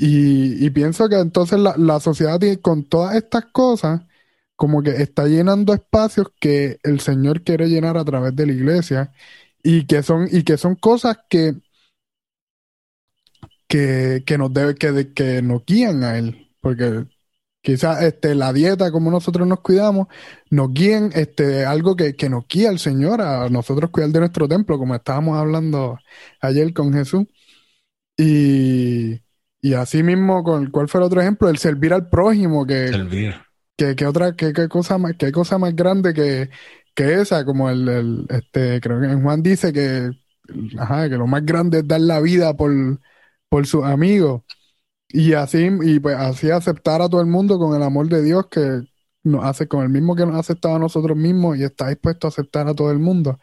Y, 0.00 0.70
pienso 0.70 1.08
que 1.08 1.16
entonces 1.18 1.58
la, 1.58 1.74
la 1.76 1.98
sociedad 2.00 2.40
con 2.62 2.84
todas 2.88 3.16
estas 3.16 3.46
cosas, 3.46 4.02
como 4.56 4.82
que 4.82 4.90
está 4.90 5.26
llenando 5.26 5.74
espacios 5.74 6.28
que 6.40 6.78
el 6.84 7.00
Señor 7.00 7.42
quiere 7.42 7.68
llenar 7.68 7.96
a 7.98 8.04
través 8.04 8.34
de 8.36 8.46
la 8.46 8.52
iglesia 8.52 9.12
y 9.62 9.86
que 9.86 10.02
son, 10.02 10.28
y 10.30 10.44
que 10.44 10.56
son 10.58 10.76
cosas 10.76 11.18
que 11.28 11.56
que, 13.68 14.24
que 14.26 14.38
nos 14.38 14.52
debe, 14.52 14.74
que, 14.74 15.12
que 15.14 15.42
nos 15.42 15.64
guían 15.66 16.02
a 16.04 16.18
él, 16.18 16.50
porque 16.60 17.06
quizás 17.68 18.02
este, 18.02 18.34
la 18.34 18.50
dieta, 18.54 18.90
como 18.90 19.10
nosotros 19.10 19.46
nos 19.46 19.60
cuidamos, 19.60 20.06
nos 20.48 20.72
guíen 20.72 21.10
este, 21.14 21.66
algo 21.66 21.96
que, 21.96 22.16
que 22.16 22.30
nos 22.30 22.46
guía 22.48 22.70
el 22.70 22.78
Señor 22.78 23.20
a 23.20 23.50
nosotros 23.50 23.90
cuidar 23.90 24.08
de 24.08 24.20
nuestro 24.20 24.48
templo, 24.48 24.78
como 24.78 24.94
estábamos 24.94 25.36
hablando 25.36 25.98
ayer 26.40 26.72
con 26.72 26.94
Jesús. 26.94 27.26
Y, 28.16 29.20
y 29.60 29.74
así 29.74 30.02
mismo, 30.02 30.42
con, 30.44 30.70
¿cuál 30.70 30.88
fue 30.88 31.02
el 31.02 31.08
otro 31.08 31.20
ejemplo? 31.20 31.50
El 31.50 31.58
servir 31.58 31.92
al 31.92 32.08
prójimo, 32.08 32.64
que, 32.64 32.88
servir. 32.88 33.34
que, 33.76 33.94
que 33.94 34.06
otra, 34.06 34.32
que, 34.34 34.54
cosa 34.70 34.96
más, 34.96 35.12
qué 35.18 35.30
cosa 35.30 35.58
más 35.58 35.76
grande 35.76 36.14
que, 36.14 36.48
que 36.94 37.20
esa, 37.20 37.44
como 37.44 37.68
el, 37.68 37.86
el, 37.86 38.26
este, 38.30 38.80
creo 38.80 38.98
que 38.98 39.08
en 39.08 39.22
Juan 39.22 39.42
dice 39.42 39.74
que, 39.74 40.10
ajá, 40.78 41.10
que 41.10 41.16
lo 41.16 41.26
más 41.26 41.44
grande 41.44 41.80
es 41.80 41.86
dar 41.86 42.00
la 42.00 42.18
vida 42.20 42.56
por, 42.56 42.72
por 43.50 43.66
sus 43.66 43.84
amigos. 43.84 44.40
Y 45.08 45.32
así, 45.34 45.68
y 45.82 46.00
pues 46.00 46.16
así 46.16 46.50
aceptar 46.50 47.00
a 47.02 47.08
todo 47.08 47.20
el 47.20 47.26
mundo 47.28 47.58
con 47.58 47.74
el 47.74 47.82
amor 47.82 48.08
de 48.08 48.22
Dios 48.22 48.46
que 48.50 48.82
nos 49.24 49.44
hace, 49.44 49.66
con 49.68 49.82
el 49.82 49.88
mismo 49.88 50.14
que 50.16 50.26
nos 50.26 50.36
ha 50.36 50.40
aceptado 50.40 50.76
a 50.76 50.78
nosotros 50.78 51.16
mismos 51.16 51.56
y 51.58 51.64
está 51.64 51.88
dispuesto 51.88 52.26
a 52.26 52.30
aceptar 52.30 52.68
a 52.68 52.74
todo 52.74 52.90
el 52.90 52.98
mundo. 52.98 53.38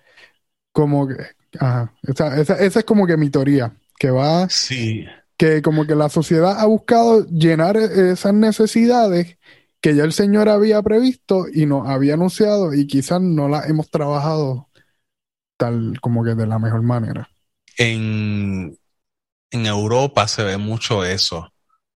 Como 0.72 1.08
que, 1.08 1.16
ajá, 1.60 1.94
esa, 2.04 2.40
esa, 2.42 2.56
esa 2.60 2.80
es 2.80 2.86
como 2.86 3.08
que 3.08 3.18
mi 3.18 3.30
teoría, 3.30 3.78
que 4.00 4.12
va, 4.12 4.50
sí. 4.50 5.06
que 5.38 5.62
como 5.62 5.86
que 5.88 5.96
la 5.96 6.10
sociedad 6.10 6.60
ha 6.60 6.66
buscado 6.66 7.26
llenar 7.28 7.78
e, 7.78 8.12
esas 8.12 8.34
necesidades 8.34 9.38
que 9.82 9.96
ya 9.96 10.04
el 10.04 10.14
Señor 10.14 10.50
había 10.50 10.82
previsto 10.82 11.46
y 11.54 11.66
nos 11.66 11.88
había 11.88 12.16
anunciado 12.16 12.74
y 12.74 12.88
quizás 12.88 13.22
no 13.22 13.48
las 13.50 13.70
hemos 13.70 13.90
trabajado 13.92 14.70
tal 15.58 16.00
como 16.02 16.24
que 16.24 16.36
de 16.36 16.48
la 16.48 16.60
mejor 16.60 16.82
manera. 16.84 17.30
En, 17.78 18.78
en 19.52 19.66
Europa 19.68 20.28
se 20.28 20.44
ve 20.44 20.58
mucho 20.58 21.06
eso, 21.06 21.54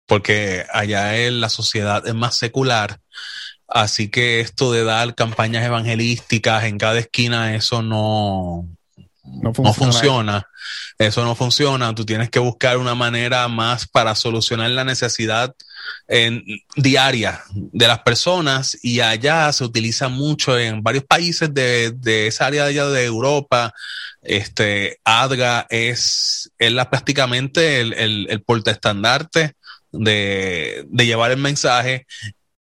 porque 0.06 0.64
allá 0.72 1.16
en 1.18 1.40
la 1.40 1.48
sociedad 1.48 2.06
es 2.06 2.14
más 2.14 2.36
secular, 2.36 3.00
así 3.68 4.08
que 4.08 4.40
esto 4.40 4.72
de 4.72 4.84
dar 4.84 5.14
campañas 5.14 5.64
evangelísticas 5.64 6.64
en 6.64 6.78
cada 6.78 6.98
esquina, 6.98 7.54
eso 7.54 7.82
no, 7.82 8.68
no 9.24 9.74
funciona. 9.74 10.48
Eso 10.98 11.24
no 11.24 11.34
funciona. 11.34 11.94
Tú 11.94 12.06
tienes 12.06 12.30
que 12.30 12.38
buscar 12.38 12.78
una 12.78 12.94
manera 12.94 13.46
más 13.48 13.86
para 13.86 14.14
solucionar 14.14 14.70
la 14.70 14.84
necesidad 14.84 15.54
en, 16.08 16.42
diaria 16.74 17.42
de 17.54 17.86
las 17.86 18.00
personas 18.00 18.78
y 18.82 19.00
allá 19.00 19.52
se 19.52 19.64
utiliza 19.64 20.08
mucho 20.08 20.58
en 20.58 20.82
varios 20.82 21.04
países 21.04 21.52
de, 21.52 21.92
de 21.92 22.26
esa 22.26 22.46
área 22.46 22.64
de 22.64 22.70
allá 22.70 22.86
de 22.86 23.04
Europa 23.04 23.72
este, 24.22 24.98
ADGA 25.04 25.66
es, 25.70 26.50
es 26.58 26.72
la, 26.72 26.90
prácticamente 26.90 27.80
el, 27.80 27.92
el, 27.92 28.26
el 28.28 28.42
portaestandarte 28.42 29.54
de, 29.98 30.86
llevar 30.92 31.30
el 31.30 31.38
mensaje 31.38 32.06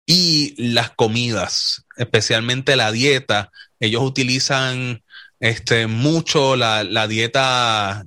y 0.05 0.55
las 0.71 0.91
comidas, 0.91 1.85
especialmente 1.97 2.75
la 2.75 2.91
dieta. 2.91 3.51
Ellos 3.79 4.03
utilizan 4.03 5.03
este, 5.39 5.87
mucho 5.87 6.55
la, 6.55 6.83
la 6.83 7.07
dieta, 7.07 8.03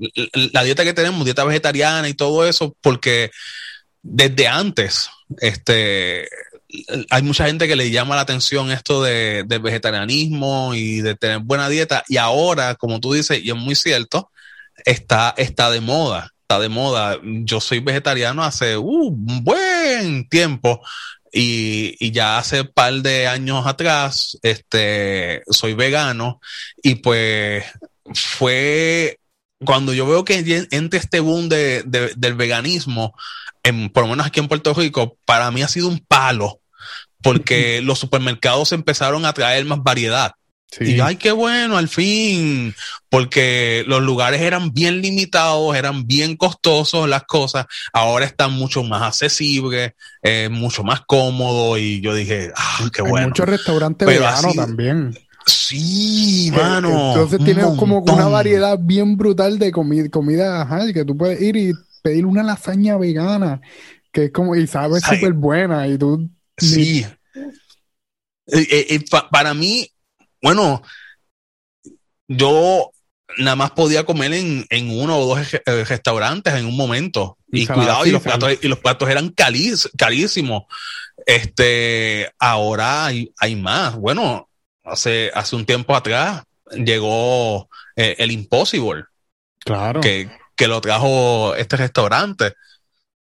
la, 0.52 0.62
dieta 0.64 0.84
que 0.84 0.94
tenemos, 0.94 1.24
dieta 1.24 1.44
vegetariana 1.44 2.08
y 2.08 2.14
todo 2.14 2.46
eso, 2.46 2.76
porque 2.80 3.30
desde 4.02 4.46
antes, 4.46 5.08
este, 5.40 6.28
hay 7.10 7.22
mucha 7.22 7.46
gente 7.46 7.68
que 7.68 7.76
le 7.76 7.90
llama 7.90 8.16
la 8.16 8.22
atención 8.22 8.70
esto 8.70 9.02
de, 9.02 9.44
del 9.46 9.60
vegetarianismo 9.60 10.74
y 10.74 11.00
de 11.00 11.14
tener 11.14 11.40
buena 11.40 11.68
dieta. 11.68 12.04
Y 12.08 12.16
ahora, 12.16 12.74
como 12.74 13.00
tú 13.00 13.12
dices, 13.12 13.40
y 13.42 13.50
es 13.50 13.56
muy 13.56 13.74
cierto, 13.74 14.30
está, 14.84 15.34
está 15.36 15.70
de 15.70 15.80
moda. 15.80 16.32
Está 16.46 16.60
de 16.60 16.68
moda. 16.68 17.18
Yo 17.24 17.60
soy 17.60 17.80
vegetariano 17.80 18.44
hace 18.44 18.76
uh, 18.76 18.88
un 18.88 19.42
buen 19.42 20.28
tiempo. 20.28 20.80
Y, 21.32 21.96
y, 21.98 22.12
ya 22.12 22.38
hace 22.38 22.60
un 22.60 22.68
par 22.68 22.94
de 22.94 23.26
años 23.26 23.66
atrás, 23.66 24.38
este, 24.42 25.42
soy 25.50 25.74
vegano 25.74 26.40
y 26.82 26.94
pues 26.94 27.64
fue 28.14 29.18
cuando 29.64 29.92
yo 29.92 30.06
veo 30.06 30.24
que 30.24 30.66
entre 30.70 31.00
este 31.00 31.20
boom 31.20 31.48
de, 31.48 31.82
del 32.16 32.34
veganismo, 32.34 33.14
en, 33.62 33.90
por 33.90 34.04
lo 34.04 34.10
menos 34.10 34.26
aquí 34.26 34.40
en 34.40 34.48
Puerto 34.48 34.72
Rico, 34.72 35.18
para 35.24 35.50
mí 35.50 35.62
ha 35.62 35.68
sido 35.68 35.88
un 35.88 35.98
palo, 35.98 36.60
porque 37.22 37.80
los 37.82 37.98
supermercados 37.98 38.72
empezaron 38.72 39.24
a 39.26 39.32
traer 39.32 39.64
más 39.64 39.82
variedad. 39.82 40.32
Y 40.80 41.00
ay, 41.00 41.16
qué 41.16 41.32
bueno, 41.32 41.76
al 41.78 41.88
fin, 41.88 42.74
porque 43.08 43.84
los 43.86 44.02
lugares 44.02 44.42
eran 44.42 44.72
bien 44.72 45.00
limitados, 45.00 45.74
eran 45.74 46.06
bien 46.06 46.36
costosos 46.36 47.08
las 47.08 47.22
cosas, 47.24 47.66
ahora 47.92 48.26
están 48.26 48.52
mucho 48.52 48.82
más 48.82 49.02
accesibles, 49.02 49.92
eh, 50.22 50.48
mucho 50.50 50.82
más 50.82 51.02
cómodo 51.06 51.78
y 51.78 52.00
yo 52.00 52.14
dije, 52.14 52.52
ah, 52.54 52.90
qué 52.92 53.02
bueno. 53.02 53.28
muchos 53.28 53.48
restaurantes 53.48 54.06
veganos 54.06 54.54
también. 54.54 55.16
Sí, 55.46 56.48
eh, 56.48 56.56
mano. 56.56 57.14
Entonces 57.14 57.38
tiene 57.44 57.62
como 57.76 58.00
una 58.00 58.26
variedad 58.26 58.76
bien 58.78 59.16
brutal 59.16 59.58
de 59.58 59.70
comida, 59.70 60.08
comida, 60.10 60.62
ajá, 60.62 60.92
que 60.92 61.04
tú 61.04 61.16
puedes 61.16 61.40
ir 61.40 61.56
y 61.56 61.72
pedir 62.02 62.26
una 62.26 62.42
lasaña 62.42 62.98
vegana, 62.98 63.60
que 64.12 64.24
es 64.24 64.32
como, 64.32 64.56
y 64.56 64.66
sabe 64.66 65.00
súper 65.00 65.32
buena, 65.32 65.86
y 65.86 65.96
tú... 65.96 66.28
Sí. 66.58 67.06
Eh, 68.48 68.86
eh, 68.90 69.04
para 69.30 69.54
mí, 69.54 69.90
bueno, 70.42 70.82
yo 72.28 72.90
nada 73.38 73.56
más 73.56 73.70
podía 73.72 74.04
comer 74.04 74.32
en, 74.32 74.66
en 74.70 74.90
uno 74.90 75.18
o 75.18 75.36
dos 75.36 75.52
restaurantes 75.88 76.54
en 76.54 76.66
un 76.66 76.76
momento. 76.76 77.38
Y, 77.50 77.66
cuidado, 77.66 78.06
y 78.06 78.10
los, 78.10 78.22
platos, 78.22 78.52
y 78.60 78.68
los 78.68 78.78
platos 78.78 79.08
eran 79.08 79.30
carísimos. 79.30 80.64
Este, 81.24 82.30
ahora 82.38 83.06
hay, 83.06 83.32
hay 83.38 83.56
más. 83.56 83.96
Bueno, 83.96 84.48
hace, 84.84 85.30
hace 85.34 85.56
un 85.56 85.64
tiempo 85.64 85.94
atrás 85.94 86.42
llegó 86.72 87.68
eh, 87.94 88.16
el 88.18 88.30
Impossible. 88.30 89.04
Claro. 89.58 90.00
Que, 90.00 90.30
que, 90.54 90.68
lo 90.68 90.80
trajo 90.80 91.54
este 91.56 91.76
restaurante. 91.76 92.54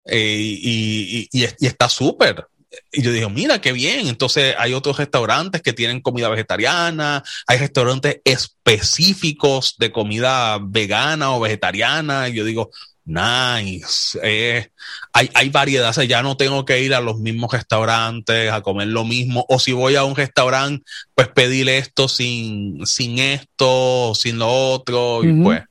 Eh, 0.06 0.38
y, 0.40 1.30
y, 1.32 1.46
y, 1.60 1.66
está 1.66 1.88
súper. 1.88 2.48
Y 2.92 3.02
yo 3.02 3.12
dije, 3.12 3.30
mira, 3.30 3.60
qué 3.60 3.74
bien. 3.74 4.08
Entonces 4.08 4.56
hay 4.58 4.74
otros 4.74 4.98
restaurantes 4.98 5.62
que 5.62 5.74
tienen 5.74 6.02
comida 6.02 6.30
vegetariana, 6.30 7.24
hay 7.48 7.58
restaurantes 7.58 8.22
específicos 8.24 9.76
de 9.78 9.92
comida 9.92 10.60
vegana 10.62 11.36
o 11.36 11.40
vegetariana. 11.40 12.30
Y 12.30 12.34
yo 12.34 12.46
digo, 12.46 12.72
Nice. 13.04 14.20
Eh, 14.22 14.70
hay, 15.12 15.30
hay 15.34 15.50
variedad. 15.50 15.94
ya 16.04 16.22
no 16.22 16.38
tengo 16.38 16.66
que 16.66 16.82
ir 16.82 16.94
a 16.94 17.02
los 17.02 17.18
mismos 17.20 17.52
restaurantes 17.52 18.52
a 18.52 18.62
comer 18.62 18.88
lo 18.88 19.04
mismo. 19.04 19.46
O 19.50 19.60
si 19.60 19.74
voy 19.74 19.96
a 19.96 20.04
un 20.04 20.16
restaurante, 20.16 20.86
pues 21.16 21.28
pedir 21.30 21.68
esto 21.70 22.08
sin, 22.08 22.86
sin 22.86 23.20
esto, 23.20 24.14
sin 24.16 24.38
lo 24.38 24.50
otro. 24.50 25.24
Y 25.24 25.34
pues, 25.34 25.64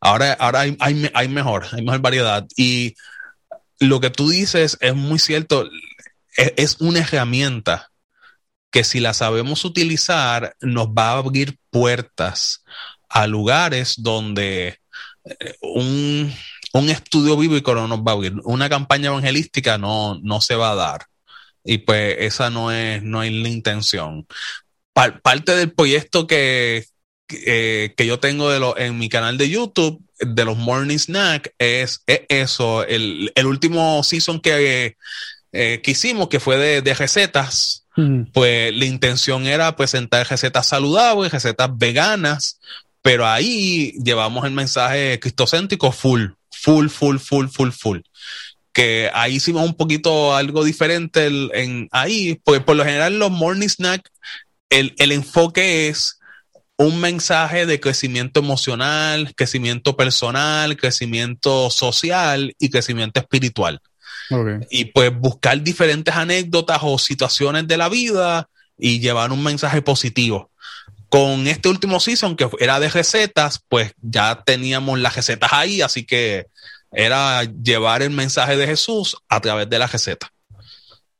ahora, 0.00 0.32
ahora 0.32 0.60
hay, 0.60 0.76
hay, 0.80 1.10
hay, 1.14 1.28
mejor, 1.28 1.66
hay 1.70 1.82
mejor 1.82 2.00
variedad. 2.00 2.46
Y 2.56 2.94
lo 3.78 4.00
que 4.00 4.10
tú 4.10 4.30
dices 4.30 4.78
es 4.80 4.94
muy 4.94 5.18
cierto. 5.18 5.68
Es, 6.36 6.52
es 6.56 6.76
una 6.80 7.00
herramienta 7.00 7.90
que 8.70 8.84
si 8.84 8.98
la 8.98 9.14
sabemos 9.14 9.64
utilizar, 9.64 10.56
nos 10.60 10.88
va 10.88 11.10
a 11.10 11.18
abrir 11.18 11.58
puertas 11.70 12.64
a 13.08 13.28
lugares 13.28 13.94
donde 13.98 14.80
eh, 15.24 15.54
un, 15.60 16.34
un 16.72 16.90
estudio 16.90 17.36
bíblico 17.36 17.72
no 17.74 17.86
nos 17.86 18.00
va 18.00 18.10
a 18.10 18.14
abrir, 18.14 18.34
una 18.42 18.68
campaña 18.68 19.10
evangelística 19.10 19.78
no, 19.78 20.18
no 20.22 20.40
se 20.40 20.56
va 20.56 20.72
a 20.72 20.74
dar. 20.74 21.06
Y 21.62 21.78
pues 21.78 22.16
esa 22.18 22.50
no 22.50 22.72
es, 22.72 23.02
no 23.02 23.22
es 23.22 23.32
la 23.32 23.48
intención. 23.48 24.26
parte 24.92 25.54
del 25.54 25.72
proyecto 25.72 26.26
que, 26.26 26.84
que, 27.28 27.94
yo 28.06 28.18
tengo 28.18 28.50
de 28.50 28.60
lo, 28.60 28.76
en 28.76 28.98
mi 28.98 29.08
canal 29.08 29.38
de 29.38 29.48
YouTube, 29.48 30.04
de 30.18 30.44
los 30.44 30.56
Morning 30.56 30.98
Snack, 30.98 31.54
es, 31.58 32.02
eso. 32.06 32.84
El, 32.84 33.32
el, 33.34 33.46
último 33.46 34.02
season 34.02 34.40
que, 34.40 34.96
eh, 35.54 35.80
que 35.82 35.92
hicimos, 35.92 36.28
que 36.28 36.40
fue 36.40 36.58
de, 36.58 36.82
de 36.82 36.94
recetas, 36.94 37.86
pues 38.32 38.74
la 38.74 38.84
intención 38.86 39.46
era 39.46 39.76
presentar 39.76 40.26
recetas 40.28 40.66
saludables, 40.66 41.30
recetas 41.30 41.70
veganas, 41.76 42.58
pero 43.02 43.24
ahí 43.24 43.92
llevamos 44.04 44.44
el 44.44 44.50
mensaje 44.50 45.20
cristocéntrico 45.20 45.92
full 45.92 46.32
full, 46.64 46.88
full, 46.88 47.18
full, 47.18 47.48
full, 47.48 47.70
full. 47.70 47.98
Que 48.72 49.10
ahí 49.12 49.34
hicimos 49.34 49.64
un 49.64 49.74
poquito 49.74 50.34
algo 50.34 50.64
diferente 50.64 51.26
en 51.26 51.88
ahí, 51.92 52.40
porque 52.42 52.60
por 52.60 52.76
lo 52.76 52.84
general 52.84 53.18
los 53.18 53.30
morning 53.30 53.68
snack, 53.68 54.10
el, 54.70 54.94
el 54.98 55.12
enfoque 55.12 55.88
es 55.88 56.18
un 56.76 56.98
mensaje 57.00 57.66
de 57.66 57.78
crecimiento 57.78 58.40
emocional, 58.40 59.32
crecimiento 59.36 59.96
personal, 59.96 60.76
crecimiento 60.76 61.70
social 61.70 62.54
y 62.58 62.70
crecimiento 62.70 63.20
espiritual. 63.20 63.80
Y 64.70 64.86
pues 64.86 65.14
buscar 65.14 65.62
diferentes 65.62 66.14
anécdotas 66.14 66.80
o 66.82 66.98
situaciones 66.98 67.66
de 67.66 67.76
la 67.76 67.88
vida 67.88 68.48
y 68.78 69.00
llevar 69.00 69.32
un 69.32 69.42
mensaje 69.42 69.82
positivo. 69.82 70.50
Con 71.08 71.46
este 71.46 71.68
último 71.68 72.00
season, 72.00 72.36
que 72.36 72.48
era 72.58 72.80
de 72.80 72.88
recetas, 72.88 73.62
pues 73.68 73.94
ya 74.00 74.42
teníamos 74.44 74.98
las 74.98 75.14
recetas 75.14 75.52
ahí, 75.52 75.80
así 75.80 76.04
que 76.04 76.48
era 76.90 77.44
llevar 77.44 78.02
el 78.02 78.10
mensaje 78.10 78.56
de 78.56 78.66
Jesús 78.66 79.16
a 79.28 79.40
través 79.40 79.68
de 79.68 79.78
la 79.78 79.86
receta. 79.86 80.33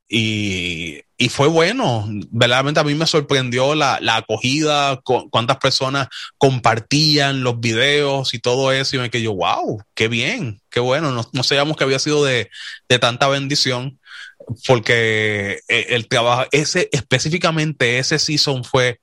Y, 0.08 1.00
y 1.16 1.28
fue 1.30 1.48
bueno, 1.48 2.06
verdaderamente 2.30 2.80
a 2.80 2.84
mí 2.84 2.94
me 2.94 3.06
sorprendió 3.06 3.74
la, 3.74 3.98
la 4.00 4.16
acogida, 4.16 5.00
cuántas 5.02 5.56
personas 5.58 6.08
compartían 6.38 7.42
los 7.42 7.58
videos 7.60 8.34
y 8.34 8.38
todo 8.38 8.70
eso, 8.72 8.96
y 8.96 8.98
me 9.00 9.10
quedé 9.10 9.22
yo, 9.22 9.34
wow, 9.34 9.82
qué 9.94 10.08
bien, 10.08 10.60
qué 10.70 10.80
bueno, 10.80 11.10
no, 11.10 11.28
no 11.32 11.42
sabíamos 11.42 11.76
que 11.76 11.84
había 11.84 11.98
sido 11.98 12.24
de, 12.24 12.50
de 12.88 12.98
tanta 12.98 13.28
bendición, 13.28 13.98
porque 14.66 15.60
eh, 15.68 15.86
el 15.90 16.08
trabajo, 16.08 16.46
ese, 16.52 16.88
específicamente 16.92 17.98
ese 17.98 18.18
season 18.18 18.64
fue 18.64 19.00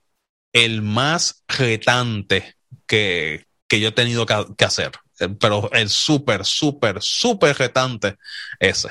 el 0.52 0.82
más 0.82 1.44
retante 1.48 2.56
que, 2.86 3.46
que 3.68 3.80
yo 3.80 3.88
he 3.88 3.92
tenido 3.92 4.26
que 4.26 4.64
hacer. 4.64 4.92
Pero 5.40 5.70
el 5.72 5.88
súper, 5.88 6.44
súper, 6.44 7.00
súper 7.00 7.56
retante 7.56 8.16
ese. 8.58 8.88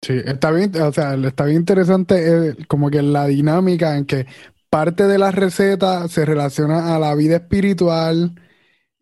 Sí, 0.00 0.14
está 0.24 0.50
bien, 0.52 0.72
o 0.80 0.92
sea, 0.92 1.14
está 1.14 1.44
bien 1.44 1.58
interesante 1.58 2.50
eh, 2.50 2.56
como 2.68 2.90
que 2.90 3.02
la 3.02 3.26
dinámica 3.26 3.96
en 3.96 4.06
que 4.06 4.26
parte 4.70 5.06
de 5.06 5.18
la 5.18 5.30
receta 5.30 6.06
se 6.08 6.24
relaciona 6.24 6.94
a 6.94 6.98
la 6.98 7.14
vida 7.14 7.36
espiritual 7.36 8.40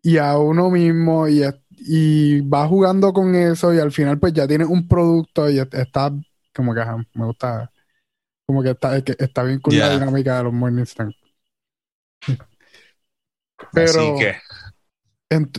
y 0.01 0.17
a 0.17 0.37
uno 0.37 0.69
mismo 0.69 1.27
y, 1.27 1.43
y 1.69 2.41
va 2.41 2.67
jugando 2.67 3.13
con 3.13 3.35
eso 3.35 3.73
y 3.73 3.79
al 3.79 3.91
final 3.91 4.19
pues 4.19 4.33
ya 4.33 4.47
tienes 4.47 4.67
un 4.67 4.87
producto 4.87 5.49
y 5.49 5.59
está 5.59 6.11
como 6.53 6.73
que 6.73 6.81
me 7.13 7.25
gusta, 7.25 7.71
como 8.45 8.63
que 8.63 8.71
está, 8.71 8.97
está 8.97 9.43
bien 9.43 9.59
con 9.59 9.77
la 9.77 9.91
dinámica 9.91 10.37
de 10.37 10.43
los 10.45 10.53
morning 10.53 10.85
Pero, 13.71 13.89
Así 13.89 14.13
que 14.17 14.35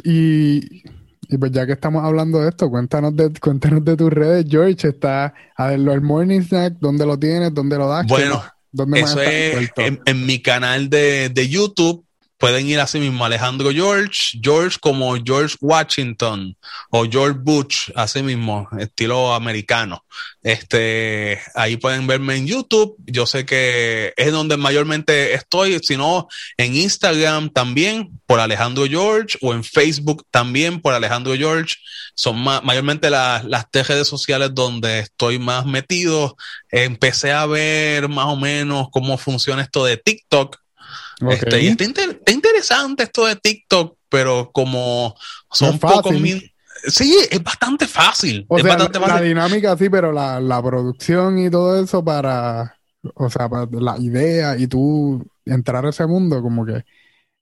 y, 0.05 0.83
pues 1.37 1.53
ya 1.53 1.67
que 1.67 1.73
estamos 1.73 2.03
hablando 2.05 2.41
de 2.41 2.49
esto, 2.49 2.71
cuéntanos 2.71 3.15
de, 3.15 3.31
cuéntanos 3.41 3.85
de 3.85 3.97
tus 3.97 4.11
redes, 4.11 4.47
George. 4.49 4.89
Está 4.89 5.35
a 5.57 5.67
ver, 5.67 5.81
el 5.81 6.01
Morning 6.01 6.41
Snack, 6.41 6.77
¿dónde 6.81 7.05
lo 7.05 7.19
tienes? 7.19 7.53
¿Dónde 7.53 7.77
lo 7.77 7.89
das? 7.89 8.07
Bueno, 8.07 8.43
eso 8.95 9.21
es 9.21 9.71
en, 9.77 10.27
mi 10.27 10.41
canal 10.41 10.89
de, 10.89 11.29
de 11.29 11.49
YouTube 11.49 12.08
pueden 12.39 12.69
ir 12.69 12.81
así 12.81 13.01
mismo 13.01 13.25
Alejandro 13.25 13.71
George, 13.71 14.39
George 14.41 14.79
como 14.81 15.17
George 15.23 15.57
Washington 15.61 16.57
o 16.91 17.05
George 17.05 17.39
Bush, 17.43 17.91
así 17.95 18.23
mismo, 18.23 18.69
estilo 18.79 19.35
americano. 19.35 20.05
Este, 20.43 21.41
ahí 21.55 21.77
pueden 21.77 22.07
verme 22.07 22.37
en 22.37 22.47
YouTube. 22.47 22.97
Yo 23.07 23.27
sé 23.27 23.45
que 23.45 24.15
es 24.17 24.33
donde 24.33 24.57
mayormente 24.57 25.35
estoy, 25.35 25.81
sino 25.83 26.29
en 26.57 26.77
Instagram 26.77 27.51
también 27.51 28.21
por 28.25 28.39
Alejandro 28.39 28.87
George 28.87 29.37
o 29.43 29.53
en 29.53 29.65
Facebook 29.65 30.25
también 30.31 30.81
por 30.81 30.95
Alejandro 30.95 31.35
George. 31.35 31.75
Son 32.15 32.39
mayormente 32.39 33.11
las, 33.11 33.45
las 33.45 33.71
tres 33.71 33.89
redes 33.89 34.09
sociales 34.09 34.51
donde 34.55 35.01
estoy 35.01 35.41
más 35.41 35.67
metido. 35.67 36.37
Empecé 36.71 37.33
a 37.33 37.47
ver 37.47 38.09
más 38.09 38.27
o 38.27 38.37
menos 38.37 38.89
cómo 38.93 39.19
funciona 39.19 39.63
esto 39.63 39.85
de 39.85 39.97
TikTok 39.97 40.57
este, 41.31 41.63
y 41.63 41.69
está, 41.69 42.33
interesante 42.33 43.05
esto 43.05 43.27
de 43.27 43.37
TikTok, 43.37 43.97
pero 44.09 44.51
como 44.53 45.15
son 45.51 45.79
pocos 45.79 46.15
Sí, 46.87 47.17
es 47.31 47.43
bastante 47.43 47.89
fácil. 47.89 48.47
O 48.49 48.57
es 48.57 48.63
sea, 48.63 48.77
bastante 48.77 49.01
la, 49.01 49.21
dinámica 49.21 49.77
sí, 49.77 49.91
pero 49.91 50.13
la, 50.13 50.41
la, 50.41 50.63
producción 50.63 51.39
y 51.39 51.51
todo 51.51 51.83
eso 51.83 52.05
para, 52.05 52.79
o 53.15 53.29
sea, 53.29 53.49
para 53.49 53.67
la 53.73 53.99
idea 53.99 54.57
y 54.57 54.69
tú 54.69 55.27
entrar 55.45 55.85
a 55.85 55.91
ese 55.91 56.07
mundo, 56.07 56.41
como 56.41 56.65
que 56.65 56.85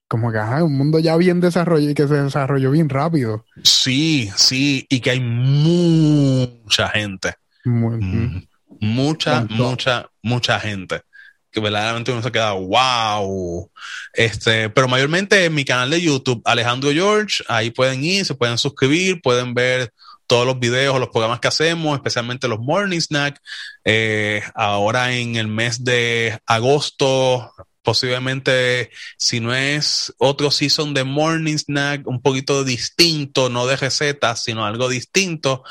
como 0.08 0.30
que 0.30 0.38
ajá, 0.38 0.62
un 0.62 0.76
mundo 0.76 0.98
ya 0.98 1.16
bien 1.16 1.40
desarrollado 1.40 1.90
y 1.90 1.94
que 1.94 2.06
se 2.06 2.14
desarrolló 2.14 2.70
bien 2.70 2.88
rápido. 2.88 3.44
Sí, 3.62 4.30
sí, 4.36 4.86
y 4.88 5.00
que 5.00 5.10
hay 5.10 5.20
mucha 5.20 6.88
gente. 6.88 7.34
Mm, 7.64 8.38
mucha, 8.80 9.46
mucha, 9.50 10.08
mucha 10.22 10.60
gente. 10.60 11.02
Que 11.51 11.60
verdaderamente 11.60 12.12
uno 12.12 12.23
se 12.23 12.32
queda, 12.32 12.52
wow. 12.52 13.70
Este, 14.12 14.70
pero 14.70 14.89
mayormente 14.89 15.44
en 15.44 15.55
mi 15.55 15.64
canal 15.64 15.90
de 15.90 16.01
YouTube, 16.01 16.43
Alejandro 16.44 16.90
George, 16.93 17.43
ahí 17.48 17.70
pueden 17.70 18.05
ir, 18.05 18.24
se 18.24 18.35
pueden 18.35 18.59
suscribir, 18.59 19.20
pueden 19.23 19.55
ver 19.55 19.93
todos 20.27 20.47
los 20.47 20.59
videos, 20.59 20.98
los 20.98 21.10
programas 21.10 21.40
que 21.40 21.48
hacemos, 21.48 21.97
especialmente 21.97 22.48
los 22.48 22.59
Morning 22.60 23.01
Snack. 23.01 23.40
Eh, 23.85 24.43
ahora 24.55 25.14
en 25.14 25.36
el 25.36 25.48
mes 25.48 25.85
de 25.85 26.39
agosto, 26.47 27.52
posiblemente 27.82 28.90
si 29.16 29.39
no 29.39 29.55
es 29.55 30.12
otro 30.18 30.51
season 30.51 30.93
de 30.94 31.05
Morning 31.05 31.56
Snack, 31.56 32.06
un 32.06 32.20
poquito 32.20 32.64
distinto, 32.64 33.48
no 33.48 33.66
de 33.66 33.77
recetas, 33.77 34.43
sino 34.43 34.66
algo 34.66 34.89
distinto. 34.89 35.62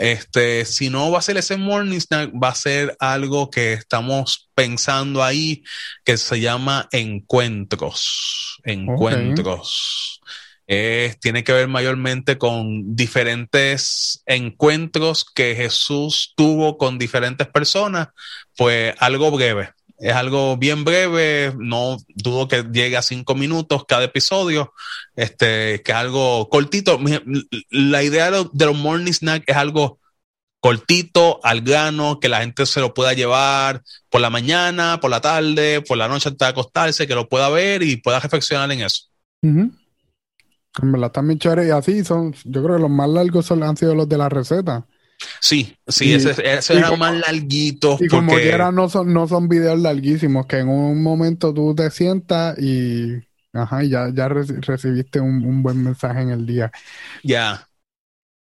Este, 0.00 0.64
si 0.64 0.88
no 0.88 1.10
va 1.10 1.18
a 1.18 1.22
ser 1.22 1.36
ese 1.36 1.56
morning 1.56 2.00
snack, 2.00 2.32
va 2.32 2.48
a 2.48 2.54
ser 2.54 2.96
algo 3.00 3.50
que 3.50 3.74
estamos 3.74 4.50
pensando 4.54 5.22
ahí 5.22 5.62
que 6.04 6.16
se 6.16 6.40
llama 6.40 6.88
encuentros. 6.90 8.60
Encuentros 8.64 10.20
tiene 11.20 11.42
que 11.42 11.52
ver 11.52 11.66
mayormente 11.66 12.38
con 12.38 12.94
diferentes 12.94 14.22
encuentros 14.26 15.24
que 15.24 15.56
Jesús 15.56 16.32
tuvo 16.36 16.78
con 16.78 16.96
diferentes 16.96 17.48
personas, 17.48 18.08
pues 18.56 18.94
algo 19.00 19.30
breve. 19.32 19.72
Es 20.00 20.14
algo 20.14 20.56
bien 20.56 20.82
breve, 20.82 21.54
no 21.58 21.98
dudo 22.14 22.48
que 22.48 22.64
llegue 22.72 22.96
a 22.96 23.02
cinco 23.02 23.34
minutos 23.34 23.84
cada 23.86 24.04
episodio, 24.04 24.72
este, 25.14 25.82
que 25.82 25.92
es 25.92 25.96
algo 25.96 26.48
cortito. 26.48 26.98
La 27.70 28.02
idea 28.02 28.30
de 28.30 28.66
los 28.66 28.76
morning 28.76 29.12
snack 29.12 29.44
es 29.46 29.56
algo 29.56 29.98
cortito, 30.58 31.40
al 31.42 31.60
grano, 31.60 32.18
que 32.18 32.28
la 32.28 32.40
gente 32.40 32.64
se 32.64 32.80
lo 32.80 32.94
pueda 32.94 33.12
llevar 33.12 33.82
por 34.08 34.22
la 34.22 34.30
mañana, 34.30 35.00
por 35.00 35.10
la 35.10 35.20
tarde, 35.20 35.82
por 35.82 35.98
la 35.98 36.08
noche 36.08 36.30
antes 36.30 36.46
de 36.46 36.50
acostarse, 36.50 37.06
que 37.06 37.14
lo 37.14 37.28
pueda 37.28 37.50
ver 37.50 37.82
y 37.82 37.96
pueda 37.96 38.20
reflexionar 38.20 38.72
en 38.72 38.80
eso. 38.80 39.04
También 41.12 41.38
chévere 41.38 41.66
y 41.66 41.70
así 41.70 42.04
son, 42.04 42.34
yo 42.44 42.62
creo 42.62 42.76
que 42.76 42.82
los 42.82 42.90
más 42.90 43.08
largos 43.08 43.50
han 43.50 43.76
sido 43.76 43.94
los 43.94 44.08
de 44.08 44.18
la 44.18 44.28
receta. 44.28 44.86
Sí, 45.40 45.76
sí, 45.86 46.12
ese, 46.12 46.30
ese 46.30 46.78
es 46.78 46.98
más 46.98 47.14
larguito. 47.14 47.98
Y 48.00 48.08
como 48.08 48.34
quiera 48.34 48.72
no 48.72 48.88
son, 48.88 49.12
no 49.12 49.28
son 49.28 49.48
videos 49.48 49.78
larguísimos, 49.78 50.46
que 50.46 50.58
en 50.58 50.68
un 50.68 51.02
momento 51.02 51.52
tú 51.52 51.74
te 51.74 51.90
sientas 51.90 52.58
y 52.58 53.22
ajá, 53.52 53.82
ya, 53.84 54.10
ya 54.12 54.28
recibiste 54.28 55.20
un, 55.20 55.62
buen 55.62 55.82
mensaje 55.82 56.22
en 56.22 56.30
el 56.30 56.46
día. 56.46 56.70
Ya. 57.22 57.66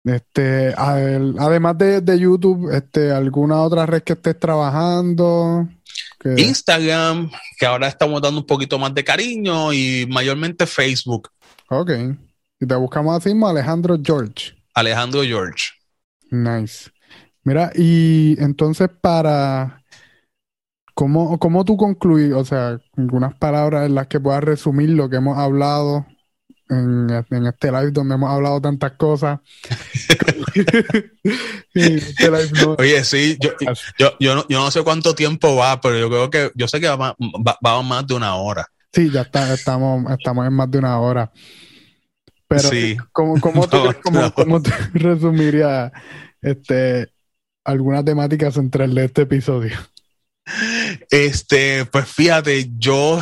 Este, 0.03 0.73
además 0.75 1.77
de, 1.77 2.01
de, 2.01 2.19
YouTube, 2.19 2.69
este, 2.73 3.11
¿alguna 3.11 3.61
otra 3.61 3.85
red 3.85 4.03
que 4.03 4.13
estés 4.13 4.37
trabajando? 4.37 5.67
Instagram, 6.25 7.31
que 7.57 7.65
ahora 7.65 7.87
estamos 7.87 8.21
dando 8.21 8.41
un 8.41 8.47
poquito 8.47 8.79
más 8.79 8.93
de 8.93 9.03
cariño 9.03 9.73
y 9.73 10.05
mayormente 10.09 10.65
Facebook. 10.65 11.29
Ok. 11.69 11.91
Y 12.59 12.65
te 12.65 12.75
buscamos 12.75 13.17
así 13.17 13.29
mismo 13.29 13.47
Alejandro 13.47 13.97
George. 14.01 14.53
Alejandro 14.73 15.23
George. 15.23 15.71
Nice. 16.33 16.89
Mira, 17.43 17.71
y 17.75 18.35
entonces 18.41 18.89
para... 19.01 19.83
¿Cómo, 20.95 21.39
cómo 21.39 21.65
tú 21.65 21.75
concluís? 21.75 22.33
O 22.33 22.45
sea, 22.45 22.79
algunas 22.97 23.35
palabras 23.35 23.87
en 23.87 23.95
las 23.95 24.07
que 24.07 24.19
puedas 24.19 24.43
resumir 24.43 24.89
lo 24.89 25.09
que 25.09 25.15
hemos 25.17 25.37
hablado 25.37 26.05
en, 26.69 27.09
este 27.47 27.71
live 27.71 27.91
donde 27.91 28.15
hemos 28.15 28.31
hablado 28.31 28.61
tantas 28.61 28.93
cosas. 28.93 29.39
Este 31.73 32.29
Oye, 32.77 33.03
sí, 33.03 33.37
yo, 33.41 33.49
yo, 33.97 34.35
no, 34.35 34.45
yo, 34.47 34.59
no, 34.59 34.69
sé 34.69 34.83
cuánto 34.83 35.15
tiempo 35.15 35.55
va, 35.55 35.81
pero 35.81 35.97
yo 35.97 36.07
creo 36.07 36.29
que, 36.29 36.51
yo 36.53 36.67
sé 36.67 36.79
que 36.79 36.87
va, 36.87 37.15
va 37.17 37.81
más 37.81 38.05
de 38.05 38.13
una 38.13 38.35
hora. 38.35 38.67
Sí, 38.93 39.09
ya 39.09 39.21
está, 39.21 39.51
estamos, 39.51 40.11
estamos 40.11 40.45
en 40.45 40.53
más 40.53 40.69
de 40.69 40.77
una 40.77 40.99
hora. 40.99 41.31
Pero, 42.47 42.69
sí. 42.69 42.97
¿cómo, 43.11 43.39
cómo, 43.39 43.67
tú, 44.63 44.71
resumirías 44.93 45.91
este, 46.41 47.11
alguna 47.63 48.03
temática 48.03 48.51
central 48.51 48.93
de 48.93 49.05
este 49.05 49.23
episodio? 49.23 49.77
Este, 51.09 51.85
pues 51.85 52.07
fíjate, 52.07 52.69
yo, 52.77 53.19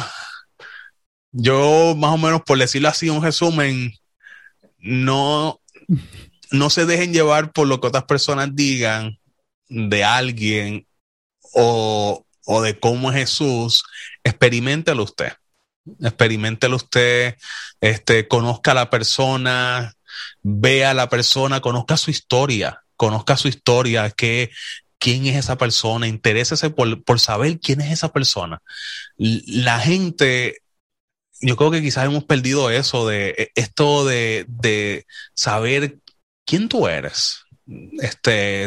yo 1.32 1.96
más 1.98 2.14
o 2.14 2.18
menos 2.18 2.42
por 2.42 2.58
decirlo 2.58 2.90
así, 2.90 3.10
un 3.10 3.24
resumen, 3.24 3.94
no, 4.80 5.62
no 6.52 6.70
se 6.70 6.86
dejen 6.86 7.14
llevar 7.14 7.52
por 7.52 7.68
lo 7.68 7.80
que 7.80 7.88
otras 7.88 8.06
personas 8.06 8.56
digan 8.56 9.18
de 9.70 10.04
alguien 10.04 10.88
o, 11.54 12.26
o 12.46 12.62
de 12.62 12.80
cómo 12.80 13.12
es 13.12 13.18
Jesús, 13.18 13.84
experimentelo 14.24 15.04
usted 15.04 15.34
experimentelo 16.02 16.76
usted, 16.76 17.38
este, 17.80 18.28
conozca 18.28 18.72
a 18.72 18.76
la 18.76 18.90
persona, 18.90 19.94
vea 20.42 20.92
a 20.92 20.94
la 20.94 21.10
persona, 21.10 21.62
conozca 21.62 21.98
su 21.98 22.12
historia, 22.12 22.84
conozca 22.96 23.38
su 23.38 23.48
historia, 23.48 24.10
que, 24.12 24.52
quién 25.02 25.26
es 25.26 25.36
esa 25.36 25.58
persona, 25.58 26.08
interésese 26.08 26.70
por, 26.70 27.04
por 27.04 27.20
saber 27.20 27.60
quién 27.60 27.82
es 27.82 27.92
esa 27.92 28.14
persona. 28.14 28.62
La 29.18 29.80
gente, 29.80 30.62
yo 31.42 31.58
creo 31.58 31.72
que 31.72 31.82
quizás 31.82 32.06
hemos 32.06 32.24
perdido 32.24 32.70
eso 32.70 33.08
de 33.08 33.30
e, 33.36 33.52
esto 33.56 34.06
de, 34.06 34.46
de 34.48 35.08
saber 35.34 35.98
quién 36.46 36.70
tú 36.70 36.88
eres 36.88 37.46
este, 38.00 38.66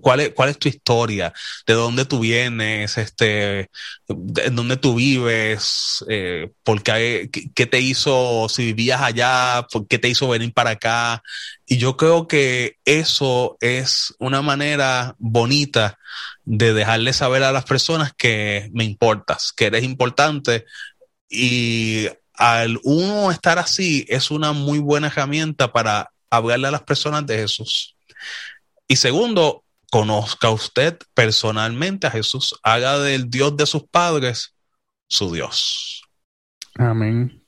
cuál, 0.00 0.20
es, 0.20 0.30
¿Cuál 0.30 0.50
es 0.50 0.58
tu 0.58 0.68
historia? 0.68 1.32
¿De 1.66 1.74
dónde 1.74 2.04
tú 2.04 2.20
vienes? 2.20 2.98
Este, 2.98 3.70
¿En 4.08 4.56
dónde 4.56 4.76
tú 4.76 4.94
vives? 4.96 6.04
Eh, 6.08 6.50
¿por 6.62 6.82
qué, 6.82 7.30
qué, 7.54 7.66
te 7.66 7.80
hizo, 7.80 8.48
si 8.48 8.66
vivías 8.66 9.00
allá, 9.00 9.66
qué 9.88 9.98
te 9.98 10.08
hizo 10.08 10.28
venir 10.28 10.52
para 10.52 10.70
acá? 10.70 11.22
Y 11.66 11.78
yo 11.78 11.96
creo 11.96 12.28
que 12.28 12.76
eso 12.84 13.56
es 13.60 14.14
una 14.18 14.42
manera 14.42 15.14
bonita 15.18 15.98
de 16.44 16.72
dejarle 16.74 17.12
saber 17.12 17.42
a 17.42 17.52
las 17.52 17.64
personas 17.64 18.12
que 18.16 18.70
me 18.72 18.84
importas, 18.84 19.52
que 19.52 19.66
eres 19.66 19.84
importante 19.84 20.64
y 21.28 22.08
al 22.34 22.78
uno 22.84 23.30
estar 23.30 23.58
así 23.58 24.04
es 24.08 24.30
una 24.30 24.52
muy 24.52 24.78
buena 24.78 25.08
herramienta 25.08 25.72
para 25.72 26.12
hablarle 26.30 26.68
a 26.68 26.72
las 26.72 26.82
personas 26.82 27.26
de 27.26 27.38
Jesús. 27.38 27.95
Y 28.88 28.96
segundo, 28.96 29.64
conozca 29.90 30.50
usted 30.50 30.98
personalmente 31.14 32.06
a 32.06 32.10
Jesús, 32.10 32.58
haga 32.62 32.98
del 32.98 33.30
Dios 33.30 33.56
de 33.56 33.66
sus 33.66 33.84
padres 33.84 34.54
su 35.08 35.32
Dios. 35.32 36.02
Amén. 36.74 37.42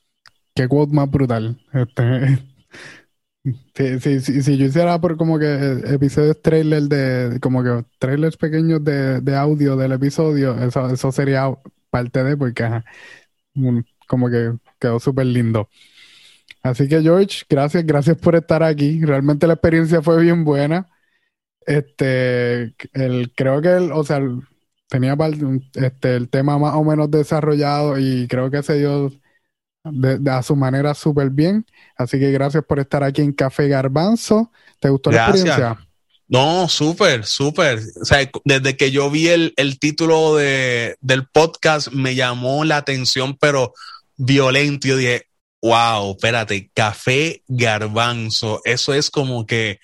Qué 0.54 0.68
quote 0.68 0.94
más 0.94 1.10
brutal. 1.10 1.60
Este, 1.72 2.38
si, 4.22 4.56
yo 4.56 4.66
hiciera 4.66 5.00
por 5.00 5.16
como 5.16 5.38
que 5.38 5.82
episodios 5.86 6.40
trailer 6.42 6.84
de, 6.84 7.38
como 7.40 7.62
que 7.62 7.84
trailers 7.98 8.36
pequeños 8.36 8.82
de, 8.82 9.36
audio 9.36 9.76
del 9.76 9.92
episodio, 9.92 10.58
eso, 10.58 10.90
eso 10.90 11.12
sería 11.12 11.50
parte 11.90 12.24
de, 12.24 12.36
porque 12.36 12.82
como 14.06 14.30
que 14.30 14.54
quedó 14.80 14.98
súper 14.98 15.26
lindo. 15.26 15.68
Así 16.62 16.88
que 16.88 17.02
George, 17.02 17.44
gracias, 17.48 17.84
gracias 17.84 18.16
por 18.16 18.36
estar 18.36 18.62
aquí. 18.62 19.00
Realmente 19.04 19.46
la 19.46 19.54
experiencia 19.54 20.02
fue 20.02 20.20
bien 20.22 20.44
buena. 20.44 20.88
Este, 21.66 22.74
el, 22.92 23.32
creo 23.36 23.60
que, 23.60 23.68
el, 23.68 23.92
o 23.92 24.02
sea, 24.04 24.20
tenía 24.88 25.16
este, 25.74 26.16
el 26.16 26.28
tema 26.28 26.58
más 26.58 26.74
o 26.74 26.84
menos 26.84 27.10
desarrollado 27.10 27.98
y 27.98 28.26
creo 28.26 28.50
que 28.50 28.62
se 28.62 28.78
dio 28.78 29.12
de, 29.84 30.30
a 30.30 30.42
su 30.42 30.56
manera 30.56 30.94
súper 30.94 31.30
bien. 31.30 31.66
Así 31.96 32.18
que 32.18 32.30
gracias 32.30 32.64
por 32.64 32.78
estar 32.78 33.02
aquí 33.04 33.22
en 33.22 33.32
Café 33.32 33.68
Garbanzo. 33.68 34.50
¿Te 34.80 34.88
gustó 34.88 35.10
la 35.10 35.28
experiencia? 35.28 35.78
No, 36.26 36.68
súper, 36.68 37.24
súper. 37.24 37.80
O 38.00 38.04
sea, 38.04 38.18
desde 38.44 38.76
que 38.76 38.90
yo 38.90 39.10
vi 39.10 39.28
el, 39.28 39.54
el 39.56 39.78
título 39.78 40.36
de, 40.36 40.96
del 41.00 41.26
podcast 41.26 41.88
me 41.92 42.14
llamó 42.14 42.64
la 42.64 42.76
atención, 42.76 43.36
pero 43.38 43.72
violento. 44.16 44.88
Yo 44.88 44.96
dije, 44.96 45.27
wow, 45.62 46.12
espérate, 46.12 46.70
café 46.74 47.42
garbanzo. 47.48 48.60
Eso 48.64 48.94
es 48.94 49.10
como 49.10 49.46
que 49.46 49.80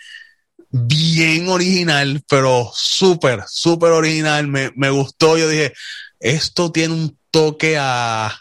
bien 0.70 1.48
original, 1.48 2.22
pero 2.28 2.70
súper, 2.74 3.44
súper 3.48 3.92
original. 3.92 4.46
Me, 4.48 4.72
me, 4.76 4.90
gustó. 4.90 5.38
Yo 5.38 5.48
dije, 5.48 5.72
esto 6.20 6.72
tiene 6.72 6.94
un 6.94 7.18
toque 7.30 7.76
a, 7.78 8.34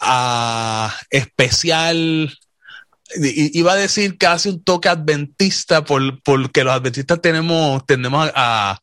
a 0.00 0.94
especial. 1.10 2.32
Iba 3.16 3.72
a 3.72 3.76
decir 3.76 4.18
casi 4.18 4.48
un 4.48 4.64
toque 4.64 4.88
adventista, 4.88 5.84
por, 5.84 6.22
porque 6.22 6.64
los 6.64 6.72
adventistas 6.72 7.20
tenemos, 7.20 7.84
tendemos 7.86 8.30
a, 8.34 8.78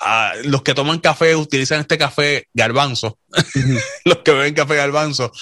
a, 0.00 0.32
los 0.44 0.62
que 0.62 0.74
toman 0.74 0.98
café 0.98 1.36
utilizan 1.36 1.80
este 1.80 1.96
café 1.96 2.48
garbanzo, 2.52 3.18
los 4.04 4.18
que 4.18 4.32
beben 4.32 4.54
café 4.54 4.76
garbanzo, 4.76 5.32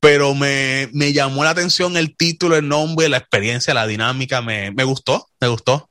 pero 0.00 0.34
me, 0.34 0.88
me, 0.92 1.12
llamó 1.12 1.44
la 1.44 1.50
atención 1.50 1.96
el 1.96 2.16
título, 2.16 2.56
el 2.56 2.66
nombre, 2.66 3.08
la 3.08 3.18
experiencia, 3.18 3.74
la 3.74 3.86
dinámica, 3.86 4.40
me, 4.40 4.70
me 4.70 4.84
gustó, 4.84 5.26
me 5.40 5.48
gustó. 5.48 5.88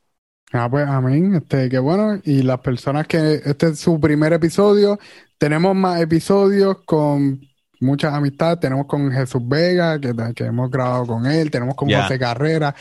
Ah, 0.52 0.68
pues 0.68 0.86
amén, 0.88 1.36
este, 1.36 1.68
qué 1.68 1.78
bueno. 1.78 2.20
Y 2.24 2.42
las 2.42 2.58
personas 2.58 3.06
que 3.06 3.40
este 3.44 3.68
es 3.68 3.78
su 3.78 4.00
primer 4.00 4.32
episodio, 4.32 4.98
tenemos 5.38 5.76
más 5.76 6.00
episodios 6.00 6.78
con 6.84 7.40
muchas 7.80 8.12
amistades. 8.12 8.60
Tenemos 8.60 8.86
con 8.86 9.10
Jesús 9.12 9.42
Vega, 9.44 10.00
que, 10.00 10.12
que 10.34 10.44
hemos 10.44 10.70
grabado 10.70 11.06
con 11.06 11.26
él, 11.26 11.50
tenemos 11.50 11.74
con 11.76 11.90
José 11.90 12.18
Carrera. 12.18 12.74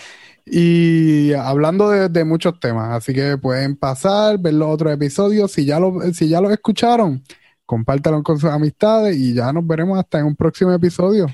Y 0.45 1.31
hablando 1.33 1.89
de, 1.89 2.23
muchos 2.25 2.59
temas, 2.59 2.91
así 2.91 3.13
que 3.13 3.37
pueden 3.37 3.75
pasar, 3.75 4.39
ver 4.39 4.55
los 4.55 4.69
otros 4.69 4.91
episodios. 4.91 5.51
Si 5.51 5.65
ya 5.65 5.79
lo, 5.79 6.01
si 6.13 6.27
ya 6.27 6.41
los 6.41 6.51
escucharon, 6.51 7.23
compártanlo 7.69 8.23
con 8.23 8.39
sus 8.39 8.49
amistades 8.49 9.15
y 9.15 9.35
ya 9.35 9.53
nos 9.53 9.65
veremos 9.67 9.99
hasta 9.99 10.17
en 10.17 10.25
un 10.25 10.35
próximo 10.35 10.71
episodio. 10.71 11.27